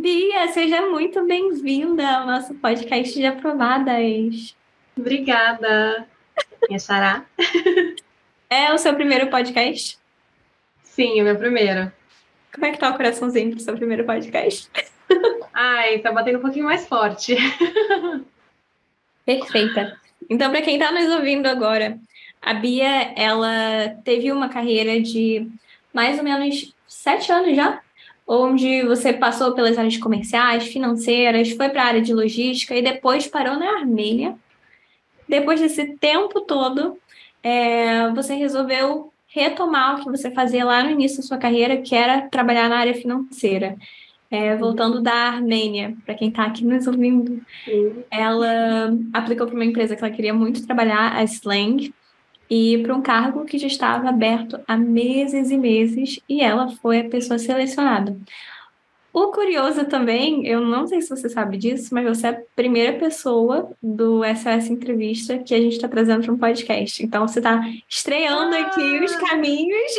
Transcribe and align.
Bia, 0.00 0.48
seja 0.48 0.88
muito 0.88 1.26
bem-vinda 1.26 2.08
ao 2.08 2.26
nosso 2.26 2.54
podcast 2.54 3.12
de 3.12 3.26
aprovadas. 3.26 4.56
Obrigada, 4.96 6.08
minha 6.66 6.78
xará. 6.78 7.26
É 8.48 8.72
o 8.72 8.78
seu 8.78 8.94
primeiro 8.94 9.28
podcast? 9.28 9.98
Sim, 10.82 11.18
é 11.18 11.22
o 11.22 11.26
meu 11.26 11.36
primeiro. 11.36 11.92
Como 12.50 12.64
é 12.64 12.70
que 12.70 12.78
tá 12.78 12.88
o 12.88 12.96
coraçãozinho 12.96 13.50
pro 13.50 13.60
seu 13.60 13.74
primeiro 13.76 14.06
podcast? 14.06 14.70
Ai, 15.52 15.98
tá 15.98 16.10
batendo 16.10 16.38
um 16.38 16.42
pouquinho 16.42 16.64
mais 16.64 16.88
forte. 16.88 17.36
Perfeita. 19.26 20.00
Então, 20.30 20.50
para 20.50 20.62
quem 20.62 20.78
está 20.78 20.90
nos 20.90 21.12
ouvindo 21.14 21.46
agora, 21.46 21.98
a 22.40 22.54
Bia, 22.54 23.12
ela 23.14 23.94
teve 24.02 24.32
uma 24.32 24.48
carreira 24.48 24.98
de 24.98 25.46
mais 25.92 26.16
ou 26.16 26.24
menos 26.24 26.74
sete 26.88 27.30
anos 27.30 27.54
já, 27.54 27.82
onde 28.32 28.84
você 28.84 29.12
passou 29.12 29.52
pelas 29.54 29.76
áreas 29.76 29.96
comerciais, 29.96 30.68
financeiras, 30.68 31.50
foi 31.50 31.68
para 31.68 31.82
a 31.82 31.86
área 31.86 32.00
de 32.00 32.14
logística 32.14 32.76
e 32.76 32.80
depois 32.80 33.26
parou 33.26 33.58
na 33.58 33.78
Armênia. 33.78 34.36
Depois 35.28 35.60
desse 35.60 35.96
tempo 35.96 36.40
todo, 36.42 36.96
é, 37.42 38.08
você 38.10 38.34
resolveu 38.34 39.12
retomar 39.26 39.96
o 39.96 40.04
que 40.04 40.10
você 40.10 40.30
fazia 40.30 40.64
lá 40.64 40.84
no 40.84 40.90
início 40.90 41.18
da 41.18 41.24
sua 41.24 41.38
carreira, 41.38 41.78
que 41.78 41.92
era 41.92 42.28
trabalhar 42.28 42.68
na 42.68 42.78
área 42.78 42.94
financeira. 42.94 43.76
É, 44.30 44.56
voltando 44.56 45.02
da 45.02 45.12
Armênia, 45.12 45.96
para 46.06 46.14
quem 46.14 46.28
está 46.28 46.44
aqui 46.44 46.64
nos 46.64 46.86
ouvindo, 46.86 47.42
ela 48.08 48.96
aplicou 49.12 49.44
para 49.44 49.56
uma 49.56 49.64
empresa 49.64 49.96
que 49.96 50.04
ela 50.04 50.14
queria 50.14 50.32
muito 50.32 50.64
trabalhar, 50.64 51.16
a 51.16 51.24
Slang, 51.24 51.92
e 52.50 52.78
para 52.82 52.94
um 52.94 53.00
cargo 53.00 53.44
que 53.44 53.58
já 53.58 53.68
estava 53.68 54.08
aberto 54.08 54.60
há 54.66 54.76
meses 54.76 55.50
e 55.50 55.56
meses, 55.56 56.18
e 56.28 56.40
ela 56.40 56.68
foi 56.82 57.00
a 57.00 57.08
pessoa 57.08 57.38
selecionada. 57.38 58.16
O 59.12 59.28
curioso 59.28 59.84
também, 59.86 60.46
eu 60.46 60.60
não 60.60 60.86
sei 60.86 61.00
se 61.00 61.08
você 61.08 61.28
sabe 61.28 61.56
disso, 61.56 61.92
mas 61.92 62.04
você 62.04 62.28
é 62.28 62.30
a 62.30 62.40
primeira 62.54 62.96
pessoa 62.98 63.70
do 63.82 64.22
SOS 64.24 64.70
Entrevista 64.70 65.38
que 65.38 65.54
a 65.54 65.58
gente 65.58 65.72
está 65.72 65.88
trazendo 65.88 66.24
para 66.24 66.32
um 66.32 66.38
podcast. 66.38 67.04
Então 67.04 67.26
você 67.26 67.40
está 67.40 67.60
estreando 67.88 68.54
ah. 68.54 68.60
aqui 68.60 69.00
os 69.04 69.14
caminhos 69.16 69.92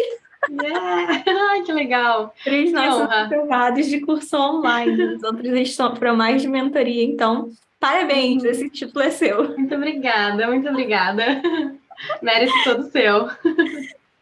Yeah. 0.49 1.23
Ai, 1.51 1.61
que 1.61 1.71
legal. 1.71 2.33
Três 2.43 2.71
nossos 2.71 3.01
aprovados 3.11 3.87
de 3.87 3.99
curso 3.99 4.35
online. 4.37 5.03
Os 5.15 5.23
outros 5.23 5.53
estão 5.53 5.93
para 5.93 6.13
mais 6.13 6.41
de 6.41 6.47
mentoria. 6.47 7.03
Então, 7.03 7.51
parabéns, 7.79 8.43
esse 8.43 8.69
título 8.69 9.03
é 9.03 9.11
seu. 9.11 9.55
Muito 9.55 9.75
obrigada, 9.75 10.47
muito 10.47 10.67
obrigada. 10.67 11.41
Mérito 12.21 12.53
todo 12.63 12.91
seu. 12.91 13.29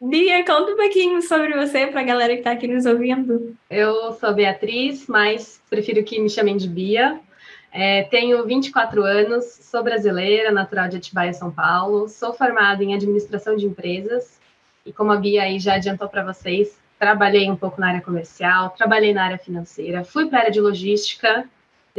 Bia, 0.01 0.45
conta 0.45 0.71
um 0.71 0.77
pouquinho 0.77 1.21
sobre 1.21 1.53
você 1.53 1.87
para 1.87 2.01
a 2.01 2.05
galera 2.05 2.33
que 2.33 2.39
está 2.39 2.51
aqui 2.51 2.67
nos 2.67 2.85
ouvindo. 2.85 3.55
Eu 3.69 4.13
sou 4.13 4.33
Beatriz, 4.33 5.07
mas 5.07 5.61
prefiro 5.69 6.03
que 6.03 6.19
me 6.19 6.29
chamem 6.29 6.55
de 6.55 6.69
Bia. 6.69 7.19
É, 7.71 8.03
tenho 8.03 8.45
24 8.45 9.03
anos, 9.03 9.45
sou 9.45 9.83
brasileira, 9.83 10.51
natural 10.51 10.87
de 10.87 10.97
Atibaia, 10.97 11.33
São 11.33 11.51
Paulo. 11.51 12.07
Sou 12.07 12.33
formada 12.33 12.83
em 12.83 12.95
administração 12.95 13.55
de 13.55 13.65
empresas 13.65 14.39
e 14.85 14.93
como 14.93 15.11
a 15.11 15.17
Bia 15.17 15.43
aí 15.43 15.59
já 15.59 15.75
adiantou 15.75 16.09
para 16.09 16.23
vocês, 16.23 16.79
trabalhei 16.97 17.49
um 17.49 17.55
pouco 17.55 17.79
na 17.79 17.89
área 17.89 18.01
comercial, 18.01 18.71
trabalhei 18.71 19.13
na 19.13 19.23
área 19.23 19.37
financeira, 19.37 20.03
fui 20.03 20.27
para 20.27 20.39
a 20.39 20.41
área 20.41 20.51
de 20.51 20.59
logística, 20.59 21.47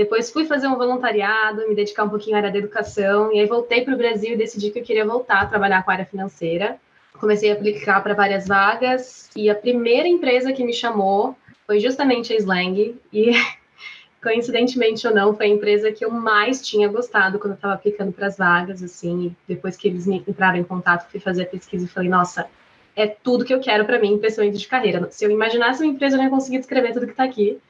depois 0.01 0.31
fui 0.31 0.47
fazer 0.47 0.67
um 0.67 0.79
voluntariado, 0.79 1.69
me 1.69 1.75
dedicar 1.75 2.05
um 2.05 2.09
pouquinho 2.09 2.35
à 2.35 2.39
área 2.39 2.51
da 2.51 2.57
educação, 2.57 3.31
e 3.35 3.39
aí 3.39 3.45
voltei 3.45 3.85
para 3.85 3.93
o 3.93 3.99
Brasil 3.99 4.33
e 4.33 4.37
decidi 4.37 4.71
que 4.71 4.79
eu 4.79 4.83
queria 4.83 5.05
voltar 5.05 5.43
a 5.43 5.47
trabalhar 5.47 5.83
com 5.83 5.91
a 5.91 5.95
área 5.95 6.07
financeira. 6.07 6.79
Comecei 7.19 7.51
a 7.51 7.53
aplicar 7.53 8.03
para 8.03 8.15
várias 8.15 8.49
vagas, 8.49 9.29
e 9.37 9.51
a 9.51 9.55
primeira 9.55 10.09
empresa 10.09 10.55
que 10.55 10.65
me 10.65 10.73
chamou 10.73 11.37
foi 11.67 11.81
justamente 11.81 12.33
a 12.33 12.37
Slang, 12.37 12.99
e 13.13 13.33
coincidentemente 14.25 15.07
ou 15.07 15.15
não, 15.15 15.37
foi 15.37 15.45
a 15.45 15.51
empresa 15.51 15.93
que 15.93 16.03
eu 16.03 16.11
mais 16.11 16.67
tinha 16.67 16.89
gostado 16.89 17.39
quando 17.39 17.53
eu 17.53 17.57
estava 17.57 17.75
aplicando 17.75 18.11
para 18.11 18.29
as 18.29 18.39
vagas, 18.39 18.83
assim, 18.83 19.37
depois 19.47 19.77
que 19.77 19.87
eles 19.87 20.07
me 20.07 20.25
entraram 20.27 20.57
em 20.57 20.65
contato, 20.65 21.11
fui 21.11 21.21
fazer 21.21 21.43
a 21.43 21.47
pesquisa 21.47 21.85
e 21.85 21.89
falei, 21.89 22.09
nossa, 22.09 22.49
é 22.97 23.07
tudo 23.07 23.45
que 23.45 23.53
eu 23.53 23.61
quero 23.61 23.85
para 23.85 23.99
mim, 23.99 24.19
crescimento 24.19 24.57
de 24.57 24.67
carreira. 24.67 25.09
Se 25.11 25.27
eu 25.27 25.31
imaginasse 25.31 25.83
uma 25.83 25.93
empresa, 25.93 26.15
eu 26.15 26.19
não 26.19 26.25
ia 26.25 26.31
conseguir 26.31 26.57
descrever 26.57 26.95
tudo 26.95 27.05
que 27.05 27.13
está 27.13 27.25
aqui. 27.25 27.61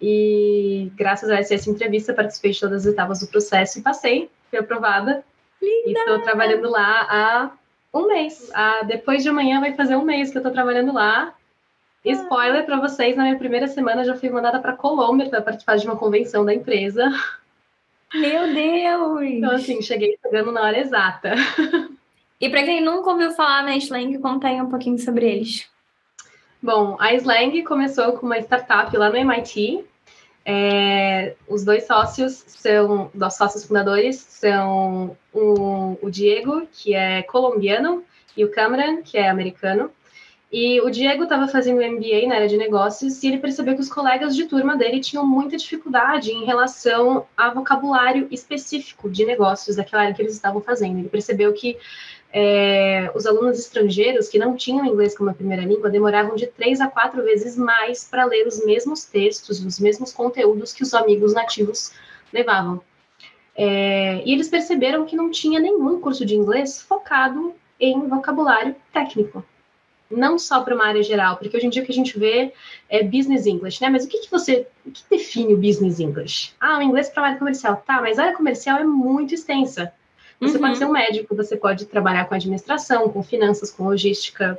E 0.00 0.90
graças 0.96 1.30
a 1.30 1.36
essa, 1.38 1.70
entrevista, 1.70 2.12
participei 2.12 2.52
de 2.52 2.60
todas 2.60 2.86
as 2.86 2.92
etapas 2.92 3.20
do 3.20 3.26
processo 3.28 3.78
e 3.78 3.82
passei, 3.82 4.30
fui 4.50 4.58
aprovada. 4.58 5.24
Linda! 5.62 5.88
E 5.88 5.92
estou 5.92 6.20
trabalhando 6.20 6.70
lá 6.70 7.06
há 7.08 7.50
um 7.92 8.08
mês. 8.08 8.50
Ah, 8.54 8.82
depois 8.82 9.22
de 9.22 9.28
amanhã 9.28 9.60
vai 9.60 9.72
fazer 9.74 9.96
um 9.96 10.04
mês 10.04 10.30
que 10.30 10.36
eu 10.36 10.40
estou 10.40 10.52
trabalhando 10.52 10.92
lá. 10.92 11.32
Ah. 11.32 12.10
Spoiler 12.10 12.66
para 12.66 12.80
vocês, 12.80 13.16
na 13.16 13.22
minha 13.22 13.38
primeira 13.38 13.66
semana 13.66 14.04
já 14.04 14.14
fui 14.14 14.28
mandada 14.28 14.58
para 14.58 14.74
Colômbia 14.74 15.28
para 15.30 15.40
participar 15.40 15.76
de 15.76 15.86
uma 15.86 15.96
convenção 15.96 16.44
da 16.44 16.52
empresa. 16.52 17.10
Meu 18.14 18.52
Deus! 18.52 19.22
Então, 19.22 19.50
assim, 19.52 19.80
cheguei 19.80 20.18
chegando 20.22 20.52
na 20.52 20.62
hora 20.62 20.78
exata. 20.78 21.34
E 22.40 22.50
para 22.50 22.62
quem 22.62 22.80
nunca 22.80 23.10
ouviu 23.10 23.30
falar 23.30 23.62
na 23.62 23.76
Slang, 23.76 24.18
conta 24.18 24.48
aí 24.48 24.60
um 24.60 24.68
pouquinho 24.68 24.98
sobre 24.98 25.26
eles. 25.26 25.66
Bom, 26.64 26.96
a 26.98 27.12
Slang 27.12 27.62
começou 27.64 28.14
com 28.14 28.24
uma 28.24 28.38
startup 28.38 28.96
lá 28.96 29.10
no 29.10 29.16
MIT. 29.18 29.84
É, 30.46 31.34
os 31.46 31.62
dois 31.62 31.86
sócios 31.86 32.42
são, 32.46 33.10
os 33.14 33.34
sócios 33.34 33.66
fundadores 33.66 34.16
são 34.16 35.14
o, 35.30 35.98
o 36.00 36.10
Diego, 36.10 36.66
que 36.72 36.94
é 36.94 37.22
colombiano, 37.24 38.02
e 38.34 38.46
o 38.46 38.50
Cameron, 38.50 39.02
que 39.02 39.18
é 39.18 39.28
americano. 39.28 39.90
E 40.50 40.80
o 40.80 40.88
Diego 40.88 41.24
estava 41.24 41.48
fazendo 41.48 41.82
MBA 41.82 42.28
na 42.28 42.36
área 42.36 42.48
de 42.48 42.56
negócios 42.56 43.22
e 43.22 43.26
ele 43.28 43.40
percebeu 43.40 43.74
que 43.74 43.82
os 43.82 43.92
colegas 43.92 44.34
de 44.34 44.46
turma 44.46 44.74
dele 44.74 45.00
tinham 45.00 45.26
muita 45.26 45.58
dificuldade 45.58 46.30
em 46.30 46.46
relação 46.46 47.26
a 47.36 47.50
vocabulário 47.50 48.26
específico 48.30 49.10
de 49.10 49.26
negócios 49.26 49.76
daquela 49.76 50.04
área 50.04 50.14
que 50.14 50.22
eles 50.22 50.32
estavam 50.32 50.62
fazendo. 50.62 50.98
Ele 50.98 51.10
percebeu 51.10 51.52
que 51.52 51.76
é, 52.36 53.12
os 53.14 53.26
alunos 53.26 53.60
estrangeiros 53.60 54.28
que 54.28 54.40
não 54.40 54.56
tinham 54.56 54.84
inglês 54.84 55.16
como 55.16 55.32
primeira 55.32 55.64
língua 55.64 55.88
demoravam 55.88 56.34
de 56.34 56.48
três 56.48 56.80
a 56.80 56.88
quatro 56.88 57.22
vezes 57.22 57.56
mais 57.56 58.02
para 58.02 58.24
ler 58.24 58.44
os 58.44 58.66
mesmos 58.66 59.04
textos, 59.04 59.64
os 59.64 59.78
mesmos 59.78 60.12
conteúdos 60.12 60.72
que 60.72 60.82
os 60.82 60.92
amigos 60.94 61.32
nativos 61.32 61.92
levavam. 62.32 62.82
É, 63.54 64.20
e 64.26 64.32
eles 64.32 64.48
perceberam 64.48 65.06
que 65.06 65.14
não 65.14 65.30
tinha 65.30 65.60
nenhum 65.60 66.00
curso 66.00 66.26
de 66.26 66.34
inglês 66.34 66.82
focado 66.82 67.54
em 67.78 68.08
vocabulário 68.08 68.74
técnico. 68.92 69.44
Não 70.10 70.36
só 70.36 70.60
para 70.62 70.74
uma 70.74 70.86
área 70.86 71.04
geral, 71.04 71.36
porque 71.36 71.56
hoje 71.56 71.66
em 71.66 71.70
dia 71.70 71.84
o 71.84 71.86
que 71.86 71.92
a 71.92 71.94
gente 71.94 72.18
vê 72.18 72.52
é 72.88 73.04
business 73.04 73.46
English, 73.46 73.80
né? 73.80 73.88
Mas 73.88 74.04
o 74.04 74.08
que, 74.08 74.18
que 74.18 74.30
você, 74.30 74.66
o 74.84 74.90
que 74.90 75.04
define 75.08 75.54
o 75.54 75.56
business 75.56 76.00
English? 76.00 76.52
Ah, 76.60 76.78
o 76.78 76.82
inglês 76.82 77.08
para 77.08 77.22
a 77.22 77.26
área 77.26 77.38
comercial. 77.38 77.82
Tá, 77.86 78.02
mas 78.02 78.18
a 78.18 78.24
área 78.24 78.36
comercial 78.36 78.78
é 78.78 78.84
muito 78.84 79.34
extensa. 79.34 79.92
Você 80.40 80.56
uhum. 80.56 80.62
pode 80.62 80.78
ser 80.78 80.84
um 80.86 80.92
médico, 80.92 81.34
você 81.34 81.56
pode 81.56 81.86
trabalhar 81.86 82.26
com 82.26 82.34
administração, 82.34 83.08
com 83.08 83.22
finanças, 83.22 83.70
com 83.70 83.84
logística, 83.84 84.58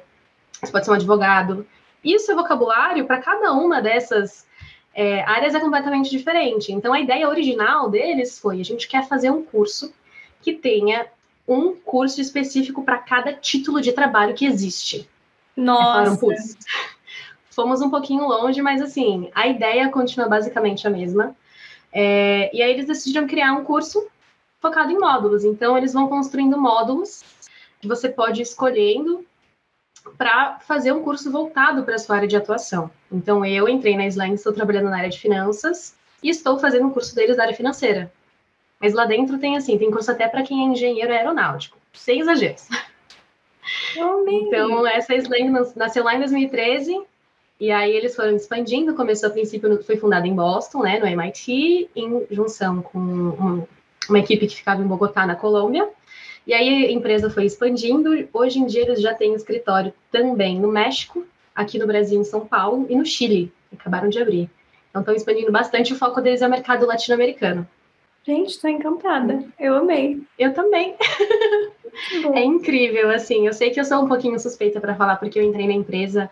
você 0.62 0.72
pode 0.72 0.86
ser 0.86 0.92
um 0.92 0.96
advogado. 0.96 1.66
E 2.04 2.16
o 2.16 2.20
seu 2.20 2.36
vocabulário, 2.36 3.06
para 3.06 3.22
cada 3.22 3.52
uma 3.52 3.82
dessas 3.82 4.46
é, 4.94 5.22
áreas, 5.24 5.56
é 5.56 5.60
completamente 5.60 6.10
diferente. 6.10 6.72
Então, 6.72 6.94
a 6.94 7.00
ideia 7.00 7.28
original 7.28 7.90
deles 7.90 8.40
foi: 8.40 8.62
a 8.62 8.66
gente 8.66 8.88
quer 8.88 9.08
fazer 9.08 9.30
um 9.30 9.44
curso 9.44 9.94
que 10.42 10.54
tenha 10.54 11.08
um 11.48 11.76
curso 11.76 12.22
específico 12.22 12.84
para 12.84 12.98
cada 12.98 13.34
título 13.34 13.82
de 13.82 13.92
trabalho 13.92 14.34
que 14.34 14.46
existe. 14.46 15.10
Nossa! 15.56 16.18
Fomos 17.50 17.82
um 17.82 17.90
pouquinho 17.90 18.28
longe, 18.28 18.62
mas 18.62 18.82
assim, 18.82 19.30
a 19.34 19.48
ideia 19.48 19.90
continua 19.90 20.28
basicamente 20.28 20.86
a 20.86 20.90
mesma. 20.90 21.36
É, 21.92 22.54
e 22.54 22.62
aí 22.62 22.72
eles 22.72 22.86
decidiram 22.86 23.26
criar 23.26 23.54
um 23.54 23.64
curso 23.64 24.06
focado 24.66 24.92
em 24.92 24.98
módulos. 24.98 25.44
Então, 25.44 25.78
eles 25.78 25.94
vão 25.94 26.08
construindo 26.08 26.60
módulos 26.60 27.24
que 27.80 27.88
você 27.88 28.10
pode 28.10 28.42
ir 28.42 28.44
escolhendo 28.44 29.24
para 30.18 30.60
fazer 30.60 30.92
um 30.92 31.04
curso 31.04 31.32
voltado 31.32 31.84
para 31.84 31.96
a 31.96 32.00
sua 32.00 32.16
área 32.16 32.28
de 32.28 32.36
atuação. 32.36 32.90
Então, 33.12 33.46
eu 33.46 33.70
entrei 33.70 33.96
na 33.96 34.08
Slang, 34.08 34.34
estou 34.34 34.54
trabalhando 34.54 34.90
na 34.90 34.98
área 34.98 35.10
de 35.10 35.20
finanças 35.20 35.96
e 36.24 36.30
estou 36.30 36.58
fazendo 36.58 36.88
um 36.88 36.92
curso 36.92 37.14
deles 37.14 37.38
da 37.38 37.44
área 37.44 37.56
financeira. 37.56 38.12
Mas 38.80 38.94
lá 38.94 39.06
dentro 39.06 39.38
tem 39.38 39.56
assim, 39.56 39.78
tem 39.78 39.92
curso 39.92 40.12
até 40.12 40.28
para 40.28 40.44
quem 40.44 40.62
é 40.62 40.72
engenheiro 40.72 41.12
aeronáutico, 41.12 41.78
sem 41.94 42.20
exageros. 42.20 42.68
então, 44.28 44.86
essa 44.88 45.16
Slang 45.16 45.74
nasceu 45.76 46.04
lá 46.04 46.16
em 46.16 46.20
2013 46.20 47.04
e 47.60 47.72
aí 47.72 47.92
eles 47.92 48.16
foram 48.16 48.36
expandindo, 48.36 48.96
começou 48.96 49.30
a 49.30 49.32
princípio, 49.32 49.82
foi 49.84 49.96
fundada 49.96 50.28
em 50.28 50.36
Boston, 50.36 50.82
né, 50.84 51.00
no 51.00 51.08
MIT, 51.08 51.90
em 51.96 52.28
junção 52.30 52.82
com 52.82 53.00
um, 53.00 53.68
uma 54.10 54.20
equipe 54.20 54.48
que 54.48 54.56
ficava 54.56 54.82
em 54.82 54.88
Bogotá, 54.88 55.26
na 55.26 55.36
Colômbia. 55.36 55.88
E 56.46 56.54
aí 56.54 56.86
a 56.86 56.92
empresa 56.92 57.30
foi 57.30 57.46
expandindo. 57.46 58.28
Hoje 58.34 58.60
em 58.60 58.66
dia 58.66 58.84
eles 58.84 59.02
já 59.02 59.14
têm 59.14 59.34
escritório 59.34 59.94
também 60.12 60.60
no 60.60 60.68
México, 60.68 61.26
aqui 61.56 61.80
no 61.80 61.88
Brasil, 61.88 62.20
em 62.20 62.24
São 62.24 62.46
Paulo 62.46 62.86
e 62.90 62.96
no 62.96 63.06
Chile, 63.06 63.52
acabaram 63.74 64.10
de 64.10 64.20
abrir. 64.20 64.50
Então 64.90 65.02
estão 65.02 65.16
expandindo 65.16 65.52
bastante. 65.52 65.94
O 65.94 65.98
foco 65.98 66.22
deles 66.22 66.42
é 66.42 66.48
o 66.48 66.50
mercado 66.50 66.86
latino-americano. 66.86 67.68
Gente, 68.26 68.52
estou 68.52 68.70
encantada. 68.70 69.44
Eu 69.60 69.76
amei. 69.76 70.22
Eu 70.38 70.54
também. 70.54 70.96
é 72.34 72.44
incrível, 72.44 73.10
assim. 73.12 73.46
Eu 73.46 73.54
sei 73.54 73.70
que 73.70 73.80
eu 73.80 73.86
sou 73.86 74.04
um 74.04 74.08
pouquinho 74.08 74.40
suspeita 74.40 74.80
para 74.80 74.96
falar, 74.96 75.18
porque 75.18 75.38
eu 75.38 75.44
entrei 75.44 75.68
na 75.68 75.74
empresa 75.74 76.30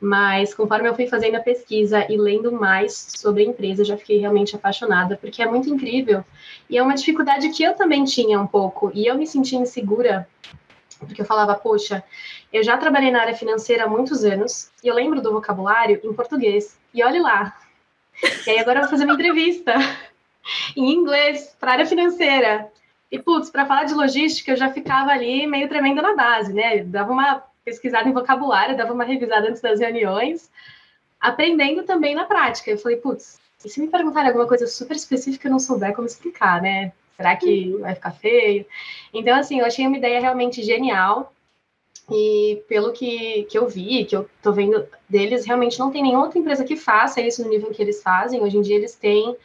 Mas 0.00 0.54
conforme 0.54 0.88
eu 0.88 0.94
fui 0.94 1.06
fazendo 1.08 1.36
a 1.36 1.40
pesquisa 1.40 2.06
e 2.08 2.16
lendo 2.16 2.52
mais 2.52 2.94
sobre 3.16 3.42
a 3.42 3.46
empresa, 3.46 3.84
já 3.84 3.96
fiquei 3.96 4.18
realmente 4.18 4.54
apaixonada, 4.54 5.16
porque 5.16 5.42
é 5.42 5.46
muito 5.46 5.68
incrível. 5.68 6.24
E 6.70 6.78
é 6.78 6.82
uma 6.82 6.94
dificuldade 6.94 7.48
que 7.50 7.62
eu 7.62 7.74
também 7.74 8.04
tinha 8.04 8.40
um 8.40 8.46
pouco, 8.46 8.92
e 8.94 9.06
eu 9.06 9.16
me 9.16 9.26
sentia 9.26 9.58
insegura, 9.58 10.28
porque 11.00 11.22
eu 11.22 11.26
falava, 11.26 11.54
poxa, 11.54 12.04
eu 12.52 12.62
já 12.62 12.76
trabalhei 12.76 13.10
na 13.10 13.20
área 13.20 13.34
financeira 13.34 13.84
há 13.84 13.88
muitos 13.88 14.24
anos, 14.24 14.70
e 14.82 14.88
eu 14.88 14.94
lembro 14.94 15.20
do 15.20 15.32
vocabulário 15.32 16.00
em 16.04 16.12
português, 16.12 16.78
e 16.94 17.02
olhe 17.02 17.18
lá. 17.18 17.56
E 18.46 18.50
aí 18.50 18.58
agora 18.58 18.78
eu 18.78 18.82
vou 18.82 18.90
fazer 18.90 19.04
uma 19.04 19.14
entrevista 19.14 19.74
em 20.76 20.92
inglês 20.92 21.56
para 21.58 21.72
a 21.72 21.74
área 21.74 21.86
financeira. 21.86 22.70
E, 23.10 23.18
putz, 23.18 23.50
para 23.50 23.64
falar 23.64 23.84
de 23.84 23.94
logística, 23.94 24.52
eu 24.52 24.56
já 24.56 24.70
ficava 24.70 25.10
ali 25.10 25.46
meio 25.46 25.68
tremendo 25.68 26.02
na 26.02 26.14
base, 26.14 26.52
né? 26.52 26.84
Dava 26.84 27.10
uma 27.10 27.42
pesquisada 27.68 28.08
em 28.08 28.12
vocabulário, 28.12 28.76
dava 28.76 28.94
uma 28.94 29.04
revisada 29.04 29.48
antes 29.48 29.60
das 29.60 29.78
reuniões, 29.78 30.50
aprendendo 31.20 31.82
também 31.82 32.14
na 32.14 32.24
prática. 32.24 32.70
Eu 32.70 32.78
falei, 32.78 32.96
putz, 32.96 33.38
e 33.62 33.68
se 33.68 33.80
me 33.80 33.88
perguntarem 33.88 34.28
alguma 34.28 34.46
coisa 34.46 34.66
super 34.66 34.96
específica, 34.96 35.46
eu 35.46 35.52
não 35.52 35.58
souber 35.58 35.94
como 35.94 36.06
explicar, 36.06 36.62
né? 36.62 36.92
Será 37.16 37.36
que 37.36 37.74
uhum. 37.74 37.80
vai 37.80 37.94
ficar 37.94 38.12
feio? 38.12 38.64
Então, 39.12 39.36
assim, 39.36 39.58
eu 39.58 39.66
achei 39.66 39.86
uma 39.86 39.98
ideia 39.98 40.20
realmente 40.20 40.62
genial. 40.62 41.32
E 42.10 42.62
pelo 42.68 42.92
que, 42.92 43.42
que 43.50 43.58
eu 43.58 43.68
vi, 43.68 44.04
que 44.06 44.16
eu 44.16 44.26
tô 44.42 44.50
vendo 44.50 44.86
deles, 45.08 45.44
realmente 45.44 45.78
não 45.78 45.90
tem 45.90 46.02
nenhuma 46.02 46.24
outra 46.24 46.38
empresa 46.38 46.64
que 46.64 46.76
faça 46.76 47.20
isso 47.20 47.42
no 47.42 47.50
nível 47.50 47.70
que 47.70 47.82
eles 47.82 48.02
fazem. 48.02 48.40
Hoje 48.40 48.56
em 48.56 48.62
dia, 48.62 48.76
eles 48.76 48.94
têm 48.94 49.36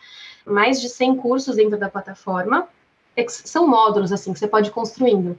mais 0.46 0.80
de 0.80 0.88
100 0.88 1.18
cursos 1.18 1.58
dentro 1.58 1.78
da 1.78 1.90
plataforma. 1.90 2.70
São 3.28 3.68
módulos, 3.68 4.14
assim, 4.14 4.32
que 4.32 4.40
você 4.40 4.48
pode 4.48 4.70
ir 4.70 4.72
construindo. 4.72 5.38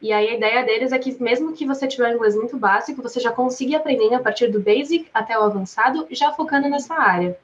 E 0.00 0.12
aí 0.12 0.28
a 0.28 0.34
ideia 0.34 0.64
deles 0.64 0.92
é 0.92 0.98
que 0.98 1.20
mesmo 1.22 1.52
que 1.52 1.66
você 1.66 1.86
tiver 1.86 2.10
um 2.10 2.16
inglês 2.16 2.36
muito 2.36 2.56
básico, 2.56 3.02
você 3.02 3.20
já 3.20 3.32
consiga 3.32 3.78
aprender 3.78 4.14
a 4.14 4.20
partir 4.20 4.48
do 4.48 4.60
basic 4.60 5.08
até 5.14 5.38
o 5.38 5.42
avançado, 5.42 6.06
já 6.10 6.32
focando 6.32 6.68
nessa 6.68 6.94
área. 6.94 7.38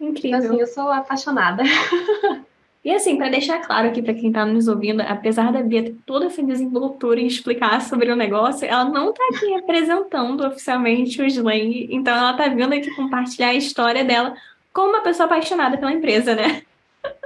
Incrível. 0.00 0.38
Então, 0.38 0.50
assim, 0.50 0.60
eu 0.60 0.66
sou 0.66 0.90
apaixonada. 0.90 1.62
E 2.84 2.90
assim, 2.90 3.16
para 3.16 3.30
deixar 3.30 3.60
claro 3.60 3.88
aqui 3.88 4.02
para 4.02 4.12
quem 4.12 4.28
está 4.28 4.44
nos 4.44 4.68
ouvindo, 4.68 5.00
apesar 5.00 5.50
da 5.50 5.62
Bia 5.62 5.84
ter 5.84 5.96
toda 6.04 6.26
essa 6.26 6.42
desenvoltura 6.42 7.18
em 7.18 7.26
explicar 7.26 7.80
sobre 7.80 8.12
o 8.12 8.16
negócio, 8.16 8.68
ela 8.68 8.84
não 8.84 9.08
está 9.08 9.24
aqui 9.32 9.46
representando 9.46 10.46
oficialmente 10.46 11.22
o 11.22 11.24
Slang, 11.24 11.88
então 11.90 12.14
ela 12.14 12.32
está 12.32 12.46
vindo 12.48 12.74
aqui 12.74 12.94
compartilhar 12.94 13.48
a 13.48 13.54
história 13.54 14.04
dela 14.04 14.36
como 14.70 14.90
uma 14.90 15.00
pessoa 15.00 15.24
apaixonada 15.24 15.78
pela 15.78 15.94
empresa, 15.94 16.34
né? 16.34 16.62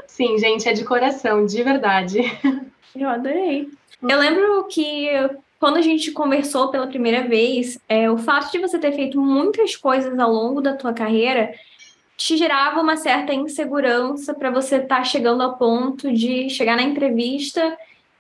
Sim, 0.07 0.39
gente, 0.39 0.69
é 0.69 0.73
de 0.73 0.85
coração, 0.85 1.45
de 1.45 1.61
verdade. 1.61 2.21
Eu 2.95 3.09
adorei. 3.09 3.69
Eu 4.03 4.19
lembro 4.19 4.65
que 4.65 5.09
quando 5.59 5.77
a 5.77 5.83
gente 5.83 6.13
conversou 6.13 6.69
pela 6.69 6.87
primeira 6.87 7.27
vez, 7.27 7.79
é, 7.89 8.11
o 8.11 8.17
fato 8.17 8.53
de 8.53 8.59
você 8.59 8.79
ter 8.79 8.93
feito 8.93 9.21
muitas 9.21 9.75
coisas 9.75 10.19
ao 10.19 10.33
longo 10.33 10.61
da 10.61 10.75
tua 10.75 10.93
carreira 10.93 11.53
te 12.17 12.37
gerava 12.37 12.81
uma 12.81 12.97
certa 12.97 13.33
insegurança 13.33 14.35
para 14.35 14.51
você 14.51 14.77
estar 14.77 14.99
tá 14.99 15.05
chegando 15.05 15.43
ao 15.43 15.57
ponto 15.57 16.13
de 16.13 16.49
chegar 16.51 16.77
na 16.77 16.83
entrevista 16.83 17.77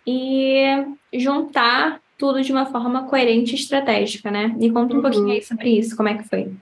e 0.06 0.62
juntar 1.12 2.00
tudo 2.16 2.42
de 2.42 2.50
uma 2.50 2.66
forma 2.66 3.04
coerente 3.08 3.52
e 3.52 3.58
estratégica, 3.58 4.30
né? 4.30 4.54
Me 4.56 4.70
conta 4.70 4.92
um 4.92 4.96
uhum. 4.96 5.02
pouquinho 5.02 5.30
aí 5.30 5.42
sobre 5.42 5.70
isso, 5.70 5.96
como 5.96 6.08
é 6.08 6.14
que 6.14 6.28
foi? 6.28 6.52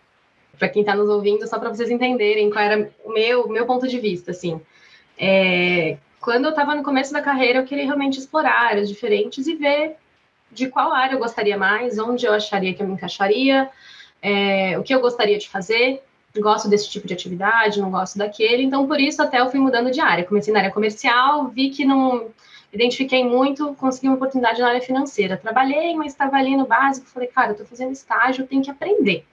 Para 0.59 0.69
quem 0.69 0.81
está 0.81 0.95
nos 0.95 1.09
ouvindo, 1.09 1.47
só 1.47 1.59
para 1.59 1.71
vocês 1.71 1.91
entenderem 1.91 2.51
qual 2.51 2.65
era 2.65 2.91
o 3.05 3.13
meu, 3.13 3.49
meu 3.49 3.67
ponto 3.67 3.87
de 3.87 3.99
vista, 3.99 4.31
assim. 4.31 4.61
É, 5.19 5.97
quando 6.21 6.45
eu 6.45 6.51
estava 6.51 6.75
no 6.75 6.83
começo 6.83 7.13
da 7.13 7.23
carreira, 7.23 7.61
eu 7.61 7.65
queria 7.65 7.85
realmente 7.85 8.19
explorar 8.19 8.67
áreas 8.67 8.89
diferentes 8.89 9.47
e 9.47 9.55
ver 9.55 9.97
de 10.51 10.69
qual 10.69 10.93
área 10.93 11.15
eu 11.15 11.19
gostaria 11.19 11.57
mais, 11.57 11.99
onde 11.99 12.27
eu 12.27 12.33
acharia 12.33 12.75
que 12.75 12.83
eu 12.83 12.87
me 12.87 12.95
encaixaria, 12.95 13.69
é, 14.23 14.79
o 14.79 14.83
que 14.83 14.95
eu 14.95 15.01
gostaria 15.01 15.39
de 15.39 15.49
fazer. 15.49 16.03
Gosto 16.37 16.69
desse 16.69 16.91
tipo 16.91 17.07
de 17.07 17.15
atividade, 17.15 17.81
não 17.81 17.91
gosto 17.91 18.19
daquele. 18.19 18.63
Então, 18.63 18.87
por 18.87 19.01
isso, 19.01 19.23
até 19.23 19.41
eu 19.41 19.51
fui 19.51 19.59
mudando 19.59 19.91
de 19.91 20.01
área. 20.01 20.25
Comecei 20.25 20.53
na 20.53 20.61
área 20.61 20.73
comercial, 20.73 21.49
vi 21.49 21.71
que 21.71 21.85
não 21.85 22.29
identifiquei 22.73 23.25
muito, 23.25 23.75
consegui 23.75 24.09
uma 24.09 24.17
oportunidade 24.17 24.61
na 24.61 24.69
área 24.69 24.81
financeira. 24.83 25.37
Trabalhei, 25.37 25.95
mas 25.95 26.13
estava 26.13 26.37
ali 26.37 26.57
no 26.57 26.67
básico. 26.67 27.07
Falei, 27.07 27.29
cara, 27.29 27.49
eu 27.49 27.53
estou 27.53 27.67
fazendo 27.67 27.93
estágio, 27.93 28.47
tenho 28.47 28.63
que 28.63 28.71
aprender. 28.71 29.25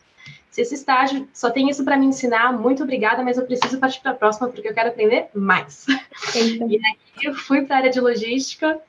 Se 0.53 0.61
esse 0.61 0.75
estágio 0.75 1.27
só 1.33 1.49
tem 1.49 1.67
isso 1.67 1.83
para 1.83 1.97
me 1.97 2.05
ensinar, 2.05 2.53
muito 2.53 2.83
obrigada, 2.83 3.23
mas 3.23 3.39
eu 3.39 3.45
preciso 3.45 3.79
partir 3.79 3.99
para 4.01 4.11
a 4.11 4.13
próxima 4.13 4.47
porque 4.49 4.67
eu 4.67 4.73
quero 4.73 4.89
aprender 4.89 5.27
mais. 5.33 5.87
Eita. 6.35 6.65
E 6.65 6.75
aí 6.77 6.97
eu 7.23 7.33
fui 7.33 7.63
para 7.63 7.75
a 7.75 7.79
área 7.79 7.89
de 7.89 7.99
logística, 7.99 8.79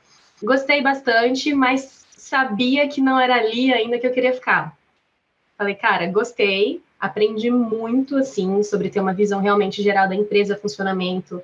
gostei 0.43 0.83
bastante, 0.83 1.55
mas 1.55 2.05
sabia 2.19 2.87
que 2.87 3.01
não 3.01 3.19
era 3.19 3.37
ali 3.37 3.73
ainda 3.73 3.99
que 3.99 4.07
eu 4.07 4.13
queria 4.13 4.35
ficar. 4.35 4.77
Falei, 5.57 5.75
cara, 5.75 6.07
gostei, 6.07 6.83
aprendi 7.01 7.51
muito 7.51 8.19
assim 8.19 8.63
sobre 8.63 8.91
ter 8.91 9.01
uma 9.01 9.15
visão 9.15 9.41
realmente 9.41 9.83
geral 9.83 10.07
da 10.07 10.15
empresa, 10.15 10.59
funcionamento, 10.59 11.41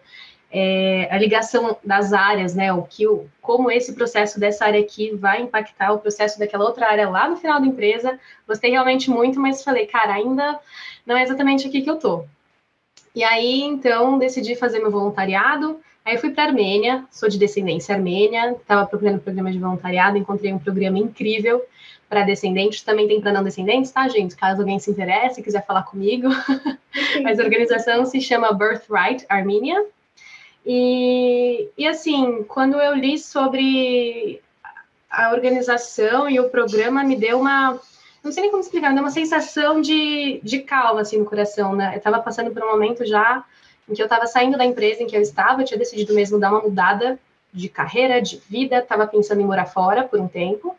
é, 0.53 1.09
a 1.11 1.17
ligação 1.17 1.77
das 1.85 2.13
áreas, 2.13 2.55
né? 2.55 2.73
O 2.73 2.83
que, 2.83 3.07
o, 3.07 3.27
como 3.41 3.71
esse 3.71 3.93
processo 3.95 4.41
dessa 4.41 4.65
área 4.65 4.81
aqui 4.81 5.15
vai 5.15 5.43
impactar 5.43 5.93
o 5.93 5.99
processo 5.99 6.39
daquela 6.39 6.65
outra 6.65 6.89
área 6.89 7.09
lá 7.09 7.29
no 7.29 7.37
final 7.37 7.61
da 7.61 7.67
empresa. 7.67 8.19
Gostei 8.47 8.71
realmente 8.71 9.09
muito, 9.11 9.39
mas 9.39 9.63
falei, 9.63 9.87
cara, 9.87 10.15
ainda 10.15 10.59
não 11.07 11.17
é 11.17 11.23
exatamente 11.23 11.69
aqui 11.69 11.83
que 11.83 11.91
eu 11.91 11.99
tô. 11.99 12.25
E 13.15 13.23
aí, 13.23 13.63
então, 13.63 14.19
decidi 14.19 14.57
fazer 14.57 14.81
meu 14.81 14.91
voluntariado. 14.91 15.81
Aí 16.05 16.17
fui 16.19 16.31
para 16.31 16.45
Armênia, 16.45 17.05
sou 17.11 17.29
de 17.29 17.39
descendência 17.39 17.95
armênia, 17.95 18.53
estava 18.53 18.87
procurando 18.87 19.21
programa 19.21 19.53
de 19.53 19.59
voluntariado, 19.59 20.17
encontrei 20.17 20.53
um 20.53 20.59
programa 20.59 20.99
incrível 20.99 21.63
para 22.09 22.25
descendentes, 22.25 22.83
também 22.83 23.07
tem 23.07 23.21
para 23.21 23.33
não 23.33 23.45
descendentes, 23.45 23.93
tá, 23.93 24.09
gente? 24.09 24.35
Caso 24.35 24.61
alguém 24.61 24.81
se 24.81 24.91
interesse, 24.91 25.43
quiser 25.43 25.65
falar 25.65 25.85
comigo. 25.85 26.29
Mas 27.23 27.39
a 27.39 27.45
organização 27.45 28.05
se 28.05 28.21
chama 28.21 28.53
Birthright 28.53 29.25
Armenia, 29.29 29.85
e, 30.65 31.69
e 31.77 31.87
assim, 31.87 32.45
quando 32.45 32.77
eu 32.77 32.95
li 32.95 33.19
sobre 33.19 34.41
a 35.11 35.33
organização 35.33 36.29
e 36.29 36.39
o 36.39 36.51
programa, 36.51 37.03
me 37.03 37.17
deu 37.17 37.41
uma. 37.41 37.81
Não 38.23 38.31
sei 38.31 38.43
nem 38.43 38.51
como 38.51 38.63
explicar, 38.63 38.91
me 38.91 38.95
deu 38.95 39.05
uma 39.05 39.11
sensação 39.11 39.81
de, 39.81 40.41
de 40.43 40.61
calma 40.61 41.01
assim 41.01 41.19
no 41.19 41.25
coração, 41.25 41.75
né? 41.75 41.95
Eu 41.95 41.99
estava 41.99 42.21
passando 42.21 42.51
por 42.51 42.63
um 42.63 42.71
momento 42.71 43.05
já 43.07 43.45
em 43.89 43.95
que 43.95 44.03
eu 44.03 44.07
estava 44.07 44.27
saindo 44.27 44.57
da 44.57 44.65
empresa 44.65 45.03
em 45.03 45.07
que 45.07 45.17
eu 45.17 45.23
estava, 45.23 45.63
eu 45.63 45.67
tinha 45.67 45.79
decidido 45.79 46.15
mesmo 46.15 46.39
dar 46.39 46.51
uma 46.51 46.61
mudada 46.61 47.19
de 47.53 47.69
carreira, 47.69 48.23
de 48.23 48.41
vida, 48.49 48.79
estava 48.79 49.07
pensando 49.07 49.41
em 49.41 49.45
morar 49.45 49.67
fora 49.67 50.05
por 50.05 50.21
um 50.21 50.29
tempo. 50.29 50.77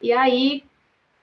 E 0.00 0.12
aí 0.12 0.64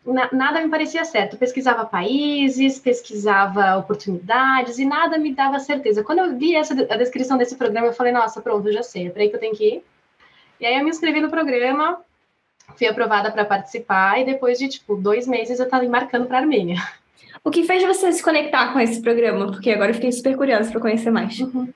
nada 0.06 0.62
me 0.62 0.69
parecia 0.69 1.06
certo. 1.06 1.33
Eu 1.33 1.39
pesquisava 1.39 1.86
países, 1.86 2.80
pesquisava 2.80 3.77
oportunidades 3.77 4.80
e 4.80 4.86
nada 4.86 5.18
me 5.18 5.33
dava 5.33 5.59
certeza. 5.59 6.03
Quando 6.03 6.19
eu 6.19 6.38
vi 6.38 6.56
essa, 6.56 6.74
a 6.74 6.98
descrição 6.98 7.38
desse 7.38 7.55
programa, 7.55 7.88
eu 7.88 7.93
falei, 7.93 8.12
nossa, 8.12 8.41
pronto, 8.41 8.67
eu 8.67 8.74
já 8.74 8.84
sei, 8.84 9.08
é 9.08 9.10
para 9.10 9.22
aí 9.22 9.29
que 9.29 9.36
eu 9.36 9.39
tenho 9.39 9.55
que 9.55 9.75
ir. 9.75 9.84
E 10.60 10.65
aí 10.65 10.75
eu 10.77 10.84
me 10.84 10.89
inscrevi 10.89 11.22
no 11.22 11.29
programa, 11.29 12.01
fui 12.77 12.88
aprovada 12.88 13.31
para 13.31 13.46
participar 13.46 14.20
e 14.20 14.25
depois 14.25 14.58
de, 14.58 14.67
tipo, 14.67 14.96
dois 14.96 15.27
meses 15.27 15.60
eu 15.60 15.65
estava 15.65 15.86
embarcando 15.86 16.25
para 16.25 16.38
a 16.38 16.41
Armênia. 16.41 16.77
O 17.43 17.50
que 17.50 17.63
fez 17.63 17.84
você 17.84 18.12
se 18.12 18.22
conectar 18.22 18.72
com 18.72 18.79
esse 18.79 19.01
programa? 19.01 19.48
Porque 19.48 19.72
agora 19.72 19.89
eu 19.89 19.96
fiquei 19.96 20.12
super 20.12 20.36
curiosa 20.36 20.72
para 20.72 20.81
conhecer 20.81 21.10
mais. 21.10 21.39
Uhum. 21.39 21.74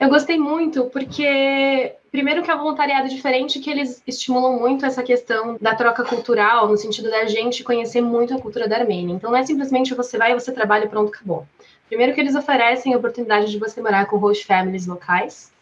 Eu 0.00 0.08
gostei 0.08 0.38
muito 0.38 0.86
porque, 0.86 1.94
primeiro, 2.10 2.42
que 2.42 2.50
é 2.50 2.54
um 2.54 2.58
voluntariado 2.58 3.06
diferente, 3.10 3.60
que 3.60 3.68
eles 3.68 4.02
estimulam 4.06 4.58
muito 4.58 4.86
essa 4.86 5.02
questão 5.02 5.58
da 5.60 5.74
troca 5.74 6.02
cultural, 6.02 6.66
no 6.68 6.76
sentido 6.78 7.10
da 7.10 7.26
gente 7.26 7.62
conhecer 7.62 8.00
muito 8.00 8.34
a 8.34 8.40
cultura 8.40 8.66
da 8.66 8.78
Armênia. 8.78 9.12
Então, 9.12 9.30
não 9.30 9.36
é 9.36 9.44
simplesmente 9.44 9.94
você 9.94 10.16
vai, 10.16 10.32
você 10.32 10.52
trabalha 10.52 10.86
e 10.86 10.88
pronto, 10.88 11.12
acabou. 11.14 11.46
Primeiro, 11.86 12.14
que 12.14 12.20
eles 12.20 12.34
oferecem 12.34 12.94
a 12.94 12.96
oportunidade 12.96 13.50
de 13.50 13.58
você 13.58 13.82
morar 13.82 14.06
com 14.06 14.16
host 14.16 14.46
families 14.46 14.86
locais. 14.86 15.52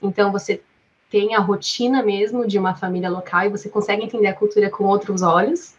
Então, 0.00 0.32
você 0.32 0.62
tem 1.10 1.34
a 1.34 1.40
rotina 1.40 2.02
mesmo 2.02 2.46
de 2.46 2.58
uma 2.58 2.74
família 2.74 3.10
local 3.10 3.44
e 3.44 3.50
você 3.50 3.68
consegue 3.68 4.04
entender 4.04 4.28
a 4.28 4.34
cultura 4.34 4.70
com 4.70 4.84
outros 4.84 5.20
olhos. 5.20 5.74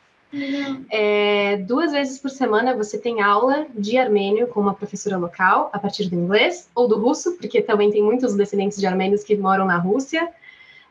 É, 0.90 1.58
duas 1.58 1.92
vezes 1.92 2.18
por 2.18 2.30
semana 2.30 2.76
você 2.76 2.98
tem 2.98 3.22
aula 3.22 3.68
de 3.76 3.98
armênio 3.98 4.48
com 4.48 4.60
uma 4.60 4.74
professora 4.74 5.18
local, 5.18 5.70
a 5.72 5.78
partir 5.78 6.10
do 6.10 6.16
inglês 6.16 6.70
ou 6.74 6.88
do 6.88 6.98
russo, 6.98 7.34
porque 7.38 7.62
também 7.62 7.92
tem 7.92 8.02
muitos 8.02 8.36
descendentes 8.36 8.80
de 8.80 8.88
armênios 8.88 9.24
que 9.24 9.36
moram 9.36 9.66
na 9.66 9.78
Rússia. 9.78 10.28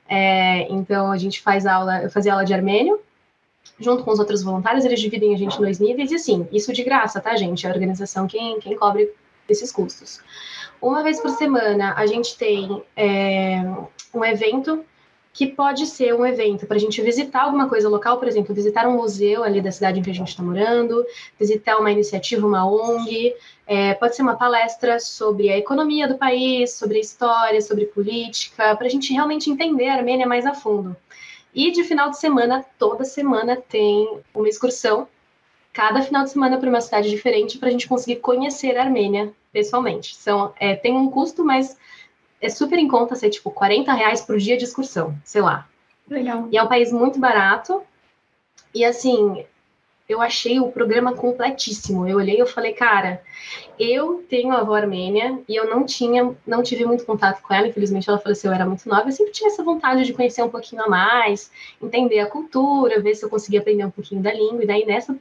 É, 0.08 0.68
então 0.70 1.10
a 1.10 1.18
gente 1.18 1.40
faz 1.40 1.66
aula, 1.66 2.02
eu 2.02 2.10
fazia 2.10 2.32
aula 2.32 2.44
de 2.44 2.54
armênio 2.54 3.00
junto 3.78 4.04
com 4.04 4.12
os 4.12 4.18
outros 4.18 4.42
voluntários, 4.42 4.84
eles 4.84 5.00
dividem 5.00 5.34
a 5.34 5.38
gente 5.38 5.56
em 5.56 5.60
dois 5.60 5.78
níveis, 5.78 6.10
e 6.10 6.14
assim, 6.14 6.46
isso 6.52 6.72
de 6.72 6.84
graça, 6.84 7.20
tá, 7.20 7.34
gente? 7.36 7.66
A 7.66 7.70
organização 7.70 8.26
quem, 8.26 8.58
quem 8.60 8.76
cobre 8.76 9.10
esses 9.48 9.72
custos. 9.72 10.20
Uma 10.80 11.02
vez 11.02 11.20
por 11.20 11.30
semana 11.30 11.94
a 11.96 12.06
gente 12.06 12.36
tem 12.36 12.82
é, 12.96 13.62
um 14.14 14.24
evento 14.24 14.84
que 15.32 15.46
pode 15.46 15.86
ser 15.86 16.14
um 16.14 16.26
evento 16.26 16.66
para 16.66 16.76
a 16.76 16.80
gente 16.80 17.00
visitar 17.00 17.44
alguma 17.44 17.68
coisa 17.68 17.88
local, 17.88 18.18
por 18.18 18.28
exemplo, 18.28 18.54
visitar 18.54 18.86
um 18.86 18.96
museu 18.96 19.42
ali 19.42 19.62
da 19.62 19.72
cidade 19.72 19.98
em 19.98 20.02
que 20.02 20.10
a 20.10 20.14
gente 20.14 20.28
está 20.28 20.42
morando, 20.42 21.04
visitar 21.38 21.78
uma 21.78 21.90
iniciativa, 21.90 22.46
uma 22.46 22.66
ONG, 22.70 23.34
é, 23.66 23.94
pode 23.94 24.14
ser 24.14 24.22
uma 24.22 24.36
palestra 24.36 25.00
sobre 25.00 25.48
a 25.48 25.56
economia 25.56 26.06
do 26.06 26.18
país, 26.18 26.74
sobre 26.74 26.98
a 26.98 27.00
história, 27.00 27.62
sobre 27.62 27.86
política, 27.86 28.76
para 28.76 28.86
a 28.86 28.90
gente 28.90 29.12
realmente 29.12 29.50
entender 29.50 29.88
a 29.88 29.94
Armênia 29.94 30.26
mais 30.26 30.44
a 30.44 30.52
fundo. 30.52 30.94
E 31.54 31.70
de 31.70 31.82
final 31.84 32.10
de 32.10 32.18
semana, 32.18 32.64
toda 32.78 33.04
semana 33.04 33.56
tem 33.56 34.20
uma 34.34 34.48
excursão 34.48 35.08
cada 35.72 36.02
final 36.02 36.24
de 36.24 36.30
semana 36.30 36.58
para 36.58 36.68
uma 36.68 36.80
cidade 36.82 37.08
diferente 37.08 37.56
para 37.56 37.68
a 37.68 37.72
gente 37.72 37.88
conseguir 37.88 38.16
conhecer 38.16 38.76
a 38.76 38.82
Armênia 38.82 39.32
pessoalmente. 39.50 40.14
São, 40.14 40.52
é, 40.58 40.74
tem 40.74 40.94
um 40.94 41.10
custo, 41.10 41.44
mas 41.44 41.76
é 42.42 42.48
super 42.48 42.78
em 42.78 42.88
conta 42.88 43.14
ser 43.14 43.30
tipo 43.30 43.50
40 43.52 43.92
reais 43.92 44.20
por 44.20 44.36
dia 44.36 44.56
de 44.56 44.64
excursão, 44.64 45.16
sei 45.24 45.40
lá. 45.40 45.68
Legal. 46.10 46.48
E 46.50 46.58
é 46.58 46.62
um 46.62 46.66
país 46.66 46.92
muito 46.92 47.20
barato. 47.20 47.82
E 48.74 48.84
assim, 48.84 49.44
eu 50.08 50.20
achei 50.20 50.58
o 50.58 50.72
programa 50.72 51.14
completíssimo. 51.14 52.06
Eu 52.06 52.16
olhei 52.16 52.40
e 52.40 52.46
falei, 52.46 52.72
cara, 52.72 53.22
eu 53.78 54.24
tenho 54.28 54.52
avó 54.52 54.74
armênia 54.74 55.40
e 55.48 55.54
eu 55.54 55.70
não 55.70 55.86
tinha, 55.86 56.34
não 56.44 56.64
tive 56.64 56.84
muito 56.84 57.06
contato 57.06 57.40
com 57.42 57.54
ela, 57.54 57.68
infelizmente 57.68 58.10
ela 58.10 58.18
faleceu, 58.18 58.50
eu 58.50 58.54
era 58.54 58.66
muito 58.66 58.88
nova, 58.88 59.08
eu 59.08 59.12
sempre 59.12 59.32
tinha 59.32 59.48
essa 59.48 59.62
vontade 59.62 60.04
de 60.04 60.12
conhecer 60.12 60.42
um 60.42 60.50
pouquinho 60.50 60.82
a 60.82 60.88
mais, 60.88 61.50
entender 61.80 62.18
a 62.18 62.26
cultura, 62.26 63.00
ver 63.00 63.14
se 63.14 63.24
eu 63.24 63.30
conseguia 63.30 63.60
aprender 63.60 63.84
um 63.84 63.90
pouquinho 63.90 64.20
da 64.20 64.32
língua, 64.32 64.64
e 64.64 64.66
daí 64.66 64.84
nessa, 64.84 65.16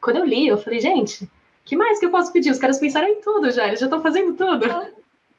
quando 0.00 0.16
eu 0.16 0.24
li, 0.24 0.46
eu 0.46 0.58
falei, 0.58 0.80
gente, 0.80 1.30
que 1.64 1.76
mais 1.76 1.98
que 1.98 2.06
eu 2.06 2.10
posso 2.10 2.32
pedir? 2.32 2.50
Os 2.50 2.58
caras 2.58 2.78
pensaram 2.78 3.08
em 3.08 3.20
tudo 3.20 3.50
já, 3.50 3.68
eles 3.68 3.80
já 3.80 3.86
estão 3.86 4.02
fazendo 4.02 4.34
tudo. 4.34 4.66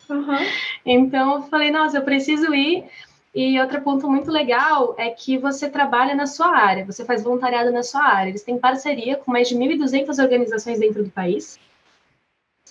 Uhum. 0.10 0.38
Então 0.86 1.36
eu 1.36 1.42
falei, 1.44 1.72
nossa, 1.72 1.98
eu 1.98 2.04
preciso 2.04 2.54
ir, 2.54 2.86
e 3.36 3.60
outro 3.60 3.82
ponto 3.82 4.10
muito 4.10 4.32
legal 4.32 4.96
é 4.98 5.10
que 5.10 5.38
você 5.38 5.70
trabalha 5.70 6.16
na 6.16 6.26
sua 6.26 6.48
área, 6.48 6.86
você 6.86 7.04
faz 7.04 7.22
voluntariado 7.22 7.70
na 7.70 7.84
sua 7.84 8.02
área. 8.02 8.30
Eles 8.30 8.44
têm 8.44 8.58
parceria 8.58 9.18
com 9.18 9.30
mais 9.30 9.50
de 9.50 9.56
1.200 9.56 10.20
organizações 10.24 10.80
dentro 10.80 11.04
do 11.04 11.10
país. 11.10 11.60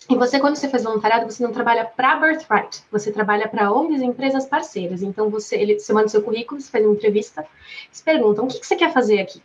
E 0.09 0.17
você, 0.17 0.41
quando 0.41 0.57
você 0.57 0.69
faz 0.69 0.83
voluntariado, 0.83 1.31
você 1.31 1.43
não 1.43 1.53
trabalha 1.53 1.85
para 1.85 2.17
Birthright, 2.17 2.83
você 2.91 3.13
trabalha 3.13 3.47
para 3.47 3.71
ONGs 3.73 4.01
e 4.01 4.07
empresas 4.07 4.47
parceiras. 4.47 5.03
Então, 5.03 5.29
você, 5.29 5.57
ele, 5.57 5.79
você 5.79 5.93
manda 5.93 6.09
seu 6.09 6.23
currículo, 6.23 6.61
você 6.61 6.71
faz 6.71 6.85
uma 6.85 6.95
entrevista, 6.95 7.47
eles 7.87 8.01
perguntam, 8.01 8.45
o 8.45 8.49
que, 8.49 8.59
que 8.59 8.67
você 8.67 8.77
quer 8.77 8.93
fazer 8.93 9.21
aqui? 9.21 9.43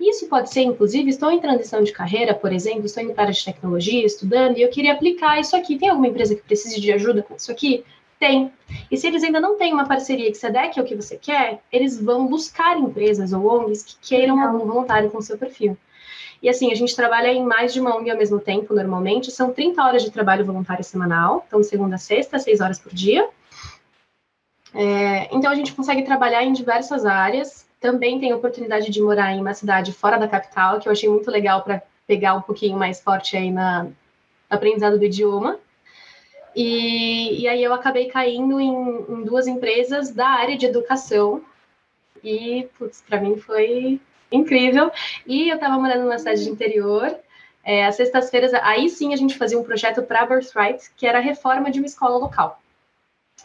Isso 0.00 0.26
pode 0.28 0.50
ser, 0.50 0.62
inclusive, 0.62 1.10
estou 1.10 1.30
em 1.30 1.38
transição 1.38 1.84
de 1.84 1.92
carreira, 1.92 2.34
por 2.34 2.52
exemplo, 2.52 2.86
estou 2.86 3.02
indo 3.02 3.12
para 3.12 3.28
a 3.28 3.32
de 3.32 3.44
tecnologia, 3.44 4.06
estudando, 4.06 4.56
e 4.56 4.62
eu 4.62 4.70
queria 4.70 4.94
aplicar 4.94 5.38
isso 5.38 5.54
aqui. 5.54 5.78
Tem 5.78 5.90
alguma 5.90 6.08
empresa 6.08 6.34
que 6.34 6.40
precise 6.40 6.80
de 6.80 6.90
ajuda 6.90 7.22
com 7.22 7.36
isso 7.36 7.52
aqui? 7.52 7.84
Tem. 8.18 8.50
E 8.90 8.96
se 8.96 9.06
eles 9.06 9.22
ainda 9.22 9.40
não 9.40 9.58
têm 9.58 9.74
uma 9.74 9.86
parceria 9.86 10.30
que 10.30 10.38
se 10.38 10.46
adeque 10.46 10.80
ao 10.80 10.86
que 10.86 10.94
você 10.94 11.16
quer, 11.16 11.60
eles 11.70 12.00
vão 12.00 12.26
buscar 12.26 12.78
empresas 12.78 13.32
ou 13.34 13.46
ONGs 13.46 13.82
que 13.82 13.96
queiram 14.00 14.36
Legal. 14.36 14.52
algum 14.52 14.66
voluntário 14.66 15.10
com 15.10 15.20
seu 15.20 15.36
perfil. 15.36 15.76
E 16.42 16.48
assim, 16.48 16.72
a 16.72 16.74
gente 16.74 16.96
trabalha 16.96 17.28
em 17.28 17.44
mais 17.44 17.72
de 17.72 17.80
uma 17.80 17.94
ONG 17.94 18.10
ao 18.10 18.16
mesmo 18.16 18.40
tempo, 18.40 18.74
normalmente. 18.74 19.30
São 19.30 19.52
30 19.52 19.84
horas 19.84 20.02
de 20.02 20.10
trabalho 20.10 20.46
voluntário 20.46 20.82
semanal, 20.82 21.44
então 21.46 21.62
segunda 21.62 21.96
a 21.96 21.98
sexta, 21.98 22.38
6 22.38 22.60
horas 22.60 22.78
por 22.78 22.94
dia. 22.94 23.28
É, 24.72 25.34
então 25.34 25.50
a 25.50 25.54
gente 25.54 25.74
consegue 25.74 26.02
trabalhar 26.02 26.42
em 26.42 26.52
diversas 26.52 27.04
áreas. 27.04 27.68
Também 27.80 28.20
tem 28.20 28.30
a 28.30 28.36
oportunidade 28.36 28.90
de 28.90 29.00
morar 29.00 29.32
em 29.32 29.40
uma 29.40 29.54
cidade 29.54 29.92
fora 29.92 30.18
da 30.18 30.28
capital, 30.28 30.78
que 30.78 30.86
eu 30.86 30.92
achei 30.92 31.08
muito 31.08 31.30
legal 31.30 31.62
para 31.62 31.82
pegar 32.06 32.34
um 32.34 32.42
pouquinho 32.42 32.76
mais 32.76 33.00
forte 33.00 33.36
aí 33.36 33.50
na, 33.50 33.88
aprendizado 34.50 34.98
do 34.98 35.04
idioma. 35.04 35.58
E, 36.54 37.42
e 37.42 37.48
aí 37.48 37.62
eu 37.62 37.72
acabei 37.72 38.06
caindo 38.06 38.60
em, 38.60 38.70
em 39.08 39.24
duas 39.24 39.46
empresas 39.46 40.10
da 40.10 40.28
área 40.28 40.58
de 40.58 40.66
educação. 40.66 41.42
E, 42.22 42.68
putz, 42.78 43.02
para 43.08 43.20
mim 43.20 43.38
foi 43.38 44.00
incrível. 44.30 44.90
E 45.26 45.48
eu 45.48 45.54
estava 45.54 45.78
morando 45.78 46.02
numa 46.02 46.18
cidade 46.18 46.44
de 46.44 46.50
interior. 46.50 47.16
É, 47.62 47.86
às 47.86 47.94
sextas-feiras, 47.96 48.52
aí 48.54 48.88
sim 48.88 49.12
a 49.12 49.16
gente 49.16 49.36
fazia 49.36 49.58
um 49.58 49.62
projeto 49.62 50.02
para 50.02 50.26
Birthright, 50.26 50.90
que 50.96 51.06
era 51.06 51.18
a 51.18 51.22
reforma 51.22 51.70
de 51.70 51.78
uma 51.78 51.86
escola 51.86 52.16
local. 52.16 52.60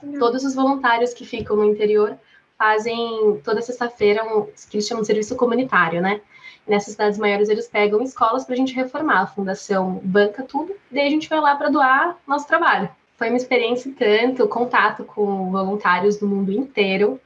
Uhum. 0.01 0.19
Todos 0.19 0.43
os 0.43 0.55
voluntários 0.55 1.13
que 1.13 1.25
ficam 1.25 1.55
no 1.55 1.65
interior 1.65 2.17
fazem 2.57 3.39
toda 3.43 3.61
sexta-feira 3.61 4.23
um 4.23 4.45
que 4.69 4.77
eles 4.77 4.87
chamam 4.87 5.01
de 5.01 5.07
serviço 5.07 5.35
comunitário, 5.35 6.01
né? 6.01 6.21
Nessas 6.67 6.93
cidades 6.93 7.19
maiores 7.19 7.49
eles 7.49 7.67
pegam 7.67 8.01
escolas 8.01 8.43
para 8.43 8.53
a 8.53 8.57
gente 8.57 8.73
reformar. 8.73 9.21
A 9.21 9.27
fundação 9.27 10.01
banca 10.03 10.43
tudo, 10.43 10.75
daí 10.89 11.07
a 11.07 11.09
gente 11.09 11.29
vai 11.29 11.39
lá 11.39 11.55
para 11.55 11.69
doar 11.69 12.17
nosso 12.27 12.47
trabalho. 12.47 12.89
Foi 13.17 13.29
uma 13.29 13.37
experiência 13.37 13.93
tanto, 13.97 14.47
contato 14.47 15.03
com 15.03 15.51
voluntários 15.51 16.17
do 16.17 16.27
mundo 16.27 16.51
inteiro, 16.51 17.19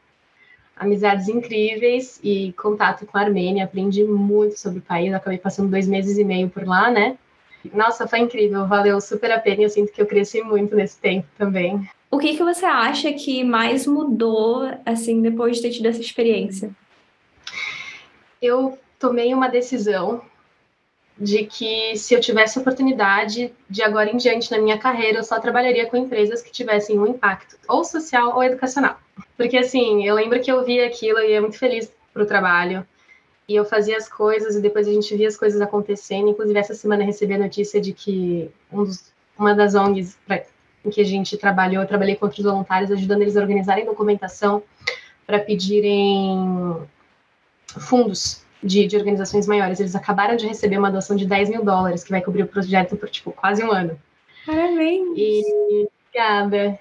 amizades 0.76 1.28
incríveis 1.28 2.20
e 2.24 2.54
contato 2.54 3.06
com 3.06 3.18
a 3.18 3.22
Armênia. 3.22 3.66
Aprendi 3.66 4.04
muito 4.04 4.60
sobre 4.60 4.80
o 4.80 4.84
país. 4.84 5.14
Acabei 5.14 5.38
passando 5.38 5.70
dois 5.70 5.88
meses 5.88 6.18
e 6.18 6.24
meio 6.24 6.50
por 6.50 6.66
lá, 6.66 6.92
né? 6.92 7.18
Nossa, 7.74 8.08
foi 8.08 8.20
incrível, 8.20 8.66
valeu 8.68 9.02
super 9.02 9.32
a 9.32 9.40
pena 9.40 9.62
e 9.62 9.64
eu 9.66 9.70
sinto 9.70 9.92
que 9.92 10.02
eu 10.02 10.06
cresci 10.06 10.42
muito 10.42 10.76
nesse 10.76 10.98
tempo 11.00 11.28
também. 11.38 11.90
O 12.12 12.18
que, 12.18 12.36
que 12.36 12.44
você 12.44 12.66
acha 12.66 13.14
que 13.14 13.44
mais 13.44 13.86
mudou, 13.86 14.64
assim, 14.86 15.22
depois 15.22 15.58
de 15.58 15.62
ter 15.62 15.70
tido 15.70 15.88
essa 15.88 16.02
experiência? 16.02 16.72
Eu 18.42 18.80
tomei 18.98 19.34
uma 19.34 19.48
decisão 19.48 20.22
de 21.20 21.46
que 21.46 21.96
se 21.98 22.14
eu 22.14 22.22
tivesse 22.22 22.58
oportunidade 22.58 23.54
de 23.70 23.84
agora 23.84 24.10
em 24.10 24.18
diante 24.18 24.50
na 24.50 24.58
minha 24.58 24.78
carreira, 24.78 25.20
eu 25.20 25.24
só 25.24 25.40
trabalharia 25.40 25.86
com 25.86 25.98
empresas 25.98 26.42
que 26.42 26.52
tivessem 26.52 26.98
um 26.98 27.06
impacto 27.06 27.58
ou 27.68 27.84
social 27.84 28.36
ou 28.36 28.44
educacional. 28.44 28.98
Porque 29.36 29.58
assim, 29.58 30.06
eu 30.08 30.16
lembro 30.16 30.42
que 30.42 30.52
eu 30.52 30.64
via 30.64 30.88
aquilo 30.88 31.20
e 31.20 31.32
ia 31.32 31.42
muito 31.42 31.60
feliz 31.60 31.92
pro 32.14 32.26
trabalho. 32.26 32.88
E 33.48 33.56
eu 33.56 33.66
fazia 33.66 33.98
as 33.98 34.08
coisas 34.08 34.56
e 34.56 34.62
depois 34.62 34.88
a 34.88 34.92
gente 34.92 35.16
via 35.16 35.28
as 35.28 35.36
coisas 35.36 35.60
acontecendo. 35.60 36.30
Inclusive, 36.30 36.58
essa 36.58 36.74
semana 36.74 37.04
eu 37.04 37.08
recebi 37.08 37.34
a 37.34 37.40
notícia 37.40 37.82
de 37.82 37.94
que 37.94 38.50
um 38.72 38.84
dos, 38.84 39.12
uma 39.38 39.54
das 39.54 39.76
ONGs 39.76 40.18
em 40.86 40.90
que 40.90 41.02
a 41.02 41.06
gente 41.06 41.38
trabalhou, 41.38 41.82
eu 41.84 41.88
trabalhei 41.88 42.16
com 42.16 42.26
outros 42.26 42.44
voluntários, 42.44 42.92
ajudando 42.92 43.22
eles 43.22 43.36
a 43.36 43.42
organizarem 43.42 43.86
documentação 43.86 44.64
para 45.26 45.40
pedirem 45.40 46.76
fundos 47.78 48.44
de, 48.64 48.88
de, 48.88 48.98
organizações 48.98 49.48
maiores. 49.48 49.80
Eles 49.80 49.96
acabaram 49.96 50.36
de 50.36 50.48
receber 50.48 50.78
uma 50.78 50.92
doação 50.92 51.16
de 51.16 51.26
10 51.26 51.50
mil 51.50 51.64
dólares, 51.64 52.04
que 52.04 52.12
vai 52.12 52.22
cobrir 52.22 52.44
o 52.44 52.48
projeto 52.48 52.96
por, 52.96 53.10
tipo, 53.10 53.32
quase 53.32 53.64
um 53.64 53.72
ano. 53.72 54.00
Parabéns! 54.46 55.14
E, 55.16 55.88
obrigada. 56.08 56.80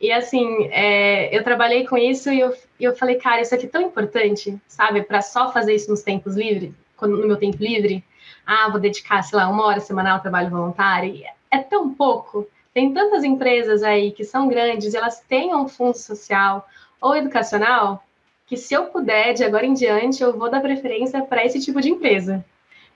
E, 0.00 0.10
assim, 0.10 0.66
é, 0.70 1.36
eu 1.36 1.44
trabalhei 1.44 1.86
com 1.86 1.98
isso 1.98 2.30
e 2.30 2.40
eu, 2.40 2.56
eu 2.80 2.96
falei, 2.96 3.16
cara, 3.16 3.42
isso 3.42 3.54
aqui 3.54 3.66
é 3.66 3.68
tão 3.68 3.82
importante, 3.82 4.58
sabe? 4.66 5.02
Para 5.02 5.20
só 5.20 5.52
fazer 5.52 5.74
isso 5.74 5.90
nos 5.90 6.02
tempos 6.02 6.36
livres, 6.36 6.72
quando, 6.96 7.18
no 7.18 7.26
meu 7.26 7.36
tempo 7.36 7.58
livre. 7.62 8.02
Ah, 8.46 8.68
vou 8.70 8.80
dedicar, 8.80 9.22
sei 9.22 9.38
lá, 9.38 9.48
uma 9.48 9.66
hora 9.66 9.80
semanal 9.80 10.14
ao 10.14 10.22
trabalho 10.22 10.48
voluntário. 10.48 11.22
É 11.50 11.58
tão 11.58 11.92
pouco. 11.92 12.48
Tem 12.72 12.92
tantas 12.92 13.24
empresas 13.24 13.82
aí 13.82 14.12
que 14.12 14.24
são 14.24 14.48
grandes, 14.48 14.94
elas 14.94 15.20
têm 15.20 15.54
um 15.54 15.68
fundo 15.68 15.96
social 15.96 16.66
ou 17.00 17.16
educacional, 17.16 18.04
que 18.46 18.56
se 18.56 18.74
eu 18.74 18.86
puder, 18.86 19.32
de 19.32 19.44
agora 19.44 19.66
em 19.66 19.74
diante, 19.74 20.22
eu 20.22 20.36
vou 20.36 20.50
dar 20.50 20.60
preferência 20.60 21.22
para 21.22 21.44
esse 21.44 21.60
tipo 21.60 21.80
de 21.80 21.90
empresa. 21.90 22.44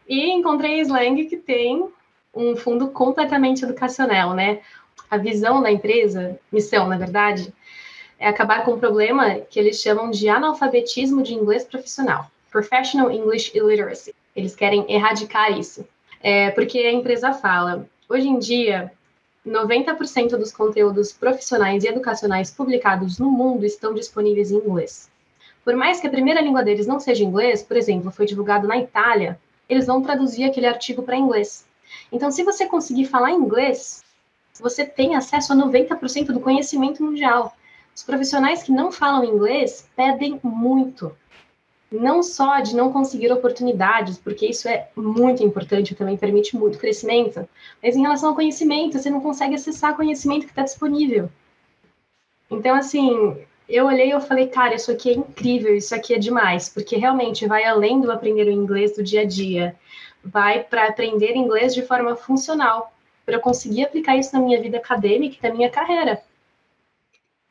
E 0.09 0.31
encontrei 0.31 0.81
a 0.81 0.83
Slang 0.83 1.25
que 1.27 1.37
tem 1.37 1.89
um 2.35 2.57
fundo 2.57 2.89
completamente 2.89 3.65
educacional, 3.65 4.35
né? 4.35 4.61
A 5.11 5.17
visão 5.17 5.63
da 5.63 5.71
empresa, 5.71 6.39
missão, 6.53 6.89
na 6.89 6.99
verdade, 6.99 7.53
é 8.19 8.29
acabar 8.29 8.65
com 8.65 8.73
um 8.73 8.79
problema 8.79 9.37
que 9.41 9.59
eles 9.59 9.81
chamam 9.81 10.11
de 10.11 10.29
analfabetismo 10.29 11.23
de 11.23 11.35
inglês 11.35 11.65
profissional, 11.65 12.31
Professional 12.51 13.11
English 13.11 13.57
Illiteracy. 13.57 14.15
Eles 14.35 14.55
querem 14.55 14.85
erradicar 14.89 15.57
isso. 15.59 15.87
É, 16.23 16.51
porque 16.51 16.79
a 16.79 16.93
empresa 16.93 17.33
fala, 17.33 17.87
hoje 18.09 18.29
em 18.29 18.39
dia, 18.39 18.91
90% 19.47 20.37
dos 20.37 20.53
conteúdos 20.53 21.13
profissionais 21.13 21.85
e 21.85 21.89
educacionais 21.89 22.51
publicados 22.51 23.19
no 23.19 23.31
mundo 23.31 23.67
estão 23.67 23.93
disponíveis 23.93 24.51
em 24.51 24.57
inglês. 24.57 25.11
Por 25.65 25.77
mais 25.77 26.01
que 26.01 26.07
a 26.07 26.11
primeira 26.11 26.41
língua 26.41 26.63
deles 26.63 26.87
não 26.87 26.99
seja 26.99 27.25
inglês, 27.25 27.63
por 27.63 27.77
exemplo, 27.77 28.11
foi 28.11 28.27
divulgado 28.27 28.67
na 28.67 28.79
Itália, 28.79 29.39
eles 29.69 29.87
vão 29.87 30.03
traduzir 30.03 30.45
aquele 30.45 30.67
artigo 30.67 31.03
para 31.03 31.17
inglês. 31.17 31.67
Então, 32.13 32.31
se 32.31 32.43
você 32.43 32.67
conseguir 32.67 33.07
falar 33.07 33.33
inglês, 33.33 34.03
você 34.61 34.85
tem 34.85 35.15
acesso 35.15 35.53
a 35.53 35.57
90% 35.57 36.27
do 36.27 36.41
conhecimento 36.41 37.03
mundial. 37.03 37.55
Os 37.95 38.03
profissionais 38.03 38.63
que 38.63 38.73
não 38.73 38.91
falam 38.91 39.25
inglês 39.25 39.89
pedem 39.97 40.41
muito. 40.43 41.17
Não 41.95 42.25
só 42.25 42.59
de 42.59 42.75
não 42.75 42.93
conseguir 42.93 43.31
oportunidades, 43.33 44.19
porque 44.19 44.47
isso 44.47 44.69
é 44.69 44.89
muito 44.97 45.45
importante, 45.45 45.95
também 45.95 46.17
permite 46.17 46.57
muito 46.57 46.77
crescimento, 46.77 47.49
mas 47.81 47.95
em 47.95 48.03
relação 48.03 48.31
ao 48.31 48.35
conhecimento, 48.35 48.99
você 48.99 49.09
não 49.09 49.21
consegue 49.21 49.55
acessar 49.55 49.95
conhecimento 49.95 50.45
que 50.45 50.51
está 50.51 50.63
disponível. 50.63 51.31
Então, 52.51 52.75
assim, 52.75 53.37
eu 53.69 53.87
olhei 53.87 54.13
e 54.13 54.21
falei, 54.21 54.49
cara, 54.49 54.75
isso 54.75 54.91
aqui 54.91 55.11
é 55.11 55.15
incrível, 55.15 55.77
isso 55.77 55.95
aqui 55.95 56.15
é 56.15 56.19
demais, 56.19 56.69
porque 56.69 56.97
realmente 56.97 57.47
vai 57.47 57.65
além 57.65 58.01
do 58.01 58.11
aprender 58.11 58.49
o 58.49 58.53
inglês 58.53 58.97
do 58.97 59.03
dia 59.03 59.21
a 59.21 59.25
dia, 59.25 59.77
vai 60.25 60.65
para 60.65 60.89
aprender 60.89 61.37
inglês 61.37 61.73
de 61.73 61.83
forma 61.83 62.17
funcional, 62.17 62.93
para 63.25 63.37
eu 63.37 63.41
conseguir 63.41 63.85
aplicar 63.85 64.17
isso 64.17 64.35
na 64.35 64.43
minha 64.43 64.61
vida 64.61 64.79
acadêmica 64.79 65.37
e 65.39 65.49
na 65.49 65.55
minha 65.55 65.71
carreira. 65.71 66.21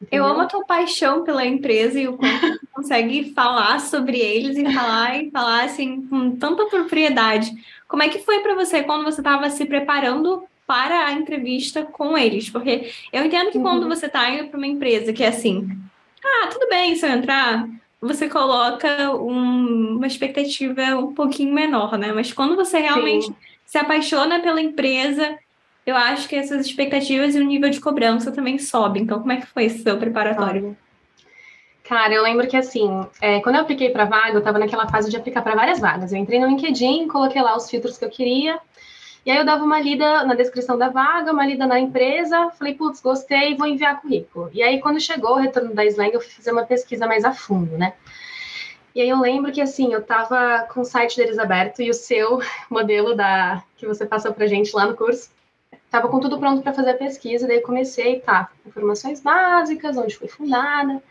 Entendeu? 0.03 0.25
Eu 0.25 0.31
amo 0.31 0.41
a 0.41 0.45
tua 0.45 0.65
paixão 0.65 1.23
pela 1.23 1.45
empresa 1.45 1.99
e 1.99 2.07
o 2.07 2.17
quanto 2.17 2.47
você 2.47 2.59
consegue 2.73 3.33
falar 3.33 3.79
sobre 3.79 4.19
eles 4.19 4.57
e 4.57 4.73
falar 4.73 5.23
e 5.23 5.31
falar 5.31 5.63
assim 5.63 6.05
com 6.07 6.35
tanta 6.35 6.65
propriedade. 6.65 7.51
Como 7.87 8.03
é 8.03 8.09
que 8.09 8.19
foi 8.19 8.39
para 8.39 8.55
você 8.55 8.83
quando 8.83 9.03
você 9.03 9.21
estava 9.21 9.49
se 9.49 9.65
preparando 9.65 10.43
para 10.67 11.05
a 11.05 11.13
entrevista 11.13 11.83
com 11.83 12.17
eles? 12.17 12.49
Porque 12.49 12.91
eu 13.11 13.25
entendo 13.25 13.51
que 13.51 13.57
uhum. 13.57 13.63
quando 13.63 13.87
você 13.87 14.07
está 14.07 14.29
indo 14.29 14.49
para 14.49 14.57
uma 14.57 14.67
empresa 14.67 15.13
que 15.13 15.23
é 15.23 15.27
assim, 15.27 15.69
ah, 16.23 16.47
tudo 16.47 16.67
bem 16.69 16.95
se 16.95 17.05
eu 17.05 17.11
entrar, 17.11 17.67
você 18.01 18.27
coloca 18.27 19.11
um, 19.15 19.95
uma 19.95 20.07
expectativa 20.07 20.95
um 20.97 21.13
pouquinho 21.13 21.53
menor, 21.53 21.97
né? 21.97 22.11
Mas 22.11 22.33
quando 22.33 22.55
você 22.55 22.79
realmente 22.79 23.27
Sim. 23.27 23.35
se 23.65 23.77
apaixona 23.77 24.39
pela 24.39 24.61
empresa, 24.61 25.37
eu 25.85 25.95
acho 25.95 26.29
que 26.29 26.35
essas 26.35 26.65
expectativas 26.65 27.35
e 27.35 27.39
o 27.39 27.45
nível 27.45 27.69
de 27.69 27.81
cobrança 27.81 28.31
também 28.31 28.57
sobe. 28.57 29.01
Então, 29.01 29.19
como 29.19 29.31
é 29.31 29.37
que 29.37 29.47
foi 29.47 29.65
esse 29.65 29.83
seu 29.83 29.97
preparatório? 29.97 30.77
Cara, 31.83 32.13
eu 32.13 32.23
lembro 32.23 32.47
que 32.47 32.55
assim, 32.55 33.05
é, 33.21 33.41
quando 33.41 33.55
eu 33.55 33.61
apliquei 33.61 33.89
para 33.89 34.05
vaga, 34.05 34.31
eu 34.31 34.39
estava 34.39 34.57
naquela 34.57 34.87
fase 34.87 35.09
de 35.09 35.17
aplicar 35.17 35.41
para 35.41 35.55
várias 35.55 35.79
vagas. 35.79 36.13
Eu 36.13 36.19
entrei 36.19 36.39
no 36.39 36.47
LinkedIn, 36.47 37.07
coloquei 37.09 37.41
lá 37.41 37.57
os 37.57 37.69
filtros 37.69 37.97
que 37.97 38.05
eu 38.05 38.09
queria, 38.09 38.57
e 39.25 39.31
aí 39.31 39.37
eu 39.37 39.45
dava 39.45 39.63
uma 39.63 39.79
lida 39.79 40.23
na 40.23 40.33
descrição 40.33 40.77
da 40.77 40.89
vaga, 40.89 41.31
uma 41.31 41.45
lida 41.45 41.67
na 41.67 41.79
empresa, 41.79 42.49
falei, 42.51 42.73
putz, 42.73 43.01
gostei, 43.01 43.55
vou 43.55 43.67
enviar 43.67 44.01
currículo. 44.01 44.49
E 44.53 44.63
aí, 44.63 44.79
quando 44.81 44.99
chegou 44.99 45.31
o 45.31 45.39
retorno 45.39 45.73
da 45.73 45.85
Slang, 45.85 46.13
eu 46.13 46.21
fazer 46.21 46.51
uma 46.51 46.65
pesquisa 46.65 47.05
mais 47.05 47.25
a 47.25 47.33
fundo, 47.33 47.77
né? 47.77 47.93
E 48.95 49.01
aí 49.01 49.09
eu 49.09 49.19
lembro 49.19 49.51
que 49.51 49.61
assim, 49.61 49.91
eu 49.91 50.03
tava 50.03 50.67
com 50.71 50.81
o 50.81 50.85
site 50.85 51.17
deles 51.17 51.39
aberto 51.39 51.81
e 51.81 51.89
o 51.89 51.93
seu 51.93 52.41
modelo 52.69 53.15
da 53.15 53.63
que 53.75 53.87
você 53.87 54.05
passou 54.05 54.33
pra 54.33 54.45
gente 54.45 54.73
lá 54.75 54.85
no 54.85 54.95
curso 54.95 55.29
estava 55.85 56.07
com 56.07 56.19
tudo 56.19 56.39
pronto 56.39 56.61
para 56.61 56.73
fazer 56.73 56.91
a 56.91 56.97
pesquisa, 56.97 57.47
daí 57.47 57.61
comecei, 57.61 58.19
tá, 58.19 58.49
informações 58.65 59.21
básicas, 59.21 59.97
onde 59.97 60.15
foi 60.15 60.27
fundada, 60.27 61.01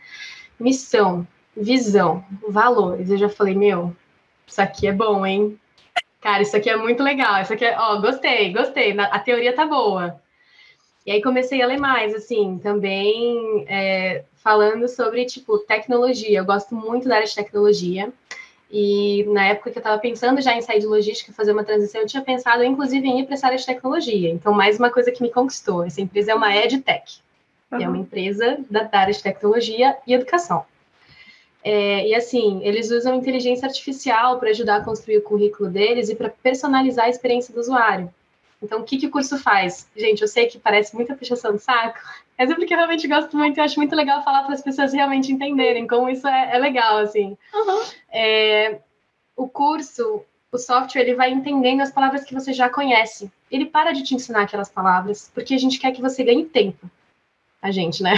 missão, 0.59 1.27
visão, 1.55 2.23
valores. 2.47 3.09
Eu 3.09 3.17
já 3.17 3.29
falei, 3.29 3.55
meu, 3.55 3.95
isso 4.47 4.61
aqui 4.61 4.87
é 4.87 4.91
bom, 4.91 5.25
hein? 5.25 5.59
Cara, 6.21 6.41
isso 6.41 6.55
aqui 6.55 6.69
é 6.69 6.77
muito 6.77 7.03
legal. 7.03 7.41
Isso 7.41 7.53
aqui 7.53 7.65
é, 7.65 7.77
ó, 7.77 7.99
gostei, 7.99 8.53
gostei. 8.53 8.97
A 8.97 9.19
teoria 9.19 9.53
tá 9.53 9.65
boa. 9.65 10.21
E 11.05 11.11
aí 11.11 11.21
comecei 11.21 11.61
a 11.61 11.67
ler 11.67 11.77
mais, 11.77 12.15
assim, 12.15 12.59
também 12.63 13.65
é, 13.67 14.23
falando 14.35 14.87
sobre, 14.87 15.25
tipo, 15.25 15.59
tecnologia. 15.59 16.39
Eu 16.39 16.45
gosto 16.45 16.73
muito 16.73 17.09
da 17.09 17.15
área 17.15 17.27
de 17.27 17.35
tecnologia. 17.35 18.11
E 18.75 19.23
na 19.25 19.45
época 19.49 19.69
que 19.69 19.77
eu 19.77 19.81
estava 19.81 20.01
pensando 20.01 20.41
já 20.41 20.55
em 20.55 20.61
sair 20.63 20.79
de 20.79 20.87
logística, 20.87 21.31
fazer 21.31 21.51
uma 21.51 21.63
transição, 21.63 22.01
eu 22.01 22.07
tinha 22.07 22.23
pensado, 22.23 22.63
inclusive, 22.63 23.07
em 23.07 23.19
ir 23.19 23.25
para 23.25 23.35
essa 23.35 23.45
área 23.45 23.57
de 23.59 23.65
tecnologia. 23.67 24.31
Então, 24.31 24.51
mais 24.51 24.79
uma 24.79 24.89
coisa 24.89 25.11
que 25.11 25.21
me 25.21 25.29
conquistou. 25.29 25.83
Essa 25.83 26.01
empresa 26.01 26.31
é 26.31 26.35
uma 26.35 26.55
EdTech, 26.55 27.19
uhum. 27.71 27.79
é 27.79 27.87
uma 27.87 27.99
empresa 27.99 28.57
da 28.71 28.89
área 28.91 29.13
de 29.13 29.21
tecnologia 29.21 29.95
e 30.07 30.13
educação. 30.15 30.65
É, 31.63 32.07
e 32.07 32.15
assim, 32.15 32.61
eles 32.63 32.89
usam 32.89 33.13
inteligência 33.13 33.67
artificial 33.67 34.39
para 34.39 34.49
ajudar 34.49 34.77
a 34.77 34.83
construir 34.83 35.17
o 35.17 35.21
currículo 35.21 35.69
deles 35.69 36.09
e 36.09 36.15
para 36.15 36.29
personalizar 36.29 37.05
a 37.05 37.09
experiência 37.09 37.53
do 37.53 37.59
usuário. 37.59 38.11
Então, 38.59 38.79
o 38.79 38.83
que, 38.83 38.97
que 38.97 39.05
o 39.05 39.11
curso 39.11 39.37
faz? 39.37 39.87
Gente, 39.95 40.23
eu 40.23 40.27
sei 40.27 40.47
que 40.47 40.57
parece 40.57 40.95
muita 40.95 41.15
puxação 41.15 41.53
de 41.53 41.59
saco, 41.59 41.99
mas 42.43 42.51
é 42.51 42.55
porque 42.55 42.73
eu 42.73 42.77
realmente 42.77 43.07
gosto 43.07 43.37
muito 43.37 43.57
e 43.57 43.61
acho 43.61 43.79
muito 43.79 43.95
legal 43.95 44.21
falar 44.21 44.43
para 44.43 44.53
as 44.53 44.61
pessoas 44.61 44.91
realmente 44.91 45.31
entenderem 45.31 45.87
como 45.87 46.09
isso 46.09 46.27
é, 46.27 46.49
é 46.53 46.59
legal, 46.59 46.97
assim. 46.97 47.37
Uhum. 47.53 47.83
É, 48.11 48.79
o 49.33 49.47
curso, 49.47 50.21
o 50.51 50.57
software, 50.57 51.03
ele 51.03 51.15
vai 51.15 51.31
entendendo 51.31 51.79
as 51.79 51.89
palavras 51.89 52.25
que 52.25 52.33
você 52.33 52.51
já 52.51 52.69
conhece. 52.69 53.31
Ele 53.49 53.65
para 53.65 53.93
de 53.93 54.03
te 54.03 54.13
ensinar 54.13 54.41
aquelas 54.41 54.69
palavras, 54.69 55.31
porque 55.33 55.53
a 55.53 55.57
gente 55.57 55.79
quer 55.79 55.93
que 55.93 56.01
você 56.01 56.21
ganhe 56.21 56.43
tempo. 56.43 56.85
A 57.61 57.71
gente, 57.71 58.03
né? 58.03 58.15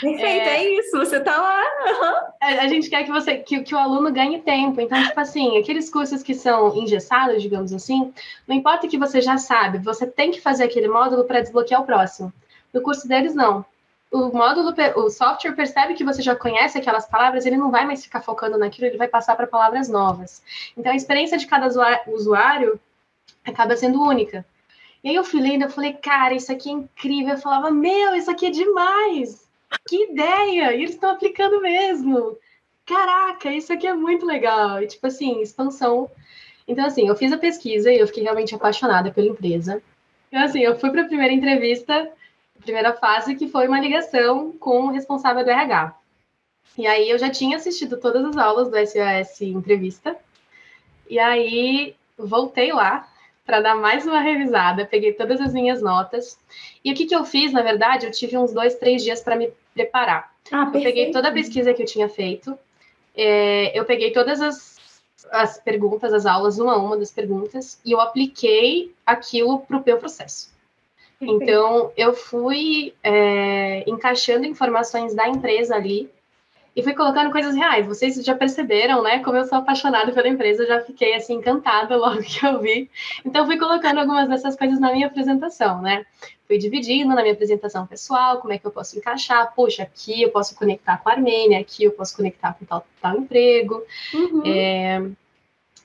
Perfeito, 0.00 0.24
é, 0.24 0.56
é 0.56 0.78
isso, 0.78 0.96
você 0.96 1.20
tá 1.20 1.36
lá. 1.36 1.60
Uhum. 1.60 2.32
A, 2.40 2.62
a, 2.62 2.68
gente 2.68 2.88
quer 2.88 3.04
que 3.04 3.10
você 3.10 3.36
que, 3.36 3.60
que 3.60 3.74
o 3.74 3.78
aluno 3.78 4.10
ganhe 4.10 4.40
tempo. 4.40 4.80
Então, 4.80 5.02
tipo 5.02 5.20
assim, 5.20 5.58
aqueles 5.58 5.90
cursos 5.90 6.22
que 6.22 6.34
são 6.34 6.74
engessados, 6.74 7.42
digamos 7.42 7.70
assim, 7.70 8.14
não 8.48 8.56
importa 8.56 8.88
que 8.88 8.96
você 8.96 9.20
já 9.20 9.36
sabe, 9.36 9.76
você 9.76 10.06
tem 10.06 10.30
que 10.30 10.40
fazer 10.40 10.64
aquele 10.64 10.88
módulo 10.88 11.24
para 11.24 11.42
desbloquear 11.42 11.82
o 11.82 11.84
próximo. 11.86 12.32
No 12.76 12.82
curso 12.82 13.08
deles, 13.08 13.34
não. 13.34 13.64
O 14.12 14.28
módulo, 14.28 14.74
o 14.96 15.08
software 15.08 15.54
percebe 15.54 15.94
que 15.94 16.04
você 16.04 16.20
já 16.20 16.36
conhece 16.36 16.76
aquelas 16.76 17.08
palavras, 17.08 17.46
ele 17.46 17.56
não 17.56 17.70
vai 17.70 17.86
mais 17.86 18.04
ficar 18.04 18.20
focando 18.20 18.58
naquilo, 18.58 18.86
ele 18.86 18.98
vai 18.98 19.08
passar 19.08 19.34
para 19.34 19.46
palavras 19.46 19.88
novas. 19.88 20.42
Então, 20.76 20.92
a 20.92 20.94
experiência 20.94 21.38
de 21.38 21.46
cada 21.46 21.68
usuário 22.06 22.78
acaba 23.46 23.74
sendo 23.78 24.02
única. 24.02 24.44
E 25.02 25.08
aí 25.08 25.14
eu 25.14 25.24
fui 25.24 25.40
lendo, 25.40 25.62
eu 25.62 25.70
falei, 25.70 25.94
cara, 25.94 26.34
isso 26.34 26.52
aqui 26.52 26.68
é 26.68 26.72
incrível. 26.72 27.32
Eu 27.32 27.40
falava, 27.40 27.70
meu, 27.70 28.14
isso 28.14 28.30
aqui 28.30 28.44
é 28.44 28.50
demais. 28.50 29.48
Que 29.88 30.10
ideia! 30.10 30.74
E 30.74 30.82
eles 30.82 30.90
estão 30.90 31.12
aplicando 31.12 31.62
mesmo. 31.62 32.36
Caraca, 32.84 33.50
isso 33.50 33.72
aqui 33.72 33.86
é 33.86 33.94
muito 33.94 34.26
legal. 34.26 34.82
E, 34.82 34.86
tipo 34.86 35.06
assim, 35.06 35.40
expansão. 35.40 36.10
Então, 36.68 36.84
assim, 36.84 37.08
eu 37.08 37.16
fiz 37.16 37.32
a 37.32 37.38
pesquisa 37.38 37.90
e 37.90 37.98
eu 37.98 38.06
fiquei 38.06 38.24
realmente 38.24 38.54
apaixonada 38.54 39.10
pela 39.10 39.28
empresa. 39.28 39.82
Então, 40.28 40.44
assim, 40.44 40.60
eu 40.60 40.78
fui 40.78 40.90
para 40.90 41.02
a 41.02 41.06
primeira 41.06 41.32
entrevista, 41.32 42.12
primeira 42.66 42.92
fase, 42.92 43.36
que 43.36 43.48
foi 43.48 43.68
uma 43.68 43.80
ligação 43.80 44.52
com 44.52 44.86
o 44.86 44.90
responsável 44.90 45.44
do 45.44 45.50
RH. 45.50 45.94
E 46.76 46.86
aí 46.86 47.08
eu 47.08 47.18
já 47.18 47.30
tinha 47.30 47.56
assistido 47.56 47.96
todas 47.96 48.24
as 48.24 48.36
aulas 48.36 48.68
do 48.68 48.76
SOS 48.76 49.40
Entrevista. 49.40 50.16
E 51.08 51.18
aí 51.18 51.94
voltei 52.18 52.72
lá 52.72 53.08
para 53.46 53.60
dar 53.60 53.76
mais 53.76 54.04
uma 54.04 54.20
revisada, 54.20 54.84
peguei 54.84 55.12
todas 55.12 55.40
as 55.40 55.54
minhas 55.54 55.80
notas. 55.80 56.38
E 56.84 56.90
o 56.90 56.94
que, 56.94 57.06
que 57.06 57.14
eu 57.14 57.24
fiz, 57.24 57.52
na 57.52 57.62
verdade, 57.62 58.04
eu 58.04 58.10
tive 58.10 58.36
uns 58.36 58.52
dois, 58.52 58.74
três 58.74 59.02
dias 59.02 59.20
para 59.22 59.36
me 59.36 59.50
preparar. 59.72 60.34
Ah, 60.50 60.70
eu 60.74 60.82
peguei 60.82 61.12
toda 61.12 61.28
a 61.28 61.32
pesquisa 61.32 61.72
que 61.72 61.82
eu 61.82 61.86
tinha 61.86 62.08
feito, 62.08 62.58
é, 63.14 63.78
eu 63.78 63.84
peguei 63.84 64.12
todas 64.12 64.40
as, 64.42 64.76
as 65.30 65.58
perguntas, 65.58 66.12
as 66.12 66.26
aulas, 66.26 66.58
uma 66.58 66.74
a 66.74 66.76
uma 66.76 66.96
das 66.96 67.12
perguntas, 67.12 67.80
e 67.84 67.92
eu 67.92 68.00
apliquei 68.00 68.92
aquilo 69.06 69.60
para 69.60 69.78
o 69.78 69.82
meu 69.84 69.98
processo. 69.98 70.55
Então, 71.20 71.92
eu 71.96 72.12
fui 72.12 72.92
é, 73.02 73.88
encaixando 73.88 74.44
informações 74.44 75.14
da 75.14 75.28
empresa 75.28 75.74
ali 75.74 76.10
e 76.76 76.82
fui 76.82 76.92
colocando 76.92 77.32
coisas 77.32 77.54
reais. 77.54 77.86
Vocês 77.86 78.22
já 78.22 78.34
perceberam, 78.34 79.02
né? 79.02 79.20
Como 79.20 79.38
eu 79.38 79.46
sou 79.46 79.56
apaixonada 79.56 80.12
pela 80.12 80.28
empresa, 80.28 80.66
já 80.66 80.78
fiquei 80.82 81.14
assim 81.14 81.36
encantada 81.36 81.96
logo 81.96 82.22
que 82.22 82.44
eu 82.44 82.60
vi. 82.60 82.90
Então 83.24 83.46
fui 83.46 83.58
colocando 83.58 83.98
algumas 83.98 84.28
dessas 84.28 84.54
coisas 84.54 84.78
na 84.78 84.92
minha 84.92 85.06
apresentação, 85.06 85.80
né? 85.80 86.04
Fui 86.46 86.58
dividindo 86.58 87.14
na 87.14 87.22
minha 87.22 87.32
apresentação 87.32 87.86
pessoal, 87.86 88.40
como 88.40 88.52
é 88.52 88.58
que 88.58 88.66
eu 88.66 88.70
posso 88.70 88.98
encaixar. 88.98 89.54
Poxa, 89.54 89.84
aqui 89.84 90.20
eu 90.20 90.30
posso 90.30 90.54
conectar 90.54 90.98
com 90.98 91.08
a 91.08 91.12
Armênia, 91.12 91.60
aqui 91.60 91.84
eu 91.84 91.92
posso 91.92 92.14
conectar 92.14 92.52
com 92.52 92.66
tal, 92.66 92.86
tal 93.00 93.16
emprego. 93.16 93.82
Uhum. 94.12 94.42
É... 94.44 95.02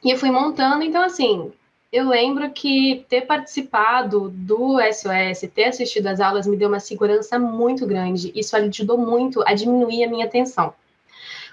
E 0.04 0.12
eu 0.12 0.17
fui 0.17 0.30
montando, 0.30 0.84
então 0.84 1.02
assim, 1.02 1.54
eu 1.91 2.08
lembro 2.08 2.49
que 2.51 3.06
ter 3.10 3.21
participado 3.21 4.30
do 4.30 4.77
SOS, 4.80 5.49
ter 5.54 5.65
assistido 5.65 6.08
às 6.08 6.21
aulas, 6.21 6.47
me 6.47 6.56
deu 6.56 6.69
uma 6.69 6.80
segurança 6.80 7.38
muito 7.38 7.86
grande. 7.86 8.32
Isso 8.34 8.56
ajudou 8.56 8.97
muito 8.97 9.43
a 9.45 9.54
diminuir 9.54 10.06
a 10.06 10.10
minha 10.10 10.27
tensão. 10.30 10.73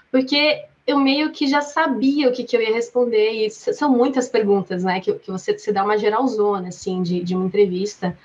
Porque 0.09 0.65
eu 0.87 0.97
meio 0.97 1.31
que 1.31 1.45
já 1.45 1.61
sabia 1.61 2.29
o 2.29 2.31
que, 2.31 2.45
que 2.45 2.55
eu 2.55 2.61
ia 2.61 2.73
responder, 2.73 3.45
e 3.45 3.49
são 3.49 3.91
muitas 3.91 4.29
perguntas, 4.29 4.83
né? 4.83 5.01
Que, 5.01 5.13
que 5.13 5.29
você 5.29 5.57
se 5.59 5.73
dá 5.73 5.83
uma 5.83 5.97
geralzona, 5.97 6.69
assim, 6.69 7.03
de, 7.03 7.21
de 7.21 7.35
uma 7.35 7.45
entrevista. 7.45 8.17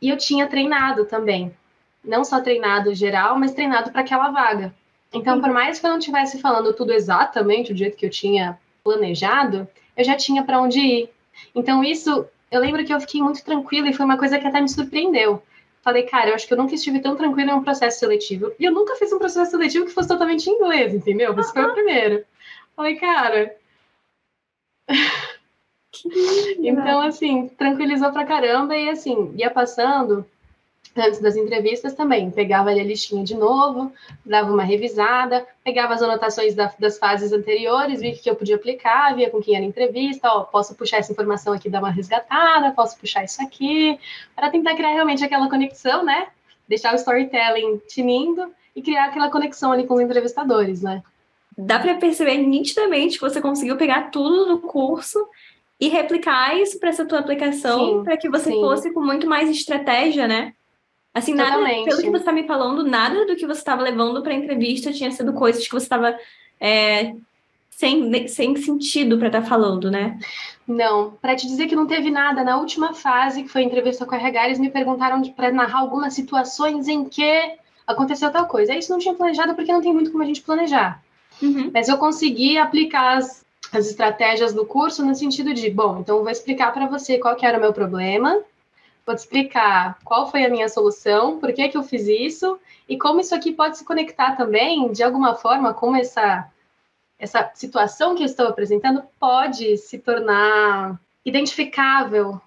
E 0.00 0.08
eu 0.08 0.16
tinha 0.16 0.46
treinado 0.46 1.04
também. 1.04 1.54
Não 2.02 2.24
só 2.24 2.40
treinado 2.40 2.94
geral, 2.94 3.38
mas 3.38 3.52
treinado 3.52 3.90
para 3.92 4.00
aquela 4.00 4.30
vaga. 4.30 4.74
Então, 5.12 5.40
por 5.40 5.50
mais 5.50 5.78
que 5.78 5.86
eu 5.86 5.90
não 5.90 5.98
estivesse 5.98 6.40
falando 6.40 6.72
tudo 6.72 6.92
exatamente 6.92 7.72
do 7.72 7.78
jeito 7.78 7.96
que 7.96 8.06
eu 8.06 8.10
tinha 8.10 8.58
planejado, 8.82 9.68
eu 9.96 10.04
já 10.04 10.16
tinha 10.16 10.42
para 10.42 10.60
onde 10.60 10.80
ir. 10.80 11.17
Então, 11.54 11.82
isso, 11.82 12.26
eu 12.50 12.60
lembro 12.60 12.84
que 12.84 12.92
eu 12.92 13.00
fiquei 13.00 13.22
muito 13.22 13.44
tranquila 13.44 13.88
e 13.88 13.92
foi 13.92 14.04
uma 14.04 14.18
coisa 14.18 14.38
que 14.38 14.46
até 14.46 14.60
me 14.60 14.68
surpreendeu. 14.68 15.42
Falei, 15.82 16.02
cara, 16.04 16.30
eu 16.30 16.34
acho 16.34 16.46
que 16.46 16.52
eu 16.52 16.58
nunca 16.58 16.74
estive 16.74 17.00
tão 17.00 17.16
tranquila 17.16 17.52
em 17.52 17.54
um 17.54 17.62
processo 17.62 18.00
seletivo. 18.00 18.52
E 18.58 18.64
eu 18.64 18.72
nunca 18.72 18.96
fiz 18.96 19.12
um 19.12 19.18
processo 19.18 19.50
seletivo 19.52 19.86
que 19.86 19.92
fosse 19.92 20.08
totalmente 20.08 20.48
em 20.48 20.54
inglês, 20.54 20.92
entendeu? 20.92 21.38
Esse 21.38 21.52
foi 21.52 21.64
o 21.64 21.72
primeiro. 21.72 22.24
Falei, 22.76 22.96
cara. 22.96 23.56
então, 26.58 27.00
assim, 27.00 27.48
tranquilizou 27.48 28.12
pra 28.12 28.26
caramba 28.26 28.76
e, 28.76 28.90
assim, 28.90 29.32
ia 29.36 29.50
passando 29.50 30.26
antes 30.98 31.20
das 31.20 31.36
entrevistas 31.36 31.94
também. 31.94 32.30
Pegava 32.30 32.70
ali 32.70 32.80
a 32.80 32.84
listinha 32.84 33.24
de 33.24 33.34
novo, 33.34 33.92
dava 34.24 34.52
uma 34.52 34.62
revisada, 34.62 35.46
pegava 35.64 35.94
as 35.94 36.02
anotações 36.02 36.54
da, 36.54 36.72
das 36.78 36.98
fases 36.98 37.32
anteriores, 37.32 38.00
via 38.00 38.14
que 38.14 38.28
eu 38.28 38.36
podia 38.36 38.56
aplicar, 38.56 39.14
via 39.14 39.30
com 39.30 39.40
quem 39.40 39.54
era 39.54 39.64
a 39.64 39.68
entrevista, 39.68 40.28
ó, 40.28 40.44
posso 40.44 40.74
puxar 40.74 40.98
essa 40.98 41.12
informação 41.12 41.52
aqui, 41.52 41.70
dar 41.70 41.80
uma 41.80 41.90
resgatada, 41.90 42.72
posso 42.72 42.98
puxar 42.98 43.24
isso 43.24 43.42
aqui, 43.42 43.98
para 44.34 44.50
tentar 44.50 44.74
criar 44.74 44.92
realmente 44.92 45.24
aquela 45.24 45.48
conexão, 45.48 46.04
né? 46.04 46.28
Deixar 46.68 46.92
o 46.92 46.96
storytelling 46.96 47.80
tinindo 47.88 48.52
e 48.74 48.82
criar 48.82 49.06
aquela 49.06 49.30
conexão 49.30 49.72
ali 49.72 49.86
com 49.86 49.94
os 49.94 50.00
entrevistadores, 50.00 50.82
né? 50.82 51.02
Dá 51.56 51.78
para 51.78 51.94
perceber 51.94 52.38
nitidamente 52.38 53.18
que 53.18 53.28
você 53.28 53.40
conseguiu 53.40 53.76
pegar 53.76 54.10
tudo 54.10 54.46
do 54.46 54.58
curso 54.60 55.26
e 55.80 55.88
replicar 55.88 56.56
isso 56.56 56.78
para 56.78 56.88
essa 56.88 57.04
tua 57.04 57.20
aplicação, 57.20 58.02
para 58.02 58.16
que 58.16 58.28
você 58.28 58.50
sim. 58.50 58.60
fosse 58.60 58.92
com 58.92 59.00
muito 59.00 59.26
mais 59.26 59.48
estratégia, 59.48 60.26
né? 60.26 60.54
Assim, 61.18 61.34
nada, 61.34 61.52
Totalmente. 61.52 61.84
pelo 61.84 62.02
que 62.02 62.10
você 62.10 62.18
está 62.18 62.32
me 62.32 62.46
falando, 62.46 62.84
nada 62.84 63.26
do 63.26 63.36
que 63.36 63.46
você 63.46 63.58
estava 63.58 63.82
levando 63.82 64.22
para 64.22 64.32
a 64.32 64.36
entrevista 64.36 64.92
tinha 64.92 65.10
sido 65.10 65.32
coisas 65.32 65.66
que 65.66 65.72
você 65.72 65.84
estava 65.84 66.16
é, 66.60 67.14
sem, 67.70 68.26
sem 68.28 68.56
sentido 68.56 69.18
para 69.18 69.28
estar 69.28 69.42
tá 69.42 69.46
falando, 69.46 69.90
né? 69.90 70.18
Não, 70.66 71.12
para 71.22 71.36
te 71.36 71.46
dizer 71.46 71.66
que 71.66 71.76
não 71.76 71.86
teve 71.86 72.10
nada. 72.10 72.42
Na 72.44 72.58
última 72.58 72.92
fase, 72.92 73.42
que 73.42 73.48
foi 73.48 73.62
a 73.62 73.64
entrevista 73.64 74.04
com 74.04 74.14
a 74.14 74.18
RH, 74.18 74.46
eles 74.46 74.58
me 74.58 74.70
perguntaram 74.70 75.22
para 75.32 75.50
narrar 75.50 75.80
algumas 75.80 76.12
situações 76.12 76.88
em 76.88 77.04
que 77.04 77.56
aconteceu 77.86 78.30
tal 78.30 78.46
coisa. 78.46 78.74
Isso 78.74 78.92
não 78.92 78.98
tinha 78.98 79.14
planejado 79.14 79.54
porque 79.54 79.72
não 79.72 79.80
tem 79.80 79.92
muito 79.92 80.10
como 80.10 80.22
a 80.22 80.26
gente 80.26 80.42
planejar. 80.42 81.02
Uhum. 81.42 81.70
Mas 81.72 81.88
eu 81.88 81.96
consegui 81.96 82.58
aplicar 82.58 83.16
as, 83.16 83.44
as 83.72 83.88
estratégias 83.88 84.52
do 84.52 84.66
curso 84.66 85.04
no 85.04 85.14
sentido 85.14 85.54
de, 85.54 85.70
bom, 85.70 86.00
então 86.00 86.18
eu 86.18 86.22
vou 86.22 86.32
explicar 86.32 86.72
para 86.72 86.86
você 86.86 87.18
qual 87.18 87.36
que 87.36 87.46
era 87.46 87.58
o 87.58 87.60
meu 87.60 87.72
problema, 87.72 88.38
vou 89.08 89.16
te 89.16 89.20
explicar 89.20 89.98
qual 90.04 90.30
foi 90.30 90.44
a 90.44 90.50
minha 90.50 90.68
solução, 90.68 91.40
por 91.40 91.50
que, 91.54 91.70
que 91.70 91.78
eu 91.78 91.82
fiz 91.82 92.06
isso 92.06 92.58
e 92.86 92.98
como 92.98 93.20
isso 93.20 93.34
aqui 93.34 93.52
pode 93.52 93.78
se 93.78 93.84
conectar 93.84 94.36
também, 94.36 94.92
de 94.92 95.02
alguma 95.02 95.34
forma, 95.34 95.72
como 95.72 95.96
essa, 95.96 96.46
essa 97.18 97.50
situação 97.54 98.14
que 98.14 98.22
eu 98.22 98.26
estou 98.26 98.46
apresentando 98.46 99.02
pode 99.18 99.78
se 99.78 99.98
tornar 99.98 101.00
identificável 101.24 102.38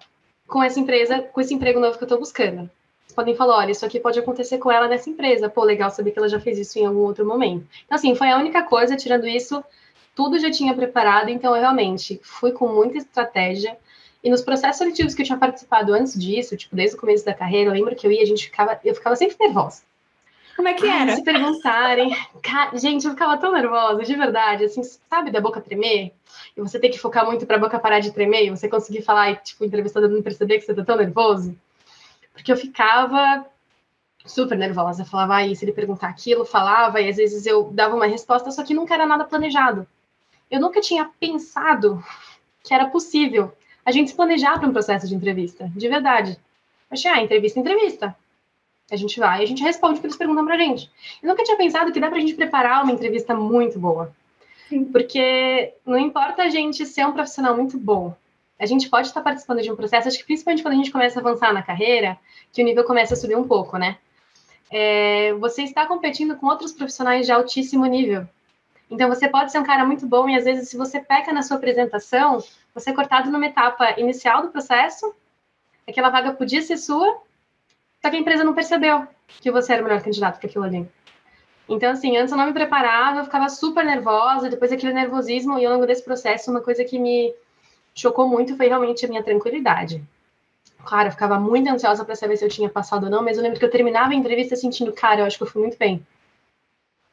com 0.46 0.62
essa 0.62 0.78
empresa, 0.78 1.20
com 1.20 1.40
esse 1.40 1.52
emprego 1.52 1.80
novo 1.80 1.98
que 1.98 2.04
eu 2.04 2.06
estou 2.06 2.20
buscando. 2.20 2.70
Vocês 3.00 3.14
podem 3.16 3.34
falar, 3.34 3.56
olha, 3.56 3.72
isso 3.72 3.84
aqui 3.84 3.98
pode 3.98 4.20
acontecer 4.20 4.58
com 4.58 4.70
ela 4.70 4.86
nessa 4.86 5.10
empresa. 5.10 5.48
Pô, 5.48 5.64
legal 5.64 5.90
saber 5.90 6.12
que 6.12 6.18
ela 6.18 6.28
já 6.28 6.38
fez 6.38 6.58
isso 6.58 6.78
em 6.78 6.86
algum 6.86 7.00
outro 7.00 7.26
momento. 7.26 7.66
Então, 7.84 7.96
assim, 7.96 8.14
foi 8.14 8.30
a 8.30 8.38
única 8.38 8.62
coisa, 8.62 8.96
tirando 8.96 9.26
isso, 9.26 9.64
tudo 10.14 10.38
já 10.38 10.50
tinha 10.50 10.74
preparado, 10.74 11.28
então 11.28 11.56
eu 11.56 11.60
realmente 11.60 12.20
fui 12.22 12.52
com 12.52 12.68
muita 12.68 12.98
estratégia. 12.98 13.76
E 14.22 14.30
nos 14.30 14.42
processos 14.42 14.78
seletivos 14.78 15.14
que 15.14 15.22
eu 15.22 15.26
tinha 15.26 15.38
participado 15.38 15.92
antes 15.92 16.18
disso, 16.18 16.56
tipo, 16.56 16.76
desde 16.76 16.96
o 16.96 17.00
começo 17.00 17.24
da 17.24 17.34
carreira, 17.34 17.70
eu 17.70 17.74
lembro 17.74 17.96
que 17.96 18.06
eu 18.06 18.12
ia, 18.12 18.22
a 18.22 18.26
gente 18.26 18.44
ficava, 18.44 18.78
eu 18.84 18.94
ficava 18.94 19.16
sempre 19.16 19.36
nervosa. 19.40 19.82
Como 20.54 20.68
é 20.68 20.74
que 20.74 20.86
era? 20.86 21.16
se 21.16 21.24
perguntarem. 21.24 22.14
Gente, 22.74 23.04
eu 23.04 23.12
ficava 23.12 23.36
tão 23.38 23.52
nervosa, 23.52 24.02
de 24.02 24.14
verdade, 24.14 24.64
assim, 24.64 24.82
sabe 24.82 25.30
da 25.30 25.40
boca 25.40 25.60
tremer? 25.60 26.12
E 26.56 26.60
você 26.60 26.78
tem 26.78 26.90
que 26.90 26.98
focar 26.98 27.26
muito 27.26 27.46
para 27.46 27.56
a 27.56 27.60
boca 27.60 27.78
parar 27.78 28.00
de 28.00 28.12
tremer, 28.12 28.46
e 28.46 28.50
você 28.50 28.68
conseguir 28.68 29.02
falar 29.02 29.30
e, 29.30 29.36
tipo, 29.36 29.64
o 29.64 29.66
entrevistador 29.66 30.08
não 30.08 30.22
perceber 30.22 30.58
que 30.58 30.64
você 30.66 30.74
tá 30.74 30.84
tão 30.84 30.96
nervoso. 30.96 31.56
Porque 32.32 32.52
eu 32.52 32.56
ficava 32.56 33.44
super 34.24 34.56
nervosa. 34.56 35.04
Falava, 35.04 35.36
aí, 35.36 35.56
se 35.56 35.64
ele 35.64 35.72
perguntar 35.72 36.08
aquilo, 36.08 36.44
falava, 36.44 37.00
e 37.00 37.08
às 37.08 37.16
vezes 37.16 37.44
eu 37.44 37.70
dava 37.72 37.96
uma 37.96 38.06
resposta, 38.06 38.50
só 38.50 38.62
que 38.62 38.74
nunca 38.74 38.94
era 38.94 39.06
nada 39.06 39.24
planejado. 39.24 39.86
Eu 40.50 40.60
nunca 40.60 40.80
tinha 40.80 41.10
pensado 41.18 42.02
que 42.62 42.72
era 42.72 42.86
possível 42.86 43.52
a 43.84 43.90
gente 43.90 44.10
se 44.10 44.16
planejar 44.16 44.58
para 44.58 44.68
um 44.68 44.72
processo 44.72 45.08
de 45.08 45.14
entrevista, 45.14 45.70
de 45.74 45.88
verdade. 45.88 46.38
Achei, 46.90 47.10
ah, 47.10 47.22
entrevista, 47.22 47.58
entrevista. 47.58 48.16
A 48.90 48.96
gente 48.96 49.18
vai 49.18 49.40
e 49.40 49.44
a 49.44 49.46
gente 49.46 49.62
responde 49.62 49.98
o 49.98 50.00
que 50.00 50.06
eles 50.06 50.16
perguntam 50.16 50.44
pra 50.44 50.58
gente. 50.58 50.90
Eu 51.22 51.28
nunca 51.28 51.42
tinha 51.42 51.56
pensado 51.56 51.92
que 51.92 52.00
dá 52.00 52.10
pra 52.10 52.20
gente 52.20 52.34
preparar 52.34 52.82
uma 52.82 52.92
entrevista 52.92 53.34
muito 53.34 53.78
boa. 53.78 54.14
Sim. 54.68 54.84
Porque 54.84 55.74
não 55.86 55.98
importa 55.98 56.42
a 56.42 56.48
gente 56.48 56.84
ser 56.84 57.06
um 57.06 57.12
profissional 57.12 57.56
muito 57.56 57.78
bom, 57.78 58.14
a 58.62 58.66
gente 58.66 58.88
pode 58.88 59.08
estar 59.08 59.20
participando 59.20 59.60
de 59.60 59.72
um 59.72 59.74
processo, 59.74 60.06
acho 60.06 60.18
que 60.18 60.24
principalmente 60.24 60.62
quando 60.62 60.74
a 60.74 60.76
gente 60.76 60.92
começa 60.92 61.18
a 61.18 61.20
avançar 61.20 61.52
na 61.52 61.62
carreira, 61.62 62.16
que 62.52 62.62
o 62.62 62.64
nível 62.64 62.84
começa 62.84 63.14
a 63.14 63.16
subir 63.16 63.36
um 63.36 63.42
pouco, 63.42 63.76
né? 63.76 63.98
É, 64.70 65.32
você 65.34 65.62
está 65.62 65.84
competindo 65.84 66.36
com 66.36 66.46
outros 66.46 66.72
profissionais 66.72 67.26
de 67.26 67.32
altíssimo 67.32 67.84
nível. 67.86 68.24
Então, 68.88 69.08
você 69.08 69.28
pode 69.28 69.50
ser 69.50 69.58
um 69.58 69.64
cara 69.64 69.84
muito 69.84 70.06
bom 70.06 70.28
e, 70.28 70.36
às 70.36 70.44
vezes, 70.44 70.68
se 70.68 70.76
você 70.76 71.00
peca 71.00 71.32
na 71.32 71.42
sua 71.42 71.56
apresentação, 71.56 72.38
você 72.74 72.90
é 72.90 72.92
cortado 72.94 73.30
numa 73.30 73.46
etapa 73.46 73.98
inicial 74.00 74.42
do 74.42 74.48
processo, 74.48 75.14
aquela 75.88 76.10
vaga 76.10 76.32
podia 76.32 76.62
ser 76.62 76.76
sua, 76.76 77.20
só 78.00 78.10
que 78.10 78.16
a 78.16 78.18
empresa 78.18 78.44
não 78.44 78.54
percebeu 78.54 79.06
que 79.26 79.50
você 79.50 79.72
era 79.72 79.82
o 79.82 79.84
melhor 79.84 80.02
candidato 80.02 80.38
para 80.38 80.48
aquilo 80.48 80.64
ali. 80.64 80.88
Então, 81.68 81.90
assim, 81.90 82.16
antes 82.16 82.32
eu 82.32 82.38
não 82.38 82.46
me 82.46 82.52
preparava, 82.52 83.20
eu 83.20 83.24
ficava 83.24 83.48
super 83.48 83.84
nervosa, 83.84 84.50
depois 84.50 84.72
aquele 84.72 84.92
nervosismo, 84.92 85.58
e 85.58 85.64
ao 85.64 85.72
longo 85.72 85.86
desse 85.86 86.02
processo, 86.02 86.50
uma 86.50 86.60
coisa 86.60 86.84
que 86.84 86.98
me 86.98 87.34
chocou 87.94 88.28
muito 88.28 88.56
foi 88.56 88.68
realmente 88.68 89.04
a 89.04 89.08
minha 89.08 89.22
tranquilidade. 89.22 90.02
Claro, 90.84 91.08
eu 91.08 91.12
ficava 91.12 91.38
muito 91.38 91.68
ansiosa 91.70 92.04
para 92.04 92.16
saber 92.16 92.36
se 92.36 92.44
eu 92.44 92.48
tinha 92.48 92.68
passado 92.68 93.04
ou 93.04 93.10
não, 93.10 93.22
mas 93.22 93.36
eu 93.36 93.42
lembro 93.42 93.58
que 93.58 93.64
eu 93.64 93.70
terminava 93.70 94.12
a 94.12 94.14
entrevista 94.14 94.56
sentindo, 94.56 94.92
cara, 94.92 95.20
eu 95.20 95.26
acho 95.26 95.36
que 95.36 95.44
eu 95.44 95.46
fui 95.46 95.62
muito 95.62 95.78
bem. 95.78 96.04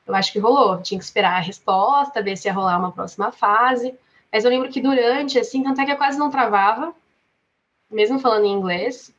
Eu 0.07 0.15
acho 0.15 0.33
que 0.33 0.39
rolou. 0.39 0.81
Tinha 0.81 0.97
que 0.97 1.05
esperar 1.05 1.35
a 1.35 1.39
resposta, 1.39 2.21
ver 2.21 2.35
se 2.35 2.47
ia 2.47 2.53
rolar 2.53 2.79
uma 2.79 2.91
próxima 2.91 3.31
fase. 3.31 3.93
Mas 4.31 4.43
eu 4.43 4.49
lembro 4.49 4.69
que 4.69 4.81
durante, 4.81 5.39
assim, 5.39 5.63
tanto 5.63 5.81
é 5.81 5.85
que 5.85 5.91
eu 5.91 5.97
quase 5.97 6.17
não 6.19 6.29
travava, 6.29 6.93
mesmo 7.89 8.19
falando 8.19 8.45
em 8.45 8.53
inglês. 8.53 9.13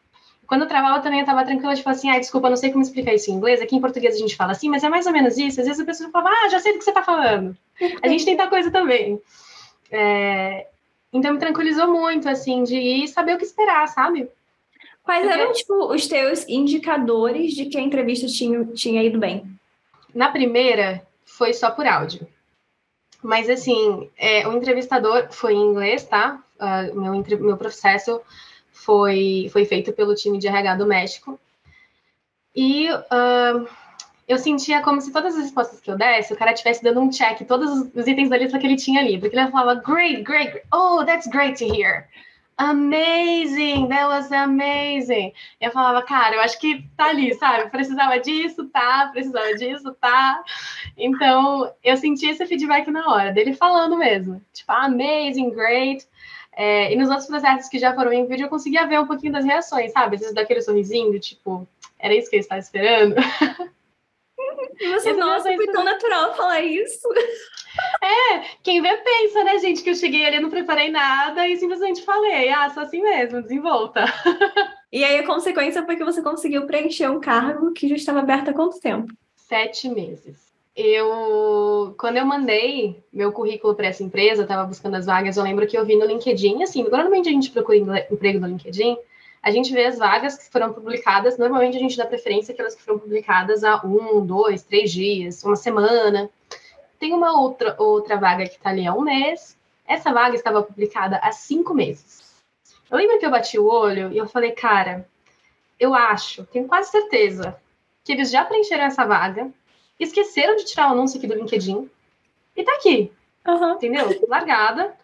Quando 0.46 0.62
eu 0.62 0.68
travava 0.68 1.00
também, 1.00 1.20
eu 1.20 1.26
tava 1.26 1.44
tranquila, 1.44 1.74
tipo 1.74 1.88
assim, 1.88 2.10
ah, 2.10 2.18
desculpa, 2.18 2.50
não 2.50 2.56
sei 2.56 2.70
como 2.70 2.82
explicar 2.82 3.14
isso 3.14 3.30
em 3.30 3.34
inglês. 3.34 3.60
Aqui 3.60 3.76
em 3.76 3.80
português 3.80 4.14
a 4.16 4.18
gente 4.18 4.36
fala 4.36 4.52
assim, 4.52 4.68
mas 4.68 4.82
é 4.82 4.88
mais 4.88 5.06
ou 5.06 5.12
menos 5.12 5.38
isso. 5.38 5.60
Às 5.60 5.66
vezes 5.66 5.80
a 5.80 5.84
pessoa 5.84 6.10
fala, 6.10 6.30
ah, 6.30 6.48
já 6.48 6.58
sei 6.58 6.72
do 6.72 6.78
que 6.78 6.84
você 6.84 6.92
tá 6.92 7.02
falando. 7.02 7.56
A 8.02 8.08
gente 8.08 8.24
tem 8.24 8.36
tal 8.36 8.48
coisa 8.48 8.70
também. 8.70 9.20
É... 9.90 10.66
Então 11.12 11.32
me 11.32 11.38
tranquilizou 11.38 11.88
muito, 11.88 12.28
assim, 12.28 12.62
de 12.62 13.06
saber 13.08 13.34
o 13.34 13.38
que 13.38 13.44
esperar, 13.44 13.86
sabe? 13.88 14.28
Quais 15.02 15.24
Porque... 15.24 15.40
eram, 15.40 15.52
tipo, 15.52 15.92
os 15.92 16.06
teus 16.06 16.48
indicadores 16.48 17.52
de 17.52 17.66
que 17.66 17.78
a 17.78 17.80
entrevista 17.80 18.26
tinha, 18.26 18.64
tinha 18.66 19.02
ido 19.02 19.18
bem? 19.18 19.44
Na 20.14 20.30
primeira, 20.30 21.06
foi 21.24 21.52
só 21.52 21.70
por 21.70 21.86
áudio. 21.86 22.26
Mas, 23.22 23.50
assim, 23.50 24.08
é, 24.16 24.46
o 24.48 24.56
entrevistador 24.56 25.28
foi 25.30 25.54
em 25.54 25.62
inglês, 25.62 26.04
tá? 26.04 26.42
Uh, 26.58 26.98
meu, 26.98 27.40
meu 27.40 27.56
processo 27.56 28.20
foi, 28.72 29.48
foi 29.52 29.64
feito 29.64 29.92
pelo 29.92 30.14
time 30.14 30.38
de 30.38 30.48
RH 30.48 30.76
do 30.76 30.86
México. 30.86 31.38
E 32.54 32.90
uh, 32.90 33.68
eu 34.26 34.38
sentia 34.38 34.80
como 34.82 35.00
se 35.00 35.12
todas 35.12 35.34
as 35.34 35.42
respostas 35.42 35.80
que 35.80 35.90
eu 35.90 35.98
desse, 35.98 36.32
o 36.32 36.36
cara 36.36 36.52
estivesse 36.52 36.82
dando 36.82 37.00
um 37.00 37.10
check 37.10 37.44
todos 37.46 37.90
os 37.94 38.06
itens 38.06 38.30
da 38.30 38.38
lista 38.38 38.58
que 38.58 38.66
ele 38.66 38.76
tinha 38.76 39.00
ali. 39.00 39.18
Porque 39.18 39.36
ele 39.36 39.50
falava, 39.50 39.80
great, 39.80 40.22
great, 40.22 40.50
great. 40.50 40.66
oh, 40.72 41.04
that's 41.04 41.26
great 41.26 41.58
to 41.58 41.64
hear. 41.64 42.08
Amazing, 42.60 43.88
that 43.88 44.06
was 44.06 44.30
amazing. 44.30 45.32
Eu 45.58 45.70
falava, 45.70 46.02
cara, 46.02 46.36
eu 46.36 46.40
acho 46.42 46.60
que 46.60 46.86
tá 46.94 47.06
ali, 47.06 47.32
sabe? 47.34 47.70
Precisava 47.70 48.20
disso, 48.20 48.68
tá? 48.68 49.08
Precisava 49.10 49.54
disso, 49.54 49.96
tá? 49.98 50.44
Então, 50.94 51.72
eu 51.82 51.96
senti 51.96 52.26
esse 52.26 52.44
feedback 52.44 52.90
na 52.90 53.10
hora, 53.10 53.32
dele 53.32 53.54
falando 53.54 53.96
mesmo. 53.96 54.44
Tipo, 54.52 54.72
amazing, 54.72 55.48
great. 55.48 56.06
É, 56.52 56.92
e 56.92 56.96
nos 56.96 57.08
outros 57.08 57.28
processos 57.28 57.70
que 57.70 57.78
já 57.78 57.94
foram 57.94 58.12
em 58.12 58.26
vídeo, 58.26 58.44
eu 58.44 58.50
conseguia 58.50 58.86
ver 58.86 59.00
um 59.00 59.06
pouquinho 59.06 59.32
das 59.32 59.46
reações, 59.46 59.90
sabe? 59.92 60.16
Às 60.16 60.20
vezes 60.20 60.34
daquele 60.34 60.60
sorrisinho, 60.60 61.18
tipo, 61.18 61.66
era 61.98 62.14
isso 62.14 62.28
que 62.28 62.36
eu 62.36 62.40
estava 62.40 62.60
esperando. 62.60 63.14
Você, 64.78 65.14
nossa, 65.14 65.54
foi 65.54 65.66
tão 65.68 65.82
natural 65.82 66.34
falar 66.34 66.60
isso. 66.60 67.08
É, 68.02 68.40
quem 68.62 68.80
vê 68.80 68.96
pensa, 68.96 69.44
né, 69.44 69.58
gente, 69.58 69.82
que 69.82 69.90
eu 69.90 69.94
cheguei 69.94 70.26
ali, 70.26 70.40
não 70.40 70.50
preparei 70.50 70.90
nada 70.90 71.46
e 71.46 71.56
simplesmente 71.56 72.02
falei, 72.02 72.48
ah, 72.48 72.70
só 72.70 72.80
assim 72.80 73.02
mesmo, 73.02 73.42
desenvolta. 73.42 74.04
E 74.92 75.04
aí 75.04 75.20
a 75.20 75.26
consequência 75.26 75.84
foi 75.86 75.94
que 75.94 76.04
você 76.04 76.20
conseguiu 76.20 76.66
preencher 76.66 77.08
um 77.08 77.20
cargo 77.20 77.72
que 77.72 77.86
já 77.86 77.94
estava 77.94 78.18
aberto 78.18 78.48
há 78.48 78.52
quanto 78.52 78.80
tempo? 78.80 79.14
Sete 79.36 79.88
meses 79.88 80.50
eu 80.80 81.94
quando 81.98 82.16
eu 82.16 82.24
mandei 82.24 83.02
meu 83.12 83.32
currículo 83.32 83.74
para 83.74 83.88
essa 83.88 84.02
empresa, 84.02 84.42
estava 84.42 84.64
buscando 84.64 84.96
as 84.96 85.06
vagas, 85.06 85.36
eu 85.36 85.42
lembro 85.42 85.66
que 85.66 85.76
eu 85.76 85.84
vi 85.84 85.96
no 85.96 86.06
LinkedIn, 86.06 86.62
assim, 86.62 86.82
normalmente 86.84 87.28
a 87.28 87.32
gente 87.32 87.50
procura 87.50 88.06
emprego 88.10 88.40
no 88.40 88.46
LinkedIn, 88.46 88.96
a 89.42 89.50
gente 89.50 89.72
vê 89.72 89.86
as 89.86 89.98
vagas 89.98 90.36
que 90.38 90.50
foram 90.50 90.72
publicadas, 90.72 91.38
normalmente 91.38 91.76
a 91.76 91.80
gente 91.80 91.96
dá 91.96 92.06
preferência 92.06 92.52
aquelas 92.52 92.74
que 92.74 92.82
foram 92.82 92.98
publicadas 92.98 93.64
há 93.64 93.84
um, 93.84 94.24
dois, 94.24 94.62
três 94.62 94.92
dias, 94.92 95.42
uma 95.44 95.56
semana. 95.56 96.30
Tem 97.00 97.14
uma 97.14 97.40
outra, 97.40 97.74
outra 97.78 98.16
vaga 98.18 98.44
que 98.44 98.56
está 98.56 98.70
ali 98.70 98.86
há 98.86 98.94
um 98.94 99.00
mês, 99.00 99.58
essa 99.86 100.12
vaga 100.12 100.36
estava 100.36 100.62
publicada 100.62 101.16
há 101.16 101.32
cinco 101.32 101.74
meses. 101.74 102.44
Eu 102.90 102.98
lembro 102.98 103.18
que 103.18 103.24
eu 103.24 103.30
bati 103.30 103.58
o 103.58 103.66
olho 103.66 104.12
e 104.12 104.18
eu 104.18 104.28
falei, 104.28 104.52
cara, 104.52 105.08
eu 105.78 105.94
acho, 105.94 106.44
tenho 106.44 106.68
quase 106.68 106.90
certeza, 106.90 107.56
que 108.04 108.12
eles 108.12 108.30
já 108.30 108.44
preencheram 108.44 108.84
essa 108.84 109.06
vaga, 109.06 109.50
esqueceram 109.98 110.56
de 110.56 110.66
tirar 110.66 110.88
o 110.88 110.92
anúncio 110.92 111.16
aqui 111.16 111.26
do 111.26 111.34
LinkedIn 111.34 111.90
e 112.54 112.62
tá 112.62 112.74
aqui. 112.74 113.10
Uhum. 113.48 113.72
Entendeu? 113.72 114.26
Largada. 114.28 114.94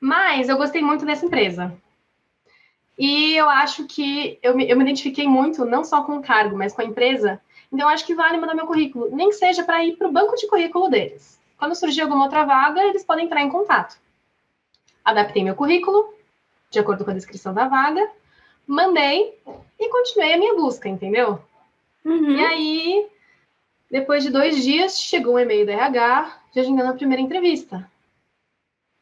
Mas 0.00 0.48
eu 0.48 0.56
gostei 0.56 0.82
muito 0.82 1.06
dessa 1.06 1.24
empresa. 1.24 1.72
E 2.98 3.36
eu 3.36 3.48
acho 3.48 3.86
que 3.86 4.38
eu 4.42 4.56
me, 4.56 4.68
eu 4.68 4.76
me 4.76 4.82
identifiquei 4.82 5.26
muito, 5.26 5.64
não 5.64 5.84
só 5.84 6.02
com 6.02 6.16
o 6.16 6.22
cargo, 6.22 6.56
mas 6.56 6.72
com 6.72 6.82
a 6.82 6.84
empresa. 6.84 7.40
Então, 7.72 7.88
eu 7.88 7.94
acho 7.94 8.04
que 8.04 8.14
vale 8.14 8.38
mandar 8.38 8.54
meu 8.54 8.66
currículo, 8.66 9.08
nem 9.10 9.32
seja 9.32 9.64
para 9.64 9.84
ir 9.84 9.96
para 9.96 10.08
o 10.08 10.12
banco 10.12 10.36
de 10.36 10.46
currículo 10.46 10.88
deles. 10.88 11.40
Quando 11.58 11.74
surgir 11.74 12.02
alguma 12.02 12.24
outra 12.24 12.44
vaga, 12.44 12.82
eles 12.84 13.04
podem 13.04 13.26
entrar 13.26 13.42
em 13.42 13.50
contato. 13.50 13.96
Adaptei 15.04 15.42
meu 15.42 15.54
currículo, 15.54 16.14
de 16.70 16.78
acordo 16.78 17.04
com 17.04 17.10
a 17.10 17.14
descrição 17.14 17.54
da 17.54 17.68
vaga, 17.68 18.10
mandei 18.66 19.38
e 19.78 19.88
continuei 19.88 20.34
a 20.34 20.38
minha 20.38 20.54
busca, 20.54 20.88
entendeu? 20.88 21.40
Uhum. 22.04 22.36
E 22.36 22.44
aí, 22.44 23.08
depois 23.90 24.22
de 24.22 24.30
dois 24.30 24.62
dias, 24.62 24.98
chegou 24.98 25.34
um 25.34 25.38
e-mail 25.38 25.66
da 25.66 25.72
RH 25.72 26.40
de 26.52 26.60
agendando 26.60 26.90
a 26.90 26.94
primeira 26.94 27.22
entrevista. 27.22 27.90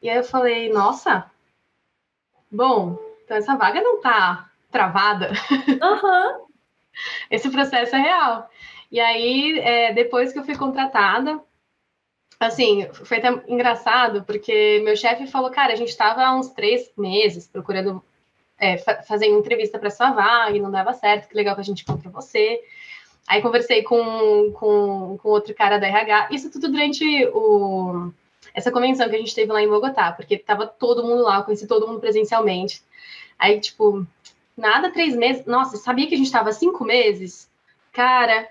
E 0.00 0.08
aí 0.08 0.16
eu 0.16 0.24
falei, 0.24 0.72
nossa, 0.72 1.30
bom, 2.50 2.98
então 3.24 3.36
essa 3.36 3.56
vaga 3.56 3.80
não 3.80 4.00
tá 4.00 4.50
travada. 4.70 5.32
Uhum. 5.82 6.46
Esse 7.30 7.48
processo 7.48 7.96
é 7.96 7.98
real. 7.98 8.50
E 8.90 9.00
aí, 9.00 9.58
é, 9.60 9.94
depois 9.94 10.30
que 10.30 10.38
eu 10.38 10.44
fui 10.44 10.54
contratada, 10.54 11.40
assim, 12.38 12.88
foi 12.92 13.18
até 13.18 13.28
engraçado, 13.48 14.24
porque 14.24 14.80
meu 14.84 14.96
chefe 14.96 15.26
falou, 15.26 15.50
cara, 15.50 15.72
a 15.72 15.76
gente 15.76 15.90
estava 15.90 16.24
há 16.24 16.34
uns 16.34 16.48
três 16.48 16.90
meses 16.96 17.46
procurando 17.46 18.02
é, 18.58 18.78
fa 18.78 19.02
fazer 19.02 19.26
entrevista 19.26 19.78
para 19.78 19.90
sua 19.90 20.10
vaga 20.10 20.56
e 20.56 20.60
não 20.60 20.70
dava 20.70 20.92
certo, 20.92 21.28
que 21.28 21.36
legal 21.36 21.54
que 21.54 21.60
a 21.60 21.64
gente 21.64 21.82
encontrou 21.82 22.12
você. 22.12 22.60
Aí 23.26 23.40
conversei 23.40 23.82
com, 23.82 24.52
com, 24.52 25.18
com 25.18 25.28
outro 25.28 25.54
cara 25.54 25.78
da 25.78 25.86
RH, 25.86 26.28
isso 26.32 26.50
tudo 26.50 26.68
durante 26.68 27.04
o, 27.28 28.12
essa 28.54 28.70
convenção 28.70 29.08
que 29.08 29.16
a 29.16 29.18
gente 29.18 29.34
teve 29.34 29.52
lá 29.52 29.62
em 29.62 29.68
Bogotá, 29.68 30.12
porque 30.12 30.38
tava 30.38 30.66
todo 30.66 31.04
mundo 31.04 31.22
lá, 31.22 31.38
eu 31.38 31.44
conheci 31.44 31.66
todo 31.66 31.86
mundo 31.86 32.00
presencialmente. 32.00 32.82
Aí, 33.38 33.60
tipo, 33.60 34.06
nada, 34.56 34.90
três 34.90 35.16
meses. 35.16 35.44
Nossa, 35.46 35.76
sabia 35.76 36.06
que 36.06 36.14
a 36.14 36.18
gente 36.18 36.30
tava 36.30 36.52
cinco 36.52 36.84
meses? 36.84 37.50
Cara, 37.92 38.48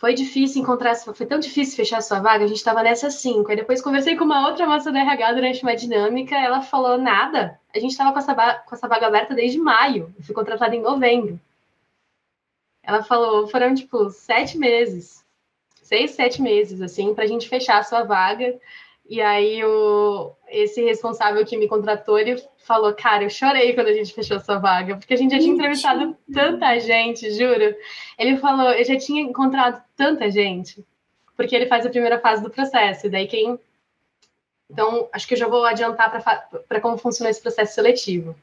foi 0.00 0.14
difícil 0.14 0.62
encontrar, 0.62 0.94
foi 0.96 1.26
tão 1.26 1.38
difícil 1.38 1.76
fechar 1.76 1.98
a 1.98 2.00
sua 2.00 2.20
vaga, 2.20 2.42
a 2.42 2.46
gente 2.46 2.56
estava 2.56 2.82
nessa 2.82 3.10
cinco. 3.10 3.50
Aí 3.50 3.56
depois 3.56 3.82
conversei 3.82 4.16
com 4.16 4.24
uma 4.24 4.48
outra 4.48 4.66
moça 4.66 4.90
da 4.90 4.98
RH 4.98 5.34
durante 5.34 5.62
uma 5.62 5.76
dinâmica, 5.76 6.34
ela 6.34 6.62
falou 6.62 6.96
nada. 6.96 7.60
A 7.74 7.78
gente 7.78 7.90
estava 7.90 8.10
com, 8.10 8.18
essa 8.18 8.34
com 8.34 8.74
essa 8.74 8.88
vaga 8.88 9.08
aberta 9.08 9.34
desde 9.34 9.58
maio, 9.58 10.10
eu 10.16 10.24
fui 10.24 10.34
contratada 10.34 10.74
em 10.74 10.80
novembro. 10.80 11.38
Ela 12.82 13.02
falou, 13.02 13.46
foram 13.48 13.74
tipo 13.74 14.08
sete 14.08 14.56
meses, 14.56 15.22
seis, 15.82 16.12
sete 16.12 16.40
meses, 16.40 16.80
assim, 16.80 17.14
para 17.14 17.24
a 17.24 17.28
gente 17.28 17.46
fechar 17.46 17.78
a 17.78 17.84
sua 17.84 18.02
vaga. 18.02 18.58
E 19.10 19.20
aí 19.20 19.64
o, 19.64 20.36
esse 20.48 20.84
responsável 20.84 21.44
que 21.44 21.56
me 21.56 21.66
contratou, 21.66 22.16
ele 22.16 22.40
falou, 22.58 22.94
cara, 22.94 23.24
eu 23.24 23.28
chorei 23.28 23.72
quando 23.72 23.88
a 23.88 23.92
gente 23.92 24.14
fechou 24.14 24.36
a 24.36 24.40
sua 24.40 24.58
vaga, 24.58 24.96
porque 24.96 25.12
a 25.12 25.16
gente 25.16 25.32
já 25.32 25.38
tinha 25.40 25.52
entrevistado 25.52 26.16
tanta 26.32 26.78
gente, 26.78 27.28
juro. 27.32 27.74
Ele 28.16 28.36
falou, 28.36 28.70
eu 28.70 28.84
já 28.84 28.96
tinha 28.96 29.20
encontrado 29.20 29.82
tanta 29.96 30.30
gente, 30.30 30.86
porque 31.36 31.56
ele 31.56 31.66
faz 31.66 31.84
a 31.84 31.90
primeira 31.90 32.20
fase 32.20 32.40
do 32.40 32.50
processo, 32.50 33.08
e 33.08 33.10
daí 33.10 33.26
quem... 33.26 33.58
Então, 34.70 35.08
acho 35.12 35.26
que 35.26 35.34
eu 35.34 35.38
já 35.38 35.48
vou 35.48 35.64
adiantar 35.64 36.08
para 36.68 36.80
como 36.80 36.96
funciona 36.96 37.30
esse 37.30 37.42
processo 37.42 37.74
seletivo. 37.74 38.36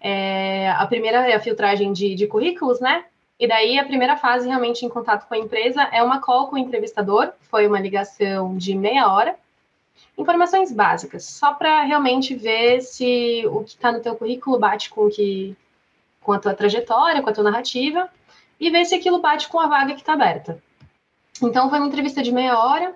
É, 0.00 0.70
a 0.70 0.86
primeira 0.86 1.28
é 1.28 1.34
a 1.34 1.40
filtragem 1.40 1.92
de, 1.92 2.14
de 2.14 2.28
currículos, 2.28 2.78
né? 2.78 3.04
E 3.36 3.48
daí 3.48 3.80
a 3.80 3.84
primeira 3.84 4.16
fase 4.16 4.46
realmente 4.46 4.86
em 4.86 4.88
contato 4.88 5.26
com 5.26 5.34
a 5.34 5.38
empresa 5.38 5.82
é 5.90 6.00
uma 6.04 6.20
call 6.20 6.46
com 6.46 6.54
o 6.54 6.58
entrevistador, 6.58 7.32
foi 7.50 7.66
uma 7.66 7.80
ligação 7.80 8.56
de 8.56 8.76
meia 8.76 9.12
hora, 9.12 9.34
informações 10.16 10.72
básicas, 10.72 11.24
só 11.24 11.54
para 11.54 11.82
realmente 11.82 12.34
ver 12.34 12.80
se 12.80 13.44
o 13.46 13.64
que 13.64 13.70
está 13.70 13.90
no 13.90 14.00
teu 14.00 14.14
currículo 14.14 14.58
bate 14.58 14.90
com 14.90 15.08
que 15.08 15.56
com 16.20 16.32
a 16.32 16.38
tua 16.38 16.54
trajetória, 16.54 17.20
com 17.20 17.28
a 17.28 17.32
tua 17.32 17.44
narrativa, 17.44 18.08
e 18.58 18.70
ver 18.70 18.84
se 18.86 18.94
aquilo 18.94 19.20
bate 19.20 19.48
com 19.48 19.60
a 19.60 19.66
vaga 19.66 19.92
que 19.94 20.00
está 20.00 20.14
aberta. 20.14 20.58
Então 21.42 21.68
foi 21.68 21.78
uma 21.78 21.88
entrevista 21.88 22.22
de 22.22 22.32
meia 22.32 22.58
hora, 22.58 22.94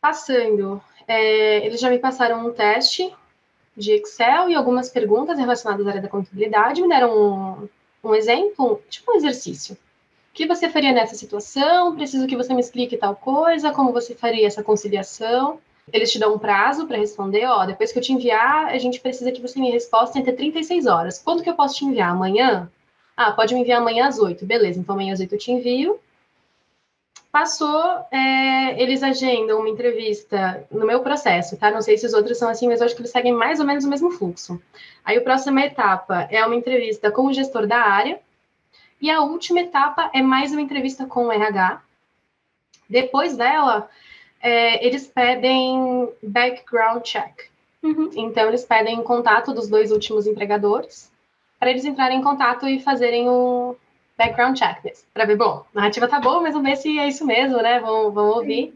passando. 0.00 0.80
É, 1.06 1.66
eles 1.66 1.80
já 1.80 1.90
me 1.90 1.98
passaram 1.98 2.46
um 2.46 2.52
teste 2.52 3.14
de 3.76 3.92
Excel 3.92 4.48
e 4.48 4.54
algumas 4.54 4.88
perguntas 4.88 5.38
relacionadas 5.38 5.86
à 5.86 5.90
área 5.90 6.02
da 6.02 6.08
contabilidade, 6.08 6.80
me 6.80 6.88
deram 6.88 7.68
um, 8.02 8.08
um 8.08 8.14
exemplo, 8.14 8.80
tipo 8.88 9.12
um 9.12 9.16
exercício. 9.16 9.74
O 9.74 10.34
que 10.34 10.46
você 10.46 10.68
faria 10.68 10.92
nessa 10.92 11.14
situação? 11.14 11.94
Preciso 11.94 12.26
que 12.26 12.36
você 12.36 12.54
me 12.54 12.60
explique 12.60 12.96
tal 12.96 13.14
coisa, 13.14 13.72
como 13.72 13.92
você 13.92 14.14
faria 14.14 14.46
essa 14.46 14.62
conciliação. 14.62 15.60
Eles 15.92 16.10
te 16.10 16.18
dão 16.18 16.34
um 16.34 16.38
prazo 16.38 16.86
para 16.86 16.96
responder, 16.96 17.44
ó, 17.46 17.66
depois 17.66 17.92
que 17.92 17.98
eu 17.98 18.02
te 18.02 18.12
enviar, 18.12 18.66
a 18.66 18.78
gente 18.78 19.00
precisa 19.00 19.30
que 19.30 19.40
você 19.40 19.60
me 19.60 19.70
resposta 19.70 20.18
entre 20.18 20.32
36 20.32 20.86
horas. 20.86 21.18
Quando 21.18 21.42
que 21.42 21.50
eu 21.50 21.54
posso 21.54 21.76
te 21.76 21.84
enviar? 21.84 22.10
Amanhã? 22.10 22.70
Ah, 23.16 23.32
pode 23.32 23.54
me 23.54 23.60
enviar 23.60 23.80
amanhã 23.80 24.08
às 24.08 24.18
8. 24.18 24.44
Beleza, 24.46 24.80
então 24.80 24.94
amanhã 24.94 25.12
às 25.12 25.20
8 25.20 25.34
eu 25.34 25.38
te 25.38 25.52
envio. 25.52 26.00
Passou, 27.30 28.06
é, 28.12 28.80
eles 28.80 29.02
agendam 29.02 29.58
uma 29.58 29.68
entrevista 29.68 30.64
no 30.70 30.86
meu 30.86 31.00
processo, 31.00 31.56
tá? 31.56 31.70
Não 31.70 31.82
sei 31.82 31.98
se 31.98 32.06
os 32.06 32.14
outros 32.14 32.38
são 32.38 32.48
assim, 32.48 32.68
mas 32.68 32.80
eu 32.80 32.86
acho 32.86 32.94
que 32.94 33.02
eles 33.02 33.10
seguem 33.10 33.32
mais 33.32 33.60
ou 33.60 33.66
menos 33.66 33.84
o 33.84 33.88
mesmo 33.88 34.10
fluxo. 34.10 34.60
Aí 35.04 35.16
a 35.16 35.20
próxima 35.20 35.60
etapa 35.60 36.28
é 36.30 36.44
uma 36.46 36.54
entrevista 36.54 37.10
com 37.10 37.26
o 37.26 37.32
gestor 37.32 37.66
da 37.66 37.78
área. 37.78 38.20
E 39.00 39.10
a 39.10 39.20
última 39.20 39.60
etapa 39.60 40.10
é 40.14 40.22
mais 40.22 40.52
uma 40.52 40.62
entrevista 40.62 41.06
com 41.06 41.26
o 41.26 41.32
RH. 41.32 41.82
Depois 42.88 43.36
dela, 43.36 43.90
é, 44.44 44.86
eles 44.86 45.06
pedem 45.06 46.06
background 46.22 47.02
check. 47.02 47.48
Uhum. 47.82 48.10
Então, 48.14 48.48
eles 48.48 48.62
pedem 48.62 49.02
contato 49.02 49.54
dos 49.54 49.68
dois 49.68 49.90
últimos 49.90 50.26
empregadores 50.26 51.10
para 51.58 51.70
eles 51.70 51.84
entrarem 51.86 52.18
em 52.18 52.22
contato 52.22 52.68
e 52.68 52.78
fazerem 52.78 53.26
o 53.26 53.74
background 54.18 54.54
check 54.58 54.82
para 55.14 55.24
ver, 55.24 55.36
bom, 55.36 55.64
a 55.74 55.80
narrativa 55.80 56.06
tá 56.06 56.20
boa, 56.20 56.42
mas 56.42 56.52
vamos 56.52 56.68
ver 56.68 56.76
se 56.76 56.98
é 56.98 57.08
isso 57.08 57.26
mesmo, 57.26 57.56
né? 57.56 57.80
Vamos, 57.80 58.12
vamos 58.12 58.36
ouvir. 58.36 58.74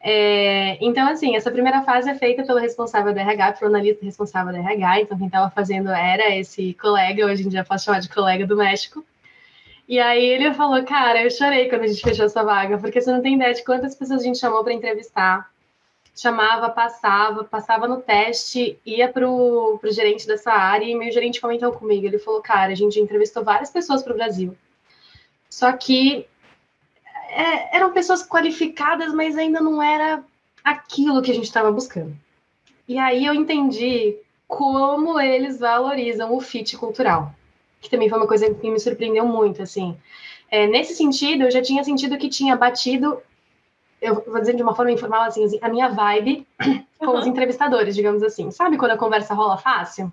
É, 0.00 0.78
então, 0.80 1.06
assim, 1.08 1.36
essa 1.36 1.50
primeira 1.50 1.82
fase 1.82 2.08
é 2.08 2.14
feita 2.14 2.42
pelo 2.42 2.58
responsável 2.58 3.12
do 3.12 3.18
RH, 3.18 3.52
pelo 3.52 3.70
analista 3.70 4.02
responsável 4.02 4.52
do 4.54 4.58
RH. 4.58 5.02
Então, 5.02 5.18
quem 5.18 5.26
estava 5.26 5.50
fazendo 5.50 5.90
era 5.90 6.34
esse 6.34 6.72
colega, 6.72 7.26
hoje 7.26 7.44
em 7.44 7.50
dia 7.50 7.64
posso 7.64 7.84
chamar 7.84 8.00
de 8.00 8.08
colega 8.08 8.46
do 8.46 8.56
México. 8.56 9.04
E 9.88 10.00
aí 10.00 10.24
ele 10.24 10.52
falou, 10.52 10.82
cara, 10.84 11.22
eu 11.22 11.30
chorei 11.30 11.68
quando 11.68 11.82
a 11.82 11.86
gente 11.86 12.02
fechou 12.02 12.26
essa 12.26 12.42
vaga, 12.42 12.76
porque 12.78 13.00
você 13.00 13.12
não 13.12 13.22
tem 13.22 13.36
ideia 13.36 13.54
de 13.54 13.64
quantas 13.64 13.94
pessoas 13.94 14.20
a 14.20 14.24
gente 14.24 14.38
chamou 14.38 14.64
para 14.64 14.72
entrevistar. 14.72 15.48
Chamava, 16.14 16.70
passava, 16.70 17.44
passava 17.44 17.86
no 17.86 18.00
teste, 18.00 18.80
ia 18.84 19.08
pro, 19.12 19.78
pro 19.80 19.92
gerente 19.92 20.26
dessa 20.26 20.50
área 20.50 20.84
e 20.84 20.94
meu 20.94 21.12
gerente 21.12 21.40
comentou 21.40 21.70
comigo. 21.72 22.06
Ele 22.06 22.18
falou, 22.18 22.40
cara, 22.40 22.72
a 22.72 22.74
gente 22.74 22.98
entrevistou 22.98 23.44
várias 23.44 23.70
pessoas 23.70 24.02
para 24.02 24.12
o 24.12 24.16
Brasil. 24.16 24.56
Só 25.48 25.70
que 25.72 26.26
é, 27.28 27.76
eram 27.76 27.92
pessoas 27.92 28.26
qualificadas, 28.26 29.12
mas 29.12 29.36
ainda 29.36 29.60
não 29.60 29.80
era 29.80 30.24
aquilo 30.64 31.22
que 31.22 31.30
a 31.30 31.34
gente 31.34 31.44
estava 31.44 31.70
buscando. 31.70 32.16
E 32.88 32.98
aí 32.98 33.24
eu 33.24 33.34
entendi 33.34 34.16
como 34.48 35.20
eles 35.20 35.58
valorizam 35.60 36.34
o 36.34 36.40
fit 36.40 36.76
cultural 36.76 37.32
que 37.86 37.90
também 37.90 38.08
foi 38.08 38.18
uma 38.18 38.26
coisa 38.26 38.52
que 38.52 38.70
me 38.70 38.80
surpreendeu 38.80 39.24
muito, 39.24 39.62
assim. 39.62 39.96
É, 40.50 40.66
nesse 40.66 40.94
sentido, 40.94 41.44
eu 41.44 41.50
já 41.50 41.62
tinha 41.62 41.82
sentido 41.84 42.18
que 42.18 42.28
tinha 42.28 42.56
batido, 42.56 43.20
eu 44.02 44.22
vou 44.26 44.40
dizer 44.40 44.54
de 44.54 44.62
uma 44.62 44.74
forma 44.74 44.90
informal, 44.90 45.22
assim, 45.22 45.58
a 45.62 45.68
minha 45.68 45.88
vibe 45.88 46.46
com 46.98 47.06
uhum. 47.06 47.18
os 47.18 47.26
entrevistadores, 47.26 47.94
digamos 47.94 48.22
assim. 48.22 48.50
Sabe 48.50 48.76
quando 48.76 48.92
a 48.92 48.98
conversa 48.98 49.34
rola 49.34 49.56
fácil? 49.56 50.12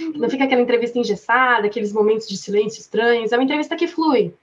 Uhum. 0.00 0.12
Não 0.16 0.30
fica 0.30 0.44
aquela 0.44 0.62
entrevista 0.62 0.98
engessada, 0.98 1.66
aqueles 1.66 1.92
momentos 1.92 2.26
de 2.26 2.36
silêncio 2.36 2.80
estranhos. 2.80 3.30
É 3.30 3.36
uma 3.36 3.44
entrevista 3.44 3.76
que 3.76 3.86
flui. 3.86 4.34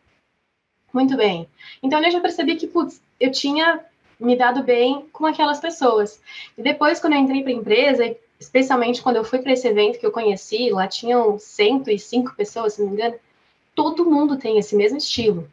Muito 0.94 1.18
bem. 1.18 1.48
Então, 1.82 2.04
eu 2.04 2.12
já 2.12 2.20
percebi 2.20 2.56
que, 2.56 2.68
putz, 2.68 3.02
eu 3.20 3.32
tinha 3.32 3.80
me 4.20 4.36
dado 4.36 4.64
bem 4.64 5.06
com 5.12 5.26
aquelas 5.26 5.60
pessoas. 5.60 6.22
E 6.58 6.62
depois, 6.62 7.00
quando 7.00 7.14
eu 7.14 7.20
entrei 7.20 7.42
para 7.42 7.52
a 7.52 7.56
empresa, 7.56 8.16
especialmente 8.40 9.02
quando 9.02 9.18
eu 9.18 9.26
fui 9.26 9.40
para 9.40 9.52
esse 9.52 9.68
evento 9.68 10.00
que 10.00 10.06
eu 10.06 10.12
conheci, 10.12 10.70
lá 10.70 10.88
tinham 10.88 11.38
105 11.38 12.36
pessoas, 12.36 12.74
se 12.74 12.82
não 12.82 12.90
me 12.90 12.96
engano, 12.96 13.16
todo 13.76 14.10
mundo 14.10 14.38
tem 14.38 14.58
esse 14.58 14.76
mesmo 14.76 14.98
estilo. 14.98 15.50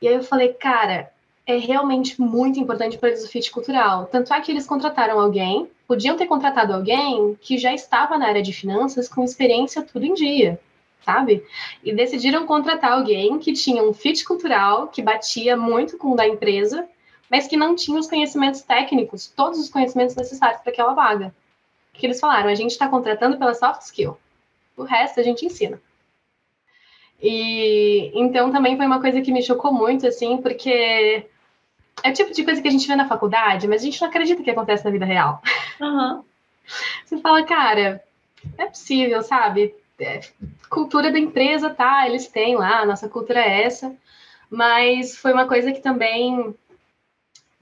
E 0.00 0.06
aí 0.06 0.14
eu 0.14 0.22
falei, 0.22 0.52
cara, 0.52 1.12
é 1.44 1.56
realmente 1.56 2.20
muito 2.20 2.60
importante 2.60 2.96
para 2.96 3.08
eles 3.08 3.24
o 3.24 3.28
fit 3.28 3.50
cultural. 3.50 4.06
Tanto 4.06 4.32
é 4.32 4.40
que 4.40 4.52
eles 4.52 4.66
contrataram 4.66 5.18
alguém, 5.18 5.68
podiam 5.86 6.16
ter 6.16 6.26
contratado 6.26 6.72
alguém 6.72 7.36
que 7.40 7.58
já 7.58 7.74
estava 7.74 8.16
na 8.16 8.26
área 8.26 8.42
de 8.42 8.52
finanças 8.52 9.08
com 9.08 9.24
experiência 9.24 9.82
tudo 9.82 10.06
em 10.06 10.14
dia, 10.14 10.60
sabe? 11.04 11.44
E 11.82 11.92
decidiram 11.92 12.46
contratar 12.46 12.92
alguém 12.92 13.38
que 13.40 13.52
tinha 13.52 13.82
um 13.82 13.92
fit 13.92 14.24
cultural 14.24 14.86
que 14.86 15.02
batia 15.02 15.56
muito 15.56 15.98
com 15.98 16.12
o 16.12 16.16
da 16.16 16.26
empresa, 16.26 16.88
mas 17.28 17.48
que 17.48 17.56
não 17.56 17.74
tinha 17.74 17.98
os 17.98 18.08
conhecimentos 18.08 18.62
técnicos, 18.62 19.26
todos 19.26 19.58
os 19.58 19.68
conhecimentos 19.68 20.14
necessários 20.14 20.60
para 20.62 20.72
aquela 20.72 20.94
vaga 20.94 21.34
que 21.92 22.06
eles 22.06 22.20
falaram, 22.20 22.48
a 22.48 22.54
gente 22.54 22.70
está 22.70 22.88
contratando 22.88 23.38
pela 23.38 23.54
soft 23.54 23.82
skill. 23.82 24.16
O 24.76 24.84
resto 24.84 25.20
a 25.20 25.22
gente 25.22 25.44
ensina. 25.44 25.80
E 27.22 28.10
então 28.14 28.50
também 28.50 28.76
foi 28.76 28.86
uma 28.86 29.00
coisa 29.00 29.20
que 29.20 29.30
me 29.30 29.42
chocou 29.42 29.72
muito, 29.72 30.06
assim, 30.06 30.38
porque 30.38 31.26
é 32.02 32.10
o 32.10 32.12
tipo 32.12 32.32
de 32.32 32.44
coisa 32.44 32.60
que 32.60 32.68
a 32.68 32.70
gente 32.70 32.88
vê 32.88 32.96
na 32.96 33.08
faculdade, 33.08 33.68
mas 33.68 33.82
a 33.82 33.84
gente 33.84 34.00
não 34.00 34.08
acredita 34.08 34.42
que 34.42 34.50
acontece 34.50 34.84
na 34.84 34.90
vida 34.90 35.04
real. 35.04 35.40
Uhum. 35.80 36.24
Você 37.04 37.18
fala, 37.18 37.44
cara, 37.44 38.02
é 38.58 38.66
possível, 38.66 39.22
sabe? 39.22 39.74
É, 40.00 40.20
cultura 40.68 41.12
da 41.12 41.18
empresa, 41.18 41.70
tá? 41.70 42.06
Eles 42.06 42.26
têm 42.26 42.56
lá, 42.56 42.80
a 42.80 42.86
nossa 42.86 43.08
cultura 43.08 43.40
é 43.40 43.62
essa. 43.62 43.94
Mas 44.50 45.16
foi 45.16 45.32
uma 45.32 45.46
coisa 45.46 45.72
que 45.72 45.80
também 45.80 46.54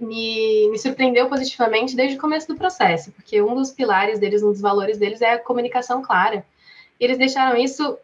me, 0.01 0.69
me 0.71 0.79
surpreendeu 0.79 1.29
positivamente 1.29 1.95
desde 1.95 2.17
o 2.17 2.21
começo 2.21 2.49
do 2.49 2.57
processo, 2.57 3.13
porque 3.13 3.41
um 3.43 3.55
dos 3.55 3.71
pilares 3.71 4.19
deles, 4.19 4.43
um 4.43 4.51
dos 4.51 4.61
valores 4.61 4.99
deles 4.99 5.21
é 5.21 5.35
a 5.35 5.39
comunicação 5.39 6.03
clara. 6.03 6.45
E 6.99 7.05
eles 7.05 7.19
deixaram 7.19 7.57
isso, 7.57 7.99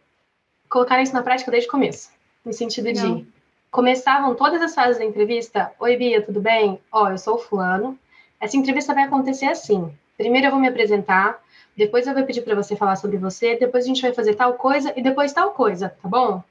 colocaram 0.69 1.03
isso 1.03 1.15
na 1.15 1.23
prática 1.23 1.51
desde 1.51 1.69
o 1.69 1.73
começo, 1.73 2.11
no 2.45 2.53
sentido 2.53 2.93
Não. 2.93 3.17
de 3.17 3.27
começavam 3.71 4.35
todas 4.35 4.63
as 4.63 4.75
fases 4.75 4.99
da 4.99 5.05
entrevista. 5.05 5.73
Oi, 5.79 5.97
Bia, 5.97 6.23
tudo 6.23 6.41
bem? 6.41 6.81
Ó, 6.91 7.05
oh, 7.05 7.09
eu 7.11 7.19
sou 7.19 7.35
o 7.35 7.39
fulano. 7.39 7.99
Essa 8.41 8.57
entrevista 8.57 8.95
vai 8.95 9.05
acontecer 9.05 9.47
assim. 9.47 9.93
Primeiro 10.17 10.47
eu 10.47 10.51
vou 10.51 10.61
me 10.61 10.69
apresentar, 10.69 11.39
depois 11.77 12.07
eu 12.07 12.15
vou 12.15 12.25
pedir 12.25 12.41
para 12.41 12.55
você 12.55 12.75
falar 12.75 12.97
sobre 12.97 13.19
você, 13.19 13.57
depois 13.57 13.85
a 13.85 13.87
gente 13.87 14.01
vai 14.01 14.15
fazer 14.15 14.35
tal 14.35 14.55
coisa 14.55 14.95
e 14.97 15.03
depois 15.03 15.33
tal 15.33 15.51
coisa, 15.51 15.91
tá 15.91 16.09
bom? 16.09 16.43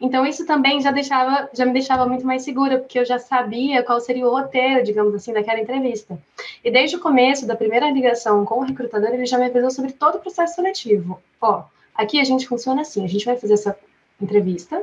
Então 0.00 0.26
isso 0.26 0.46
também 0.46 0.80
já 0.80 0.90
deixava, 0.90 1.48
já 1.52 1.64
me 1.64 1.72
deixava 1.72 2.06
muito 2.06 2.26
mais 2.26 2.42
segura, 2.42 2.78
porque 2.78 2.98
eu 2.98 3.04
já 3.04 3.18
sabia 3.18 3.82
qual 3.82 4.00
seria 4.00 4.26
o 4.26 4.30
roteiro, 4.30 4.84
digamos 4.84 5.14
assim, 5.14 5.32
daquela 5.32 5.60
entrevista. 5.60 6.18
E 6.62 6.70
desde 6.70 6.96
o 6.96 7.00
começo 7.00 7.46
da 7.46 7.56
primeira 7.56 7.90
ligação 7.90 8.44
com 8.44 8.60
o 8.60 8.64
recrutador, 8.64 9.10
ele 9.10 9.26
já 9.26 9.38
me 9.38 9.46
avisou 9.46 9.70
sobre 9.70 9.92
todo 9.92 10.16
o 10.16 10.20
processo 10.20 10.56
seletivo. 10.56 11.20
Ó, 11.40 11.64
aqui 11.94 12.20
a 12.20 12.24
gente 12.24 12.46
funciona 12.46 12.82
assim, 12.82 13.04
a 13.04 13.08
gente 13.08 13.24
vai 13.24 13.36
fazer 13.36 13.54
essa 13.54 13.78
entrevista. 14.20 14.82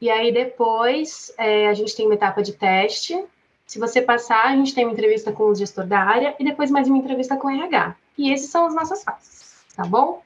E 0.00 0.10
aí 0.10 0.32
depois 0.32 1.32
é, 1.38 1.68
a 1.68 1.74
gente 1.74 1.96
tem 1.96 2.06
uma 2.06 2.14
etapa 2.14 2.42
de 2.42 2.52
teste. 2.52 3.24
Se 3.66 3.78
você 3.78 4.02
passar, 4.02 4.46
a 4.46 4.56
gente 4.56 4.74
tem 4.74 4.84
uma 4.84 4.92
entrevista 4.92 5.32
com 5.32 5.44
o 5.44 5.54
gestor 5.54 5.86
da 5.86 5.98
área 5.98 6.34
e 6.38 6.44
depois 6.44 6.70
mais 6.70 6.88
uma 6.88 6.98
entrevista 6.98 7.36
com 7.36 7.48
o 7.48 7.50
RH. 7.50 7.96
E 8.18 8.32
esses 8.32 8.50
são 8.50 8.66
as 8.66 8.74
nossas 8.74 9.02
fases, 9.02 9.64
tá 9.74 9.84
bom? 9.84 10.22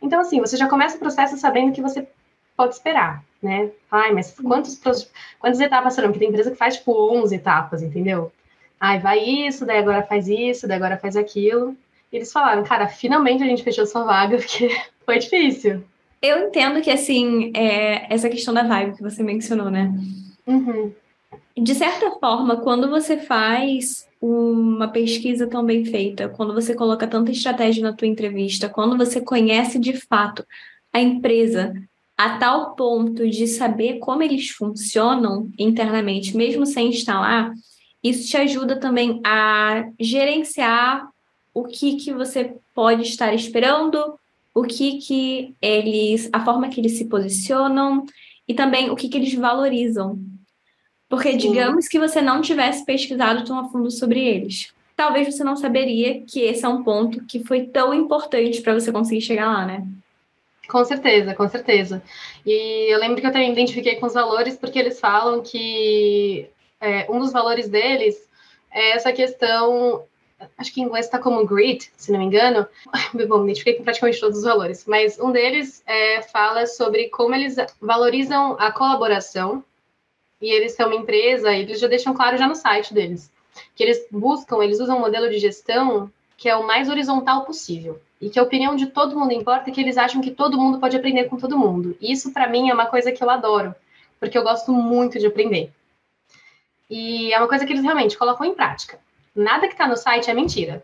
Então, 0.00 0.20
assim, 0.20 0.40
você 0.40 0.56
já 0.56 0.68
começa 0.68 0.96
o 0.96 0.98
processo 0.98 1.36
sabendo 1.36 1.72
que 1.72 1.82
você 1.82 2.06
pode 2.58 2.74
esperar, 2.74 3.22
né? 3.40 3.70
Ai, 3.88 4.12
mas 4.12 4.34
quantos, 4.34 4.76
quantas 5.38 5.60
etapas 5.60 5.94
serão? 5.94 6.08
Porque 6.08 6.18
tem 6.18 6.28
empresa 6.28 6.50
que 6.50 6.56
faz, 6.56 6.76
tipo, 6.76 6.92
11 6.92 7.36
etapas, 7.36 7.82
entendeu? 7.84 8.32
Ai, 8.80 8.98
vai 8.98 9.20
isso, 9.20 9.64
daí 9.64 9.78
agora 9.78 10.02
faz 10.02 10.26
isso, 10.26 10.66
daí 10.66 10.76
agora 10.76 10.98
faz 10.98 11.16
aquilo. 11.16 11.76
E 12.12 12.16
eles 12.16 12.32
falaram, 12.32 12.64
cara, 12.64 12.88
finalmente 12.88 13.44
a 13.44 13.46
gente 13.46 13.62
fechou 13.62 13.86
sua 13.86 14.02
vaga, 14.02 14.36
porque 14.42 14.68
foi 15.06 15.20
difícil. 15.20 15.84
Eu 16.20 16.48
entendo 16.48 16.80
que, 16.82 16.90
assim, 16.90 17.52
é, 17.54 18.12
essa 18.12 18.28
questão 18.28 18.52
da 18.52 18.64
vibe 18.64 18.96
que 18.96 19.02
você 19.02 19.22
mencionou, 19.22 19.70
né? 19.70 19.94
Uhum. 20.44 20.92
De 21.56 21.74
certa 21.76 22.10
forma, 22.18 22.56
quando 22.56 22.90
você 22.90 23.18
faz 23.18 24.08
uma 24.20 24.88
pesquisa 24.88 25.46
tão 25.46 25.64
bem 25.64 25.84
feita, 25.84 26.28
quando 26.28 26.52
você 26.52 26.74
coloca 26.74 27.06
tanta 27.06 27.30
estratégia 27.30 27.84
na 27.84 27.92
tua 27.92 28.08
entrevista, 28.08 28.68
quando 28.68 28.96
você 28.96 29.20
conhece 29.20 29.78
de 29.78 29.92
fato 29.92 30.44
a 30.92 31.00
empresa 31.00 31.72
a 32.18 32.36
tal 32.36 32.74
ponto 32.74 33.30
de 33.30 33.46
saber 33.46 34.00
como 34.00 34.24
eles 34.24 34.50
funcionam 34.50 35.48
internamente, 35.56 36.36
mesmo 36.36 36.66
sem 36.66 36.90
lá, 37.08 37.54
isso 38.02 38.28
te 38.28 38.36
ajuda 38.36 38.80
também 38.80 39.20
a 39.24 39.88
gerenciar 40.00 41.08
o 41.54 41.62
que 41.62 41.94
que 41.94 42.12
você 42.12 42.56
pode 42.74 43.02
estar 43.02 43.32
esperando, 43.32 44.18
o 44.52 44.64
que 44.64 44.98
que 44.98 45.54
eles, 45.62 46.28
a 46.32 46.44
forma 46.44 46.68
que 46.68 46.80
eles 46.80 46.98
se 46.98 47.04
posicionam 47.04 48.04
e 48.48 48.52
também 48.52 48.90
o 48.90 48.96
que 48.96 49.08
que 49.08 49.16
eles 49.16 49.34
valorizam. 49.34 50.18
Porque 51.08 51.32
Sim. 51.32 51.38
digamos 51.38 51.86
que 51.86 52.00
você 52.00 52.20
não 52.20 52.40
tivesse 52.40 52.84
pesquisado 52.84 53.44
tão 53.44 53.60
a 53.60 53.68
fundo 53.68 53.92
sobre 53.92 54.20
eles. 54.20 54.72
Talvez 54.96 55.32
você 55.32 55.44
não 55.44 55.54
saberia 55.56 56.20
que 56.22 56.40
esse 56.40 56.64
é 56.64 56.68
um 56.68 56.82
ponto 56.82 57.24
que 57.26 57.44
foi 57.44 57.66
tão 57.66 57.94
importante 57.94 58.60
para 58.60 58.74
você 58.74 58.90
conseguir 58.90 59.20
chegar 59.20 59.46
lá, 59.46 59.64
né? 59.64 59.86
Com 60.68 60.84
certeza, 60.84 61.34
com 61.34 61.48
certeza. 61.48 62.02
E 62.44 62.92
eu 62.92 62.98
lembro 62.98 63.20
que 63.20 63.26
eu 63.26 63.32
também 63.32 63.52
identifiquei 63.52 63.96
com 63.96 64.06
os 64.06 64.14
valores, 64.14 64.56
porque 64.56 64.78
eles 64.78 65.00
falam 65.00 65.42
que 65.42 66.48
é, 66.80 67.10
um 67.10 67.18
dos 67.18 67.32
valores 67.32 67.68
deles 67.68 68.28
é 68.70 68.90
essa 68.90 69.12
questão 69.12 70.04
acho 70.56 70.72
que 70.72 70.80
em 70.80 70.84
inglês 70.84 71.06
está 71.06 71.18
como 71.18 71.44
grit, 71.44 71.90
se 71.96 72.12
não 72.12 72.20
me 72.20 72.26
engano. 72.26 72.66
Bom, 73.28 73.44
identifiquei 73.44 73.74
com 73.74 73.82
praticamente 73.82 74.20
todos 74.20 74.38
os 74.38 74.44
valores, 74.44 74.84
mas 74.86 75.18
um 75.18 75.32
deles 75.32 75.82
é, 75.86 76.22
fala 76.22 76.66
sobre 76.66 77.08
como 77.08 77.34
eles 77.34 77.56
valorizam 77.80 78.56
a 78.58 78.70
colaboração. 78.70 79.64
E 80.40 80.52
eles 80.52 80.72
são 80.76 80.86
uma 80.86 80.94
empresa, 80.94 81.52
e 81.52 81.62
eles 81.62 81.80
já 81.80 81.88
deixam 81.88 82.14
claro 82.14 82.36
já 82.36 82.46
no 82.46 82.54
site 82.54 82.94
deles, 82.94 83.28
que 83.74 83.82
eles 83.82 84.06
buscam, 84.08 84.62
eles 84.62 84.78
usam 84.78 84.96
um 84.96 85.00
modelo 85.00 85.28
de 85.28 85.36
gestão 85.40 86.12
que 86.36 86.48
é 86.48 86.54
o 86.54 86.64
mais 86.64 86.88
horizontal 86.88 87.44
possível. 87.44 88.00
E 88.20 88.28
que 88.30 88.38
a 88.38 88.42
opinião 88.42 88.74
de 88.74 88.86
todo 88.86 89.18
mundo 89.18 89.32
importa, 89.32 89.70
que 89.70 89.80
eles 89.80 89.96
acham 89.96 90.20
que 90.20 90.30
todo 90.30 90.58
mundo 90.58 90.78
pode 90.78 90.96
aprender 90.96 91.24
com 91.24 91.36
todo 91.36 91.58
mundo. 91.58 91.96
E 92.00 92.12
isso, 92.12 92.32
para 92.32 92.48
mim, 92.48 92.68
é 92.68 92.74
uma 92.74 92.86
coisa 92.86 93.12
que 93.12 93.22
eu 93.22 93.30
adoro, 93.30 93.74
porque 94.18 94.36
eu 94.36 94.42
gosto 94.42 94.72
muito 94.72 95.18
de 95.18 95.26
aprender. 95.26 95.72
E 96.90 97.32
é 97.32 97.38
uma 97.38 97.48
coisa 97.48 97.64
que 97.64 97.72
eles 97.72 97.84
realmente 97.84 98.18
colocam 98.18 98.46
em 98.46 98.54
prática 98.54 98.98
nada 99.38 99.68
que 99.68 99.74
está 99.74 99.86
no 99.86 99.96
site 99.96 100.30
é 100.30 100.34
mentira. 100.34 100.82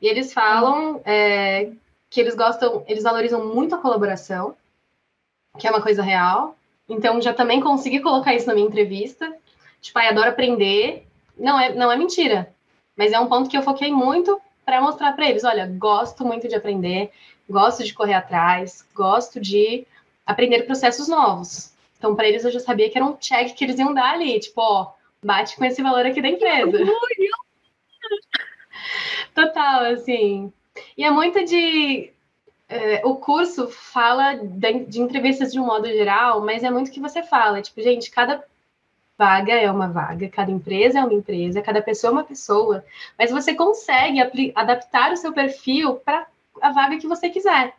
E 0.00 0.06
eles 0.06 0.32
falam 0.32 1.00
é, 1.04 1.70
que 2.08 2.20
eles 2.20 2.34
gostam, 2.34 2.84
eles 2.86 3.02
valorizam 3.02 3.44
muito 3.44 3.74
a 3.74 3.78
colaboração, 3.78 4.56
que 5.58 5.66
é 5.66 5.70
uma 5.70 5.82
coisa 5.82 6.02
real. 6.02 6.56
Então, 6.88 7.20
já 7.20 7.34
também 7.34 7.60
consegui 7.60 8.00
colocar 8.00 8.34
isso 8.34 8.46
na 8.46 8.54
minha 8.54 8.66
entrevista. 8.66 9.34
Tipo, 9.80 9.98
ai, 9.98 10.08
adoro 10.08 10.30
aprender. 10.30 11.06
Não 11.36 11.58
é, 11.58 11.74
não 11.74 11.90
é 11.90 11.96
mentira. 11.96 12.52
Mas 12.96 13.12
é 13.12 13.18
um 13.18 13.28
ponto 13.28 13.50
que 13.50 13.56
eu 13.56 13.62
foquei 13.62 13.90
muito 13.90 14.40
para 14.64 14.80
mostrar 14.80 15.12
para 15.12 15.28
eles: 15.28 15.44
olha, 15.44 15.66
gosto 15.66 16.24
muito 16.24 16.48
de 16.48 16.54
aprender, 16.54 17.10
gosto 17.48 17.84
de 17.84 17.94
correr 17.94 18.14
atrás, 18.14 18.86
gosto 18.94 19.40
de 19.40 19.86
aprender 20.26 20.62
processos 20.62 21.08
novos. 21.08 21.72
Então, 21.98 22.16
para 22.16 22.26
eles, 22.26 22.44
eu 22.44 22.50
já 22.50 22.60
sabia 22.60 22.90
que 22.90 22.98
era 22.98 23.06
um 23.06 23.16
check 23.16 23.54
que 23.54 23.64
eles 23.64 23.78
iam 23.78 23.94
dar 23.94 24.14
ali, 24.14 24.40
tipo, 24.40 24.60
ó, 24.60 24.92
bate 25.24 25.56
com 25.56 25.64
esse 25.64 25.80
valor 25.82 26.04
aqui 26.04 26.20
da 26.20 26.28
empresa. 26.28 26.78
Total, 29.34 29.84
assim. 29.92 30.52
E 30.96 31.04
é 31.04 31.10
muito 31.10 31.44
de. 31.44 32.12
É, 32.68 33.02
o 33.04 33.16
curso 33.16 33.68
fala 33.68 34.34
de, 34.34 34.84
de, 34.84 35.00
entrevistas 35.00 35.52
de 35.52 35.60
um 35.60 35.66
modo 35.66 35.86
geral, 35.86 36.40
mas 36.40 36.64
é 36.64 36.70
muito 36.70 36.88
o 36.88 36.90
que 36.90 37.00
você 37.00 37.22
fala. 37.22 37.60
Tipo, 37.60 37.82
gente, 37.82 38.10
cada 38.10 38.42
vaga 39.18 39.52
é 39.52 39.70
uma 39.70 39.88
vaga, 39.88 40.28
cada 40.28 40.50
empresa 40.50 40.98
é 40.98 41.04
uma 41.04 41.14
empresa, 41.14 41.62
cada 41.62 41.80
pessoa 41.82 42.10
é 42.10 42.12
uma 42.12 42.24
pessoa, 42.24 42.84
mas 43.18 43.30
você 43.30 43.54
consegue 43.54 44.20
adaptar 44.54 45.12
o 45.12 45.16
seu 45.16 45.32
perfil 45.32 45.96
para 45.96 46.26
a 46.60 46.72
vaga 46.72 46.98
que 46.98 47.06
você 47.06 47.28
quiser. 47.28 47.74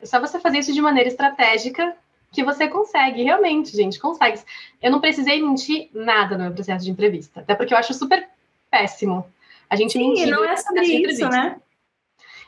É 0.00 0.06
só 0.06 0.20
você 0.20 0.38
fazer 0.38 0.58
isso 0.58 0.72
de 0.72 0.82
maneira 0.82 1.08
estratégica 1.08 1.96
que 2.30 2.44
você 2.44 2.68
consegue, 2.68 3.22
realmente, 3.22 3.74
gente, 3.74 3.98
consegue. 3.98 4.40
Eu 4.82 4.90
não 4.90 5.00
precisei 5.00 5.40
mentir 5.40 5.88
nada 5.94 6.36
no 6.36 6.44
meu 6.44 6.52
processo 6.52 6.84
de 6.84 6.90
entrevista, 6.90 7.40
até 7.40 7.54
porque 7.54 7.72
eu 7.72 7.78
acho 7.78 7.94
super 7.94 8.28
péssimo 8.70 9.24
a 9.68 9.76
gente 9.76 9.92
Sim, 9.92 10.10
mentiu, 10.10 10.30
não 10.30 10.44
é 10.44 10.56
sobre 10.56 10.84
isso, 10.84 11.28
né? 11.28 11.56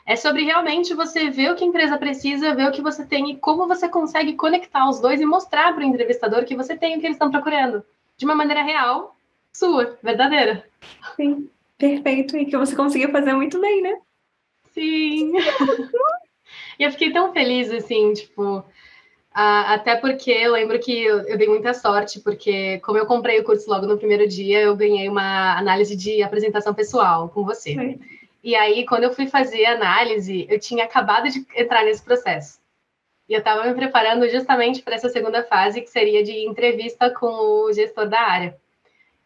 É 0.05 0.15
sobre 0.15 0.43
realmente 0.43 0.93
você 0.93 1.29
ver 1.29 1.51
o 1.51 1.55
que 1.55 1.63
a 1.63 1.67
empresa 1.67 1.97
precisa, 1.97 2.55
ver 2.55 2.67
o 2.67 2.71
que 2.71 2.81
você 2.81 3.05
tem 3.05 3.29
e 3.29 3.35
como 3.35 3.67
você 3.67 3.87
consegue 3.87 4.33
conectar 4.33 4.89
os 4.89 4.99
dois 4.99 5.21
e 5.21 5.25
mostrar 5.25 5.73
para 5.73 5.83
o 5.83 5.87
entrevistador 5.87 6.45
que 6.45 6.55
você 6.55 6.75
tem 6.75 6.97
o 6.97 6.99
que 6.99 7.05
eles 7.05 7.15
estão 7.15 7.29
procurando. 7.29 7.85
De 8.19 8.25
uma 8.25 8.35
maneira 8.35 8.61
real, 8.61 9.15
sua, 9.53 9.97
verdadeira. 10.03 10.65
Sim, 11.15 11.49
perfeito. 11.77 12.35
E 12.35 12.45
que 12.45 12.57
você 12.57 12.75
conseguiu 12.75 13.09
fazer 13.11 13.33
muito 13.33 13.61
bem, 13.61 13.81
né? 13.81 13.97
Sim. 14.73 15.31
e 16.77 16.83
eu 16.83 16.91
fiquei 16.91 17.13
tão 17.13 17.31
feliz, 17.31 17.71
assim, 17.71 18.11
tipo, 18.11 18.61
até 19.33 19.95
porque 19.95 20.31
eu 20.31 20.51
lembro 20.51 20.77
que 20.79 21.01
eu, 21.01 21.19
eu, 21.21 21.37
dei 21.37 21.47
muita 21.47 21.73
sorte, 21.73 22.19
porque 22.19 22.79
como 22.79 22.97
eu 22.97 23.05
comprei 23.05 23.39
o 23.39 23.45
curso 23.45 23.69
logo 23.69 23.87
no 23.87 23.97
primeiro 23.97 24.27
dia, 24.27 24.59
eu 24.59 24.75
ganhei 24.75 25.07
uma 25.07 25.57
análise 25.57 25.95
de 25.95 26.21
apresentação 26.21 26.73
pessoal 26.73 27.29
com 27.29 27.45
você. 27.45 27.73
Sim. 27.73 27.99
E 28.43 28.53
aí, 28.53 28.85
quando 28.85 29.05
eu 29.05 29.13
fui 29.13 29.27
fazer 29.27 29.63
a 29.65 29.75
análise, 29.75 30.45
eu 30.49 30.59
tinha 30.59 30.83
acabado 30.83 31.29
de 31.29 31.45
entrar 31.55 31.85
nesse 31.85 32.03
processo. 32.03 32.58
E 33.29 33.33
eu 33.33 33.39
estava 33.39 33.63
me 33.63 33.75
preparando 33.75 34.27
justamente 34.27 34.81
para 34.81 34.95
essa 34.95 35.07
segunda 35.07 35.43
fase, 35.43 35.81
que 35.81 35.89
seria 35.89 36.23
de 36.23 36.47
entrevista 36.47 37.11
com 37.11 37.27
o 37.27 37.71
gestor 37.71 38.09
da 38.09 38.19
área. 38.19 38.57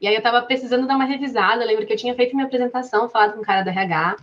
E 0.01 0.05
aí 0.05 0.13
eu 0.13 0.17
estava 0.17 0.41
precisando 0.41 0.85
dar 0.85 0.95
uma 0.95 1.05
revisada, 1.05 1.63
eu 1.63 1.67
lembro 1.67 1.85
que 1.85 1.93
eu 1.93 1.97
tinha 1.97 2.13
feito 2.13 2.35
minha 2.35 2.45
apresentação, 2.45 3.07
falado 3.07 3.35
com 3.35 3.39
o 3.39 3.45
cara 3.45 3.63
da 3.63 3.71
RH, 3.71 4.17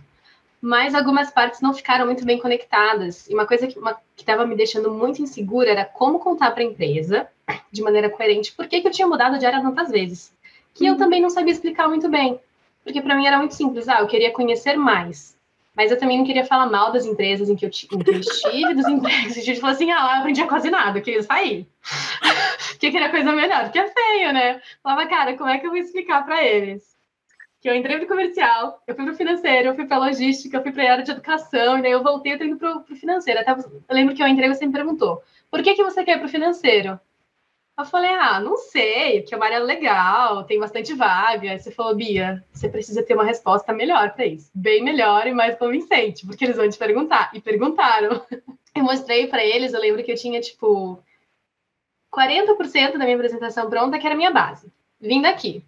mas 0.61 0.93
algumas 0.93 1.31
partes 1.31 1.59
não 1.59 1.73
ficaram 1.73 2.05
muito 2.05 2.23
bem 2.23 2.37
conectadas. 2.37 3.27
E 3.27 3.33
uma 3.33 3.47
coisa 3.47 3.65
que 3.65 3.79
estava 4.15 4.45
me 4.45 4.55
deixando 4.55 4.91
muito 4.91 5.23
insegura 5.23 5.71
era 5.71 5.83
como 5.83 6.19
contar 6.19 6.51
para 6.51 6.61
a 6.61 6.67
empresa, 6.67 7.27
de 7.71 7.81
maneira 7.81 8.11
coerente, 8.11 8.51
por 8.51 8.67
que, 8.67 8.81
que 8.81 8.87
eu 8.87 8.91
tinha 8.91 9.07
mudado 9.07 9.39
de 9.39 9.45
área 9.47 9.63
tantas 9.63 9.89
vezes. 9.89 10.31
Que 10.75 10.85
eu 10.85 10.93
uhum. 10.93 10.99
também 10.99 11.19
não 11.19 11.31
sabia 11.31 11.51
explicar 11.51 11.87
muito 11.87 12.07
bem. 12.07 12.39
Porque 12.83 13.01
para 13.01 13.15
mim 13.15 13.25
era 13.25 13.39
muito 13.39 13.55
simples. 13.55 13.89
Ah, 13.89 14.01
eu 14.01 14.07
queria 14.07 14.31
conhecer 14.31 14.77
mais. 14.77 15.35
Mas 15.75 15.89
eu 15.89 15.97
também 15.97 16.17
não 16.17 16.25
queria 16.25 16.45
falar 16.45 16.65
mal 16.65 16.91
das 16.91 17.05
empresas 17.05 17.49
em 17.49 17.55
que 17.55 17.65
eu, 17.65 17.69
em 17.69 18.03
que 18.03 18.09
eu 18.11 18.19
estive, 18.19 18.73
dos 18.73 18.87
empregos. 18.87 19.37
A 19.37 19.41
gente 19.41 19.59
falou 19.59 19.73
assim, 19.73 19.89
ah, 19.91 20.03
lá 20.03 20.15
eu 20.15 20.19
aprendia 20.19 20.47
quase 20.47 20.69
nada, 20.69 20.99
eu 20.99 21.03
queria 21.03 21.23
sair. 21.23 21.67
que 22.79 22.87
era 22.87 23.09
coisa 23.09 23.31
melhor, 23.31 23.63
porque 23.63 23.79
é 23.79 23.87
feio, 23.87 24.33
né? 24.33 24.61
Falava, 24.83 25.07
cara, 25.07 25.37
como 25.37 25.49
é 25.49 25.57
que 25.59 25.65
eu 25.65 25.71
vou 25.71 25.79
explicar 25.79 26.25
para 26.25 26.43
eles? 26.43 26.91
que 27.61 27.69
eu 27.69 27.75
entrei 27.75 27.99
no 27.99 28.07
comercial, 28.07 28.81
eu 28.87 28.95
fui 28.95 29.05
pro 29.05 29.15
financeiro, 29.15 29.67
eu 29.69 29.75
fui 29.75 29.85
pra 29.85 29.99
logística, 29.99 30.57
eu 30.57 30.63
fui 30.63 30.71
pra 30.71 30.91
área 30.91 31.03
de 31.03 31.11
educação, 31.11 31.77
e 31.77 31.81
daí 31.83 31.91
eu 31.91 32.01
voltei, 32.01 32.33
eu 32.33 32.39
tô 32.39 32.43
indo 32.43 32.57
pro 32.57 32.83
financeiro. 32.95 33.39
Até 33.39 33.51
eu 33.51 33.95
lembro 33.95 34.15
que 34.15 34.23
eu 34.23 34.27
entrei 34.27 34.49
e 34.49 34.55
você 34.55 34.65
me 34.65 34.73
perguntou, 34.73 35.21
por 35.49 35.61
que, 35.61 35.75
que 35.75 35.83
você 35.83 36.03
quer 36.03 36.17
ir 36.17 36.19
pro 36.19 36.27
financeiro? 36.27 36.99
Eu 37.77 37.85
falei, 37.85 38.11
ah, 38.11 38.39
não 38.39 38.57
sei, 38.57 39.21
porque 39.21 39.33
é 39.33 39.37
uma 39.37 39.45
área 39.45 39.59
legal, 39.59 40.43
tem 40.43 40.59
bastante 40.59 40.93
vaga. 40.93 41.51
Aí 41.51 41.59
você 41.59 41.71
falou, 41.71 41.95
Bia, 41.95 42.43
você 42.51 42.69
precisa 42.69 43.03
ter 43.03 43.13
uma 43.13 43.23
resposta 43.23 43.73
melhor 43.73 44.13
para 44.13 44.25
isso. 44.25 44.51
Bem 44.53 44.83
melhor 44.83 45.25
e 45.25 45.33
mais 45.33 45.57
convincente, 45.57 46.25
porque 46.25 46.45
eles 46.45 46.57
vão 46.57 46.69
te 46.69 46.77
perguntar. 46.77 47.31
E 47.33 47.41
perguntaram. 47.41 48.21
Eu 48.73 48.83
mostrei 48.83 49.27
para 49.27 49.43
eles, 49.43 49.73
eu 49.73 49.81
lembro 49.81 50.01
que 50.01 50.13
eu 50.13 50.15
tinha, 50.15 50.39
tipo, 50.39 50.97
40% 52.09 52.93
da 52.93 52.99
minha 52.99 53.15
apresentação 53.15 53.69
pronta, 53.69 53.99
que 53.99 54.05
era 54.05 54.15
a 54.15 54.17
minha 54.17 54.31
base. 54.31 54.71
Vim 54.99 55.21
daqui. 55.21 55.61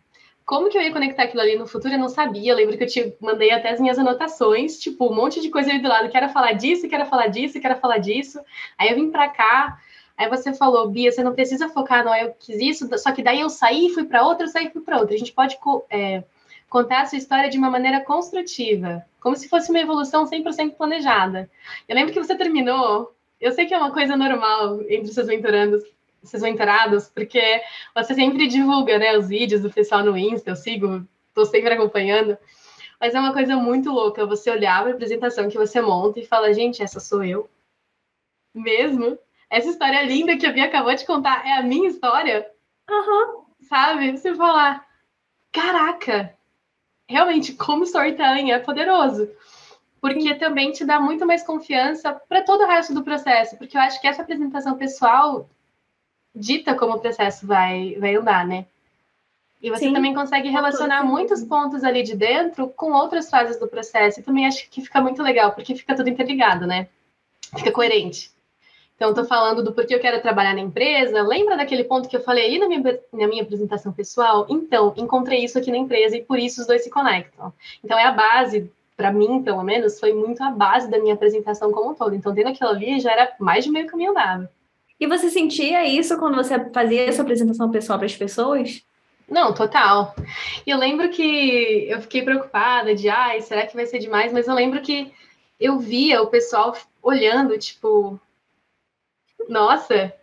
Como 0.46 0.70
que 0.70 0.78
eu 0.78 0.82
ia 0.82 0.92
conectar 0.92 1.24
aquilo 1.24 1.42
ali 1.42 1.58
no 1.58 1.68
futuro? 1.68 1.94
Eu 1.94 2.00
não 2.00 2.10
sabia. 2.10 2.52
Eu 2.52 2.56
lembro 2.56 2.78
que 2.78 2.84
eu 2.84 2.88
te 2.88 3.16
mandei 3.20 3.52
até 3.52 3.72
as 3.72 3.80
minhas 3.80 3.98
anotações, 3.98 4.80
tipo, 4.80 5.10
um 5.10 5.16
monte 5.16 5.42
de 5.42 5.50
coisa 5.50 5.70
ali 5.70 5.82
do 5.82 5.88
lado. 5.88 6.10
Quero 6.10 6.30
falar 6.30 6.54
disso, 6.54 6.88
quero 6.88 7.06
falar 7.06 7.28
disso, 7.28 7.60
quero 7.60 7.78
falar 7.78 7.98
disso. 7.98 8.40
Aí 8.78 8.90
eu 8.90 8.96
vim 8.96 9.10
para 9.10 9.30
cá. 9.30 9.78
Aí 10.18 10.30
você 10.30 10.54
falou, 10.54 10.90
Bia, 10.90 11.12
você 11.12 11.24
não 11.24 11.34
precisa 11.34 11.70
focar 11.70 12.04
no 12.06 12.14
eu 12.14 12.34
quis 12.34 12.60
isso, 12.60 12.98
só 12.98 13.12
que 13.12 13.24
daí 13.24 13.40
eu 13.40 13.50
saí, 13.50 13.90
fui 13.90 14.06
para 14.06 14.26
outra, 14.26 14.46
eu 14.46 14.50
saí, 14.50 14.70
fui 14.70 14.82
para 14.82 15.00
outra. 15.00 15.16
A 15.16 15.18
gente 15.18 15.34
pode 15.34 15.58
é, 15.90 16.24
contar 16.70 17.02
a 17.02 17.06
sua 17.06 17.18
história 17.18 17.50
de 17.50 17.58
uma 17.58 17.70
maneira 17.70 18.02
construtiva, 18.02 19.06
como 19.20 19.36
se 19.36 19.50
fosse 19.50 19.70
uma 19.70 19.80
evolução 19.80 20.26
100% 20.26 20.76
planejada. 20.76 21.50
Eu 21.88 21.96
lembro 21.96 22.14
que 22.14 22.24
você 22.24 22.36
terminou, 22.36 23.14
eu 23.42 23.52
sei 23.52 23.66
que 23.66 23.74
é 23.74 23.78
uma 23.78 23.92
coisa 23.92 24.16
normal 24.16 24.82
entre 24.90 25.12
seus 25.12 25.28
mentorandos, 25.28 25.84
vocês 26.24 26.42
vão 26.42 26.56
porque 27.14 27.62
você 27.94 28.14
sempre 28.14 28.48
divulga, 28.48 28.98
né, 28.98 29.18
os 29.18 29.28
vídeos 29.28 29.62
do 29.62 29.70
pessoal 29.70 30.04
no 30.04 30.18
Insta, 30.18 30.52
eu 30.52 30.56
sigo, 30.56 31.06
tô 31.34 31.44
sempre 31.46 31.74
acompanhando. 31.74 32.38
Mas 33.00 33.14
é 33.14 33.20
uma 33.20 33.34
coisa 33.34 33.58
muito 33.58 33.92
louca 33.92 34.26
você 34.26 34.50
olhar 34.50 34.82
para 34.82 34.92
a 34.92 34.96
apresentação 34.96 35.50
que 35.50 35.58
você 35.58 35.82
monta 35.82 36.20
e 36.20 36.26
fala, 36.26 36.54
gente, 36.54 36.82
essa 36.82 37.02
sou 37.02 37.24
eu. 37.24 37.50
Mesmo? 38.56 39.20
Essa 39.54 39.70
história 39.70 40.02
linda 40.02 40.36
que 40.36 40.48
a 40.48 40.52
Bia 40.52 40.66
acabou 40.66 40.96
de 40.96 41.06
contar 41.06 41.46
é 41.46 41.54
a 41.54 41.62
minha 41.62 41.88
história? 41.88 42.50
Uhum. 42.90 43.44
Sabe? 43.70 44.12
Você 44.12 44.34
falar, 44.34 44.84
caraca, 45.52 46.36
realmente, 47.08 47.54
como 47.54 47.84
storytelling 47.84 48.50
é 48.50 48.58
poderoso. 48.58 49.30
Porque 50.02 50.34
também 50.34 50.72
te 50.72 50.84
dá 50.84 51.00
muito 51.00 51.24
mais 51.28 51.44
confiança 51.44 52.20
para 52.28 52.42
todo 52.42 52.64
o 52.64 52.68
resto 52.68 52.96
do 52.96 53.04
processo. 53.04 53.56
Porque 53.56 53.78
eu 53.78 53.82
acho 53.82 54.02
que 54.02 54.08
essa 54.08 54.24
apresentação 54.24 54.76
pessoal 54.76 55.48
dita 56.34 56.74
como 56.74 56.96
o 56.96 57.00
processo 57.00 57.46
vai, 57.46 57.96
vai 58.00 58.16
andar, 58.16 58.48
né? 58.48 58.66
E 59.62 59.70
você 59.70 59.86
Sim, 59.86 59.94
também 59.94 60.16
consegue 60.16 60.50
relacionar 60.50 61.04
muitos 61.04 61.44
pontos 61.44 61.84
ali 61.84 62.02
de 62.02 62.16
dentro 62.16 62.70
com 62.70 62.92
outras 62.92 63.30
fases 63.30 63.60
do 63.60 63.68
processo. 63.68 64.20
E 64.20 64.24
também 64.24 64.48
acho 64.48 64.68
que 64.72 64.82
fica 64.82 65.00
muito 65.00 65.22
legal, 65.22 65.52
porque 65.52 65.76
fica 65.76 65.96
tudo 65.96 66.10
interligado, 66.10 66.66
né? 66.66 66.90
Fica 67.56 67.72
coerente. 67.72 68.33
Então, 69.04 69.12
estou 69.12 69.26
falando 69.26 69.62
do 69.62 69.74
porquê 69.74 69.96
eu 69.96 70.00
quero 70.00 70.22
trabalhar 70.22 70.54
na 70.54 70.62
empresa. 70.62 71.22
Lembra 71.24 71.58
daquele 71.58 71.84
ponto 71.84 72.08
que 72.08 72.16
eu 72.16 72.24
falei 72.24 72.46
ali 72.46 72.58
na 72.58 72.70
minha, 72.70 73.00
na 73.12 73.28
minha 73.28 73.44
apresentação 73.44 73.92
pessoal? 73.92 74.46
Então, 74.48 74.94
encontrei 74.96 75.44
isso 75.44 75.60
aqui 75.60 75.70
na 75.70 75.76
empresa 75.76 76.16
e 76.16 76.24
por 76.24 76.40
isso 76.40 76.62
os 76.62 76.68
dois 76.68 76.86
se 76.86 76.90
conectam. 76.90 77.52
Então, 77.84 78.00
é 78.00 78.06
a 78.06 78.14
base, 78.14 78.72
para 78.96 79.12
mim, 79.12 79.44
pelo 79.44 79.62
menos, 79.62 80.00
foi 80.00 80.14
muito 80.14 80.42
a 80.42 80.52
base 80.52 80.90
da 80.90 81.00
minha 81.00 81.16
apresentação 81.16 81.70
como 81.74 81.92
um 81.92 81.94
todo. 81.94 82.16
Então, 82.16 82.34
tendo 82.34 82.48
aquilo 82.48 82.70
ali, 82.70 82.98
já 83.02 83.12
era 83.12 83.34
mais 83.42 83.66
de 83.66 83.72
meio 83.72 83.88
caminho 83.88 84.12
andado. 84.12 84.48
E 84.98 85.06
você 85.06 85.30
sentia 85.30 85.86
isso 85.86 86.18
quando 86.18 86.36
você 86.36 86.58
fazia 86.70 87.02
essa 87.02 87.24
apresentação 87.24 87.70
pessoal 87.70 88.00
para 88.00 88.06
as 88.06 88.16
pessoas? 88.16 88.86
Não, 89.30 89.54
total. 89.54 90.16
E 90.66 90.70
eu 90.70 90.78
lembro 90.78 91.10
que 91.10 91.88
eu 91.90 92.00
fiquei 92.00 92.22
preocupada 92.22 92.96
de, 92.96 93.10
ai, 93.10 93.42
será 93.42 93.68
que 93.68 93.76
vai 93.76 93.86
ser 93.86 94.00
demais? 94.00 94.32
Mas 94.32 94.48
eu 94.48 94.56
lembro 94.56 94.80
que 94.80 95.12
eu 95.60 95.78
via 95.78 96.22
o 96.22 96.28
pessoal 96.28 96.74
olhando, 97.02 97.58
tipo, 97.58 98.18
nossa, 99.50 100.14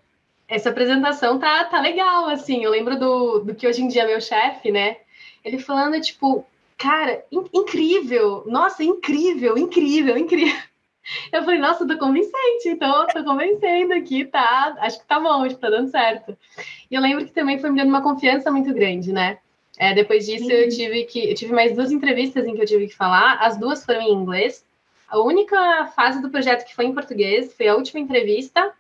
essa 0.49 0.71
apresentação 0.71 1.39
tá, 1.39 1.65
tá 1.65 1.81
legal, 1.81 2.27
assim. 2.27 2.65
Eu 2.65 2.71
lembro 2.71 2.99
do, 2.99 3.39
do 3.41 3.55
que 3.55 3.67
hoje 3.67 3.83
em 3.83 3.89
dia 3.89 4.03
é 4.03 4.07
meu 4.07 4.21
chefe, 4.21 4.71
né? 4.71 4.97
Ele 5.45 5.59
falando, 5.59 6.01
tipo, 6.01 6.45
cara, 6.77 7.25
in 7.31 7.45
incrível, 7.53 8.45
nossa, 8.47 8.83
incrível, 8.83 9.57
incrível, 9.57 10.17
incrível. 10.17 10.61
Eu 11.33 11.43
falei, 11.43 11.59
nossa, 11.59 11.87
tô 11.87 11.97
convincente, 11.99 12.69
então 12.69 13.07
tô 13.09 13.25
convencendo 13.25 13.95
aqui, 13.95 14.25
tá? 14.27 14.77
Acho 14.81 15.01
que 15.01 15.07
tá 15.07 15.19
bom, 15.19 15.43
acho 15.43 15.57
que 15.57 15.61
tá 15.61 15.71
dando 15.71 15.91
certo. 15.91 16.37
E 16.91 16.95
eu 16.95 17.01
lembro 17.01 17.25
que 17.25 17.33
também 17.33 17.59
foi 17.59 17.71
me 17.71 17.79
dando 17.79 17.89
uma 17.89 18.03
confiança 18.03 18.51
muito 18.51 18.73
grande, 18.73 19.11
né? 19.11 19.39
É, 19.79 19.95
depois 19.95 20.27
disso, 20.27 20.45
Sim. 20.45 20.53
eu 20.53 20.69
tive 20.69 21.05
que. 21.05 21.31
Eu 21.31 21.35
tive 21.35 21.53
mais 21.53 21.75
duas 21.75 21.91
entrevistas 21.91 22.47
em 22.47 22.55
que 22.55 22.61
eu 22.61 22.67
tive 22.67 22.87
que 22.87 22.95
falar, 22.95 23.39
as 23.41 23.57
duas 23.57 23.85
foram 23.85 24.03
em 24.03 24.13
inglês. 24.13 24.65
A 25.09 25.19
única 25.19 25.87
fase 25.97 26.21
do 26.23 26.31
projeto 26.31 26.65
que 26.67 26.75
foi 26.75 26.85
em 26.85 26.95
português 26.95 27.55
foi 27.55 27.67
a 27.67 27.75
última 27.75 27.99
entrevista, 27.99 28.73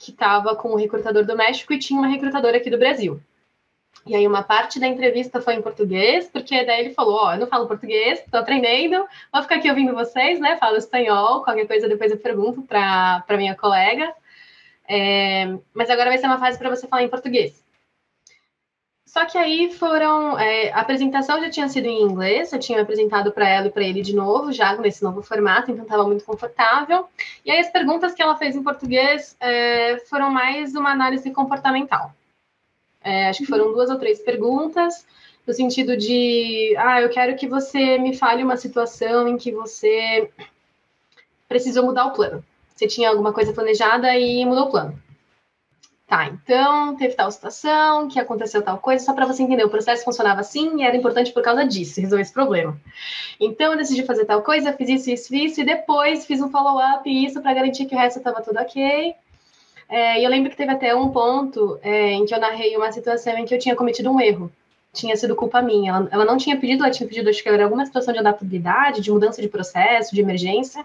que 0.00 0.12
estava 0.12 0.56
com 0.56 0.70
o 0.70 0.76
recrutador 0.76 1.26
do 1.26 1.36
México 1.36 1.74
e 1.74 1.78
tinha 1.78 2.00
uma 2.00 2.08
recrutadora 2.08 2.56
aqui 2.56 2.70
do 2.70 2.78
Brasil. 2.78 3.20
E 4.06 4.16
aí 4.16 4.26
uma 4.26 4.42
parte 4.42 4.80
da 4.80 4.86
entrevista 4.86 5.42
foi 5.42 5.54
em 5.54 5.60
português, 5.60 6.26
porque 6.26 6.64
daí 6.64 6.80
ele 6.80 6.94
falou, 6.94 7.16
ó, 7.16 7.28
oh, 7.28 7.32
eu 7.34 7.38
não 7.40 7.46
falo 7.46 7.68
português, 7.68 8.24
tô 8.30 8.38
aprendendo, 8.38 9.06
vou 9.30 9.42
ficar 9.42 9.56
aqui 9.56 9.68
ouvindo 9.68 9.94
vocês, 9.94 10.40
né? 10.40 10.56
Falo 10.56 10.78
espanhol, 10.78 11.44
qualquer 11.44 11.66
coisa 11.66 11.86
depois 11.86 12.10
eu 12.10 12.16
pergunto 12.16 12.62
para 12.62 13.22
minha 13.36 13.54
colega. 13.54 14.10
É, 14.88 15.54
mas 15.74 15.90
agora 15.90 16.08
vai 16.08 16.16
ser 16.16 16.26
uma 16.26 16.38
fase 16.38 16.58
para 16.58 16.70
você 16.70 16.88
falar 16.88 17.02
em 17.02 17.08
português. 17.10 17.62
Só 19.10 19.26
que 19.26 19.36
aí 19.36 19.72
foram. 19.72 20.38
É, 20.38 20.70
a 20.70 20.82
apresentação 20.82 21.40
já 21.40 21.50
tinha 21.50 21.68
sido 21.68 21.86
em 21.86 22.00
inglês, 22.00 22.52
eu 22.52 22.60
tinha 22.60 22.80
apresentado 22.80 23.32
para 23.32 23.48
ela 23.48 23.66
e 23.66 23.70
para 23.70 23.82
ele 23.82 24.02
de 24.02 24.14
novo, 24.14 24.52
já 24.52 24.76
nesse 24.76 25.02
novo 25.02 25.20
formato, 25.20 25.68
então 25.68 25.82
estava 25.82 26.04
muito 26.04 26.24
confortável. 26.24 27.08
E 27.44 27.50
aí 27.50 27.58
as 27.58 27.68
perguntas 27.72 28.14
que 28.14 28.22
ela 28.22 28.36
fez 28.36 28.54
em 28.54 28.62
português 28.62 29.36
é, 29.40 29.98
foram 30.08 30.30
mais 30.30 30.76
uma 30.76 30.92
análise 30.92 31.28
comportamental. 31.32 32.14
É, 33.02 33.28
acho 33.28 33.40
que 33.40 33.46
foram 33.46 33.66
uhum. 33.66 33.72
duas 33.72 33.90
ou 33.90 33.98
três 33.98 34.20
perguntas, 34.20 35.04
no 35.44 35.52
sentido 35.52 35.96
de: 35.96 36.72
ah, 36.78 37.00
eu 37.00 37.08
quero 37.08 37.34
que 37.34 37.48
você 37.48 37.98
me 37.98 38.16
fale 38.16 38.44
uma 38.44 38.56
situação 38.56 39.26
em 39.26 39.36
que 39.36 39.50
você 39.50 40.30
precisou 41.48 41.84
mudar 41.84 42.06
o 42.06 42.12
plano. 42.12 42.44
Você 42.76 42.86
tinha 42.86 43.08
alguma 43.08 43.32
coisa 43.32 43.52
planejada 43.52 44.16
e 44.16 44.44
mudou 44.44 44.66
o 44.66 44.70
plano. 44.70 45.02
Tá, 46.10 46.26
então 46.26 46.96
teve 46.96 47.14
tal 47.14 47.30
situação, 47.30 48.08
que 48.08 48.18
aconteceu 48.18 48.60
tal 48.62 48.78
coisa, 48.78 49.04
só 49.04 49.12
para 49.12 49.26
você 49.26 49.44
entender, 49.44 49.62
o 49.62 49.70
processo 49.70 50.02
funcionava 50.02 50.40
assim 50.40 50.80
e 50.80 50.82
era 50.82 50.96
importante 50.96 51.32
por 51.32 51.40
causa 51.40 51.64
disso, 51.64 52.00
resolver 52.00 52.22
esse 52.22 52.32
problema. 52.32 52.76
Então 53.38 53.70
eu 53.70 53.78
decidi 53.78 54.02
fazer 54.02 54.24
tal 54.24 54.42
coisa, 54.42 54.72
fiz 54.72 54.88
isso, 54.88 55.08
isso, 55.08 55.32
isso, 55.32 55.60
e 55.60 55.64
depois 55.64 56.26
fiz 56.26 56.42
um 56.42 56.50
follow-up 56.50 57.08
isso 57.08 57.40
para 57.40 57.54
garantir 57.54 57.84
que 57.86 57.94
o 57.94 57.98
resto 57.98 58.18
estava 58.18 58.42
tudo 58.42 58.58
ok. 58.58 59.14
É, 59.88 60.20
e 60.20 60.24
eu 60.24 60.30
lembro 60.30 60.50
que 60.50 60.56
teve 60.56 60.72
até 60.72 60.92
um 60.92 61.10
ponto 61.10 61.78
é, 61.80 62.10
em 62.10 62.26
que 62.26 62.34
eu 62.34 62.40
narrei 62.40 62.76
uma 62.76 62.90
situação 62.90 63.38
em 63.38 63.44
que 63.44 63.54
eu 63.54 63.58
tinha 63.60 63.76
cometido 63.76 64.10
um 64.10 64.20
erro. 64.20 64.50
Tinha 64.92 65.14
sido 65.14 65.36
culpa 65.36 65.62
minha. 65.62 65.92
Ela, 65.92 66.08
ela 66.10 66.24
não 66.24 66.36
tinha 66.36 66.56
pedido, 66.56 66.82
ela 66.82 66.92
tinha 66.92 67.08
pedido, 67.08 67.30
acho 67.30 67.40
que 67.40 67.48
era 67.48 67.62
alguma 67.62 67.86
situação 67.86 68.12
de 68.12 68.18
adaptabilidade, 68.18 69.00
de 69.00 69.12
mudança 69.12 69.40
de 69.40 69.46
processo, 69.46 70.12
de 70.12 70.20
emergência. 70.20 70.84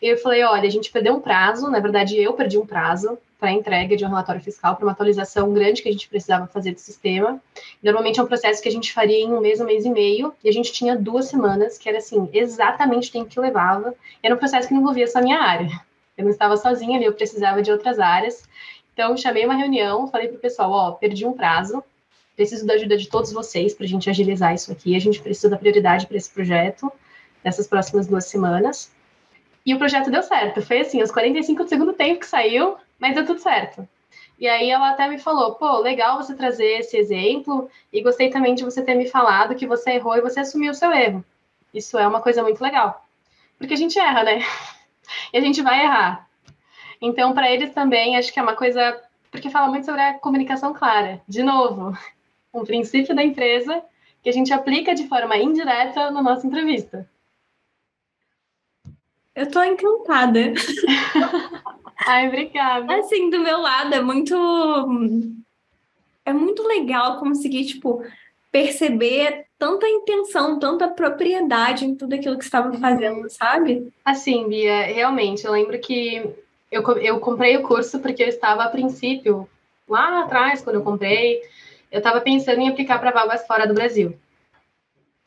E 0.00 0.06
eu 0.06 0.16
falei: 0.18 0.44
olha, 0.44 0.68
a 0.68 0.70
gente 0.70 0.92
perdeu 0.92 1.14
um 1.14 1.20
prazo, 1.20 1.68
na 1.68 1.80
verdade 1.80 2.16
eu 2.16 2.32
perdi 2.32 2.56
um 2.56 2.64
prazo 2.64 3.18
para 3.38 3.52
entrega 3.52 3.96
de 3.96 4.04
um 4.04 4.08
relatório 4.08 4.40
fiscal, 4.40 4.76
para 4.76 4.84
uma 4.84 4.92
atualização 4.92 5.52
grande 5.52 5.82
que 5.82 5.88
a 5.88 5.92
gente 5.92 6.08
precisava 6.08 6.46
fazer 6.46 6.72
do 6.72 6.80
sistema. 6.80 7.40
Normalmente 7.82 8.18
é 8.18 8.22
um 8.22 8.26
processo 8.26 8.62
que 8.62 8.68
a 8.68 8.72
gente 8.72 8.92
faria 8.92 9.18
em 9.18 9.32
um 9.32 9.40
mês, 9.40 9.60
um 9.60 9.66
mês 9.66 9.84
e 9.84 9.90
meio, 9.90 10.32
e 10.42 10.48
a 10.48 10.52
gente 10.52 10.72
tinha 10.72 10.96
duas 10.96 11.26
semanas, 11.26 11.76
que 11.76 11.88
era 11.88 11.98
assim, 11.98 12.28
exatamente 12.32 13.10
o 13.10 13.12
tempo 13.12 13.30
que 13.30 13.38
levava. 13.38 13.94
Era 14.22 14.34
um 14.34 14.38
processo 14.38 14.68
que 14.68 14.74
não 14.74 14.80
envolvia 14.80 15.06
só 15.06 15.18
a 15.18 15.22
minha 15.22 15.38
área. 15.38 15.68
Eu 16.16 16.24
não 16.24 16.30
estava 16.30 16.56
sozinha 16.56 16.96
ali, 16.96 17.04
eu 17.04 17.12
precisava 17.12 17.60
de 17.60 17.70
outras 17.70 17.98
áreas. 17.98 18.48
Então, 18.92 19.16
chamei 19.16 19.44
uma 19.44 19.54
reunião, 19.54 20.08
falei 20.08 20.28
para 20.28 20.38
o 20.38 20.40
pessoal: 20.40 20.70
ó, 20.70 20.90
perdi 20.92 21.26
um 21.26 21.34
prazo, 21.34 21.84
preciso 22.34 22.66
da 22.66 22.74
ajuda 22.74 22.96
de 22.96 23.08
todos 23.08 23.30
vocês 23.32 23.74
para 23.74 23.84
a 23.84 23.88
gente 23.88 24.08
agilizar 24.08 24.54
isso 24.54 24.72
aqui. 24.72 24.96
A 24.96 25.00
gente 25.00 25.20
precisa 25.20 25.50
da 25.50 25.58
prioridade 25.58 26.06
para 26.06 26.16
esse 26.16 26.32
projeto 26.32 26.90
nessas 27.44 27.66
próximas 27.66 28.06
duas 28.06 28.24
semanas. 28.24 28.90
E 29.64 29.74
o 29.74 29.78
projeto 29.78 30.10
deu 30.10 30.22
certo. 30.22 30.62
Foi 30.62 30.80
assim, 30.80 31.02
os 31.02 31.10
45 31.10 31.64
do 31.64 31.68
segundo 31.68 31.92
tempo 31.92 32.20
que 32.20 32.26
saiu, 32.26 32.76
mas 32.98 33.14
deu 33.14 33.26
tudo 33.26 33.40
certo. 33.40 33.88
E 34.38 34.46
aí 34.46 34.70
ela 34.70 34.90
até 34.90 35.08
me 35.08 35.18
falou, 35.18 35.54
pô, 35.54 35.78
legal 35.78 36.16
você 36.18 36.34
trazer 36.34 36.80
esse 36.80 36.96
exemplo 36.96 37.70
e 37.92 38.02
gostei 38.02 38.28
também 38.28 38.54
de 38.54 38.64
você 38.64 38.82
ter 38.82 38.94
me 38.94 39.08
falado 39.08 39.54
que 39.54 39.66
você 39.66 39.92
errou 39.92 40.16
e 40.16 40.20
você 40.20 40.40
assumiu 40.40 40.72
o 40.72 40.74
seu 40.74 40.92
erro. 40.92 41.24
Isso 41.72 41.98
é 41.98 42.06
uma 42.06 42.20
coisa 42.20 42.42
muito 42.42 42.62
legal. 42.62 43.06
Porque 43.58 43.74
a 43.74 43.76
gente 43.76 43.98
erra, 43.98 44.22
né? 44.22 44.40
E 45.32 45.38
a 45.38 45.40
gente 45.40 45.62
vai 45.62 45.84
errar. 45.84 46.28
Então, 47.00 47.32
para 47.32 47.48
eles 47.48 47.72
também, 47.72 48.16
acho 48.16 48.32
que 48.32 48.40
é 48.40 48.42
uma 48.42 48.56
coisa. 48.56 49.00
Porque 49.30 49.50
fala 49.50 49.68
muito 49.68 49.84
sobre 49.84 50.00
a 50.00 50.14
comunicação 50.14 50.74
clara. 50.74 51.22
De 51.28 51.44
novo, 51.44 51.96
um 52.52 52.64
princípio 52.64 53.14
da 53.14 53.22
empresa 53.22 53.84
que 54.20 54.28
a 54.28 54.32
gente 54.32 54.52
aplica 54.52 54.96
de 54.96 55.06
forma 55.06 55.36
indireta 55.36 56.10
na 56.10 56.20
nossa 56.20 56.44
entrevista. 56.44 57.08
Eu 59.32 59.48
tô 59.48 59.62
encantada. 59.62 60.54
Ai, 62.06 62.28
obrigada. 62.28 62.94
Assim, 62.98 63.28
do 63.30 63.40
meu 63.40 63.60
lado, 63.60 63.92
é 63.92 64.00
muito. 64.00 64.34
É 66.24 66.32
muito 66.32 66.62
legal 66.62 67.18
conseguir, 67.18 67.64
tipo, 67.66 68.04
perceber 68.50 69.46
tanta 69.58 69.88
intenção, 69.88 70.58
tanta 70.58 70.88
propriedade 70.88 71.84
em 71.84 71.96
tudo 71.96 72.14
aquilo 72.14 72.38
que 72.38 72.44
estava 72.44 72.72
fazendo, 72.78 73.28
sabe? 73.28 73.92
Assim, 74.04 74.48
Bia, 74.48 74.82
realmente, 74.82 75.44
eu 75.44 75.52
lembro 75.52 75.78
que 75.80 76.22
eu, 76.70 76.82
eu 76.98 77.18
comprei 77.20 77.56
o 77.56 77.62
curso 77.62 77.98
porque 77.98 78.22
eu 78.22 78.28
estava, 78.28 78.64
a 78.64 78.70
princípio, 78.70 79.48
lá 79.88 80.22
atrás, 80.22 80.62
quando 80.62 80.76
eu 80.76 80.82
comprei, 80.82 81.40
eu 81.90 81.98
estava 81.98 82.20
pensando 82.20 82.60
em 82.60 82.68
aplicar 82.68 82.98
para 82.98 83.12
vagas 83.12 83.46
fora 83.46 83.66
do 83.66 83.74
Brasil. 83.74 84.16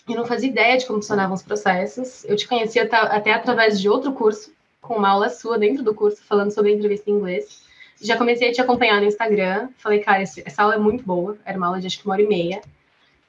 Eu 0.07 0.15
não 0.15 0.25
fazia 0.25 0.49
ideia 0.49 0.77
de 0.77 0.85
como 0.85 1.01
funcionavam 1.01 1.35
os 1.35 1.43
processos. 1.43 2.23
Eu 2.25 2.35
te 2.35 2.47
conhecia 2.47 2.83
até 2.83 3.33
através 3.33 3.79
de 3.79 3.89
outro 3.89 4.11
curso, 4.13 4.51
com 4.81 4.95
uma 4.95 5.09
aula 5.09 5.29
sua 5.29 5.57
dentro 5.57 5.83
do 5.83 5.93
curso, 5.93 6.23
falando 6.23 6.51
sobre 6.51 6.73
entrevista 6.73 7.09
em 7.09 7.13
inglês. 7.13 7.63
Já 8.01 8.17
comecei 8.17 8.49
a 8.49 8.51
te 8.51 8.61
acompanhar 8.61 9.01
no 9.01 9.07
Instagram. 9.07 9.69
Falei, 9.77 9.99
cara, 9.99 10.21
essa 10.21 10.63
aula 10.63 10.75
é 10.75 10.77
muito 10.77 11.03
boa. 11.03 11.37
Era 11.45 11.57
uma 11.57 11.67
aula 11.67 11.79
de 11.79 11.87
acho 11.87 11.99
que 11.99 12.05
uma 12.05 12.13
hora 12.13 12.21
e 12.21 12.27
meia. 12.27 12.61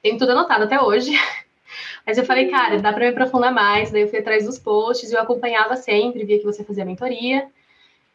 Tenho 0.01 0.17
tudo 0.17 0.31
anotado 0.31 0.63
até 0.63 0.81
hoje. 0.81 1.11
Mas 2.05 2.17
eu 2.17 2.25
falei, 2.25 2.49
cara, 2.49 2.79
dá 2.79 2.91
para 2.91 3.05
me 3.05 3.11
aprofundar 3.11 3.53
mais. 3.53 3.91
Daí 3.91 4.03
eu 4.03 4.09
fui 4.09 4.19
atrás 4.19 4.45
dos 4.45 4.57
posts, 4.57 5.11
eu 5.11 5.19
acompanhava 5.19 5.75
sempre, 5.75 6.23
via 6.23 6.39
que 6.39 6.45
você 6.45 6.63
fazia 6.63 6.85
mentoria. 6.85 7.47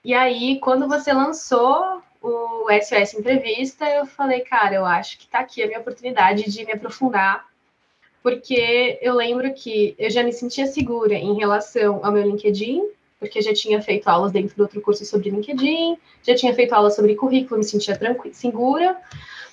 E 0.05 0.14
aí, 0.14 0.59
quando 0.61 0.89
você 0.89 1.12
lançou 1.12 2.03
o 2.22 2.66
SOS 2.70 3.14
Entrevista, 3.14 3.89
eu 3.89 4.07
falei, 4.07 4.41
cara, 4.41 4.74
eu 4.74 4.84
acho 4.84 5.18
que 5.18 5.28
tá 5.28 5.41
aqui 5.41 5.62
a 5.62 5.66
minha 5.66 5.80
oportunidade 5.80 6.51
de 6.51 6.64
me 6.64 6.72
aprofundar 6.72 7.47
porque 8.26 8.99
eu 9.01 9.14
lembro 9.14 9.55
que 9.55 9.95
eu 9.97 10.11
já 10.11 10.20
me 10.20 10.32
sentia 10.32 10.66
segura 10.66 11.14
em 11.14 11.37
relação 11.37 12.05
ao 12.05 12.11
meu 12.11 12.24
LinkedIn, 12.24 12.82
porque 13.19 13.41
já 13.41 13.53
tinha 13.53 13.81
feito 13.81 14.09
aulas 14.09 14.33
dentro 14.33 14.57
do 14.57 14.62
outro 14.62 14.81
curso 14.81 15.05
sobre 15.05 15.31
LinkedIn, 15.31 15.97
já 16.23 16.35
tinha 16.35 16.55
feito 16.55 16.73
aulas 16.73 16.95
sobre 16.95 17.14
currículo, 17.14 17.59
me 17.59 17.64
sentia 17.64 17.97
tranquila, 17.97 18.35
segura. 18.35 18.97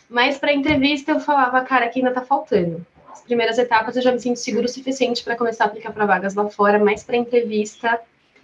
Mas 0.09 0.37
para 0.37 0.53
entrevista 0.53 1.11
eu 1.11 1.19
falava, 1.19 1.61
cara, 1.61 1.85
aqui 1.85 1.99
ainda 1.99 2.09
está 2.09 2.21
faltando. 2.21 2.85
As 3.11 3.21
primeiras 3.21 3.57
etapas 3.57 3.95
eu 3.95 4.01
já 4.01 4.11
me 4.11 4.19
sinto 4.19 4.37
seguro 4.37 4.65
o 4.65 4.69
suficiente 4.69 5.23
para 5.23 5.35
começar 5.35 5.65
a 5.65 5.67
aplicar 5.67 5.91
para 5.91 6.05
vagas 6.05 6.35
lá 6.35 6.49
fora, 6.49 6.77
mas 6.77 7.03
para 7.03 7.15
entrevista 7.15 7.99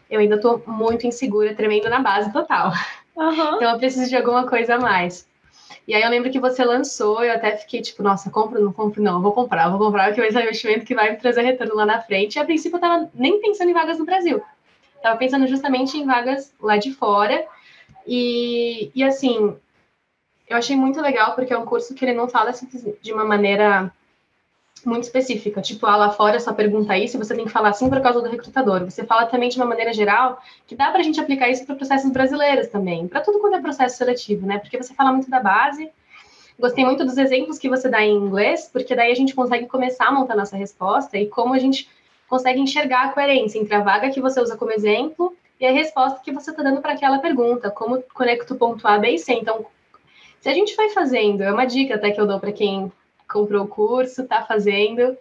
eu 0.09 0.19
ainda 0.19 0.35
estou 0.35 0.63
muito 0.65 1.05
insegura, 1.05 1.53
tremendo 1.53 1.89
na 1.89 1.99
base 1.99 2.31
total. 2.31 2.71
Uhum. 3.15 3.55
Então 3.55 3.71
eu 3.71 3.77
preciso 3.77 4.09
de 4.09 4.15
alguma 4.15 4.47
coisa 4.47 4.75
a 4.75 4.79
mais. 4.79 5.27
E 5.87 5.93
aí 5.93 6.01
eu 6.01 6.09
lembro 6.09 6.31
que 6.31 6.39
você 6.39 6.63
lançou, 6.63 7.23
eu 7.23 7.33
até 7.33 7.57
fiquei 7.57 7.81
tipo, 7.81 8.01
nossa, 8.01 8.29
compro, 8.29 8.63
não 8.63 8.71
compro, 8.71 9.01
não, 9.01 9.21
vou 9.21 9.31
comprar, 9.31 9.69
vou 9.69 9.79
comprar, 9.79 10.05
porque 10.05 10.21
vai 10.21 10.31
ser 10.31 10.37
um 10.37 10.41
investimento 10.41 10.85
que 10.85 10.95
vai 10.95 11.11
me 11.11 11.17
trazer 11.17 11.41
retorno 11.41 11.75
lá 11.75 11.85
na 11.85 12.01
frente. 12.01 12.35
E 12.35 12.39
a 12.39 12.45
princípio 12.45 12.77
eu 12.77 12.81
tava 12.81 13.09
nem 13.13 13.41
pensando 13.41 13.69
em 13.69 13.73
vagas 13.73 13.99
no 13.99 14.05
Brasil. 14.05 14.41
Tava 15.01 15.17
pensando 15.17 15.47
justamente 15.47 15.97
em 15.97 16.05
vagas 16.05 16.53
lá 16.59 16.77
de 16.77 16.93
fora. 16.93 17.45
E, 18.05 18.91
e 18.93 19.03
assim, 19.03 19.55
eu 20.47 20.57
achei 20.57 20.75
muito 20.75 20.99
legal, 21.01 21.35
porque 21.35 21.53
é 21.53 21.57
um 21.57 21.65
curso 21.65 21.93
que 21.93 22.03
ele 22.03 22.13
não 22.13 22.27
fala 22.27 22.49
assim, 22.49 22.67
de 23.01 23.13
uma 23.13 23.23
maneira 23.23 23.91
muito 24.85 25.03
específica, 25.03 25.61
tipo, 25.61 25.85
ah, 25.85 25.95
lá 25.95 26.09
fora 26.11 26.39
só 26.39 26.53
pergunta 26.53 26.97
isso 26.97 27.17
você 27.17 27.35
tem 27.35 27.45
que 27.45 27.51
falar 27.51 27.69
assim 27.69 27.89
por 27.89 28.01
causa 28.01 28.21
do 28.21 28.29
recrutador. 28.29 28.83
Você 28.85 29.03
fala 29.03 29.25
também 29.25 29.49
de 29.49 29.57
uma 29.57 29.65
maneira 29.65 29.93
geral 29.93 30.41
que 30.65 30.75
dá 30.75 30.89
para 30.89 31.01
a 31.01 31.03
gente 31.03 31.19
aplicar 31.19 31.49
isso 31.49 31.65
para 31.65 31.75
processos 31.75 32.11
brasileiros 32.11 32.67
também, 32.67 33.07
para 33.07 33.21
tudo 33.21 33.39
quanto 33.39 33.57
é 33.57 33.61
processo 33.61 33.97
seletivo, 33.97 34.47
né? 34.47 34.57
Porque 34.57 34.77
você 34.81 34.93
fala 34.93 35.11
muito 35.11 35.29
da 35.29 35.39
base. 35.39 35.91
Gostei 36.57 36.83
muito 36.83 37.05
dos 37.05 37.17
exemplos 37.17 37.57
que 37.57 37.69
você 37.69 37.87
dá 37.87 38.01
em 38.01 38.15
inglês, 38.15 38.69
porque 38.71 38.95
daí 38.95 39.11
a 39.11 39.15
gente 39.15 39.33
consegue 39.33 39.65
começar 39.65 40.07
a 40.07 40.11
montar 40.11 40.35
nossa 40.35 40.57
resposta 40.57 41.17
e 41.17 41.27
como 41.27 41.53
a 41.53 41.59
gente 41.59 41.89
consegue 42.29 42.59
enxergar 42.59 43.05
a 43.05 43.09
coerência 43.09 43.59
entre 43.59 43.73
a 43.73 43.81
vaga 43.81 44.11
que 44.11 44.21
você 44.21 44.39
usa 44.39 44.55
como 44.55 44.71
exemplo 44.71 45.35
e 45.59 45.65
a 45.65 45.71
resposta 45.71 46.21
que 46.23 46.31
você 46.31 46.51
está 46.51 46.63
dando 46.63 46.81
para 46.81 46.93
aquela 46.93 47.19
pergunta, 47.19 47.69
como 47.69 48.01
conecto 48.13 48.55
ponto 48.55 48.87
A, 48.87 48.97
B 48.97 49.09
e 49.09 49.19
C. 49.19 49.33
Então, 49.33 49.65
se 50.39 50.47
a 50.47 50.53
gente 50.53 50.75
vai 50.75 50.89
fazendo, 50.89 51.43
é 51.43 51.51
uma 51.51 51.65
dica 51.65 51.95
até 51.95 52.11
que 52.11 52.21
eu 52.21 52.27
dou 52.27 52.39
para 52.39 52.53
quem 52.53 52.91
comprou 53.27 53.65
o 53.65 53.67
curso, 53.67 54.21
está 54.21 54.43
fazendo, 54.43 55.17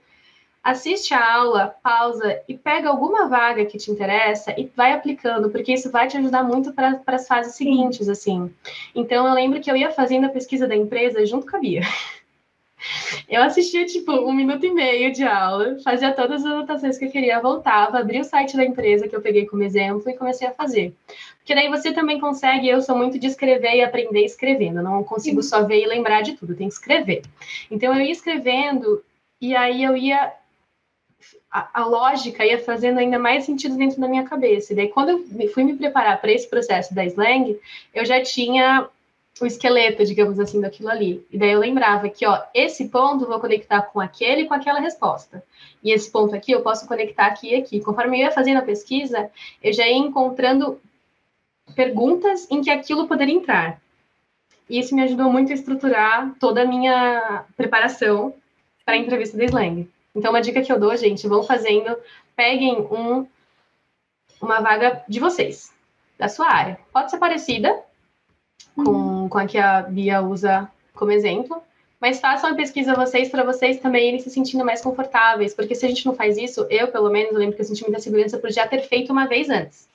assiste 0.63 1.13
a 1.13 1.35
aula, 1.35 1.75
pausa 1.83 2.41
e 2.49 2.57
pega 2.57 2.89
alguma 2.89 3.29
vaga 3.29 3.65
que 3.65 3.79
te 3.79 3.91
interessa 3.91 4.55
e 4.59 4.71
vai 4.77 4.93
aplicando, 4.93 5.51
porque 5.51 5.73
isso 5.73 5.91
vai 5.91 6.07
te 6.07 6.17
ajudar 6.17 6.45
muito 6.45 6.73
para 6.73 7.01
as 7.07 7.27
fases 7.27 7.55
seguintes, 7.55 8.09
assim. 8.09 8.55
Então, 8.95 9.27
eu 9.27 9.35
lembro 9.35 9.61
que 9.61 9.71
eu 9.71 9.77
ia 9.77 9.91
fazendo 9.91 10.27
a 10.27 10.31
pesquisa 10.31 10.69
da 10.69 10.77
empresa 10.77 11.25
junto 11.27 11.51
com 11.51 11.57
a 11.57 11.61
Bia. 11.61 11.83
Eu 13.29 13.43
assistia, 13.43 13.85
tipo, 13.85 14.13
um 14.13 14.33
minuto 14.33 14.65
e 14.65 14.73
meio 14.73 15.13
de 15.13 15.25
aula, 15.25 15.79
fazia 15.83 16.13
todas 16.13 16.45
as 16.45 16.53
anotações 16.53 16.97
que 16.97 17.07
eu 17.07 17.11
queria, 17.11 17.41
voltava, 17.41 17.99
abria 17.99 18.21
o 18.21 18.25
site 18.25 18.57
da 18.57 18.65
empresa 18.65 19.09
que 19.09 19.15
eu 19.15 19.21
peguei 19.21 19.47
como 19.47 19.63
exemplo 19.63 20.09
e 20.09 20.17
comecei 20.17 20.47
a 20.47 20.53
fazer. 20.53 20.95
Porque 21.39 21.55
daí 21.55 21.69
você 21.69 21.93
também 21.93 22.21
consegue, 22.21 22.69
eu 22.69 22.81
sou 22.81 22.97
muito 22.97 23.19
de 23.19 23.27
escrever 23.27 23.75
e 23.75 23.83
aprender 23.83 24.25
escrevendo, 24.25 24.83
não 24.83 25.03
consigo 25.03 25.43
só 25.43 25.65
ver 25.65 25.83
e 25.83 25.87
lembrar 25.87 26.23
de 26.23 26.35
tudo, 26.35 26.55
tem 26.55 26.69
que 26.69 26.75
escrever. 26.75 27.23
Então 27.71 27.95
eu 27.95 28.03
ia 28.03 28.13
escrevendo 28.13 29.03
e 29.41 29.55
aí 29.57 29.83
eu 29.83 29.97
ia 29.97 30.33
a, 31.51 31.81
a, 31.81 31.87
lógica 31.87 32.45
ia 32.45 32.59
fazendo 32.59 32.99
ainda 32.99 33.19
mais 33.19 33.45
sentido 33.45 33.77
dentro 33.77 34.01
da 34.01 34.09
minha 34.09 34.25
cabeça. 34.25 34.73
E 34.73 34.77
daí, 34.77 34.89
quando 34.89 35.11
eu 35.11 35.49
fui 35.49 35.65
me 35.65 35.75
preparar 35.75 36.21
para 36.21 36.33
esse 36.33 36.49
processo 36.49 36.95
da 36.95 37.05
slang, 37.07 37.59
eu 37.95 38.05
já 38.05 38.23
tinha 38.23 38.89
o 39.41 39.47
esqueleto, 39.47 40.05
digamos 40.05 40.39
assim, 40.39 40.61
daquilo 40.61 40.89
ali. 40.89 41.27
E 41.31 41.39
daí 41.39 41.53
eu 41.53 41.61
lembrava 41.61 42.09
que, 42.09 42.27
ó, 42.27 42.43
esse 42.55 42.89
ponto 42.89 43.25
eu 43.25 43.29
vou 43.29 43.41
conectar 43.41 43.83
com 43.83 44.01
aquele 44.01 44.47
com 44.47 44.55
aquela 44.55 44.81
resposta. 44.81 45.43
E 45.83 45.93
esse 45.93 46.11
ponto 46.11 46.35
aqui 46.35 46.53
eu 46.53 46.63
posso 46.63 46.87
conectar 46.87 47.27
aqui 47.27 47.51
e 47.51 47.55
aqui. 47.55 47.81
Conforme 47.81 48.19
eu 48.19 48.25
ia 48.25 48.31
fazendo 48.31 48.59
a 48.59 48.63
pesquisa, 48.63 49.31
eu 49.63 49.73
já 49.73 49.87
ia 49.87 49.97
encontrando 49.97 50.81
perguntas 51.75 52.51
em 52.51 52.61
que 52.61 52.71
aquilo 52.71 53.07
poderia 53.07 53.35
entrar. 53.35 53.81
E 54.69 54.79
isso 54.79 54.95
me 54.95 55.03
ajudou 55.03 55.31
muito 55.31 55.51
a 55.51 55.55
estruturar 55.55 56.35
toda 56.39 56.63
a 56.63 56.67
minha 56.67 57.45
preparação 57.57 58.35
para 58.85 58.95
a 58.95 58.99
entrevista 58.99 59.37
da 59.37 59.45
Slang. 59.45 59.89
Então, 60.15 60.31
uma 60.31 60.41
dica 60.41 60.63
que 60.63 60.73
eu 60.73 60.81
dou, 60.81 60.97
gente, 60.97 61.29
vão 61.29 61.43
fazendo, 61.43 61.97
peguem 62.35 62.81
um, 62.91 63.27
uma 64.41 64.61
vaga 64.61 65.03
de 65.09 65.21
vocês, 65.21 65.73
da 66.19 66.29
sua 66.29 66.51
área. 66.51 66.79
Pode 66.93 67.11
ser 67.11 67.19
parecida, 67.19 67.83
com, 68.75 68.85
com 69.29 69.39
a 69.39 69.47
que 69.47 69.59
a 69.59 69.83
Bia 69.83 70.21
usa 70.23 70.71
como 70.95 71.13
exemplo. 71.13 71.63
Mas 72.01 72.21
façam 72.21 72.51
a 72.51 72.55
pesquisa 72.55 72.95
vocês 72.95 73.29
para 73.29 73.43
vocês 73.43 73.79
também 73.79 74.09
irem 74.09 74.21
se 74.21 74.31
sentindo 74.31 74.65
mais 74.65 74.81
confortáveis, 74.81 75.53
porque 75.53 75.75
se 75.75 75.85
a 75.85 75.89
gente 75.89 76.07
não 76.07 76.15
faz 76.15 76.37
isso, 76.37 76.65
eu 76.71 76.89
pelo 76.89 77.11
menos 77.11 77.35
lembro 77.35 77.57
que 77.57 77.63
eu 77.63 77.67
senti 77.67 77.83
muita 77.83 78.01
segurança 78.01 78.39
por 78.39 78.51
já 78.53 78.67
ter 78.69 78.83
feito 78.83 79.13
uma 79.13 79.27
vez 79.27 79.51
antes. 79.51 79.89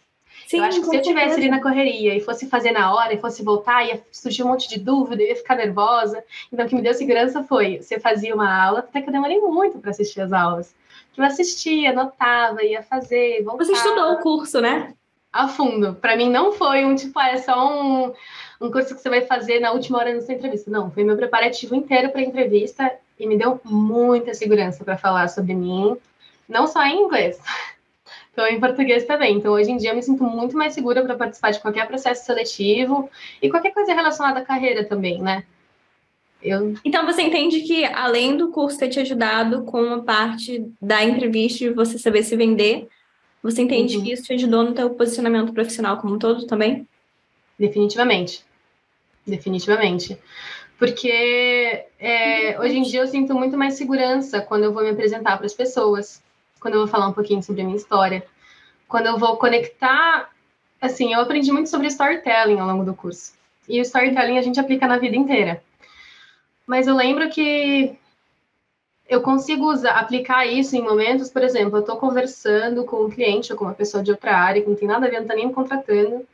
Sim, 0.48 0.58
eu 0.58 0.64
acho 0.66 0.82
que 0.82 0.88
se 0.88 0.96
eu 0.98 1.02
tivesse 1.02 1.36
ali 1.36 1.50
na 1.50 1.62
correria 1.62 2.16
e 2.16 2.20
fosse 2.20 2.48
fazer 2.48 2.72
na 2.72 2.94
hora 2.94 3.14
e 3.14 3.20
fosse 3.20 3.42
voltar, 3.42 3.88
ia 3.88 4.02
surgir 4.12 4.44
um 4.44 4.50
monte 4.50 4.68
de 4.68 4.80
dúvida, 4.80 5.24
ia 5.24 5.36
ficar 5.36 5.56
nervosa. 5.56 6.24
Então, 6.52 6.66
o 6.66 6.70
que 6.70 6.76
me 6.76 6.82
deu 6.82 6.94
segurança 6.94 7.44
foi: 7.44 7.82
você 7.82 8.00
fazia 8.00 8.36
uma 8.36 8.64
aula, 8.64 8.80
até 8.80 9.02
que 9.02 9.08
eu 9.08 9.14
demorei 9.14 9.40
muito 9.40 9.80
para 9.80 9.92
assistir 9.92 10.20
as 10.22 10.34
aulas. 10.34 10.76
Eu 11.16 11.24
assistia, 11.24 11.92
anotava, 11.92 12.64
ia 12.64 12.84
fazer, 12.84 13.44
voltava. 13.44 13.66
Você 13.66 13.72
estudou 13.74 14.14
o 14.14 14.18
curso, 14.18 14.60
né? 14.60 14.94
A 15.34 15.48
fundo. 15.48 15.96
Para 15.96 16.16
mim, 16.16 16.30
não 16.30 16.54
foi 16.54 16.86
um 16.86 16.96
tipo, 16.96 17.18
ah, 17.20 17.32
é 17.32 17.38
só 17.38 17.74
um 17.74 18.14
um 18.64 18.72
curso 18.72 18.96
que 18.96 19.02
você 19.02 19.10
vai 19.10 19.22
fazer 19.22 19.60
na 19.60 19.74
última 19.74 19.98
hora 19.98 20.14
da 20.14 20.22
sua 20.22 20.34
entrevista. 20.34 20.72
Não, 20.72 20.90
foi 20.90 21.04
meu 21.04 21.18
preparativo 21.18 21.76
inteiro 21.76 22.10
para 22.10 22.22
a 22.22 22.24
entrevista 22.24 22.92
e 23.20 23.28
me 23.28 23.38
deu 23.38 23.60
muita 23.66 24.34
segurança 24.34 24.84
para 24.86 24.98
falar 24.98 25.28
sobre 25.28 25.54
mim, 25.54 25.98
não 26.48 26.66
só 26.66 26.84
em 26.86 27.04
inglês, 27.04 27.38
então 28.32 28.48
em 28.48 28.60
português 28.60 29.04
também. 29.06 29.38
Então 29.38 29.52
hoje 29.52 29.70
em 29.70 29.78
dia 29.78 29.92
eu 29.92 29.96
me 29.96 30.02
sinto 30.02 30.24
muito 30.24 30.56
mais 30.56 30.74
segura 30.74 31.04
para 31.04 31.16
participar 31.16 31.52
de 31.52 31.60
qualquer 31.60 31.88
processo 31.88 32.26
seletivo 32.26 33.10
e 33.42 33.50
qualquer 33.50 33.74
coisa 33.74 33.94
relacionada 33.94 34.40
à 34.40 34.46
carreira 34.46 34.86
também, 34.86 35.22
né? 35.22 35.44
Eu... 36.42 36.74
Então 36.84 37.06
você 37.06 37.22
entende 37.22 37.62
que 37.62 37.86
além 37.86 38.36
do 38.36 38.50
curso 38.50 38.78
ter 38.78 38.90
te 38.90 39.00
ajudado 39.00 39.64
com 39.64 39.94
a 39.94 40.02
parte 40.02 40.66
da 40.82 41.04
entrevista 41.04 41.66
e 41.66 41.70
você 41.70 41.98
saber 41.98 42.24
se 42.24 42.36
vender, 42.36 42.88
você 43.44 43.62
entende 43.62 43.98
uhum. 43.98 44.04
que 44.04 44.14
isso 44.14 44.24
te 44.24 44.34
ajudou 44.34 44.64
no 44.64 44.74
teu 44.74 44.90
posicionamento 44.92 45.54
profissional 45.54 45.98
como 45.98 46.16
um 46.16 46.20
todo 46.20 46.48
também? 46.48 46.88
Definitivamente 47.60 48.44
definitivamente. 49.26 50.18
Porque 50.78 51.86
é, 52.00 52.60
hoje 52.60 52.78
em 52.78 52.84
dia 52.84 53.02
eu 53.02 53.08
sinto 53.08 53.34
muito 53.34 53.58
mais 53.58 53.76
segurança 53.76 54.42
quando 54.42 54.64
eu 54.64 54.74
vou 54.74 54.84
me 54.84 54.90
apresentar 54.90 55.38
para 55.38 55.46
as 55.46 55.54
pessoas, 55.54 56.22
quando 56.60 56.76
eu 56.76 56.82
vou 56.82 56.88
falar 56.88 57.08
um 57.08 57.14
pouquinho 57.14 57.42
sobre 57.42 57.62
a 57.62 57.66
minha 57.66 57.78
história, 57.78 58.26
quando 58.88 59.08
eu 59.08 59.18
vou 59.18 59.38
conectar. 59.38 60.30
Assim, 60.82 61.14
eu 61.14 61.22
aprendi 61.22 61.52
muito 61.52 61.70
sobre 61.70 61.88
storytelling 61.88 62.60
ao 62.60 62.68
longo 62.68 62.84
do 62.84 62.94
curso. 62.94 63.34
E 63.70 63.80
o 63.80 63.82
storytelling 63.84 64.38
a 64.38 64.42
gente 64.42 64.60
aplica 64.60 64.86
na 64.86 64.98
vida 64.98 65.16
inteira. 65.16 65.64
Mas 66.68 66.88
eu 66.88 66.96
lembro 66.96 67.30
que 67.30 67.96
eu 69.14 69.22
consigo 69.22 69.72
usar, 69.72 69.92
aplicar 69.92 70.46
isso 70.46 70.76
em 70.76 70.82
momentos, 70.82 71.30
por 71.30 71.44
exemplo, 71.44 71.78
eu 71.78 71.82
estou 71.82 71.98
conversando 71.98 72.84
com 72.84 73.06
um 73.06 73.10
cliente 73.10 73.52
ou 73.52 73.58
com 73.58 73.66
uma 73.66 73.74
pessoa 73.74 74.04
de 74.04 74.12
outra 74.12 74.36
área 74.36 74.62
que 74.62 74.70
não 74.70 74.76
tem 74.76 74.88
nada 74.88 75.06
a 75.06 75.10
ver, 75.10 75.18
não 75.18 75.24
está 75.24 75.36
nem 75.36 75.48
me 75.48 75.54
contratando, 75.54 76.26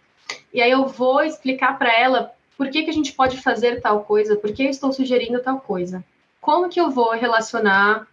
e 0.54 0.62
aí 0.62 0.72
eu 0.72 0.88
vou 0.88 1.22
explicar 1.22 1.78
para 1.78 1.94
ela 1.94 2.32
por 2.58 2.70
que, 2.70 2.84
que 2.84 2.90
a 2.90 2.94
gente 2.94 3.14
pode 3.14 3.42
fazer 3.42 3.82
tal 3.82 4.04
coisa? 4.04 4.36
Por 4.36 4.52
que 4.52 4.64
eu 4.64 4.70
estou 4.70 4.92
sugerindo 4.92 5.42
tal 5.42 5.60
coisa? 5.60 6.04
Como 6.42 6.70
que 6.70 6.80
eu 6.80 6.90
vou 6.90 7.12
relacionar 7.12 8.08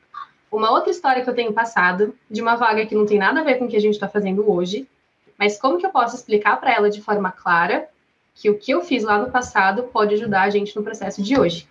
uma 0.51 0.71
outra 0.71 0.91
história 0.91 1.23
que 1.23 1.29
eu 1.29 1.35
tenho 1.35 1.53
passado, 1.53 2.14
de 2.31 2.41
uma 2.41 2.55
vaga 2.55 2.87
que 2.87 2.95
não 2.95 3.07
tem 3.07 3.19
nada 3.19 3.41
a 3.41 3.45
ver 3.45 3.57
com 3.57 3.64
o 3.64 3.69
que 3.69 3.77
a 3.77 3.81
gente 3.81 3.95
está 3.95 4.09
fazendo 4.09 4.49
hoje, 4.51 4.89
mas 5.37 5.59
como 5.59 5.79
que 5.79 5.87
eu 5.87 5.91
posso 5.91 6.17
explicar 6.17 6.59
para 6.59 6.73
ela 6.73 6.89
de 6.89 7.03
forma 7.03 7.31
clara 7.31 7.89
que 8.35 8.49
o 8.49 8.59
que 8.59 8.71
eu 8.73 8.83
fiz 8.83 9.03
lá 9.03 9.19
no 9.19 9.31
passado 9.31 9.85
pode 9.85 10.14
ajudar 10.14 10.43
a 10.43 10.51
gente 10.51 10.75
no 10.77 10.83
processo 10.83 11.23
de 11.23 11.39
hoje? 11.39 11.69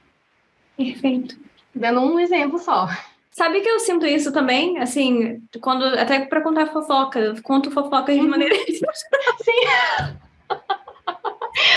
Perfeito. 0.75 1.37
Dando 1.75 1.99
um 2.01 2.19
exemplo 2.19 2.57
só. 2.57 2.87
Sabe 3.31 3.59
que 3.59 3.67
eu 3.67 3.79
sinto 3.81 4.05
isso 4.05 4.31
também, 4.31 4.77
assim, 4.79 5.41
quando 5.59 5.83
até 5.83 6.25
para 6.25 6.41
contar 6.41 6.67
fofoca, 6.67 7.35
conto 7.43 7.69
fofoca 7.69 8.13
de 8.13 8.21
uhum. 8.21 8.29
maneira. 8.29 8.55
Sim. 9.43 10.15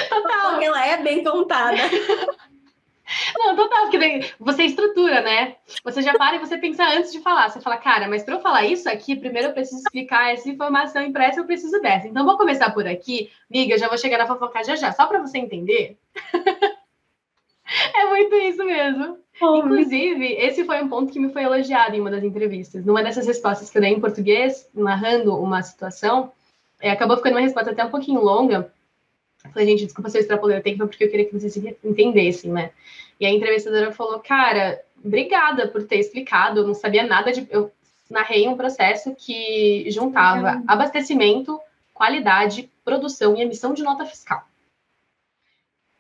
Total. 0.08 0.62
Ela 0.62 0.86
é 0.86 1.02
bem 1.02 1.24
contada. 1.24 1.76
Não, 3.36 3.56
total, 3.56 3.88
porque 3.88 4.20
você 4.38 4.64
estrutura, 4.64 5.20
né? 5.20 5.56
Você 5.82 6.02
já 6.02 6.14
para 6.14 6.36
e 6.36 6.38
você 6.38 6.58
pensa 6.58 6.84
antes 6.84 7.10
de 7.10 7.20
falar. 7.20 7.48
Você 7.48 7.60
fala, 7.60 7.76
cara, 7.76 8.06
mas 8.06 8.22
para 8.22 8.34
eu 8.34 8.40
falar 8.40 8.64
isso 8.64 8.88
aqui, 8.88 9.16
primeiro 9.16 9.48
eu 9.48 9.52
preciso 9.52 9.80
explicar 9.80 10.32
essa 10.32 10.48
informação 10.48 11.02
impressa, 11.02 11.40
eu 11.40 11.46
preciso 11.46 11.80
dessa. 11.80 12.06
Então 12.06 12.24
vou 12.24 12.36
começar 12.36 12.70
por 12.70 12.86
aqui. 12.86 13.30
Miga, 13.50 13.74
eu 13.74 13.78
já 13.78 13.88
vou 13.88 13.98
chegar 13.98 14.18
na 14.18 14.26
fofoca 14.26 14.62
já 14.62 14.76
já, 14.76 14.92
só 14.92 15.06
para 15.06 15.20
você 15.20 15.38
entender. 15.38 15.96
é 17.94 18.06
muito 18.06 18.34
isso 18.36 18.64
mesmo. 18.64 19.18
Oh, 19.40 19.56
Inclusive, 19.56 20.32
esse 20.32 20.64
foi 20.64 20.82
um 20.82 20.88
ponto 20.88 21.12
que 21.12 21.20
me 21.20 21.32
foi 21.32 21.44
elogiado 21.44 21.94
em 21.94 22.00
uma 22.00 22.10
das 22.10 22.24
entrevistas. 22.24 22.84
Numa 22.84 23.02
dessas 23.02 23.26
respostas 23.26 23.70
que 23.70 23.78
eu 23.78 23.82
dei 23.82 23.92
em 23.92 24.00
português, 24.00 24.68
narrando 24.74 25.36
uma 25.36 25.62
situação, 25.62 26.32
é, 26.80 26.90
acabou 26.90 27.16
ficando 27.16 27.34
uma 27.34 27.42
resposta 27.42 27.70
até 27.70 27.84
um 27.84 27.90
pouquinho 27.90 28.20
longa, 28.20 28.72
Falei, 29.52 29.68
gente, 29.68 29.84
desculpa 29.84 30.10
se 30.10 30.18
eu 30.18 30.20
extrapolei 30.20 30.58
o 30.58 30.62
tempo, 30.62 30.86
porque 30.86 31.04
eu 31.04 31.10
queria 31.10 31.24
que 31.24 31.38
vocês 31.38 31.56
entendessem, 31.84 32.50
né? 32.50 32.70
E 33.20 33.26
a 33.26 33.30
entrevistadora 33.30 33.92
falou, 33.92 34.18
cara, 34.18 34.80
obrigada 35.02 35.68
por 35.68 35.84
ter 35.84 35.98
explicado, 35.98 36.60
eu 36.60 36.66
não 36.66 36.74
sabia 36.74 37.06
nada 37.06 37.32
de. 37.32 37.46
Eu 37.50 37.70
narrei 38.10 38.48
um 38.48 38.56
processo 38.56 39.14
que 39.14 39.88
juntava 39.90 40.62
abastecimento 40.66 41.60
qualidade, 41.92 42.70
produção 42.84 43.36
e 43.36 43.42
emissão 43.42 43.74
de 43.74 43.82
nota 43.82 44.04
fiscal. 44.04 44.47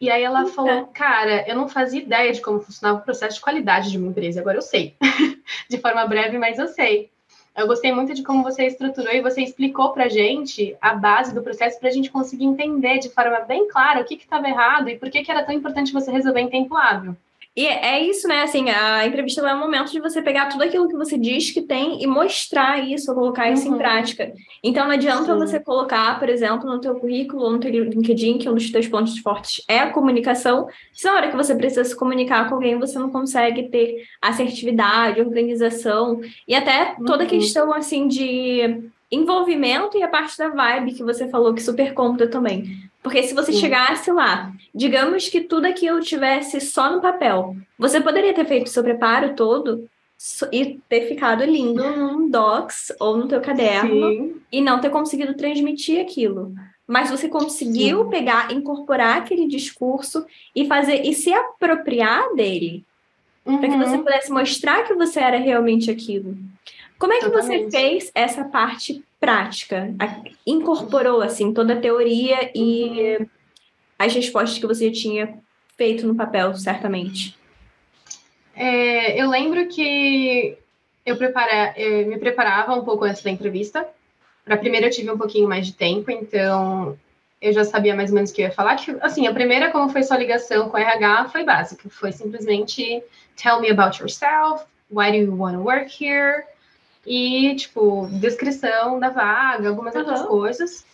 E 0.00 0.10
aí 0.10 0.22
ela 0.22 0.46
falou, 0.46 0.86
cara, 0.86 1.44
eu 1.48 1.56
não 1.56 1.68
fazia 1.68 2.00
ideia 2.00 2.32
de 2.32 2.40
como 2.40 2.60
funcionava 2.60 3.00
o 3.00 3.02
processo 3.02 3.36
de 3.36 3.40
qualidade 3.40 3.90
de 3.90 3.98
uma 3.98 4.08
empresa, 4.08 4.40
agora 4.40 4.58
eu 4.58 4.62
sei. 4.62 4.94
de 5.68 5.78
forma 5.78 6.06
breve, 6.06 6.38
mas 6.38 6.58
eu 6.58 6.68
sei. 6.68 7.10
Eu 7.56 7.66
gostei 7.66 7.92
muito 7.92 8.14
de 8.14 8.22
como 8.22 8.44
você 8.44 8.66
estruturou 8.66 9.12
e 9.12 9.20
você 9.20 9.42
explicou 9.42 9.92
para 9.92 10.08
gente 10.08 10.76
a 10.80 10.94
base 10.94 11.34
do 11.34 11.42
processo 11.42 11.80
para 11.80 11.88
a 11.88 11.92
gente 11.92 12.10
conseguir 12.10 12.44
entender 12.44 12.98
de 12.98 13.08
forma 13.08 13.40
bem 13.40 13.66
clara 13.66 14.00
o 14.00 14.04
que 14.04 14.14
estava 14.14 14.48
errado 14.48 14.88
e 14.88 14.96
por 14.96 15.10
que, 15.10 15.24
que 15.24 15.30
era 15.30 15.42
tão 15.42 15.52
importante 15.52 15.92
você 15.92 16.12
resolver 16.12 16.40
em 16.40 16.48
tempo 16.48 16.76
hábil. 16.76 17.16
E 17.58 17.66
é 17.66 18.08
isso, 18.08 18.28
né? 18.28 18.42
Assim, 18.42 18.70
a 18.70 19.04
entrevista 19.04 19.40
é 19.40 19.52
o 19.52 19.58
momento 19.58 19.90
de 19.90 19.98
você 19.98 20.22
pegar 20.22 20.46
tudo 20.46 20.62
aquilo 20.62 20.86
que 20.86 20.96
você 20.96 21.18
diz 21.18 21.50
que 21.50 21.60
tem 21.60 22.00
e 22.00 22.06
mostrar 22.06 22.88
isso, 22.88 23.12
colocar 23.12 23.50
isso 23.50 23.68
uhum. 23.68 23.74
em 23.74 23.78
prática. 23.78 24.32
Então, 24.62 24.84
não 24.84 24.92
adianta 24.92 25.32
Sim. 25.32 25.38
você 25.40 25.58
colocar, 25.58 26.20
por 26.20 26.28
exemplo, 26.28 26.70
no 26.70 26.80
teu 26.80 26.94
currículo 26.94 27.42
ou 27.42 27.50
no 27.50 27.58
teu 27.58 27.68
LinkedIn, 27.72 28.38
que 28.38 28.48
um 28.48 28.54
dos 28.54 28.70
teus 28.70 28.86
pontos 28.86 29.18
fortes 29.18 29.64
é 29.66 29.80
a 29.80 29.90
comunicação. 29.90 30.68
Se 30.92 31.04
na 31.04 31.14
hora 31.14 31.30
que 31.30 31.36
você 31.36 31.52
precisa 31.52 31.82
se 31.82 31.96
comunicar 31.96 32.48
com 32.48 32.54
alguém, 32.54 32.78
você 32.78 32.96
não 32.96 33.10
consegue 33.10 33.64
ter 33.64 34.04
assertividade, 34.22 35.20
organização 35.20 36.20
e 36.46 36.54
até 36.54 36.94
toda 37.04 37.24
a 37.24 37.26
uhum. 37.26 37.26
questão, 37.26 37.74
assim, 37.74 38.06
de 38.06 38.88
envolvimento 39.10 39.98
e 39.98 40.02
a 40.04 40.08
parte 40.08 40.38
da 40.38 40.48
vibe 40.48 40.94
que 40.94 41.02
você 41.02 41.26
falou 41.28 41.52
que 41.52 41.62
super 41.62 41.92
conta 41.92 42.28
também. 42.28 42.87
Porque 43.08 43.22
se 43.22 43.32
você 43.32 43.54
Sim. 43.54 43.60
chegasse 43.60 44.12
lá, 44.12 44.52
digamos 44.74 45.30
que 45.30 45.40
tudo 45.40 45.64
aquilo 45.64 45.98
tivesse 46.00 46.60
só 46.60 46.92
no 46.92 47.00
papel, 47.00 47.56
você 47.78 48.02
poderia 48.02 48.34
ter 48.34 48.44
feito 48.44 48.68
seu 48.68 48.84
preparo 48.84 49.34
todo 49.34 49.88
e 50.52 50.78
ter 50.90 51.08
ficado 51.08 51.42
lindo 51.42 51.82
num 51.96 52.28
docs 52.28 52.92
ou 53.00 53.16
no 53.16 53.26
teu 53.26 53.40
caderno 53.40 54.10
Sim. 54.10 54.36
e 54.52 54.60
não 54.60 54.78
ter 54.78 54.90
conseguido 54.90 55.32
transmitir 55.32 56.02
aquilo. 56.02 56.54
Mas 56.86 57.08
você 57.08 57.30
conseguiu 57.30 58.04
Sim. 58.04 58.10
pegar, 58.10 58.52
incorporar 58.52 59.16
aquele 59.16 59.48
discurso 59.48 60.26
e 60.54 60.66
fazer 60.66 61.06
e 61.06 61.14
se 61.14 61.32
apropriar 61.32 62.34
dele. 62.34 62.84
Uhum. 63.46 63.56
Para 63.56 63.70
que 63.70 63.76
você 63.78 63.96
uhum. 63.96 64.04
pudesse 64.04 64.30
mostrar 64.30 64.82
que 64.86 64.92
você 64.92 65.18
era 65.18 65.38
realmente 65.38 65.90
aquilo. 65.90 66.36
Como 66.98 67.14
é 67.14 67.20
que 67.20 67.30
você 67.30 67.70
fez 67.70 68.10
essa 68.14 68.44
parte 68.44 69.02
prática? 69.20 69.94
Incorporou, 70.46 71.20
assim, 71.22 71.52
toda 71.52 71.74
a 71.74 71.80
teoria 71.80 72.50
e 72.54 73.26
as 73.98 74.14
respostas 74.14 74.58
que 74.58 74.66
você 74.66 74.90
tinha 74.90 75.38
feito 75.76 76.06
no 76.06 76.14
papel, 76.14 76.54
certamente. 76.54 77.36
É, 78.54 79.20
eu 79.20 79.28
lembro 79.28 79.68
que 79.68 80.58
eu, 81.06 81.16
prepara, 81.16 81.74
eu 81.76 82.06
me 82.06 82.18
preparava 82.18 82.74
um 82.74 82.84
pouco 82.84 83.04
antes 83.04 83.22
da 83.22 83.30
entrevista. 83.30 83.86
Para 84.44 84.54
a 84.54 84.58
primeira 84.58 84.86
eu 84.86 84.90
tive 84.90 85.10
um 85.10 85.18
pouquinho 85.18 85.48
mais 85.48 85.66
de 85.66 85.74
tempo, 85.74 86.10
então 86.10 86.98
eu 87.40 87.52
já 87.52 87.64
sabia 87.64 87.94
mais 87.94 88.10
ou 88.10 88.16
menos 88.16 88.30
o 88.30 88.34
que 88.34 88.42
eu 88.42 88.46
ia 88.46 88.52
falar. 88.52 88.76
Que, 88.76 88.96
assim, 89.00 89.26
a 89.26 89.32
primeira, 89.32 89.70
como 89.70 89.88
foi 89.90 90.02
sua 90.02 90.16
ligação 90.16 90.68
com 90.68 90.76
a 90.76 90.80
RH, 90.80 91.28
foi 91.28 91.44
básica. 91.44 91.88
Foi 91.88 92.10
simplesmente 92.10 93.02
tell 93.40 93.60
me 93.60 93.70
about 93.70 94.00
yourself, 94.00 94.64
why 94.90 95.10
do 95.10 95.16
you 95.16 95.36
want 95.36 95.54
to 95.54 95.62
work 95.62 95.88
here, 95.88 96.44
e, 97.08 97.56
tipo, 97.56 98.06
descrição 98.12 99.00
da 99.00 99.08
vaga, 99.08 99.70
algumas 99.70 99.94
uhum. 99.94 100.00
outras 100.00 100.22
coisas. 100.22 100.86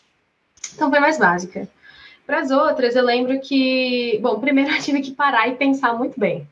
Então 0.74 0.88
foi 0.88 1.00
mais 1.00 1.18
básica. 1.18 1.68
Para 2.24 2.38
as 2.38 2.50
outras, 2.50 2.94
eu 2.94 3.04
lembro 3.04 3.38
que, 3.40 4.18
bom, 4.22 4.38
primeiro 4.38 4.70
eu 4.70 4.80
tive 4.80 5.00
que 5.00 5.10
parar 5.10 5.48
e 5.48 5.56
pensar 5.56 5.92
muito 5.94 6.18
bem 6.18 6.46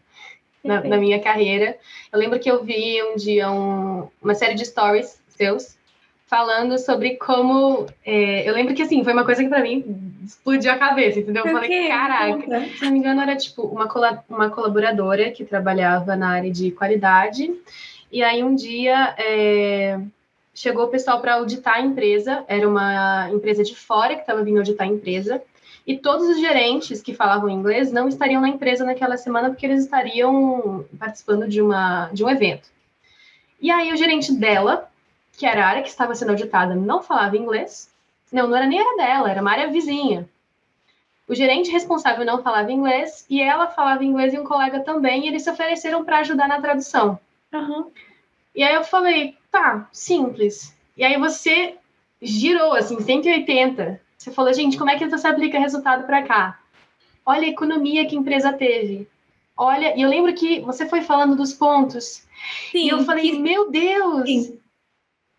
na, 0.65 0.83
na 0.83 0.97
minha 0.97 1.21
carreira. 1.21 1.79
Eu 2.13 2.19
lembro 2.19 2.41
que 2.41 2.51
eu 2.51 2.63
vi 2.65 3.03
um 3.05 3.17
dia 3.17 3.51
um, 3.51 4.09
uma 4.21 4.35
série 4.35 4.55
de 4.55 4.67
stories 4.67 5.21
seus 5.29 5.79
falando 6.27 6.79
sobre 6.79 7.17
como. 7.17 7.87
É, 8.05 8.49
eu 8.49 8.55
lembro 8.55 8.75
que 8.75 8.83
assim, 8.83 9.05
foi 9.05 9.13
uma 9.13 9.25
coisa 9.25 9.43
que 9.43 9.49
para 9.49 9.63
mim 9.63 9.85
explodiu 10.25 10.73
a 10.73 10.79
cabeça, 10.79 11.21
entendeu? 11.21 11.45
Eu 11.45 11.53
falei, 11.53 11.89
caraca, 11.89 12.61
se 12.69 12.85
não 12.85 12.91
me 12.91 12.99
engano, 12.99 13.21
era 13.21 13.37
tipo 13.37 13.63
uma, 13.63 13.89
uma 14.29 14.51
colaboradora 14.51 15.31
que 15.31 15.45
trabalhava 15.45 16.17
na 16.17 16.31
área 16.31 16.51
de 16.51 16.71
qualidade 16.73 17.53
e 18.13 18.23
aí 18.23 18.45
um 18.45 18.55
dia 18.55 19.15
é, 19.17 19.99
chegou 20.55 20.85
o 20.85 20.89
pessoal 20.89 21.21
para 21.21 21.35
auditar 21.35 21.77
a 21.77 21.81
empresa, 21.81 22.45
era 22.47 22.69
uma 22.69 23.31
empresa 23.31 23.65
de 23.65 23.75
fora 23.75 24.15
que 24.15 24.21
estava 24.21 24.45
vindo 24.45 24.59
auditar 24.59 24.87
a 24.87 24.91
empresa, 24.91 25.43
e 25.87 25.97
todos 25.97 26.29
os 26.29 26.39
gerentes 26.39 27.01
que 27.01 27.15
falavam 27.15 27.49
inglês 27.49 27.91
não 27.91 28.07
estariam 28.07 28.41
na 28.41 28.49
empresa 28.49 28.85
naquela 28.85 29.17
semana 29.17 29.49
porque 29.49 29.67
eles 29.67 29.85
estariam 29.85 30.85
participando 30.99 31.49
de, 31.49 31.61
uma, 31.61 32.09
de 32.13 32.23
um 32.23 32.29
evento. 32.29 32.69
E 33.61 33.71
aí 33.71 33.93
o 33.93 33.97
gerente 33.97 34.33
dela, 34.33 34.89
que 35.37 35.47
era 35.47 35.65
a 35.65 35.69
área 35.69 35.83
que 35.83 35.89
estava 35.89 36.15
sendo 36.15 36.31
auditada, 36.31 36.75
não 36.75 37.03
falava 37.03 37.37
inglês. 37.37 37.91
Não, 38.31 38.47
não 38.47 38.57
era 38.57 38.67
nem 38.67 38.79
era 38.79 38.97
dela, 38.97 39.31
era 39.31 39.41
uma 39.41 39.51
área 39.51 39.69
vizinha. 39.69 40.29
O 41.27 41.35
gerente 41.35 41.71
responsável 41.71 42.25
não 42.25 42.43
falava 42.43 42.71
inglês 42.71 43.25
e 43.29 43.41
ela 43.41 43.69
falava 43.69 44.05
inglês 44.05 44.35
e 44.35 44.39
um 44.39 44.45
colega 44.45 44.81
também, 44.81 45.25
e 45.25 45.29
eles 45.29 45.43
se 45.43 45.51
ofereceram 45.51 46.05
para 46.05 46.19
ajudar 46.19 46.47
na 46.47 46.61
tradução. 46.61 47.19
Uhum. 47.53 47.91
E 48.55 48.63
aí 48.63 48.75
eu 48.75 48.85
falei, 48.85 49.37
tá, 49.51 49.89
simples. 49.93 50.77
E 50.97 51.05
aí 51.05 51.19
você 51.19 51.77
girou, 52.21 52.75
assim, 52.75 53.01
180. 53.01 54.01
Você 54.17 54.31
falou, 54.31 54.53
gente, 54.53 54.79
como 54.79 54.91
é 54.91 54.97
que 54.97 55.07
você 55.09 55.27
aplica 55.27 55.59
resultado 55.59 56.07
para 56.07 56.23
cá? 56.23 56.61
Olha 57.25 57.47
a 57.47 57.51
economia 57.51 58.07
que 58.07 58.17
a 58.17 58.19
empresa 58.19 58.53
teve. 58.53 59.09
Olha, 59.57 59.97
e 59.97 60.03
eu 60.03 60.09
lembro 60.09 60.35
que 60.35 60.61
você 60.61 60.87
foi 60.87 61.03
falando 61.03 61.37
dos 61.37 61.53
pontos. 61.53 62.27
Sim, 62.71 62.87
e 62.87 62.89
eu 62.89 63.05
falei, 63.05 63.31
que... 63.31 63.39
meu 63.39 63.71
Deus! 63.71 64.27
Sim. 64.27 64.59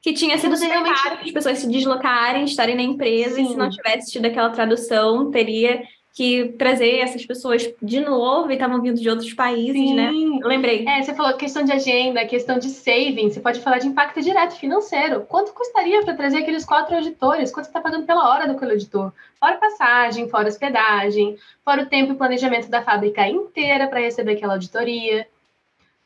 Que 0.02 0.14
tinha 0.14 0.38
sido 0.38 0.56
super 0.58 0.70
realmente... 0.70 1.02
caro 1.02 1.20
as 1.22 1.32
pessoas 1.32 1.60
se 1.60 1.68
deslocarem, 1.68 2.44
estarem 2.44 2.76
na 2.76 2.82
empresa, 2.82 3.36
Sim. 3.36 3.46
e 3.46 3.48
se 3.48 3.56
não 3.56 3.70
tivesse 3.70 4.12
tido 4.12 4.26
aquela 4.26 4.50
tradução, 4.50 5.32
teria 5.32 5.84
que 6.14 6.50
trazer 6.60 7.00
essas 7.00 7.26
pessoas 7.26 7.74
de 7.82 8.00
novo 8.00 8.52
e 8.52 8.54
estavam 8.54 8.80
vindo 8.80 9.02
de 9.02 9.10
outros 9.10 9.34
países, 9.34 9.74
Sim. 9.74 9.96
né? 9.96 10.12
Eu 10.40 10.48
lembrei. 10.48 10.88
É, 10.88 11.02
você 11.02 11.12
falou 11.16 11.36
questão 11.36 11.64
de 11.64 11.72
agenda, 11.72 12.24
questão 12.28 12.60
de 12.60 12.70
saving, 12.70 13.32
você 13.32 13.40
pode 13.40 13.60
falar 13.62 13.80
de 13.80 13.88
impacto 13.88 14.22
direto 14.22 14.56
financeiro. 14.56 15.22
Quanto 15.22 15.52
custaria 15.54 16.04
para 16.04 16.14
trazer 16.14 16.38
aqueles 16.38 16.64
quatro 16.64 16.96
auditores? 16.96 17.52
Quanto 17.52 17.66
você 17.66 17.72
está 17.72 17.82
pagando 17.82 18.06
pela 18.06 18.30
hora 18.30 18.48
do 18.48 18.64
auditor? 18.64 19.12
Fora 19.40 19.58
passagem, 19.58 20.30
fora 20.30 20.48
hospedagem, 20.48 21.36
fora 21.66 21.82
o 21.82 21.88
tempo 21.88 22.14
e 22.14 22.16
planejamento 22.16 22.70
da 22.70 22.84
fábrica 22.84 23.28
inteira 23.28 23.88
para 23.88 24.00
receber 24.00 24.34
aquela 24.34 24.54
auditoria. 24.54 25.28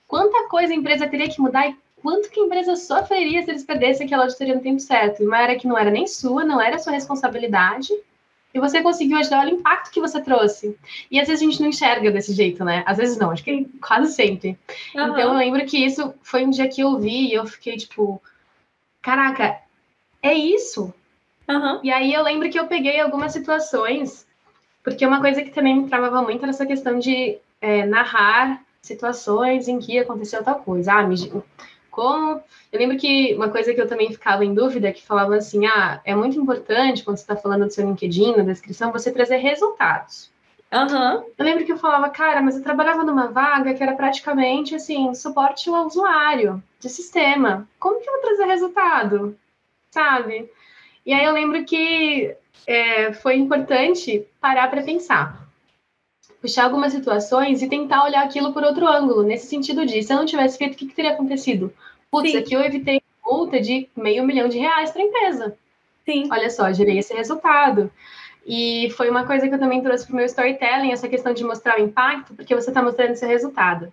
Quanta 0.08 0.48
coisa 0.48 0.72
a 0.72 0.76
empresa 0.76 1.06
teria 1.06 1.28
que 1.28 1.42
mudar 1.42 1.68
e 1.68 1.76
quanto 2.02 2.30
que 2.30 2.40
a 2.40 2.46
empresa 2.46 2.78
sofreria 2.78 3.44
se 3.44 3.52
eles 3.52 3.66
perdessem 3.66 4.06
aquela 4.06 4.24
auditoria 4.24 4.56
no 4.56 4.62
tempo 4.62 4.80
certo? 4.80 5.22
Uma 5.22 5.36
área 5.36 5.60
que 5.60 5.68
não 5.68 5.78
era 5.78 5.92
nem 5.92 6.08
sua, 6.08 6.46
não 6.46 6.62
era 6.62 6.80
sua 6.80 6.94
responsabilidade 6.94 7.90
e 8.54 8.60
você 8.60 8.82
conseguiu 8.82 9.18
ajudar, 9.18 9.42
olha 9.42 9.54
o 9.54 9.60
impacto 9.60 9.92
que 9.92 10.00
você 10.00 10.22
trouxe. 10.22 10.78
E 11.12 11.20
às 11.20 11.28
vezes 11.28 11.42
a 11.42 11.46
gente 11.50 11.62
não 11.62 11.70
enxerga 11.70 12.12
desse 12.12 12.34
jeito, 12.34 12.64
né? 12.64 12.84
Às 12.86 12.98
vezes 12.98 13.18
não, 13.18 13.32
acho 13.32 13.44
que 13.44 13.66
quase 13.82 14.14
sempre. 14.14 14.58
Uhum. 14.96 15.04
Então 15.04 15.20
eu 15.20 15.34
lembro 15.34 15.66
que 15.66 15.78
isso 15.78 16.14
foi 16.22 16.46
um 16.46 16.50
dia 16.50 16.68
que 16.68 16.82
eu 16.82 16.98
vi 16.98 17.28
e 17.28 17.34
eu 17.34 17.46
fiquei 17.46 17.78
tipo, 17.78 18.22
caraca, 19.02 19.60
é 20.22 20.34
isso? 20.34 20.94
Uhum. 21.48 21.80
E 21.84 21.92
aí 21.92 22.14
eu 22.14 22.24
lembro 22.24 22.50
que 22.50 22.60
eu 22.60 22.68
peguei 22.68 23.00
algumas 23.00 23.32
situações, 23.32 24.28
porque 24.84 25.06
uma 25.06 25.22
coisa 25.22 25.42
que 25.44 25.52
também 25.52 25.76
me 25.76 25.90
travava 25.90 26.22
muito 26.22 26.42
era 26.42 26.50
essa 26.50 26.66
questão 26.66 27.00
de 27.00 27.38
é, 27.62 27.86
narrar 27.86 28.64
situações 28.82 29.68
em 29.68 29.80
que 29.80 30.00
aconteceu 30.00 30.44
tal 30.44 30.60
coisa. 30.60 30.94
Ah, 30.94 31.04
me, 31.04 31.16
como. 31.98 32.40
Eu 32.72 32.80
lembro 32.80 32.96
que 32.96 33.34
uma 33.34 33.50
coisa 33.50 33.74
que 33.74 33.82
eu 33.82 33.88
também 33.88 34.12
ficava 34.12 34.46
em 34.46 34.54
dúvida, 34.54 34.94
que 34.94 35.04
falava 35.04 35.36
assim, 35.36 35.66
ah, 35.66 36.00
é 36.06 36.14
muito 36.14 36.40
importante 36.40 37.04
quando 37.04 37.18
você 37.18 37.24
está 37.24 37.36
falando 37.36 37.66
do 37.66 37.74
seu 37.74 37.88
LinkedIn, 37.88 38.38
na 38.38 38.44
descrição, 38.44 38.92
você 38.92 39.12
trazer 39.12 39.38
resultados. 39.38 40.30
Uhum. 40.72 41.24
Eu 41.36 41.46
lembro 41.46 41.66
que 41.66 41.72
eu 41.72 41.78
falava, 41.78 42.08
cara, 42.10 42.40
mas 42.40 42.56
eu 42.56 42.62
trabalhava 42.62 43.04
numa 43.04 43.28
vaga 43.28 43.74
que 43.74 43.82
era 43.82 43.96
praticamente 43.96 44.76
assim, 44.76 45.12
suporte 45.16 45.70
ao 45.70 45.88
usuário 45.88 46.62
de 46.80 46.88
sistema. 46.88 47.68
Como 47.80 48.00
que 48.00 48.08
eu 48.08 48.14
vou 48.14 48.22
trazer 48.22 48.46
resultado? 48.46 49.36
Sabe? 49.90 50.52
E 51.04 51.14
aí 51.14 51.26
eu 51.26 51.34
lembro 51.34 51.66
que 51.66 52.36
é, 52.68 53.12
foi 53.14 53.38
importante 53.38 54.28
parar 54.40 54.70
para 54.70 54.84
pensar. 54.84 55.47
Puxar 56.42 56.66
algumas 56.66 56.94
situações 56.94 57.62
e 57.62 57.68
tentar 57.68 58.04
olhar 58.04 58.24
aquilo 58.24 58.54
por 58.54 58.64
outro 58.64 58.88
ângulo, 58.88 59.24
nesse 59.24 59.48
sentido 59.48 59.86
de, 59.86 60.04
se 60.04 60.14
eu 60.14 60.18
não 60.18 60.26
tivesse 60.26 60.58
feito, 60.58 60.74
o 60.74 60.78
que, 60.78 60.86
que 60.86 60.96
teria 60.96 61.12
acontecido? 61.12 61.74
Putz, 62.12 62.32
Sim. 62.32 62.38
aqui 62.38 62.54
eu 62.54 62.62
evitei 62.62 63.02
multa 63.26 63.60
de 63.60 63.90
meio 63.96 64.24
milhão 64.24 64.48
de 64.48 64.58
reais 64.58 64.92
para 64.92 65.02
a 65.02 65.06
empresa. 65.06 65.58
Sim. 66.06 66.30
Olha 66.32 66.50
só, 66.50 66.72
gerei 66.72 67.00
esse 67.00 67.14
resultado. 67.14 67.92
E 68.46 68.90
foi 68.92 69.10
uma 69.10 69.26
coisa 69.26 69.48
que 69.48 69.54
eu 69.54 69.60
também 69.60 69.82
trouxe 69.82 70.06
para 70.06 70.14
o 70.14 70.16
meu 70.16 70.26
storytelling, 70.26 70.94
essa 70.94 71.10
questão 71.10 71.34
de 71.34 71.44
mostrar 71.44 71.78
o 71.78 71.84
impacto, 71.84 72.34
porque 72.34 72.56
você 72.56 72.70
está 72.70 72.82
mostrando 72.82 73.12
esse 73.12 73.26
resultado. 73.26 73.92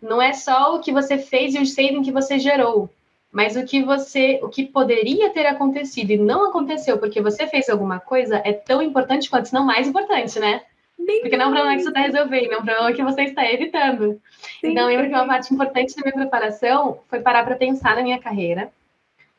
Não 0.00 0.22
é 0.22 0.32
só 0.32 0.76
o 0.76 0.80
que 0.80 0.92
você 0.92 1.18
fez 1.18 1.54
e 1.54 1.58
o 1.58 1.66
saving 1.66 2.02
que 2.02 2.12
você 2.12 2.38
gerou, 2.38 2.88
mas 3.32 3.56
o 3.56 3.64
que 3.64 3.82
você, 3.82 4.38
o 4.42 4.48
que 4.48 4.64
poderia 4.64 5.30
ter 5.30 5.46
acontecido 5.46 6.12
e 6.12 6.16
não 6.16 6.48
aconteceu 6.48 6.98
porque 6.98 7.20
você 7.20 7.48
fez 7.48 7.68
alguma 7.68 7.98
coisa 7.98 8.40
é 8.44 8.52
tão 8.52 8.80
importante 8.80 9.28
quanto, 9.28 9.48
se 9.48 9.54
não 9.54 9.64
mais 9.64 9.88
importante, 9.88 10.38
né? 10.38 10.62
Bem 10.98 11.20
Porque 11.20 11.36
não 11.36 11.46
é 11.46 11.48
um 11.48 11.52
problema 11.52 11.76
que 11.76 11.82
você 11.82 11.88
está 11.88 12.00
resolvendo, 12.00 12.52
é 12.52 12.58
um 12.58 12.64
problema 12.64 12.92
que 12.92 13.02
você 13.02 13.22
está 13.22 13.52
evitando. 13.52 14.20
Sim, 14.60 14.70
então, 14.70 14.90
eu 14.90 14.96
lembro 14.96 15.08
que 15.08 15.14
uma 15.14 15.26
parte 15.26 15.52
importante 15.52 15.94
da 15.94 16.02
minha 16.02 16.14
preparação 16.14 17.00
foi 17.08 17.20
parar 17.20 17.44
para 17.44 17.56
pensar 17.56 17.96
na 17.96 18.02
minha 18.02 18.18
carreira, 18.18 18.72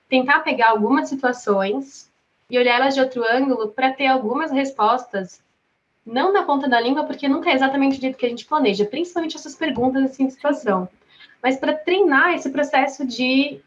tentar 0.07 0.39
pegar 0.39 0.69
algumas 0.69 1.09
situações 1.09 2.11
e 2.49 2.57
olhar 2.57 2.79
elas 2.79 2.93
de 2.93 3.01
outro 3.01 3.23
ângulo 3.23 3.69
para 3.69 3.91
ter 3.91 4.07
algumas 4.07 4.51
respostas, 4.51 5.41
não 6.05 6.31
na 6.31 6.43
ponta 6.43 6.69
da 6.69 6.79
língua, 6.79 7.03
porque 7.03 7.27
nunca 7.27 7.49
é 7.49 7.53
exatamente 7.53 7.97
o 7.97 8.01
jeito 8.01 8.17
que 8.17 8.25
a 8.25 8.29
gente 8.29 8.45
planeja, 8.45 8.85
principalmente 8.85 9.35
essas 9.35 9.55
perguntas 9.55 10.03
assim 10.05 10.27
de 10.27 10.33
situação, 10.33 10.87
mas 11.43 11.57
para 11.57 11.73
treinar 11.73 12.35
esse 12.35 12.49
processo 12.49 13.05
de 13.05 13.59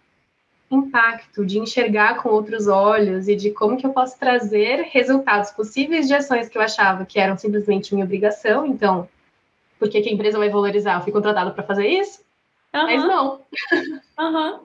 impacto, 0.71 1.45
de 1.45 1.59
enxergar 1.59 2.23
com 2.23 2.29
outros 2.29 2.69
olhos 2.69 3.27
e 3.29 3.35
de 3.35 3.51
como 3.51 3.77
que 3.77 3.85
eu 3.85 3.93
posso 3.93 4.19
trazer 4.19 4.83
resultados 4.91 5.51
possíveis 5.51 6.07
de 6.07 6.15
ações 6.15 6.49
que 6.49 6.57
eu 6.57 6.63
achava 6.63 7.05
que 7.05 7.19
eram 7.19 7.37
simplesmente 7.37 7.93
minha 7.93 8.05
obrigação. 8.07 8.65
Então, 8.65 9.09
por 9.79 9.89
que, 9.89 9.99
a 9.99 10.13
empresa 10.13 10.39
vai 10.39 10.49
valorizar? 10.49 10.95
Eu 10.95 11.03
fui 11.03 11.13
contratada 11.13 11.51
para 11.51 11.65
fazer 11.65 11.89
isso? 11.89 12.21
Uhum. 12.75 12.83
Mas 12.85 13.03
não. 13.03 13.41
Uhum. 14.19 14.61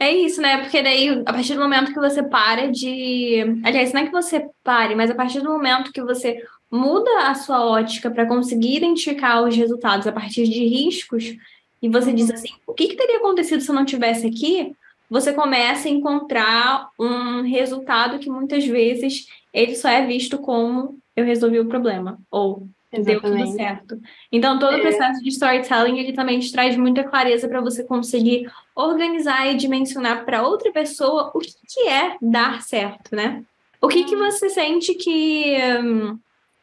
É 0.00 0.12
isso, 0.12 0.40
né? 0.40 0.58
Porque 0.58 0.80
daí, 0.80 1.22
a 1.26 1.32
partir 1.32 1.54
do 1.54 1.60
momento 1.60 1.92
que 1.92 1.98
você 1.98 2.22
para 2.22 2.70
de. 2.70 3.60
Aliás, 3.64 3.92
não 3.92 4.02
é 4.02 4.06
que 4.06 4.12
você 4.12 4.48
pare, 4.62 4.94
mas 4.94 5.10
a 5.10 5.14
partir 5.14 5.40
do 5.40 5.50
momento 5.50 5.92
que 5.92 6.02
você 6.02 6.40
muda 6.70 7.28
a 7.28 7.34
sua 7.34 7.64
ótica 7.64 8.10
para 8.10 8.26
conseguir 8.26 8.76
identificar 8.76 9.42
os 9.42 9.56
resultados 9.56 10.06
a 10.06 10.12
partir 10.12 10.44
de 10.44 10.64
riscos, 10.64 11.34
e 11.80 11.88
você 11.88 12.12
diz 12.12 12.30
assim: 12.30 12.50
o 12.66 12.74
que, 12.74 12.88
que 12.88 12.96
teria 12.96 13.18
acontecido 13.18 13.60
se 13.60 13.70
eu 13.70 13.74
não 13.74 13.84
tivesse 13.84 14.26
aqui? 14.26 14.74
Você 15.10 15.32
começa 15.32 15.88
a 15.88 15.90
encontrar 15.90 16.90
um 16.98 17.42
resultado 17.42 18.18
que 18.18 18.28
muitas 18.28 18.66
vezes 18.66 19.26
ele 19.52 19.74
só 19.74 19.88
é 19.88 20.06
visto 20.06 20.38
como 20.38 20.98
eu 21.16 21.24
resolvi 21.24 21.58
o 21.58 21.66
problema, 21.66 22.18
ou 22.30 22.68
Exatamente. 22.92 23.22
deu 23.22 23.46
tudo 23.46 23.56
certo. 23.56 24.00
Então, 24.30 24.58
todo 24.58 24.74
o 24.74 24.78
é. 24.78 24.80
processo 24.82 25.22
de 25.22 25.28
storytelling, 25.30 25.98
ele 25.98 26.12
também 26.12 26.38
te 26.38 26.52
traz 26.52 26.76
muita 26.76 27.04
clareza 27.04 27.48
para 27.48 27.60
você 27.60 27.84
conseguir 27.84 28.50
organizar 28.74 29.46
e 29.46 29.56
dimensionar 29.56 30.24
para 30.24 30.46
outra 30.46 30.70
pessoa 30.72 31.30
o 31.34 31.38
que, 31.38 31.52
que, 31.66 31.88
é 31.88 32.16
dar 32.20 32.62
certo, 32.62 33.14
né? 33.14 33.42
O 33.80 33.88
que, 33.88 34.04
que 34.04 34.14
uhum. 34.14 34.30
você 34.30 34.48
sente 34.48 34.94
que 34.94 35.56
hum, 35.82 36.18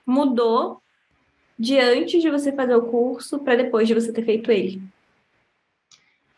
mudou 0.06 0.82
de 1.58 1.80
antes 1.80 2.22
de 2.22 2.30
você 2.30 2.52
fazer 2.52 2.76
o 2.76 2.84
curso 2.84 3.40
para 3.40 3.56
depois 3.56 3.88
de 3.88 3.94
você 3.94 4.12
ter 4.12 4.24
feito 4.24 4.52
ele? 4.52 4.82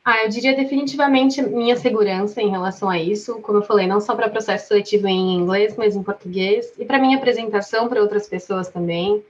Ah, 0.09 0.23
eu 0.23 0.29
diria 0.29 0.55
definitivamente 0.55 1.41
minha 1.41 1.75
segurança 1.75 2.41
em 2.41 2.49
relação 2.49 2.89
a 2.89 2.97
isso, 2.97 3.41
como 3.41 3.57
eu 3.57 3.61
falei, 3.61 3.85
não 3.85 3.99
só 3.99 4.15
para 4.15 4.29
processo 4.29 4.69
seletivo 4.69 5.05
em 5.05 5.35
inglês, 5.35 5.75
mas 5.75 5.97
em 5.97 6.01
português, 6.01 6.73
e 6.79 6.85
para 6.85 6.97
minha 6.97 7.17
apresentação 7.17 7.89
para 7.89 8.01
outras 8.01 8.25
pessoas 8.25 8.69
também. 8.69 9.21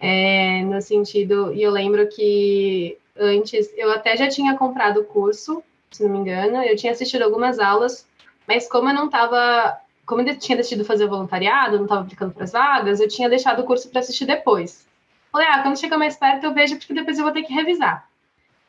É, 0.00 0.62
no 0.62 0.80
sentido, 0.80 1.52
e 1.52 1.62
eu 1.62 1.70
lembro 1.70 2.08
que 2.08 2.96
antes 3.18 3.70
eu 3.76 3.92
até 3.92 4.16
já 4.16 4.28
tinha 4.28 4.56
comprado 4.56 5.00
o 5.00 5.04
curso, 5.04 5.62
se 5.90 6.02
não 6.02 6.10
me 6.10 6.20
engano, 6.20 6.62
eu 6.62 6.74
tinha 6.74 6.92
assistido 6.92 7.20
algumas 7.20 7.58
aulas, 7.58 8.08
mas 8.46 8.66
como 8.66 8.88
eu 8.88 8.94
não 8.94 9.06
estava, 9.06 9.78
como 10.06 10.22
eu 10.22 10.38
tinha 10.38 10.56
decidido 10.56 10.86
fazer 10.86 11.06
voluntariado, 11.06 11.76
não 11.76 11.84
estava 11.84 12.00
aplicando 12.00 12.32
para 12.32 12.44
as 12.44 12.52
vagas, 12.52 12.98
eu 12.98 13.08
tinha 13.08 13.28
deixado 13.28 13.60
o 13.60 13.66
curso 13.66 13.90
para 13.90 14.00
assistir 14.00 14.24
depois. 14.24 14.86
Falei, 15.30 15.48
ah, 15.48 15.62
quando 15.62 15.78
chegar 15.78 15.98
mais 15.98 16.16
perto 16.16 16.44
eu 16.44 16.54
vejo, 16.54 16.78
porque 16.78 16.94
depois 16.94 17.18
eu 17.18 17.24
vou 17.24 17.34
ter 17.34 17.42
que 17.42 17.52
revisar. 17.52 18.07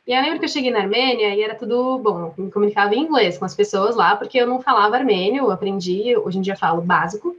E 0.10 0.12
eu 0.12 0.24
lembro 0.24 0.40
que 0.40 0.46
eu 0.46 0.50
cheguei 0.50 0.72
na 0.72 0.80
Armênia 0.80 1.36
e 1.36 1.44
era 1.44 1.54
tudo, 1.54 2.00
bom, 2.00 2.34
me 2.36 2.50
comunicava 2.50 2.96
em 2.96 3.02
inglês 3.02 3.38
com 3.38 3.46
as 3.46 3.54
pessoas 3.54 3.96
lá, 3.96 4.16
porque 4.16 4.40
eu 4.40 4.48
não 4.48 4.60
falava 4.60 4.96
armênio, 4.96 5.44
eu 5.44 5.52
aprendi, 5.52 6.18
hoje 6.18 6.40
em 6.40 6.42
dia 6.42 6.56
falo 6.56 6.82
básico, 6.82 7.38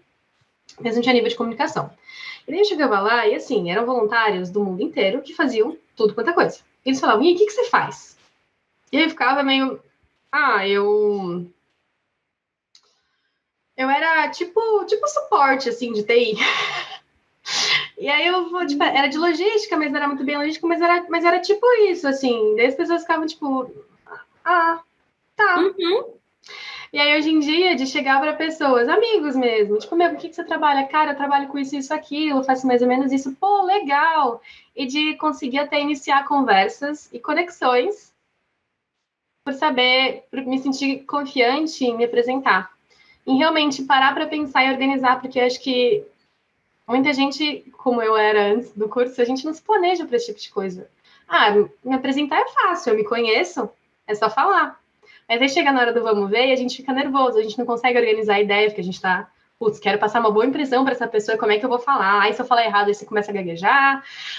mas 0.81 0.95
não 0.95 1.03
tinha 1.03 1.13
nível 1.13 1.29
de 1.29 1.35
comunicação. 1.35 1.91
E 2.47 2.53
daí 2.53 2.61
eu 2.61 2.65
chegava 2.65 3.01
lá 3.01 3.27
e, 3.27 3.35
assim, 3.35 3.73
eram 3.73 3.85
voluntários 3.85 4.51
do 4.51 4.63
mundo 4.63 4.85
inteiro 4.85 5.21
que 5.21 5.35
faziam 5.35 5.77
tudo 5.97 6.15
quanto 6.15 6.31
é 6.31 6.33
coisa. 6.33 6.61
E 6.87 6.91
eles 6.91 7.01
falavam, 7.01 7.25
e 7.25 7.35
o 7.35 7.37
que, 7.37 7.47
que 7.47 7.51
você 7.51 7.65
faz? 7.65 8.17
E 8.93 8.99
aí 8.99 9.03
eu 9.03 9.11
ficava 9.11 9.43
meio, 9.43 9.83
ah, 10.31 10.65
eu... 10.65 11.51
Eu 13.77 13.91
era 13.91 14.29
tipo, 14.31 14.85
tipo 14.85 15.09
suporte, 15.09 15.69
assim, 15.69 15.93
de 15.93 16.05
TI. 16.05 16.37
e 18.01 18.09
aí 18.09 18.27
eu 18.27 18.49
vou, 18.49 18.67
tipo, 18.67 18.83
era 18.83 19.09
de 19.09 19.19
logística, 19.19 19.77
mas 19.77 19.91
não 19.91 19.99
era 19.99 20.09
muito 20.09 20.25
bem 20.25 20.39
logística, 20.39 20.67
mas 20.67 20.81
era, 20.81 21.05
mas 21.11 21.23
era 21.23 21.39
tipo 21.39 21.67
isso, 21.83 22.09
assim. 22.09 22.57
Daí 22.57 22.65
as 22.67 22.75
pessoas 22.75 23.03
ficavam, 23.03 23.27
tipo, 23.27 23.71
ah, 24.43 24.81
tá. 25.37 25.59
Uhum. 25.59 26.15
E 26.95 26.99
aí, 26.99 27.19
hoje 27.19 27.31
em 27.31 27.41
dia, 27.41 27.77
de 27.77 27.87
chegar 27.87 28.19
para 28.19 28.33
pessoas, 28.33 28.89
amigos 28.89 29.37
mesmo, 29.37 29.79
tipo, 29.79 29.95
meu, 29.95 30.13
o 30.13 30.17
que, 30.17 30.31
que 30.31 30.35
você 30.35 30.43
trabalha? 30.43 30.89
Cara, 30.89 31.13
eu 31.13 31.17
trabalho 31.17 31.49
com 31.49 31.59
isso, 31.59 31.77
isso, 31.77 31.93
aquilo, 31.93 32.43
faço 32.43 32.67
mais 32.67 32.81
ou 32.81 32.89
menos 32.89 33.13
isso, 33.13 33.37
pô, 33.37 33.65
legal! 33.65 34.41
E 34.75 34.87
de 34.87 35.15
conseguir 35.17 35.59
até 35.59 35.79
iniciar 35.79 36.27
conversas 36.27 37.07
e 37.13 37.19
conexões 37.21 38.15
por 39.45 39.53
saber, 39.53 40.25
por 40.31 40.41
me 40.47 40.59
sentir 40.59 41.05
confiante 41.05 41.85
em 41.85 41.99
me 41.99 42.07
apresentar. 42.07 42.73
Em 43.27 43.37
realmente 43.37 43.83
parar 43.83 44.15
para 44.15 44.27
pensar 44.27 44.65
e 44.65 44.73
organizar, 44.73 45.21
porque 45.21 45.39
acho 45.39 45.61
que 45.61 46.03
muita 46.91 47.13
gente, 47.13 47.65
como 47.79 48.03
eu 48.03 48.17
era 48.17 48.53
antes 48.53 48.73
do 48.73 48.89
curso, 48.89 49.21
a 49.23 49.25
gente 49.25 49.45
não 49.47 49.55
se 49.55 49.63
planeja 49.63 50.05
para 50.05 50.17
esse 50.17 50.27
tipo 50.27 50.41
de 50.41 50.51
coisa. 50.51 50.91
Ah, 51.29 51.53
me 51.85 51.95
apresentar 51.95 52.41
é 52.41 52.49
fácil, 52.49 52.91
eu 52.91 52.97
me 52.97 53.05
conheço, 53.05 53.71
é 54.07 54.15
só 54.15 54.29
falar. 54.29 54.79
Mas 55.29 55.41
aí 55.41 55.49
chega 55.49 55.71
na 55.71 55.81
hora 55.81 55.93
do 55.93 56.03
vamos 56.03 56.29
ver 56.29 56.49
e 56.49 56.53
a 56.53 56.57
gente 56.57 56.77
fica 56.77 56.93
nervoso, 56.93 57.39
a 57.39 57.43
gente 57.43 57.57
não 57.57 57.65
consegue 57.65 57.97
organizar 57.97 58.35
a 58.35 58.41
ideia, 58.41 58.67
porque 58.67 58.81
a 58.81 58.85
gente 58.85 58.97
está, 58.97 59.31
putz, 59.57 59.79
quero 59.79 59.99
passar 59.99 60.19
uma 60.19 60.33
boa 60.33 60.45
impressão 60.45 60.83
para 60.83 60.93
essa 60.93 61.07
pessoa, 61.07 61.39
como 61.39 61.53
é 61.53 61.59
que 61.59 61.65
eu 61.65 61.69
vou 61.69 61.79
falar? 61.79 62.23
Aí 62.23 62.33
se 62.33 62.43
eu 62.43 62.47
falar 62.47 62.65
errado, 62.65 62.89
aí 62.89 62.95
você 62.95 63.07
começa 63.07 63.31
a 63.31 63.35
gaguejar. 63.35 63.99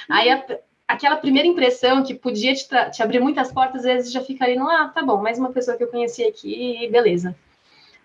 Uhum. 0.09 0.15
Aí 0.15 0.29
a, 0.29 0.45
aquela 0.85 1.15
primeira 1.15 1.47
impressão 1.47 2.03
que 2.03 2.13
podia 2.13 2.53
te, 2.53 2.67
te, 2.91 3.01
abrir 3.01 3.21
muitas 3.21 3.53
portas, 3.53 3.77
às 3.77 3.83
vezes 3.85 4.11
já 4.11 4.21
fica 4.21 4.43
ali 4.43 4.57
no, 4.57 4.69
ah, 4.69 4.91
tá 4.93 5.01
bom, 5.01 5.21
mais 5.21 5.39
uma 5.39 5.53
pessoa 5.53 5.77
que 5.77 5.83
eu 5.83 5.87
conheci 5.87 6.25
aqui, 6.25 6.89
beleza. 6.91 7.33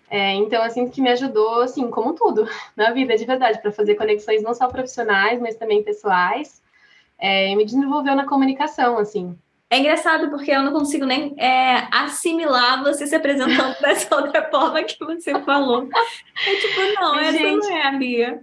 É, 0.09 0.33
então, 0.33 0.63
assim, 0.63 0.87
que 0.89 1.01
me 1.01 1.09
ajudou, 1.09 1.61
assim, 1.61 1.89
como 1.89 2.13
tudo 2.13 2.47
na 2.75 2.91
vida, 2.91 3.17
de 3.17 3.25
verdade, 3.25 3.61
para 3.61 3.71
fazer 3.71 3.95
conexões 3.95 4.41
não 4.41 4.53
só 4.53 4.67
profissionais, 4.67 5.39
mas 5.39 5.57
também 5.57 5.83
pessoais, 5.83 6.61
é, 7.19 7.49
e 7.49 7.55
me 7.55 7.65
desenvolveu 7.65 8.15
na 8.15 8.25
comunicação, 8.25 8.97
assim. 8.97 9.37
É 9.69 9.79
engraçado 9.79 10.29
porque 10.29 10.49
eu 10.49 10.63
não 10.63 10.71
consigo 10.71 11.05
nem 11.05 11.35
é, 11.37 11.87
assimilar 11.91 12.81
você 12.83 13.05
se 13.05 13.15
apresentando 13.15 13.75
dessa 13.81 14.15
outra 14.15 14.49
forma 14.49 14.81
que 14.83 14.97
você 15.03 15.37
falou. 15.41 15.89
É 16.45 16.55
tipo, 16.55 17.01
não, 17.01 17.19
essa 17.19 17.31
Gente, 17.33 17.67
não 17.67 17.77
é 17.77 17.87
a 17.87 17.91
Bia. 17.91 18.41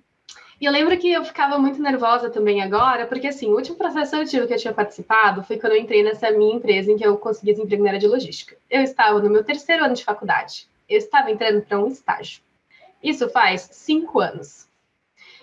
E 0.61 0.67
eu 0.67 0.73
lembro 0.73 0.97
que 0.99 1.11
eu 1.11 1.25
ficava 1.25 1.59
muito 1.59 1.81
nervosa 1.81 2.29
também 2.29 2.62
agora, 2.62 3.07
porque 3.07 3.27
assim, 3.27 3.49
o 3.49 3.57
último 3.57 3.77
processo 3.77 4.11
seletivo 4.11 4.47
que 4.47 4.53
eu 4.53 4.59
tinha 4.59 4.73
participado 4.73 5.43
foi 5.43 5.59
quando 5.59 5.73
eu 5.73 5.81
entrei 5.81 6.03
nessa 6.03 6.31
minha 6.31 6.55
empresa 6.55 6.93
em 6.93 6.97
que 6.97 7.07
eu 7.07 7.17
consegui 7.17 7.53
esse 7.53 7.62
emprego 7.62 7.83
na 7.83 7.91
área 7.91 8.01
de 8.01 8.07
logística. 8.07 8.57
Eu 8.71 8.83
estava 8.83 9.19
no 9.19 9.31
meu 9.31 9.43
terceiro 9.43 9.85
ano 9.85 9.95
de 9.95 10.05
faculdade. 10.05 10.69
Eu 10.95 10.99
estava 10.99 11.30
entrando 11.30 11.61
para 11.62 11.78
um 11.78 11.88
estágio. 11.88 12.40
Isso 13.03 13.28
faz 13.28 13.68
cinco 13.72 14.20
anos. 14.20 14.68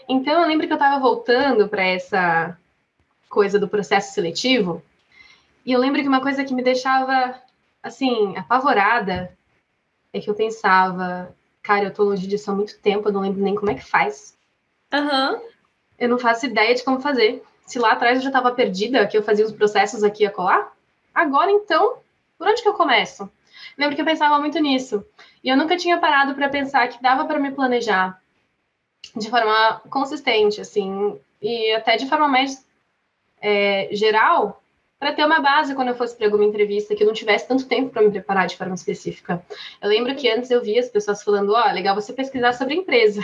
Então 0.08 0.41
eu 0.41 0.47
lembro 0.47 0.66
que 0.66 0.74
eu 0.74 0.78
estava 0.78 0.99
voltando 0.99 1.68
para 1.68 1.84
essa 1.84 2.58
coisa 3.30 3.60
do 3.60 3.68
processo 3.68 4.14
seletivo 4.14 4.82
e 5.66 5.72
eu 5.72 5.80
lembro 5.80 6.02
que 6.02 6.08
uma 6.08 6.22
coisa 6.22 6.43
que 6.43 6.54
me 6.54 6.64
deixava, 6.64 7.39
assim, 7.84 8.36
apavorada 8.36 9.38
é 10.12 10.20
que 10.20 10.30
eu 10.30 10.34
pensava, 10.34 11.36
cara, 11.62 11.86
eu 11.86 11.93
tô 11.93 12.04
longe 12.04 12.28
disso 12.28 12.49
há 12.49 12.56
muito 12.56 12.80
tempo, 12.80 13.10
eu 13.10 13.14
não 13.14 13.22
lembro 13.22 13.41
nem 13.41 13.56
como 13.56 13.72
é 13.72 13.76
que 13.76 13.86
faz. 13.86 14.38
Aham. 14.91 15.34
Uhum. 15.34 15.52
Eu 15.99 16.10
não 16.10 16.18
faço 16.18 16.47
ideia 16.47 16.74
de 16.74 16.84
como 16.84 16.99
fazer. 16.99 17.43
Se 17.68 17.78
lá 17.78 17.91
atrás 17.91 18.18
eu 18.18 18.24
já 18.24 18.30
estava 18.30 18.52
perdida, 18.52 19.06
que 19.06 19.16
eu 19.16 19.22
fazia 19.22 19.45
os 19.45 19.52
processos 19.52 20.04
aqui 20.04 20.26
a 20.26 20.32
colar, 20.32 20.72
agora 21.14 21.52
então, 21.52 21.97
por 22.38 22.47
onde 22.47 22.62
que 22.64 22.68
eu 22.68 22.74
começo? 22.74 23.30
Lembro 23.78 23.96
que 23.96 24.02
eu 24.02 24.06
pensava 24.06 24.40
muito 24.40 24.60
nisso. 24.60 25.06
E 25.44 25.50
eu 25.50 25.58
nunca 25.58 25.78
tinha 25.78 25.98
parado 25.98 26.36
para 26.36 26.50
pensar 26.50 26.88
que 26.88 27.02
dava 27.02 27.26
para 27.26 27.40
me 27.40 27.52
planejar 27.52 28.22
de 29.16 29.30
forma 29.30 29.82
consistente, 29.90 30.62
assim, 30.62 31.20
e 31.42 31.74
até 31.74 31.98
de 31.98 32.08
forma 32.08 32.28
mais 32.28 32.66
é, 33.42 33.90
geral, 33.92 34.62
para 35.00 35.14
ter 35.14 35.26
uma 35.26 35.40
base 35.40 35.74
quando 35.74 35.88
eu 35.88 35.96
fosse 35.96 36.16
para 36.16 36.28
alguma 36.28 36.46
entrevista, 36.46 36.96
que 36.96 37.02
eu 37.02 37.08
não 37.08 37.14
tivesse 37.14 37.48
tanto 37.48 37.68
tempo 37.68 37.90
para 37.90 38.04
me 38.04 38.12
preparar 38.12 38.48
de 38.48 38.56
forma 38.56 38.76
específica. 38.76 39.44
Eu 39.82 39.90
lembro 39.90 40.16
que 40.16 40.30
antes 40.30 40.52
eu 40.52 40.62
via 40.62 40.80
as 40.80 40.90
pessoas 40.90 41.24
falando: 41.24 41.54
ó, 41.54 41.64
oh, 41.68 41.74
legal 41.74 41.96
você 41.96 42.14
pesquisar 42.14 42.54
sobre 42.54 42.76
a 42.76 42.78
empresa. 42.78 43.22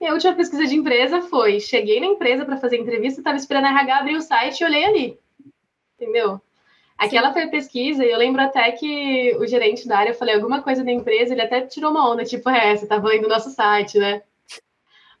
Minha 0.00 0.14
última 0.14 0.34
pesquisa 0.34 0.66
de 0.66 0.74
empresa 0.74 1.20
foi: 1.20 1.60
cheguei 1.60 2.00
na 2.00 2.06
empresa 2.06 2.46
para 2.46 2.56
fazer 2.56 2.78
entrevista, 2.78 3.20
estava 3.20 3.36
esperando 3.36 3.66
a 3.66 3.70
RH 3.70 3.98
abrir 3.98 4.16
o 4.16 4.22
site 4.22 4.60
e 4.60 4.64
olhei 4.64 4.84
ali. 4.84 5.18
Entendeu? 6.00 6.40
Aquela 7.00 7.32
foi 7.32 7.44
a 7.44 7.48
pesquisa, 7.48 8.04
e 8.04 8.10
eu 8.10 8.18
lembro 8.18 8.42
até 8.42 8.70
que 8.72 9.34
o 9.38 9.46
gerente 9.46 9.88
da 9.88 9.96
área, 9.96 10.10
eu 10.10 10.14
falei 10.14 10.34
alguma 10.34 10.60
coisa 10.60 10.84
da 10.84 10.92
empresa, 10.92 11.32
ele 11.32 11.40
até 11.40 11.62
tirou 11.62 11.90
uma 11.90 12.10
onda, 12.12 12.24
tipo, 12.24 12.50
é, 12.50 12.76
você 12.76 12.84
estava 12.84 13.08
lendo 13.08 13.24
o 13.24 13.28
nosso 13.28 13.48
site, 13.48 13.98
né? 13.98 14.20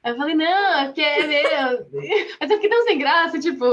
Aí 0.02 0.12
eu 0.12 0.16
falei, 0.16 0.34
não, 0.34 0.78
é 0.78 0.84
porque 0.84 1.00
é 1.00 1.26
meu. 1.26 1.86
Mas 2.38 2.50
eu 2.50 2.56
fiquei 2.56 2.68
tão 2.68 2.82
sem 2.82 2.98
graça, 2.98 3.38
tipo, 3.38 3.64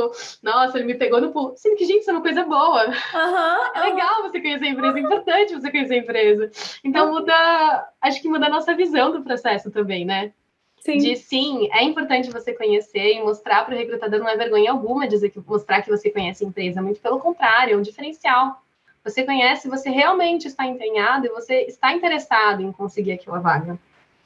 nossa, 0.42 0.78
ele 0.78 0.88
me 0.88 0.96
pegou 0.96 1.20
no 1.20 1.34
pulo. 1.34 1.54
Sendo 1.58 1.76
que, 1.76 1.84
gente, 1.84 2.00
isso 2.00 2.10
é 2.10 2.14
uma 2.14 2.22
coisa 2.22 2.46
boa. 2.46 2.88
Uhum, 2.88 3.76
é 3.76 3.80
legal 3.82 4.22
você 4.22 4.40
conhecer 4.40 4.66
a 4.66 4.70
empresa, 4.70 4.98
é 4.98 5.02
importante 5.02 5.54
você 5.54 5.70
conhecer 5.70 5.94
a 5.96 5.98
empresa. 5.98 6.52
Então 6.86 7.12
muda, 7.12 7.90
acho 8.00 8.22
que 8.22 8.30
muda 8.30 8.46
a 8.46 8.50
nossa 8.50 8.74
visão 8.74 9.12
do 9.12 9.22
processo 9.22 9.70
também, 9.70 10.06
né? 10.06 10.32
Sim. 10.80 10.98
De 10.98 11.16
sim, 11.16 11.70
é 11.72 11.84
importante 11.84 12.32
você 12.32 12.54
conhecer 12.54 13.14
e 13.16 13.22
mostrar 13.22 13.66
para 13.66 13.76
o 13.76 13.78
recrutador, 13.78 14.20
não 14.20 14.30
é 14.30 14.38
vergonha 14.38 14.72
alguma 14.72 15.08
dizer 15.08 15.30
que 15.30 15.40
mostrar 15.46 15.82
que 15.82 15.90
você 15.90 16.10
conhece 16.10 16.46
a 16.46 16.48
empresa, 16.48 16.82
muito 16.82 17.02
pelo 17.02 17.20
contrário, 17.20 17.74
é 17.74 17.78
um 17.78 17.82
diferencial. 17.82 18.62
Você 19.04 19.24
conhece, 19.24 19.70
você 19.70 19.90
realmente 19.90 20.48
está 20.48 20.66
empenhado 20.66 21.26
e 21.26 21.30
você 21.30 21.62
está 21.62 21.94
interessado 21.94 22.62
em 22.62 22.72
conseguir 22.72 23.14
aquela 23.14 23.40
vaga. 23.40 23.80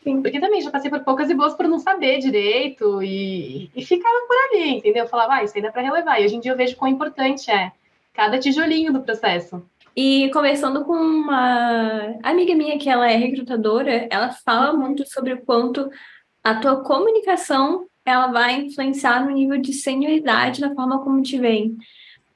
Sim. 0.03 0.21
Porque 0.21 0.39
também 0.39 0.61
já 0.61 0.71
passei 0.71 0.89
por 0.89 1.03
poucas 1.03 1.29
e 1.29 1.35
boas 1.35 1.53
por 1.53 1.67
não 1.67 1.77
saber 1.77 2.19
direito 2.19 3.01
e, 3.03 3.69
e 3.75 3.85
ficava 3.85 4.25
por 4.27 4.35
ali, 4.49 4.77
entendeu? 4.77 5.03
Eu 5.03 5.09
falava, 5.09 5.35
ah, 5.35 5.43
isso 5.43 5.55
aí 5.55 5.61
dá 5.61 5.71
para 5.71 5.83
relevar. 5.83 6.19
E 6.19 6.25
hoje 6.25 6.35
em 6.35 6.39
dia 6.39 6.51
eu 6.51 6.57
vejo 6.57 6.75
quão 6.75 6.89
importante 6.89 7.51
é 7.51 7.71
cada 8.13 8.39
tijolinho 8.39 8.91
do 8.91 9.01
processo. 9.01 9.63
E 9.95 10.29
conversando 10.31 10.85
com 10.85 10.93
uma 10.93 12.15
amiga 12.23 12.55
minha 12.55 12.79
que 12.79 12.89
ela 12.89 13.11
é 13.11 13.15
recrutadora, 13.15 14.07
ela 14.09 14.31
fala 14.31 14.73
muito 14.73 15.05
sobre 15.05 15.33
o 15.33 15.41
quanto 15.41 15.89
a 16.43 16.55
tua 16.55 16.83
comunicação 16.83 17.85
ela 18.05 18.27
vai 18.27 18.61
influenciar 18.61 19.23
no 19.23 19.31
nível 19.31 19.59
de 19.59 19.73
senioridade 19.73 20.61
na 20.61 20.73
forma 20.73 21.03
como 21.03 21.21
te 21.21 21.37
vem. 21.37 21.77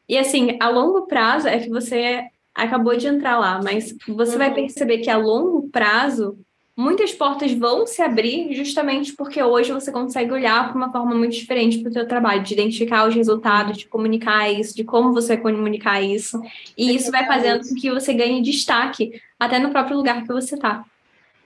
E 0.07 0.17
assim, 0.17 0.57
a 0.59 0.69
longo 0.69 1.07
prazo 1.07 1.47
é 1.47 1.59
que 1.59 1.69
você 1.69 2.23
acabou 2.53 2.95
de 2.95 3.07
entrar 3.07 3.37
lá, 3.37 3.59
mas 3.63 3.93
você 4.07 4.33
uhum. 4.33 4.37
vai 4.37 4.53
perceber 4.53 4.99
que 4.99 5.09
a 5.09 5.17
longo 5.17 5.67
prazo 5.69 6.37
muitas 6.77 7.13
portas 7.13 7.53
vão 7.53 7.87
se 7.87 8.01
abrir 8.01 8.53
justamente 8.53 9.13
porque 9.13 9.41
hoje 9.41 9.71
você 9.71 9.91
consegue 9.91 10.31
olhar 10.31 10.67
para 10.67 10.77
uma 10.77 10.91
forma 10.91 11.15
muito 11.15 11.33
diferente 11.33 11.79
para 11.79 11.89
o 11.89 11.93
seu 11.93 12.07
trabalho, 12.07 12.43
de 12.43 12.53
identificar 12.53 13.07
os 13.07 13.15
resultados, 13.15 13.77
de 13.77 13.87
comunicar 13.87 14.51
isso, 14.51 14.75
de 14.75 14.83
como 14.83 15.13
você 15.13 15.35
vai 15.35 15.53
comunicar 15.53 16.01
isso. 16.01 16.41
E 16.77 16.93
isso 16.93 17.11
vai 17.11 17.25
fazendo 17.25 17.67
com 17.67 17.75
que 17.75 17.89
você 17.89 18.13
ganhe 18.13 18.41
destaque 18.41 19.21
até 19.39 19.57
no 19.57 19.69
próprio 19.69 19.97
lugar 19.97 20.21
que 20.21 20.27
você 20.27 20.55
está. 20.55 20.85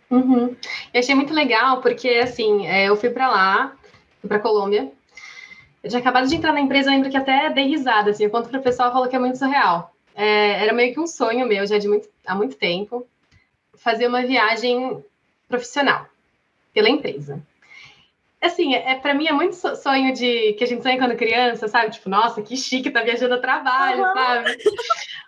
Uhum. 0.10 0.56
Eu 0.94 1.00
achei 1.00 1.14
muito 1.14 1.34
legal 1.34 1.82
porque, 1.82 2.10
assim, 2.10 2.68
é, 2.68 2.86
eu 2.86 2.96
fui 2.96 3.10
para 3.10 3.30
lá, 3.30 3.76
fui 4.20 4.28
para 4.28 4.40
Colômbia. 4.40 4.92
Eu 5.84 5.90
tinha 5.90 6.00
acabado 6.00 6.28
de 6.28 6.36
entrar 6.36 6.52
na 6.52 6.60
empresa, 6.60 6.90
eu 6.90 6.94
lembro 6.96 7.10
que 7.10 7.18
até 7.18 7.50
dei 7.50 7.68
risada, 7.68 8.12
assim, 8.12 8.26
enquanto 8.26 8.54
o 8.54 8.62
pessoal 8.62 8.92
falou 8.92 9.08
que 9.08 9.16
é 9.16 9.20
muito 9.20 9.38
surreal. 9.38 9.94
É, 10.16 10.64
era 10.64 10.74
meio 10.74 10.94
que 10.94 11.00
um 11.00 11.08
sonho 11.08 11.48
meu 11.48 11.66
já 11.66 11.78
de 11.78 11.88
muito, 11.88 12.10
há 12.26 12.36
muito 12.36 12.58
tempo 12.58 13.08
fazer 13.78 14.08
uma 14.08 14.22
viagem 14.22 15.04
profissional 15.48 16.06
pela 16.74 16.90
empresa. 16.90 17.42
Assim, 18.42 18.74
é, 18.74 18.96
para 18.96 19.14
mim 19.14 19.28
é 19.28 19.34
muito 19.34 19.54
sonho 19.54 20.14
de 20.14 20.54
que 20.54 20.64
a 20.64 20.68
gente 20.68 20.82
sonha 20.82 20.98
quando 20.98 21.18
criança, 21.18 21.68
sabe? 21.68 21.92
Tipo, 21.92 22.10
nossa, 22.10 22.42
que 22.42 22.56
chique, 22.56 22.90
tá 22.90 23.02
viajando 23.02 23.34
a 23.34 23.40
trabalho, 23.40 24.02
uhum. 24.02 24.14
sabe? 24.14 24.58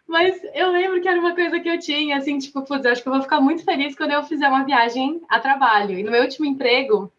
Mas 0.07 0.41
eu 0.53 0.71
lembro 0.71 1.01
que 1.01 1.07
era 1.07 1.19
uma 1.19 1.35
coisa 1.35 1.59
que 1.59 1.69
eu 1.69 1.77
tinha, 1.77 2.17
assim, 2.17 2.37
tipo, 2.37 2.61
putz, 2.63 2.85
eu 2.85 2.91
acho 2.91 3.01
que 3.01 3.09
eu 3.09 3.13
vou 3.13 3.21
ficar 3.21 3.41
muito 3.41 3.65
feliz 3.65 3.95
quando 3.95 4.11
eu 4.11 4.23
fizer 4.23 4.47
uma 4.47 4.63
viagem 4.63 5.21
a 5.27 5.39
trabalho. 5.39 5.99
E 5.99 6.03
no 6.03 6.11
meu 6.11 6.21
último 6.21 6.45
emprego, 6.45 7.11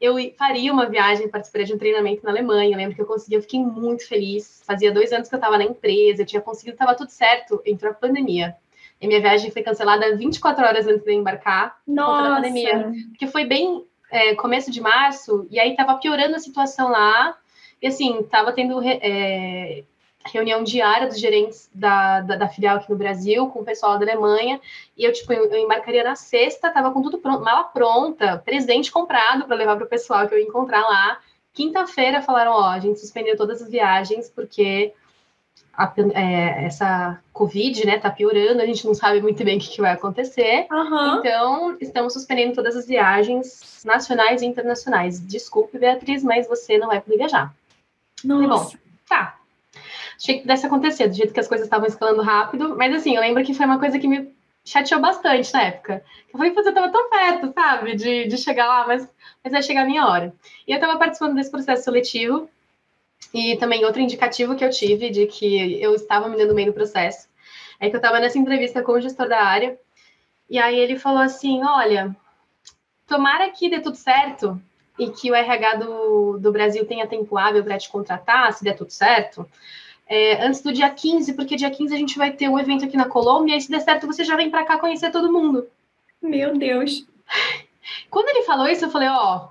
eu 0.00 0.16
faria 0.36 0.72
uma 0.72 0.86
viagem, 0.86 1.28
participaria 1.28 1.66
de 1.66 1.74
um 1.74 1.78
treinamento 1.78 2.24
na 2.24 2.30
Alemanha. 2.30 2.74
Eu 2.74 2.78
lembro 2.78 2.94
que 2.94 3.02
eu 3.02 3.06
consegui, 3.06 3.36
eu 3.36 3.42
fiquei 3.42 3.60
muito 3.60 4.06
feliz. 4.08 4.62
Fazia 4.66 4.92
dois 4.92 5.12
anos 5.12 5.28
que 5.28 5.34
eu 5.34 5.38
estava 5.38 5.58
na 5.58 5.64
empresa, 5.64 6.22
eu 6.22 6.26
tinha 6.26 6.42
conseguido, 6.42 6.74
estava 6.74 6.94
tudo 6.94 7.10
certo. 7.10 7.62
Entrou 7.64 7.92
a 7.92 7.94
pandemia. 7.94 8.56
E 9.00 9.06
minha 9.06 9.20
viagem 9.20 9.50
foi 9.50 9.62
cancelada 9.62 10.16
24 10.16 10.64
horas 10.64 10.86
antes 10.86 11.04
de 11.04 11.12
embarcar 11.12 11.78
Nossa. 11.86 12.34
pandemia. 12.36 12.92
Porque 13.10 13.26
foi 13.26 13.44
bem 13.44 13.84
é, 14.14 14.32
começo 14.36 14.70
de 14.70 14.80
março, 14.80 15.44
e 15.50 15.58
aí 15.58 15.74
tava 15.74 15.96
piorando 15.96 16.36
a 16.36 16.38
situação 16.38 16.88
lá. 16.88 17.36
E 17.82 17.88
assim, 17.88 18.22
tava 18.22 18.52
tendo 18.52 18.80
é, 18.80 19.82
reunião 20.24 20.62
diária 20.62 21.08
dos 21.08 21.18
gerentes 21.18 21.68
da, 21.74 22.20
da, 22.20 22.36
da, 22.36 22.48
filial 22.48 22.76
aqui 22.76 22.88
no 22.88 22.96
Brasil, 22.96 23.48
com 23.48 23.60
o 23.60 23.64
pessoal 23.64 23.98
da 23.98 24.04
Alemanha. 24.04 24.60
E 24.96 25.04
eu, 25.04 25.12
tipo, 25.12 25.32
eu, 25.32 25.52
embarcaria 25.56 26.04
na 26.04 26.14
sexta, 26.14 26.70
tava 26.70 26.92
com 26.92 27.02
tudo 27.02 27.18
pronto, 27.18 27.42
mala 27.42 27.64
pronta, 27.64 28.38
presente 28.38 28.92
comprado 28.92 29.46
para 29.46 29.56
levar 29.56 29.74
para 29.74 29.84
o 29.84 29.88
pessoal 29.88 30.28
que 30.28 30.34
eu 30.34 30.38
ia 30.38 30.46
encontrar 30.46 30.82
lá. 30.82 31.18
Quinta-feira 31.52 32.22
falaram, 32.22 32.52
ó, 32.52 32.70
a 32.70 32.78
gente 32.78 33.00
suspendeu 33.00 33.36
todas 33.36 33.60
as 33.60 33.68
viagens 33.68 34.30
porque 34.30 34.94
a, 35.76 35.92
é, 36.14 36.64
essa 36.66 37.20
Covid, 37.32 37.86
né, 37.86 37.98
tá 37.98 38.10
piorando, 38.10 38.62
a 38.62 38.66
gente 38.66 38.86
não 38.86 38.94
sabe 38.94 39.20
muito 39.20 39.42
bem 39.44 39.56
o 39.56 39.60
que, 39.60 39.70
que 39.70 39.80
vai 39.80 39.92
acontecer. 39.92 40.66
Uhum. 40.70 41.18
Então, 41.18 41.76
estamos 41.80 42.12
suspendendo 42.12 42.54
todas 42.54 42.76
as 42.76 42.86
viagens 42.86 43.82
nacionais 43.84 44.42
e 44.42 44.46
internacionais. 44.46 45.20
Desculpe, 45.20 45.78
Beatriz, 45.78 46.22
mas 46.22 46.46
você 46.46 46.78
não 46.78 46.88
vai 46.88 47.00
poder 47.00 47.18
viajar. 47.18 47.54
Nossa. 48.24 48.76
bom, 48.76 48.82
tá. 49.08 49.38
Achei 50.16 50.36
que 50.36 50.42
pudesse 50.42 50.66
acontecer, 50.66 51.08
do 51.08 51.14
jeito 51.14 51.34
que 51.34 51.40
as 51.40 51.48
coisas 51.48 51.66
estavam 51.66 51.86
escalando 51.86 52.22
rápido, 52.22 52.76
mas 52.76 52.94
assim, 52.94 53.16
eu 53.16 53.20
lembro 53.20 53.44
que 53.44 53.52
foi 53.52 53.66
uma 53.66 53.78
coisa 53.78 53.98
que 53.98 54.06
me 54.06 54.32
chateou 54.64 55.00
bastante 55.00 55.52
na 55.52 55.62
época. 55.62 56.02
Eu 56.32 56.38
falei, 56.38 56.52
você 56.52 56.72
tava 56.72 56.88
tão 56.88 57.10
perto, 57.10 57.52
sabe, 57.52 57.94
de, 57.96 58.26
de 58.26 58.38
chegar 58.38 58.66
lá, 58.66 58.86
mas, 58.86 59.08
mas 59.42 59.52
vai 59.52 59.62
chegar 59.62 59.82
a 59.82 59.86
minha 59.86 60.06
hora. 60.06 60.32
E 60.66 60.72
eu 60.72 60.80
tava 60.80 60.98
participando 60.98 61.34
desse 61.34 61.50
processo 61.50 61.84
seletivo, 61.84 62.48
e 63.32 63.56
também 63.56 63.84
outro 63.84 64.00
indicativo 64.00 64.54
que 64.56 64.64
eu 64.64 64.70
tive 64.70 65.10
de 65.10 65.26
que 65.26 65.80
eu 65.80 65.94
estava 65.94 66.28
me 66.28 66.36
dando 66.36 66.54
bem 66.54 66.66
no 66.66 66.72
processo 66.72 67.28
é 67.80 67.88
que 67.88 67.96
eu 67.96 67.98
estava 67.98 68.20
nessa 68.20 68.38
entrevista 68.38 68.82
com 68.82 68.92
o 68.92 69.00
gestor 69.00 69.28
da 69.28 69.42
área 69.42 69.78
e 70.48 70.58
aí 70.58 70.78
ele 70.78 70.98
falou 70.98 71.20
assim: 71.20 71.62
olha, 71.64 72.14
tomara 73.06 73.50
que 73.50 73.70
dê 73.70 73.80
tudo 73.80 73.96
certo 73.96 74.60
e 74.98 75.10
que 75.10 75.30
o 75.30 75.34
RH 75.34 75.76
do, 75.76 76.38
do 76.38 76.52
Brasil 76.52 76.86
tenha 76.86 77.06
tempo 77.06 77.36
hábil 77.36 77.64
para 77.64 77.78
te 77.78 77.88
contratar, 77.88 78.52
se 78.52 78.62
der 78.62 78.76
tudo 78.76 78.90
certo, 78.90 79.48
é, 80.06 80.44
antes 80.44 80.62
do 80.62 80.72
dia 80.72 80.88
15, 80.88 81.32
porque 81.34 81.56
dia 81.56 81.70
15 81.70 81.94
a 81.94 81.98
gente 81.98 82.18
vai 82.18 82.30
ter 82.30 82.48
um 82.48 82.58
evento 82.58 82.84
aqui 82.84 82.96
na 82.96 83.08
Colômbia 83.08 83.56
e 83.56 83.60
se 83.60 83.70
der 83.70 83.80
certo 83.80 84.06
você 84.06 84.24
já 84.24 84.36
vem 84.36 84.50
para 84.50 84.64
cá 84.64 84.78
conhecer 84.78 85.10
todo 85.10 85.32
mundo. 85.32 85.66
Meu 86.22 86.56
Deus. 86.56 87.06
Quando 88.10 88.28
ele 88.28 88.42
falou 88.42 88.68
isso, 88.68 88.84
eu 88.84 88.90
falei: 88.90 89.08
ó, 89.08 89.48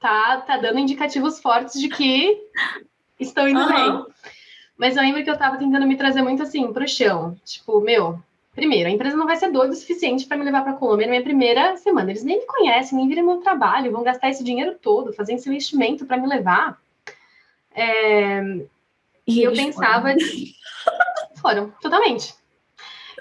tá, 0.00 0.38
tá 0.40 0.56
dando 0.56 0.78
indicativos 0.78 1.40
fortes 1.40 1.80
de 1.80 1.88
que 1.88 2.40
estou 3.18 3.48
indo 3.48 3.60
uhum. 3.60 3.68
bem. 3.68 4.06
Mas 4.76 4.96
eu 4.96 5.02
lembro 5.02 5.22
que 5.24 5.30
eu 5.30 5.34
estava 5.34 5.56
tentando 5.56 5.86
me 5.86 5.96
trazer 5.96 6.22
muito 6.22 6.42
assim 6.42 6.72
para 6.72 6.84
o 6.84 6.88
chão. 6.88 7.36
Tipo, 7.44 7.80
meu, 7.80 8.18
primeiro, 8.54 8.88
a 8.88 8.92
empresa 8.92 9.16
não 9.16 9.26
vai 9.26 9.36
ser 9.36 9.50
doida 9.50 9.72
o 9.72 9.76
suficiente 9.76 10.26
para 10.26 10.36
me 10.36 10.44
levar 10.44 10.62
para 10.62 10.72
a 10.72 10.76
Colômbia 10.76 11.06
na 11.06 11.10
minha 11.10 11.22
primeira 11.22 11.76
semana. 11.76 12.10
Eles 12.10 12.22
nem 12.22 12.38
me 12.38 12.46
conhecem, 12.46 12.96
nem 12.96 13.08
viram 13.08 13.26
meu 13.26 13.38
trabalho, 13.38 13.90
vão 13.90 14.04
gastar 14.04 14.30
esse 14.30 14.44
dinheiro 14.44 14.76
todo 14.80 15.12
fazendo 15.12 15.38
esse 15.38 15.48
investimento 15.48 16.06
para 16.06 16.16
me 16.16 16.28
levar. 16.28 16.78
É... 17.74 18.40
E, 19.26 19.40
e 19.40 19.42
eu 19.42 19.52
pensava. 19.52 20.12
Foram. 20.12 21.68
foram, 21.68 21.70
totalmente. 21.80 22.34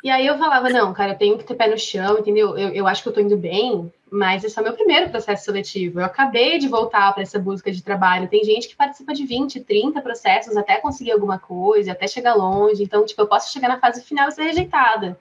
E 0.03 0.09
aí 0.09 0.25
eu 0.27 0.37
falava, 0.37 0.69
não, 0.69 0.93
cara, 0.93 1.13
eu 1.13 1.17
tenho 1.17 1.37
que 1.37 1.43
ter 1.43 1.55
pé 1.55 1.67
no 1.67 1.77
chão, 1.77 2.19
entendeu? 2.19 2.57
Eu, 2.57 2.69
eu 2.69 2.87
acho 2.87 3.01
que 3.01 3.09
eu 3.09 3.13
tô 3.13 3.19
indo 3.19 3.35
bem, 3.35 3.91
mas 4.11 4.43
esse 4.43 4.57
é 4.57 4.61
o 4.61 4.63
meu 4.63 4.73
primeiro 4.73 5.09
processo 5.09 5.45
seletivo. 5.45 5.99
Eu 5.99 6.05
acabei 6.05 6.57
de 6.57 6.67
voltar 6.67 7.13
para 7.13 7.23
essa 7.23 7.37
busca 7.37 7.71
de 7.71 7.83
trabalho. 7.83 8.27
Tem 8.27 8.43
gente 8.43 8.67
que 8.67 8.75
participa 8.75 9.13
de 9.13 9.25
20, 9.25 9.61
30 9.61 10.01
processos 10.01 10.55
até 10.55 10.77
conseguir 10.77 11.11
alguma 11.11 11.37
coisa, 11.37 11.91
até 11.91 12.07
chegar 12.07 12.35
longe. 12.35 12.83
Então, 12.83 13.05
tipo, 13.05 13.21
eu 13.21 13.27
posso 13.27 13.51
chegar 13.51 13.67
na 13.67 13.79
fase 13.79 14.03
final 14.03 14.29
e 14.29 14.31
ser 14.31 14.43
rejeitada. 14.43 15.19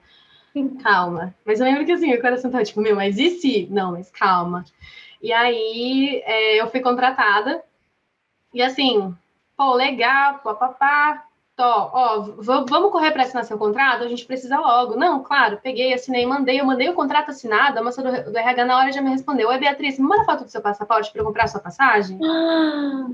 Calma. 0.81 1.35
Mas 1.45 1.59
eu 1.59 1.65
lembro 1.65 1.85
que 1.85 1.91
assim, 1.91 2.07
meu 2.07 2.21
coração 2.21 2.49
tava 2.49 2.63
tipo, 2.63 2.81
meu, 2.81 2.95
mas 2.95 3.17
e 3.17 3.29
se? 3.31 3.67
Não, 3.69 3.91
mas 3.91 4.09
calma. 4.09 4.65
E 5.21 5.31
aí 5.31 6.21
é, 6.25 6.61
eu 6.61 6.69
fui 6.69 6.79
contratada. 6.79 7.63
E 8.53 8.61
assim, 8.61 9.13
pô, 9.55 9.73
legal, 9.73 10.39
papapá, 10.39 11.26
Tó, 11.57 11.89
ó, 11.91 12.19
vamos 12.37 12.91
correr 12.91 13.09
para 13.09 13.23
assinar 13.23 13.43
seu 13.43 13.57
contrato? 13.57 14.03
A 14.03 14.07
gente 14.07 14.27
precisa 14.27 14.59
logo. 14.59 14.95
Não, 14.95 15.23
claro, 15.23 15.59
peguei, 15.61 15.91
assinei, 15.91 16.23
mandei, 16.23 16.61
eu 16.61 16.65
mandei 16.65 16.87
o 16.87 16.93
contrato 16.93 17.31
assinado, 17.31 17.79
a 17.79 17.83
moça 17.83 18.03
do, 18.03 18.31
do 18.31 18.37
RH 18.37 18.63
na 18.63 18.77
hora 18.77 18.91
já 18.91 19.01
me 19.01 19.09
respondeu. 19.09 19.49
Oi, 19.49 19.57
Beatriz, 19.57 19.97
me 19.97 20.05
manda 20.05 20.23
foto 20.23 20.43
do 20.43 20.51
seu 20.51 20.61
passaporte 20.61 21.11
para 21.11 21.19
eu 21.19 21.25
comprar 21.25 21.45
a 21.45 21.47
sua 21.47 21.59
passagem? 21.59 22.19
Ah. 22.23 23.07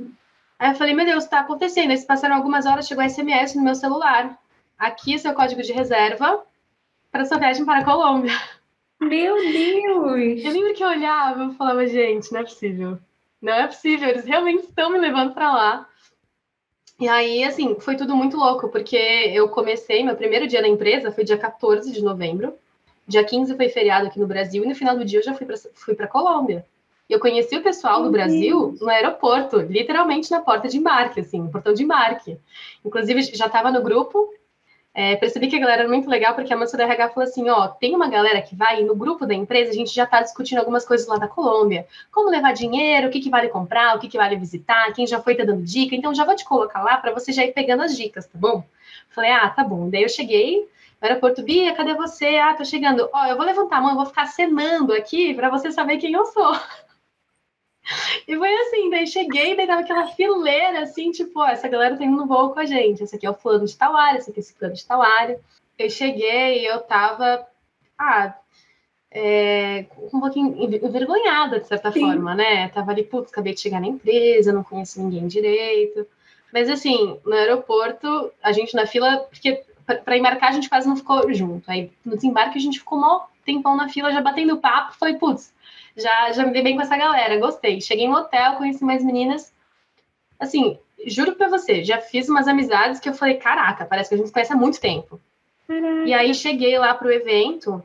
Aí 0.60 0.72
eu 0.72 0.76
falei, 0.76 0.94
meu 0.94 1.06
Deus, 1.06 1.24
está 1.24 1.39
acontecendo. 1.39 1.91
Aí 1.91 1.98
se 1.98 2.06
passaram 2.06 2.36
algumas 2.36 2.66
horas, 2.66 2.86
chegou 2.86 3.10
SMS 3.10 3.56
no 3.56 3.64
meu 3.64 3.76
celular. 3.76 4.38
Aqui 4.78 5.16
é 5.16 5.18
seu 5.18 5.34
código 5.34 5.62
de 5.62 5.72
reserva 5.72 6.44
para 7.14 7.24
sua 7.24 7.38
viagem 7.38 7.64
para 7.64 7.80
a 7.80 7.86
Colômbia. 7.86 8.38
Meu 9.00 9.38
Deus! 9.38 10.44
Eu 10.44 10.52
lembro 10.52 10.74
que 10.74 10.84
eu 10.84 10.89
olhava 10.89 11.46
e 11.46 11.56
falava, 11.56 11.88
gente, 11.88 12.30
não 12.34 12.41
é 12.41 12.44
possível. 12.44 13.00
Não 13.41 13.54
é 13.54 13.68
possível, 13.68 14.10
eles 14.10 14.26
realmente 14.26 14.66
estão 14.66 14.89
me 14.89 15.00
levando 15.00 15.34
para 15.34 15.50
lá. 15.50 15.88
E 17.04 17.08
aí, 17.10 17.43
assim, 17.43 17.76
foi 17.82 17.97
tudo 17.97 18.16
muito 18.16 18.38
louco, 18.38 18.70
porque 18.70 18.95
eu 18.95 19.49
comecei, 19.49 20.06
meu 20.06 20.16
primeiro 20.16 20.47
dia 20.47 20.62
na 20.62 20.70
empresa 20.70 21.12
foi 21.12 21.26
dia 21.26 21.38
14 21.38 21.91
de 21.91 22.01
novembro, 22.01 22.54
dia 23.06 23.22
15 23.26 23.58
foi 23.58 23.68
feriado 23.68 24.08
aqui 24.08 24.18
no 24.18 24.26
Brasil, 24.26 24.64
e 24.64 24.68
no 24.70 24.74
final 24.74 24.97
do 24.97 25.04
dia 25.04 25.20
eu 25.20 25.24
já 25.24 25.34
fui 25.34 25.45
para 25.45 25.58
fui 25.58 25.97
a 25.99 26.08
Colômbia. 26.08 26.66
E 27.10 27.12
eu 27.12 27.20
conheci 27.20 27.58
o 27.58 27.62
pessoal 27.62 28.01
do 28.01 28.10
Brasil 28.10 28.78
no 28.80 28.89
aeroporto, 28.89 29.58
literalmente 29.58 30.32
na 30.32 30.39
porta 30.39 30.70
de 30.70 30.78
embarque, 30.78 31.20
assim, 31.20 31.41
no 31.41 31.51
portão 31.51 31.74
de 31.74 31.84
embarque. 31.84 32.38
Inclusive, 32.86 33.22
já 33.36 33.47
estava 33.47 33.70
no 33.70 33.82
grupo, 33.82 34.34
é, 34.96 35.16
percebi 35.16 35.48
que 35.48 35.56
a 35.56 35.60
galera 35.60 35.82
era 35.82 35.89
muito 35.89 36.08
legal, 36.08 36.36
porque 36.36 36.54
a 36.54 36.58
moça 36.58 36.78
da 36.78 36.84
RH 36.84 37.10
falou 37.10 37.28
assim: 37.28 37.50
ó, 37.50 37.68
tem 37.68 37.96
uma 37.96 38.08
galera 38.08 38.41
que 38.41 38.56
vai 38.56 38.84
no 38.84 38.96
grupo 38.96 39.26
da 39.26 39.34
empresa, 39.34 39.72
a 39.72 39.74
gente 39.74 39.94
já 39.94 40.04
está 40.04 40.22
discutindo 40.22 40.60
algumas 40.60 40.86
coisas 40.86 41.08
lá 41.08 41.18
da 41.18 41.28
Colômbia. 41.28 41.88
Como 42.12 42.30
levar 42.30 42.54
dinheiro, 42.54 43.08
o 43.08 43.12
que, 43.12 43.20
que 43.20 43.30
vale 43.30 43.50
comprar, 43.50 43.96
o 43.96 44.00
que, 44.00 44.08
que 44.08 44.18
vale 44.18 44.36
visitar, 44.36 44.94
quem 44.94 45.08
já 45.08 45.20
foi 45.20 45.36
tá 45.36 45.44
dando 45.44 45.64
dica. 45.64 45.96
Então 45.96 46.14
já 46.14 46.24
vou 46.24 46.36
te 46.36 46.46
colocar 46.46 46.84
lá 46.84 46.98
para 46.98 47.12
você 47.12 47.32
já 47.32 47.44
ir 47.44 47.54
pegando 47.54 47.82
as 47.82 47.98
dicas, 47.98 48.28
tá 48.28 48.38
bom? 48.38 48.64
Falei, 49.10 49.32
ah, 49.32 49.50
tá 49.50 49.64
bom. 49.64 49.89
Daí 49.89 50.04
eu 50.04 50.10
cheguei 50.10 50.68
no 51.02 51.08
aeroporto, 51.08 51.41
Bia, 51.41 51.74
cadê 51.74 51.96
você? 51.96 52.38
Ah, 52.38 52.54
tô 52.54 52.64
chegando. 52.64 53.10
Ó, 53.12 53.26
eu 53.26 53.36
vou 53.36 53.46
levantar 53.46 53.78
a 53.78 53.82
mão, 53.82 53.91
eu 53.91 53.98
vou 53.98 54.06
ficar 54.06 54.28
cenando 54.28 54.94
aqui 54.94 55.34
para 55.34 55.50
você 55.50 55.72
saber 55.72 55.98
quem 55.98 56.14
eu 56.14 56.26
sou. 56.28 56.56
E 58.27 58.38
foi 58.38 58.55
assim, 58.55 58.89
daí 58.89 59.05
cheguei, 59.05 59.55
daí 59.55 59.67
tava 59.67 59.81
aquela 59.81 60.07
fileira, 60.07 60.81
assim, 60.84 61.11
tipo, 61.11 61.39
ó, 61.39 61.47
essa 61.47 61.67
galera 61.67 61.97
tá 61.97 62.03
indo 62.03 62.15
no 62.15 62.25
voo 62.25 62.51
com 62.51 62.59
a 62.59 62.65
gente. 62.65 63.03
Esse 63.03 63.15
aqui 63.15 63.25
é 63.25 63.29
o 63.29 63.34
fulano 63.34 63.65
de 63.65 63.77
tal 63.77 63.95
área, 63.95 64.19
esse 64.19 64.29
aqui 64.29 64.39
é 64.39 64.41
esse 64.41 64.53
fulano 64.53 64.75
de 64.75 64.86
tal 64.86 65.01
área. 65.01 65.39
Eu 65.77 65.89
cheguei 65.89 66.61
e 66.61 66.65
eu 66.65 66.79
tava, 66.81 67.45
ah, 67.97 68.34
é, 69.11 69.86
um 70.11 70.19
pouquinho 70.19 70.55
envergonhada, 70.63 71.59
de 71.59 71.67
certa 71.67 71.91
Sim. 71.91 72.01
forma, 72.01 72.34
né? 72.34 72.69
Tava 72.69 72.91
ali, 72.91 73.03
putz, 73.03 73.31
acabei 73.31 73.53
de 73.53 73.61
chegar 73.61 73.79
na 73.79 73.88
empresa, 73.88 74.53
não 74.53 74.63
conheço 74.63 75.01
ninguém 75.01 75.27
direito. 75.27 76.07
Mas, 76.51 76.69
assim, 76.69 77.19
no 77.25 77.34
aeroporto, 77.34 78.31
a 78.41 78.51
gente 78.51 78.75
na 78.75 78.88
fila, 78.88 79.17
porque 79.29 79.63
para 79.86 80.17
embarcar 80.17 80.49
a 80.49 80.53
gente 80.53 80.69
quase 80.69 80.88
não 80.88 80.95
ficou 80.95 81.31
junto. 81.34 81.69
Aí, 81.69 81.91
no 82.05 82.15
desembarque, 82.15 82.57
a 82.57 82.61
gente 82.61 82.79
ficou 82.79 82.99
mó 82.99 83.25
tempão 83.45 83.75
na 83.75 83.89
fila, 83.89 84.11
já 84.11 84.21
batendo 84.21 84.57
papo. 84.57 84.95
Falei, 84.97 85.15
putz, 85.15 85.53
já, 85.96 86.32
já 86.32 86.46
me 86.46 86.52
dei 86.52 86.62
bem 86.64 86.76
com 86.76 86.82
essa 86.82 86.98
galera, 86.98 87.39
gostei. 87.39 87.82
Cheguei 87.82 88.08
no 88.08 88.16
hotel, 88.16 88.56
conheci 88.56 88.84
mais 88.84 89.04
meninas. 89.04 89.54
Assim, 90.39 90.78
juro 91.06 91.34
pra 91.36 91.50
você, 91.50 91.84
já 91.84 92.00
fiz 92.00 92.28
umas 92.30 92.48
amizades 92.48 93.00
que 93.00 93.08
eu 93.08 93.14
falei, 93.14 93.36
caraca, 93.36 93.86
parece 93.86 94.10
que 94.10 94.16
a 94.16 94.18
gente 94.18 94.28
se 94.28 94.34
conhece 94.34 94.54
há 94.54 94.56
muito 94.56 94.80
tempo. 94.80 95.20
Caraca. 95.68 96.06
E 96.06 96.14
aí 96.14 96.34
cheguei 96.34 96.78
lá 96.78 96.94
pro 96.94 97.12
evento, 97.12 97.84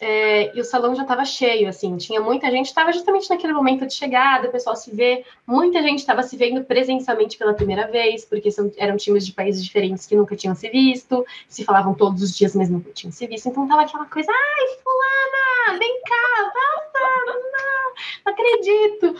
é, 0.00 0.56
e 0.56 0.60
o 0.60 0.64
salão 0.64 0.94
já 0.94 1.02
estava 1.02 1.24
cheio, 1.24 1.68
assim, 1.68 1.96
tinha 1.96 2.20
muita 2.20 2.50
gente, 2.50 2.66
estava 2.66 2.92
justamente 2.92 3.28
naquele 3.30 3.52
momento 3.52 3.86
de 3.86 3.94
chegada, 3.94 4.48
o 4.48 4.52
pessoal 4.52 4.74
se 4.74 4.94
vê, 4.94 5.24
muita 5.46 5.82
gente 5.82 6.00
estava 6.00 6.22
se 6.22 6.36
vendo 6.36 6.64
presencialmente 6.64 7.36
pela 7.36 7.54
primeira 7.54 7.86
vez, 7.86 8.24
porque 8.24 8.50
são, 8.50 8.72
eram 8.76 8.96
times 8.96 9.26
de 9.26 9.32
países 9.32 9.64
diferentes 9.64 10.06
que 10.06 10.16
nunca 10.16 10.36
tinham 10.36 10.54
se 10.54 10.68
visto, 10.68 11.24
se 11.48 11.64
falavam 11.64 11.94
todos 11.94 12.22
os 12.22 12.36
dias, 12.36 12.54
mas 12.54 12.68
nunca 12.68 12.90
tinham 12.92 13.12
se 13.12 13.26
visto, 13.26 13.48
então 13.48 13.68
tava 13.68 13.82
aquela 13.82 14.06
coisa, 14.06 14.30
ai, 14.30 14.78
fulana, 14.82 15.78
vem 15.78 16.00
cá, 16.02 16.52
passa, 16.52 17.24
não, 17.26 17.34
não 17.34 18.32
acredito. 18.32 19.16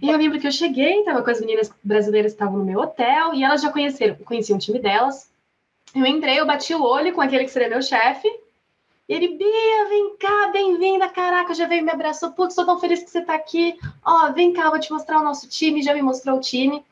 E 0.00 0.10
eu 0.10 0.18
lembro 0.18 0.38
que 0.40 0.46
eu 0.46 0.52
cheguei, 0.52 1.02
tava 1.02 1.22
com 1.22 1.30
as 1.30 1.40
meninas 1.40 1.72
brasileiras 1.82 2.32
que 2.32 2.36
estavam 2.36 2.58
no 2.58 2.64
meu 2.64 2.80
hotel, 2.80 3.34
e 3.34 3.42
elas 3.44 3.62
já 3.62 3.70
conheceram, 3.70 4.16
conheciam 4.16 4.56
o 4.56 4.60
time 4.60 4.78
delas, 4.78 5.30
eu 5.94 6.04
entrei, 6.04 6.40
eu 6.40 6.46
bati 6.46 6.74
o 6.74 6.82
olho 6.82 7.12
com 7.12 7.20
aquele 7.20 7.44
que 7.44 7.50
seria 7.50 7.68
meu 7.68 7.80
chefe, 7.80 8.28
ele, 9.08 9.36
Bia, 9.36 9.88
vem 9.88 10.16
cá, 10.16 10.48
bem-vinda, 10.50 11.08
caraca, 11.08 11.52
já 11.52 11.66
veio 11.66 11.84
me 11.84 11.90
abraçou, 11.90 12.32
putz, 12.32 12.54
sou 12.54 12.64
tão 12.64 12.80
feliz 12.80 13.02
que 13.02 13.10
você 13.10 13.20
tá 13.20 13.34
aqui, 13.34 13.76
ó, 14.04 14.32
vem 14.32 14.52
cá, 14.52 14.70
vou 14.70 14.80
te 14.80 14.90
mostrar 14.90 15.20
o 15.20 15.24
nosso 15.24 15.46
time, 15.46 15.82
já 15.82 15.92
me 15.92 16.00
mostrou 16.00 16.38
o 16.38 16.40
time. 16.40 16.82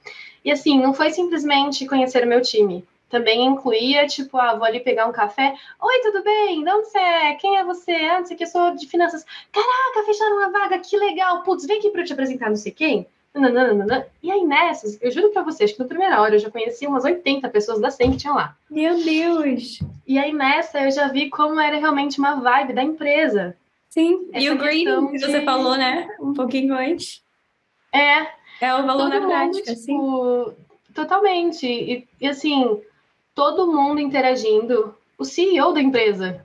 E 0.44 0.50
assim, 0.50 0.78
não 0.78 0.92
foi 0.92 1.10
simplesmente 1.10 1.86
conhecer 1.86 2.24
o 2.24 2.28
meu 2.28 2.42
time, 2.42 2.84
também 3.08 3.46
incluía, 3.46 4.06
tipo, 4.06 4.36
ah, 4.36 4.54
vou 4.54 4.64
ali 4.64 4.80
pegar 4.80 5.06
um 5.06 5.12
café, 5.12 5.54
oi, 5.80 6.00
tudo 6.02 6.22
bem, 6.22 6.62
de 6.62 6.70
onde 6.70 6.88
você 6.88 6.98
é, 6.98 7.34
quem 7.36 7.56
é 7.56 7.64
você, 7.64 7.92
ah, 7.92 8.18
não 8.18 8.26
sei 8.26 8.36
que, 8.36 8.44
eu 8.44 8.48
sou 8.48 8.74
de 8.74 8.86
finanças, 8.86 9.24
caraca, 9.50 10.06
fecharam 10.06 10.36
uma 10.36 10.50
vaga, 10.50 10.78
que 10.80 10.96
legal, 10.98 11.42
putz, 11.42 11.64
vem 11.64 11.78
aqui 11.78 11.88
pra 11.88 12.02
eu 12.02 12.06
te 12.06 12.12
apresentar 12.12 12.50
não 12.50 12.56
sei 12.56 12.72
quem, 12.72 13.06
Nananana. 13.34 14.06
E 14.22 14.30
aí 14.30 14.44
nessas, 14.44 15.00
eu 15.00 15.10
juro 15.10 15.30
pra 15.30 15.42
vocês 15.42 15.72
que 15.72 15.78
na 15.78 15.86
primeira 15.86 16.20
hora 16.20 16.34
eu 16.34 16.38
já 16.38 16.50
conheci 16.50 16.86
umas 16.86 17.04
80 17.04 17.48
pessoas 17.48 17.80
da 17.80 17.90
SEM 17.90 18.12
que 18.12 18.18
tinham 18.18 18.36
lá. 18.36 18.56
Meu 18.70 19.02
Deus! 19.02 19.80
E 20.06 20.18
aí 20.18 20.32
nessa 20.32 20.80
eu 20.80 20.90
já 20.90 21.08
vi 21.08 21.30
como 21.30 21.58
era 21.58 21.78
realmente 21.78 22.18
uma 22.18 22.36
vibe 22.36 22.74
da 22.74 22.82
empresa. 22.82 23.56
Sim, 23.88 24.28
Essa 24.32 24.46
e 24.46 24.50
o 24.50 24.56
green 24.56 25.08
que 25.08 25.18
você 25.18 25.42
falou, 25.42 25.76
né? 25.76 26.08
Um 26.20 26.32
pouquinho 26.32 26.74
antes. 26.74 27.22
É. 27.92 28.26
É 28.60 28.74
o 28.74 28.86
valor 28.86 29.08
na 29.08 29.20
mundo, 29.20 29.28
prática, 29.28 29.74
tipo, 29.74 30.54
Totalmente. 30.94 31.66
E, 31.66 32.08
e 32.20 32.28
assim, 32.28 32.80
todo 33.34 33.70
mundo 33.70 34.00
interagindo. 34.00 34.94
O 35.18 35.24
CEO 35.24 35.72
da 35.72 35.80
empresa. 35.80 36.44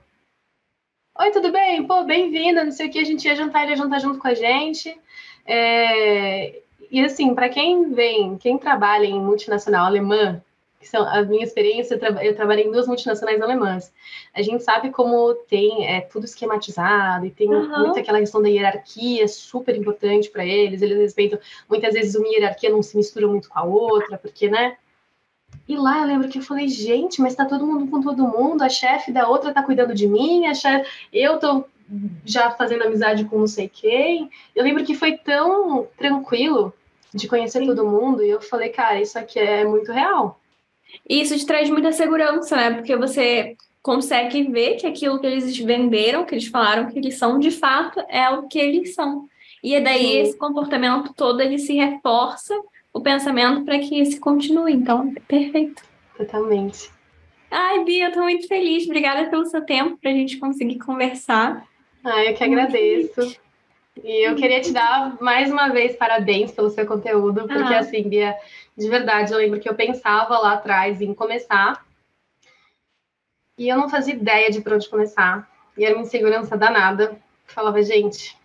Oi, 1.18 1.30
tudo 1.30 1.50
bem? 1.50 1.84
Pô, 1.84 2.04
bem-vinda, 2.04 2.64
não 2.64 2.70
sei 2.70 2.88
o 2.88 2.90
que, 2.90 2.98
a 2.98 3.04
gente 3.04 3.26
ia 3.26 3.34
jantar, 3.34 3.62
ele 3.62 3.72
ia 3.72 3.76
jantar 3.76 4.00
junto 4.00 4.18
com 4.18 4.28
a 4.28 4.34
gente. 4.34 4.96
É, 5.44 6.60
e 6.90 7.04
assim, 7.04 7.34
para 7.34 7.48
quem 7.48 7.92
vem, 7.92 8.36
quem 8.38 8.58
trabalha 8.58 9.04
em 9.04 9.20
multinacional 9.20 9.86
alemã, 9.86 10.42
que 10.80 10.88
são 10.88 11.02
a 11.06 11.22
minha 11.22 11.44
experiência, 11.44 11.94
eu, 11.94 11.98
tra 11.98 12.24
eu 12.24 12.34
trabalhei 12.36 12.64
em 12.64 12.70
duas 12.70 12.86
multinacionais 12.86 13.40
alemãs. 13.40 13.92
A 14.32 14.42
gente 14.42 14.62
sabe 14.62 14.90
como 14.90 15.34
tem 15.34 15.86
é, 15.86 16.00
tudo 16.00 16.24
esquematizado 16.24 17.26
e 17.26 17.30
tem 17.30 17.52
uhum. 17.52 17.78
muito 17.80 17.98
aquela 17.98 18.20
questão 18.20 18.40
da 18.40 18.48
hierarquia 18.48 19.26
super 19.26 19.76
importante 19.76 20.30
para 20.30 20.46
eles. 20.46 20.80
Eles 20.80 20.98
respeitam 20.98 21.38
muitas 21.68 21.94
vezes 21.94 22.14
uma 22.14 22.28
hierarquia 22.28 22.70
não 22.70 22.82
se 22.82 22.96
mistura 22.96 23.26
muito 23.26 23.48
com 23.48 23.58
a 23.58 23.64
outra, 23.64 24.16
porque 24.16 24.48
né? 24.48 24.76
E 25.66 25.76
lá 25.76 26.00
eu 26.00 26.06
lembro 26.06 26.28
que 26.28 26.38
eu 26.38 26.42
falei, 26.42 26.68
gente, 26.68 27.20
mas 27.20 27.34
tá 27.34 27.44
todo 27.44 27.66
mundo 27.66 27.90
com 27.90 28.00
todo 28.00 28.26
mundo, 28.26 28.62
a 28.62 28.68
chefe 28.68 29.10
da 29.10 29.28
outra 29.28 29.52
tá 29.52 29.62
cuidando 29.62 29.94
de 29.94 30.06
mim, 30.06 30.46
a 30.46 30.54
chefe, 30.54 30.88
eu 31.12 31.38
tô 31.38 31.64
já 32.24 32.50
fazendo 32.50 32.84
amizade 32.84 33.24
com 33.24 33.38
não 33.38 33.46
sei 33.46 33.68
quem. 33.68 34.30
Eu 34.54 34.64
lembro 34.64 34.84
que 34.84 34.94
foi 34.94 35.16
tão 35.16 35.86
tranquilo 35.96 36.72
de 37.14 37.26
conhecer 37.26 37.60
Sim. 37.60 37.66
todo 37.66 37.86
mundo 37.86 38.22
e 38.22 38.30
eu 38.30 38.40
falei, 38.40 38.68
cara, 38.68 39.00
isso 39.00 39.18
aqui 39.18 39.38
é 39.38 39.64
muito 39.64 39.92
real. 39.92 40.40
E 41.08 41.20
isso 41.20 41.36
te 41.36 41.46
traz 41.46 41.68
muita 41.70 41.92
segurança, 41.92 42.56
né? 42.56 42.70
Porque 42.72 42.96
você 42.96 43.56
consegue 43.82 44.42
ver 44.44 44.76
que 44.76 44.86
aquilo 44.86 45.18
que 45.18 45.26
eles 45.26 45.56
venderam, 45.58 46.24
que 46.24 46.34
eles 46.34 46.48
falaram 46.48 46.90
que 46.90 46.98
eles 46.98 47.16
são, 47.16 47.38
de 47.38 47.50
fato, 47.50 48.00
é 48.08 48.28
o 48.30 48.48
que 48.48 48.58
eles 48.58 48.94
são. 48.94 49.28
E 49.62 49.74
é 49.74 49.80
daí 49.80 50.02
Sim. 50.02 50.18
esse 50.18 50.36
comportamento 50.36 51.12
todo 51.14 51.40
ele 51.40 51.58
se 51.58 51.74
reforça 51.74 52.54
o 52.92 53.00
pensamento 53.00 53.64
para 53.64 53.78
que 53.78 53.98
esse 53.98 54.20
continue. 54.20 54.72
Então, 54.72 55.12
perfeito. 55.26 55.82
Totalmente. 56.16 56.90
Ai, 57.50 57.84
Bia, 57.84 58.06
eu 58.06 58.12
tô 58.12 58.20
muito 58.20 58.46
feliz. 58.46 58.84
Obrigada 58.84 59.30
pelo 59.30 59.46
seu 59.46 59.64
tempo 59.64 59.96
para 59.96 60.10
a 60.10 60.14
gente 60.14 60.36
conseguir 60.36 60.78
conversar. 60.78 61.66
Ah, 62.04 62.24
eu 62.24 62.34
que 62.34 62.44
agradeço. 62.44 63.36
E 64.02 64.28
eu 64.28 64.36
queria 64.36 64.60
te 64.60 64.72
dar 64.72 65.20
mais 65.20 65.50
uma 65.50 65.68
vez 65.68 65.96
parabéns 65.96 66.52
pelo 66.52 66.70
seu 66.70 66.86
conteúdo, 66.86 67.48
porque 67.48 67.74
ah. 67.74 67.80
assim, 67.80 68.08
Bia, 68.08 68.36
de 68.76 68.88
verdade, 68.88 69.32
eu 69.32 69.38
lembro 69.38 69.58
que 69.58 69.68
eu 69.68 69.74
pensava 69.74 70.38
lá 70.38 70.52
atrás 70.52 71.00
em 71.00 71.12
começar 71.12 71.84
e 73.56 73.68
eu 73.68 73.76
não 73.76 73.88
fazia 73.88 74.14
ideia 74.14 74.50
de 74.50 74.60
por 74.60 74.72
onde 74.72 74.88
começar. 74.88 75.50
E 75.76 75.84
era 75.84 75.94
uma 75.94 76.04
insegurança 76.04 76.56
danada. 76.56 77.18
falava, 77.46 77.82
gente, 77.82 78.38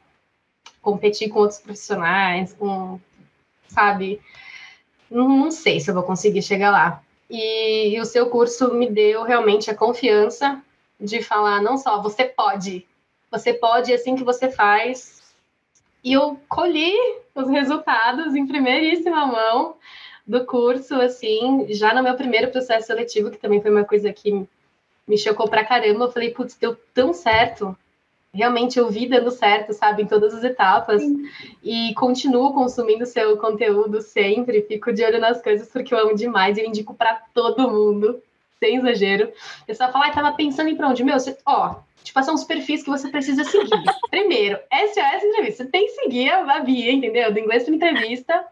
competir 0.82 1.30
com 1.30 1.40
outros 1.40 1.60
profissionais, 1.60 2.54
com, 2.54 3.00
sabe? 3.68 4.20
Não, 5.10 5.30
não 5.30 5.52
sei 5.52 5.80
se 5.80 5.90
eu 5.90 5.94
vou 5.94 6.04
conseguir 6.04 6.42
chegar 6.42 6.72
lá. 6.72 7.04
E, 7.30 7.96
e 7.96 8.00
o 8.00 8.06
seu 8.06 8.30
curso 8.30 8.74
me 8.74 8.90
deu 8.90 9.24
realmente 9.24 9.70
a 9.70 9.76
confiança 9.76 10.62
de 11.00 11.22
falar, 11.22 11.62
não 11.62 11.78
só 11.78 12.02
você 12.02 12.26
pode, 12.26 12.86
você 13.34 13.52
pode, 13.52 13.92
é 13.92 13.96
assim 13.96 14.16
que 14.16 14.24
você 14.24 14.48
faz. 14.48 15.24
E 16.04 16.14
eu 16.14 16.40
colhi 16.48 16.94
os 17.34 17.50
resultados 17.50 18.36
em 18.36 18.46
primeiríssima 18.46 19.26
mão 19.26 19.76
do 20.26 20.46
curso, 20.46 20.94
assim, 20.96 21.66
já 21.70 21.96
no 21.96 22.04
meu 22.04 22.14
primeiro 22.14 22.52
processo 22.52 22.88
seletivo, 22.88 23.32
que 23.32 23.40
também 23.40 23.60
foi 23.60 23.72
uma 23.72 23.84
coisa 23.84 24.14
que 24.14 24.48
me 25.08 25.18
chocou 25.18 25.50
pra 25.50 25.66
caramba. 25.66 26.06
Eu 26.06 26.12
falei, 26.12 26.30
putz, 26.30 26.56
deu 26.56 26.78
tão 26.94 27.12
certo. 27.12 27.76
Realmente 28.32 28.78
eu 28.78 28.90
vi 28.90 29.08
dando 29.08 29.32
certo, 29.32 29.74
sabe, 29.74 30.04
em 30.04 30.08
todas 30.08 30.34
as 30.36 30.44
etapas. 30.44 31.02
Sim. 31.02 31.28
E 31.64 31.94
continuo 31.96 32.54
consumindo 32.54 33.06
seu 33.06 33.36
conteúdo 33.38 34.00
sempre. 34.02 34.62
Fico 34.62 34.94
de 34.94 35.04
olho 35.04 35.20
nas 35.20 35.42
coisas 35.42 35.68
porque 35.70 35.94
eu 35.94 35.98
amo 35.98 36.16
demais. 36.16 36.58
Eu 36.58 36.66
indico 36.66 36.94
para 36.94 37.16
todo 37.34 37.70
mundo, 37.70 38.22
sem 38.60 38.78
exagero. 38.78 39.32
O 39.64 39.66
pessoal 39.66 39.92
fala, 39.92 40.08
ah, 40.08 40.12
tava 40.12 40.32
pensando 40.34 40.70
em 40.70 40.76
pra 40.76 40.90
onde? 40.90 41.04
Meu, 41.04 41.20
você... 41.20 41.36
ó, 41.46 41.76
te 42.04 42.14
passar 42.14 42.34
uns 42.34 42.44
perfis 42.44 42.84
que 42.84 42.90
você 42.90 43.10
precisa 43.10 43.44
seguir. 43.44 43.70
Primeiro, 44.10 44.60
SOS 44.72 45.24
Entrevista. 45.24 45.64
Você 45.64 45.70
tem 45.70 45.86
que 45.86 45.92
seguir 45.94 46.30
a 46.30 46.60
Bia, 46.60 46.92
entendeu? 46.92 47.32
Do 47.32 47.40
Inglês 47.40 47.64
para 47.64 47.76
Entrevista. 47.76 48.46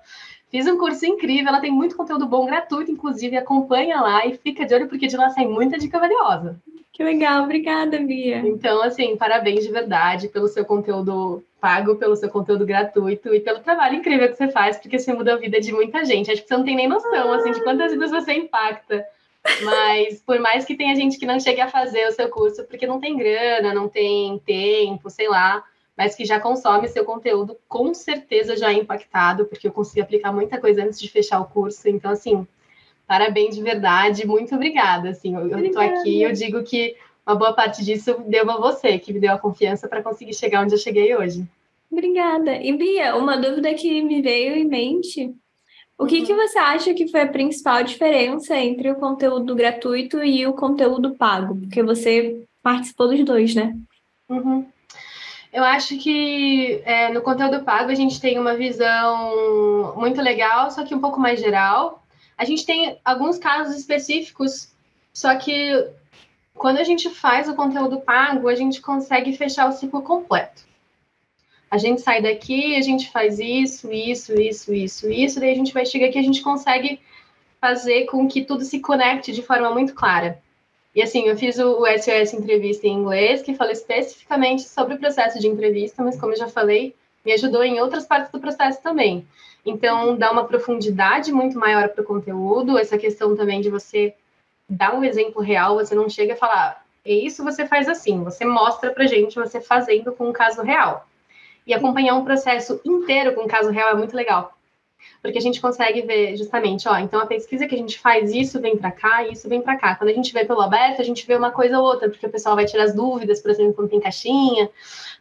Fiz 0.49 0.67
um 0.67 0.77
curso 0.77 1.05
incrível, 1.05 1.47
ela 1.47 1.61
tem 1.61 1.71
muito 1.71 1.95
conteúdo 1.95 2.27
bom, 2.27 2.45
gratuito, 2.45 2.91
inclusive. 2.91 3.37
Acompanha 3.37 4.01
lá 4.01 4.25
e 4.25 4.37
fica 4.37 4.65
de 4.65 4.75
olho, 4.75 4.89
porque 4.89 5.07
de 5.07 5.15
lá 5.15 5.29
sai 5.29 5.47
muita 5.47 5.77
dica 5.77 5.97
valiosa. 5.97 6.59
Que 6.91 7.03
legal, 7.03 7.45
obrigada, 7.45 7.97
Bia. 7.99 8.39
Então, 8.39 8.83
assim, 8.83 9.15
parabéns 9.15 9.63
de 9.63 9.71
verdade 9.71 10.27
pelo 10.27 10.49
seu 10.49 10.65
conteúdo 10.65 11.41
pago, 11.61 11.95
pelo 11.95 12.17
seu 12.17 12.29
conteúdo 12.29 12.65
gratuito 12.65 13.33
e 13.33 13.39
pelo 13.39 13.59
trabalho 13.59 13.95
incrível 13.95 14.27
que 14.27 14.35
você 14.35 14.49
faz, 14.49 14.77
porque 14.77 14.99
você 14.99 15.13
muda 15.13 15.33
a 15.33 15.37
vida 15.37 15.61
de 15.61 15.71
muita 15.71 16.03
gente. 16.03 16.29
Acho 16.29 16.41
que 16.41 16.49
você 16.49 16.57
não 16.57 16.65
tem 16.65 16.75
nem 16.75 16.89
noção, 16.89 17.31
assim, 17.31 17.51
de 17.51 17.63
quantas 17.63 17.93
vidas 17.93 18.11
você 18.11 18.33
impacta. 18.33 19.05
Mas 19.63 20.21
por 20.21 20.39
mais 20.39 20.65
que 20.65 20.75
tenha 20.75 20.95
gente 20.95 21.17
que 21.17 21.25
não 21.25 21.39
chegue 21.39 21.61
a 21.61 21.67
fazer 21.67 22.07
o 22.07 22.11
seu 22.11 22.29
curso 22.29 22.63
porque 22.65 22.85
não 22.85 22.99
tem 22.99 23.17
grana, 23.17 23.73
não 23.73 23.89
tem 23.89 24.39
tempo, 24.39 25.09
sei 25.09 25.27
lá, 25.27 25.63
mas 25.97 26.15
que 26.15 26.25
já 26.25 26.39
consome 26.39 26.87
seu 26.87 27.03
conteúdo, 27.03 27.57
com 27.67 27.93
certeza 27.93 28.55
já 28.55 28.71
é 28.71 28.75
impactado, 28.75 29.45
porque 29.45 29.67
eu 29.67 29.71
consegui 29.71 30.01
aplicar 30.01 30.31
muita 30.31 30.59
coisa 30.59 30.83
antes 30.83 30.99
de 30.99 31.09
fechar 31.09 31.39
o 31.39 31.45
curso. 31.45 31.87
Então, 31.89 32.11
assim, 32.11 32.47
parabéns 33.07 33.55
de 33.55 33.61
verdade, 33.61 34.25
muito 34.25 34.55
obrigada. 34.55 35.09
Assim, 35.09 35.35
eu, 35.35 35.71
tô 35.71 35.79
aqui, 35.79 36.21
eu 36.21 36.31
digo 36.31 36.63
que 36.63 36.95
uma 37.25 37.35
boa 37.35 37.53
parte 37.53 37.83
disso 37.83 38.15
deu 38.27 38.49
a 38.49 38.57
você, 38.57 38.97
que 38.97 39.13
me 39.13 39.19
deu 39.19 39.33
a 39.33 39.39
confiança 39.39 39.87
para 39.87 40.01
conseguir 40.01 40.33
chegar 40.33 40.63
onde 40.63 40.73
eu 40.73 40.79
cheguei 40.79 41.15
hoje. 41.15 41.45
Obrigada. 41.91 42.55
E 42.55 42.71
Bia, 42.73 43.15
uma 43.15 43.37
dúvida 43.37 43.73
que 43.73 44.01
me 44.01 44.21
veio 44.21 44.55
em 44.55 44.65
mente 44.65 45.35
o 46.01 46.07
que, 46.07 46.23
que 46.23 46.33
você 46.33 46.57
acha 46.57 46.93
que 46.93 47.07
foi 47.07 47.21
a 47.21 47.27
principal 47.27 47.83
diferença 47.83 48.57
entre 48.57 48.89
o 48.89 48.95
conteúdo 48.95 49.53
gratuito 49.53 50.23
e 50.23 50.47
o 50.47 50.53
conteúdo 50.53 51.15
pago? 51.15 51.55
Porque 51.55 51.83
você 51.83 52.43
participou 52.63 53.07
dos 53.07 53.23
dois, 53.23 53.53
né? 53.53 53.75
Uhum. 54.27 54.65
Eu 55.53 55.63
acho 55.63 55.97
que 55.97 56.81
é, 56.85 57.09
no 57.13 57.21
conteúdo 57.21 57.63
pago 57.63 57.91
a 57.91 57.95
gente 57.95 58.19
tem 58.19 58.39
uma 58.39 58.55
visão 58.55 59.93
muito 59.95 60.21
legal, 60.21 60.71
só 60.71 60.83
que 60.83 60.95
um 60.95 60.99
pouco 61.01 61.19
mais 61.19 61.39
geral. 61.39 62.01
A 62.37 62.45
gente 62.45 62.65
tem 62.65 62.97
alguns 63.05 63.37
casos 63.37 63.75
específicos, 63.77 64.73
só 65.13 65.35
que 65.35 65.91
Quando 66.53 66.77
a 66.77 66.83
gente 66.83 67.09
faz 67.09 67.49
o 67.49 67.55
conteúdo 67.55 68.01
pago, 68.01 68.47
a 68.47 68.55
gente 68.55 68.81
consegue 68.81 69.35
fechar 69.35 69.67
o 69.67 69.71
ciclo 69.71 70.01
completo. 70.01 70.63
A 71.71 71.77
gente 71.77 72.01
sai 72.01 72.21
daqui, 72.21 72.75
a 72.75 72.81
gente 72.81 73.09
faz 73.09 73.39
isso, 73.39 73.91
isso, 73.93 74.33
isso, 74.37 74.73
isso, 74.73 75.09
isso, 75.09 75.39
daí 75.39 75.51
a 75.51 75.55
gente 75.55 75.73
vai 75.73 75.85
chegar 75.85 76.07
aqui, 76.07 76.19
a 76.19 76.23
gente 76.23 76.41
consegue 76.41 76.99
fazer 77.61 78.05
com 78.07 78.27
que 78.27 78.43
tudo 78.43 78.65
se 78.65 78.81
conecte 78.81 79.31
de 79.31 79.41
forma 79.41 79.71
muito 79.71 79.93
clara. 79.93 80.41
E 80.93 81.01
assim, 81.01 81.29
eu 81.29 81.37
fiz 81.37 81.57
o, 81.57 81.85
SOS 81.85 82.33
Entrevista 82.33 82.85
em 82.85 82.91
inglês, 82.91 83.41
que 83.41 83.55
fala 83.55 83.71
especificamente 83.71 84.63
sobre 84.63 84.95
o 84.95 84.99
processo 84.99 85.39
de 85.39 85.47
entrevista, 85.47 86.03
mas 86.03 86.19
como 86.19 86.33
eu 86.33 86.37
já 86.37 86.49
falei, 86.49 86.93
me 87.23 87.31
ajudou 87.31 87.63
em 87.63 87.79
outras 87.79 88.05
partes 88.05 88.31
do 88.31 88.41
processo 88.41 88.81
também. 88.81 89.25
Então, 89.65 90.17
dá 90.17 90.29
uma 90.29 90.43
profundidade 90.43 91.31
muito 91.31 91.57
maior 91.57 91.87
para 91.87 92.01
o 92.01 92.05
conteúdo, 92.05 92.77
essa 92.77 92.97
questão 92.97 93.33
também 93.33 93.61
de 93.61 93.69
você 93.69 94.13
dar 94.67 94.93
um 94.93 95.05
exemplo 95.05 95.41
real, 95.41 95.75
você 95.75 95.95
não 95.95 96.09
chega 96.09 96.33
a 96.33 96.37
falar, 96.37 96.85
é 97.05 97.13
isso 97.13 97.43
você 97.43 97.65
faz 97.65 97.87
assim, 97.87 98.23
você 98.23 98.43
mostra 98.43 98.91
para 98.91 99.07
gente 99.07 99.35
você 99.35 99.61
fazendo 99.61 100.11
com 100.11 100.27
um 100.27 100.33
caso 100.33 100.61
real. 100.61 101.07
E 101.65 101.73
acompanhar 101.73 102.15
um 102.15 102.23
processo 102.23 102.81
inteiro 102.83 103.33
com 103.33 103.43
um 103.43 103.47
caso 103.47 103.69
real 103.69 103.89
é 103.89 103.95
muito 103.95 104.15
legal 104.15 104.55
porque 105.21 105.37
a 105.37 105.41
gente 105.41 105.61
consegue 105.61 106.01
ver 106.01 106.35
justamente, 106.35 106.87
ó, 106.87 106.97
então 106.97 107.19
a 107.19 107.25
pesquisa 107.27 107.67
que 107.67 107.75
a 107.75 107.77
gente 107.77 107.99
faz, 107.99 108.33
isso 108.33 108.59
vem 108.59 108.75
para 108.75 108.91
cá, 108.91 109.27
isso 109.27 109.47
vem 109.47 109.61
para 109.61 109.77
cá. 109.77 109.95
Quando 109.95 110.09
a 110.09 110.13
gente 110.13 110.33
vê 110.33 110.45
pelo 110.45 110.61
aberto, 110.61 110.99
a 110.99 111.03
gente 111.03 111.25
vê 111.27 111.35
uma 111.35 111.51
coisa 111.51 111.79
ou 111.79 111.85
outra, 111.85 112.09
porque 112.09 112.25
o 112.25 112.29
pessoal 112.29 112.55
vai 112.55 112.65
tirar 112.65 112.85
as 112.85 112.95
dúvidas, 112.95 113.39
por 113.39 113.51
exemplo, 113.51 113.73
quando 113.73 113.89
tem 113.89 113.99
caixinha. 113.99 114.69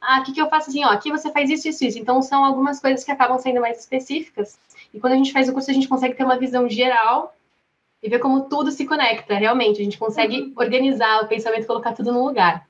Ah, 0.00 0.20
o 0.20 0.24
que, 0.24 0.32
que 0.32 0.40
eu 0.40 0.48
faço 0.48 0.70
assim, 0.70 0.84
ó, 0.84 0.88
aqui 0.88 1.10
você 1.10 1.30
faz 1.30 1.50
isso, 1.50 1.68
isso, 1.68 1.84
isso. 1.84 1.98
Então 1.98 2.22
são 2.22 2.42
algumas 2.44 2.80
coisas 2.80 3.04
que 3.04 3.12
acabam 3.12 3.38
sendo 3.38 3.60
mais 3.60 3.78
específicas. 3.78 4.58
E 4.92 4.98
quando 4.98 5.12
a 5.12 5.16
gente 5.16 5.32
faz 5.32 5.48
o 5.48 5.52
curso, 5.52 5.70
a 5.70 5.74
gente 5.74 5.88
consegue 5.88 6.14
ter 6.14 6.24
uma 6.24 6.38
visão 6.38 6.68
geral 6.68 7.36
e 8.02 8.08
ver 8.08 8.20
como 8.20 8.48
tudo 8.48 8.70
se 8.70 8.86
conecta, 8.86 9.34
realmente. 9.34 9.80
A 9.80 9.84
gente 9.84 9.98
consegue 9.98 10.40
uhum. 10.40 10.52
organizar 10.56 11.22
o 11.22 11.28
pensamento, 11.28 11.66
colocar 11.66 11.92
tudo 11.92 12.10
no 12.10 12.24
lugar. 12.24 12.66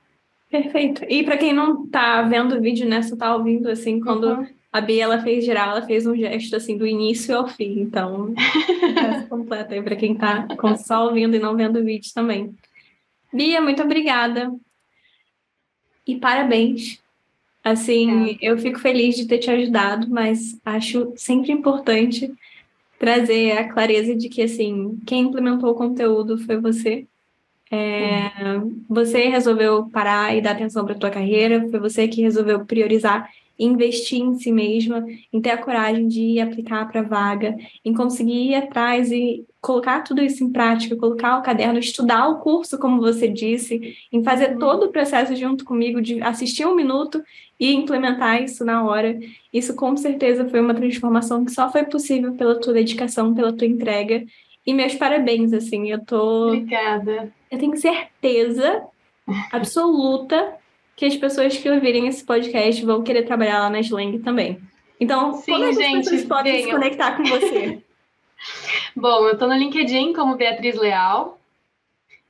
Perfeito. 0.51 1.05
E 1.07 1.23
para 1.23 1.37
quem 1.37 1.53
não 1.53 1.85
está 1.85 2.21
vendo 2.23 2.55
o 2.55 2.61
vídeo, 2.61 2.87
né, 2.87 3.01
só 3.01 3.15
tá 3.15 3.35
ouvindo 3.35 3.69
assim, 3.69 3.99
quando 3.99 4.25
uhum 4.25 4.47
a 4.71 4.79
Bia, 4.79 5.03
ela 5.03 5.21
fez 5.21 5.43
geral, 5.43 5.71
ela 5.71 5.85
fez 5.85 6.07
um 6.07 6.15
gesto 6.15 6.55
assim 6.55 6.77
do 6.77 6.87
início 6.87 7.35
ao 7.35 7.45
fim, 7.45 7.81
então 7.81 8.33
completa 9.27 9.73
aí 9.73 9.81
para 9.81 9.97
quem 9.97 10.13
está 10.13 10.47
só 10.77 11.07
ouvindo 11.07 11.35
e 11.35 11.39
não 11.39 11.57
vendo 11.57 11.79
o 11.79 11.83
vídeo 11.83 12.09
também. 12.13 12.55
Bia, 13.33 13.59
muito 13.59 13.83
obrigada. 13.83 14.53
E 16.07 16.15
parabéns. 16.15 17.01
Assim, 17.63 18.31
é. 18.31 18.37
eu 18.41 18.57
fico 18.57 18.79
feliz 18.79 19.15
de 19.15 19.27
ter 19.27 19.39
te 19.39 19.51
ajudado, 19.51 20.09
mas 20.09 20.59
acho 20.65 21.13
sempre 21.17 21.51
importante 21.51 22.33
trazer 22.97 23.51
a 23.57 23.67
clareza 23.67 24.15
de 24.15 24.29
que 24.29 24.41
assim, 24.41 24.97
quem 25.05 25.23
implementou 25.23 25.71
o 25.71 25.75
conteúdo 25.75 26.37
foi 26.37 26.59
você. 26.59 27.05
É. 27.71 28.29
Você 28.89 29.29
resolveu 29.29 29.89
parar 29.89 30.35
e 30.35 30.41
dar 30.41 30.51
atenção 30.51 30.83
para 30.83 30.93
a 30.93 30.97
tua 30.97 31.09
carreira, 31.09 31.67
foi 31.69 31.79
você 31.79 32.07
que 32.07 32.21
resolveu 32.21 32.65
priorizar 32.65 33.29
investir 33.63 34.19
em 34.19 34.33
si 34.33 34.51
mesma, 34.51 35.05
em 35.31 35.39
ter 35.39 35.51
a 35.51 35.57
coragem 35.57 36.07
de 36.07 36.19
ir 36.19 36.41
aplicar 36.41 36.89
para 36.89 37.01
a 37.01 37.03
vaga, 37.03 37.55
em 37.85 37.93
conseguir 37.93 38.49
ir 38.49 38.55
atrás 38.55 39.11
e 39.11 39.45
colocar 39.61 40.01
tudo 40.01 40.23
isso 40.23 40.43
em 40.43 40.51
prática, 40.51 40.95
colocar 40.95 41.37
o 41.37 41.43
caderno, 41.43 41.77
estudar 41.77 42.27
o 42.27 42.39
curso, 42.39 42.79
como 42.79 42.99
você 42.99 43.27
disse, 43.27 43.95
em 44.11 44.23
fazer 44.23 44.53
uhum. 44.53 44.59
todo 44.59 44.85
o 44.85 44.91
processo 44.91 45.35
junto 45.35 45.63
comigo, 45.63 46.01
de 46.01 46.19
assistir 46.23 46.65
um 46.65 46.75
minuto 46.75 47.23
e 47.59 47.71
implementar 47.71 48.41
isso 48.41 48.65
na 48.65 48.83
hora. 48.83 49.19
Isso 49.53 49.75
com 49.75 49.95
certeza 49.95 50.49
foi 50.49 50.59
uma 50.59 50.73
transformação 50.73 51.45
que 51.45 51.51
só 51.51 51.71
foi 51.71 51.83
possível 51.83 52.33
pela 52.33 52.59
tua 52.59 52.73
dedicação, 52.73 53.35
pela 53.35 53.53
tua 53.53 53.67
entrega. 53.67 54.25
E 54.65 54.73
meus 54.73 54.95
parabéns, 54.95 55.53
assim, 55.53 55.89
eu 55.89 56.03
tô. 56.05 56.47
Obrigada. 56.49 57.31
Eu 57.49 57.57
tenho 57.57 57.75
certeza 57.77 58.83
absoluta 59.51 60.55
que 60.95 61.05
as 61.05 61.15
pessoas 61.15 61.57
que 61.57 61.69
ouvirem 61.69 62.07
esse 62.07 62.23
podcast 62.23 62.85
vão 62.85 63.01
querer 63.01 63.23
trabalhar 63.23 63.59
lá 63.59 63.69
na 63.69 63.79
Slang 63.79 64.19
também. 64.19 64.59
Então, 64.99 65.33
Sim, 65.33 65.53
como 65.53 65.65
é 65.65 65.69
que 65.69 65.73
gente, 65.75 65.97
as 65.97 66.05
pessoas 66.05 66.25
podem 66.25 66.53
venham. 66.53 66.65
se 66.65 66.71
conectar 66.71 67.17
com 67.17 67.23
você? 67.23 67.81
Bom, 68.95 69.25
eu 69.25 69.33
estou 69.33 69.47
no 69.47 69.55
LinkedIn 69.55 70.13
como 70.13 70.35
Beatriz 70.35 70.75
Leal. 70.75 71.39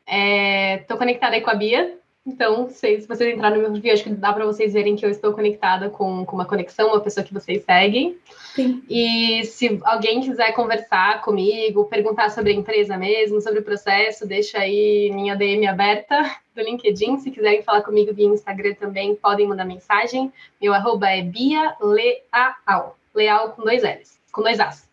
Estou 0.08 0.96
é, 0.96 1.00
conectada 1.00 1.36
aí 1.36 1.42
com 1.42 1.50
a 1.50 1.56
Bia. 1.56 1.98
Então, 2.26 2.70
se, 2.70 2.98
vocês 3.08 3.34
entrarem 3.34 3.58
no 3.58 3.64
meu 3.64 3.72
perfil, 3.72 3.94
acho 3.94 4.04
que 4.04 4.12
dá 4.12 4.32
para 4.32 4.46
vocês 4.46 4.74
verem 4.74 4.96
que 4.96 5.04
eu 5.04 5.10
estou 5.10 5.34
conectada 5.34 5.90
com, 5.90 6.24
com 6.24 6.36
uma 6.36 6.46
conexão, 6.46 6.90
uma 6.90 7.00
pessoa 7.00 7.24
que 7.24 7.34
vocês 7.34 7.64
seguem. 7.64 8.16
Sim. 8.54 8.84
E 8.88 9.44
se 9.46 9.80
alguém 9.84 10.22
quiser 10.22 10.52
conversar 10.54 11.22
comigo, 11.22 11.86
perguntar 11.86 12.30
sobre 12.30 12.52
a 12.52 12.56
empresa 12.56 12.96
mesmo, 12.96 13.42
sobre 13.42 13.60
o 13.60 13.64
processo, 13.64 14.28
deixa 14.28 14.60
aí 14.60 15.10
minha 15.12 15.36
DM 15.36 15.66
aberta 15.66 16.38
do 16.56 16.62
LinkedIn. 16.62 17.18
Se 17.18 17.32
quiserem 17.32 17.64
falar 17.64 17.82
comigo 17.82 18.14
via 18.14 18.28
Instagram 18.28 18.76
também, 18.76 19.16
podem 19.16 19.48
mandar 19.48 19.66
mensagem. 19.66 20.32
Meu 20.62 20.74
arroba 20.74 21.10
é 21.10 21.24
Bia 21.24 21.76
Leal. 21.82 22.98
Leal 23.16 23.50
com 23.54 23.64
dois 23.64 23.82
L's, 23.82 24.20
com 24.32 24.44
dois 24.44 24.60
As. 24.60 24.88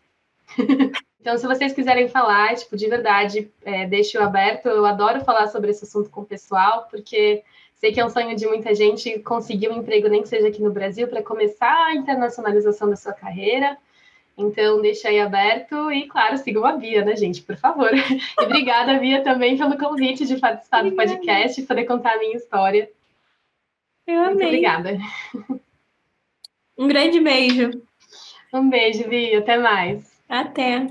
Então, 1.20 1.36
se 1.36 1.46
vocês 1.46 1.72
quiserem 1.72 2.08
falar, 2.08 2.54
tipo, 2.54 2.76
de 2.76 2.88
verdade, 2.88 3.50
é, 3.64 3.86
deixe 3.86 4.16
o 4.16 4.22
aberto. 4.22 4.66
Eu 4.66 4.86
adoro 4.86 5.24
falar 5.24 5.48
sobre 5.48 5.70
esse 5.70 5.84
assunto 5.84 6.10
com 6.10 6.20
o 6.20 6.26
pessoal, 6.26 6.86
porque 6.90 7.42
sei 7.74 7.92
que 7.92 8.00
é 8.00 8.04
um 8.04 8.10
sonho 8.10 8.36
de 8.36 8.46
muita 8.46 8.74
gente 8.74 9.18
conseguir 9.20 9.68
um 9.68 9.78
emprego, 9.78 10.08
nem 10.08 10.22
que 10.22 10.28
seja 10.28 10.48
aqui 10.48 10.62
no 10.62 10.72
Brasil, 10.72 11.08
para 11.08 11.22
começar 11.22 11.86
a 11.86 11.94
internacionalização 11.94 12.88
da 12.88 12.96
sua 12.96 13.12
carreira. 13.12 13.76
Então, 14.36 14.80
deixa 14.80 15.08
aí 15.08 15.18
aberto 15.18 15.90
e, 15.90 16.06
claro, 16.06 16.38
sigam 16.38 16.64
a 16.64 16.76
Bia, 16.76 17.04
né, 17.04 17.16
gente? 17.16 17.42
Por 17.42 17.56
favor. 17.56 17.90
E 18.40 18.44
obrigada, 18.44 18.94
Bia, 18.94 19.22
também 19.24 19.58
pelo 19.58 19.76
convite 19.76 20.24
de 20.24 20.36
participar 20.36 20.84
do 20.84 20.92
podcast 20.92 21.60
e 21.60 21.66
poder 21.66 21.84
contar 21.84 22.12
a 22.12 22.18
minha 22.18 22.36
história. 22.36 22.88
Eu 24.06 24.22
amei. 24.22 24.34
Muito 24.34 24.46
obrigada. 24.46 24.98
Um 26.78 26.86
grande 26.86 27.18
beijo. 27.18 27.82
Um 28.54 28.70
beijo, 28.70 29.08
Bia. 29.08 29.40
Até 29.40 29.58
mais. 29.58 30.22
Até. 30.28 30.86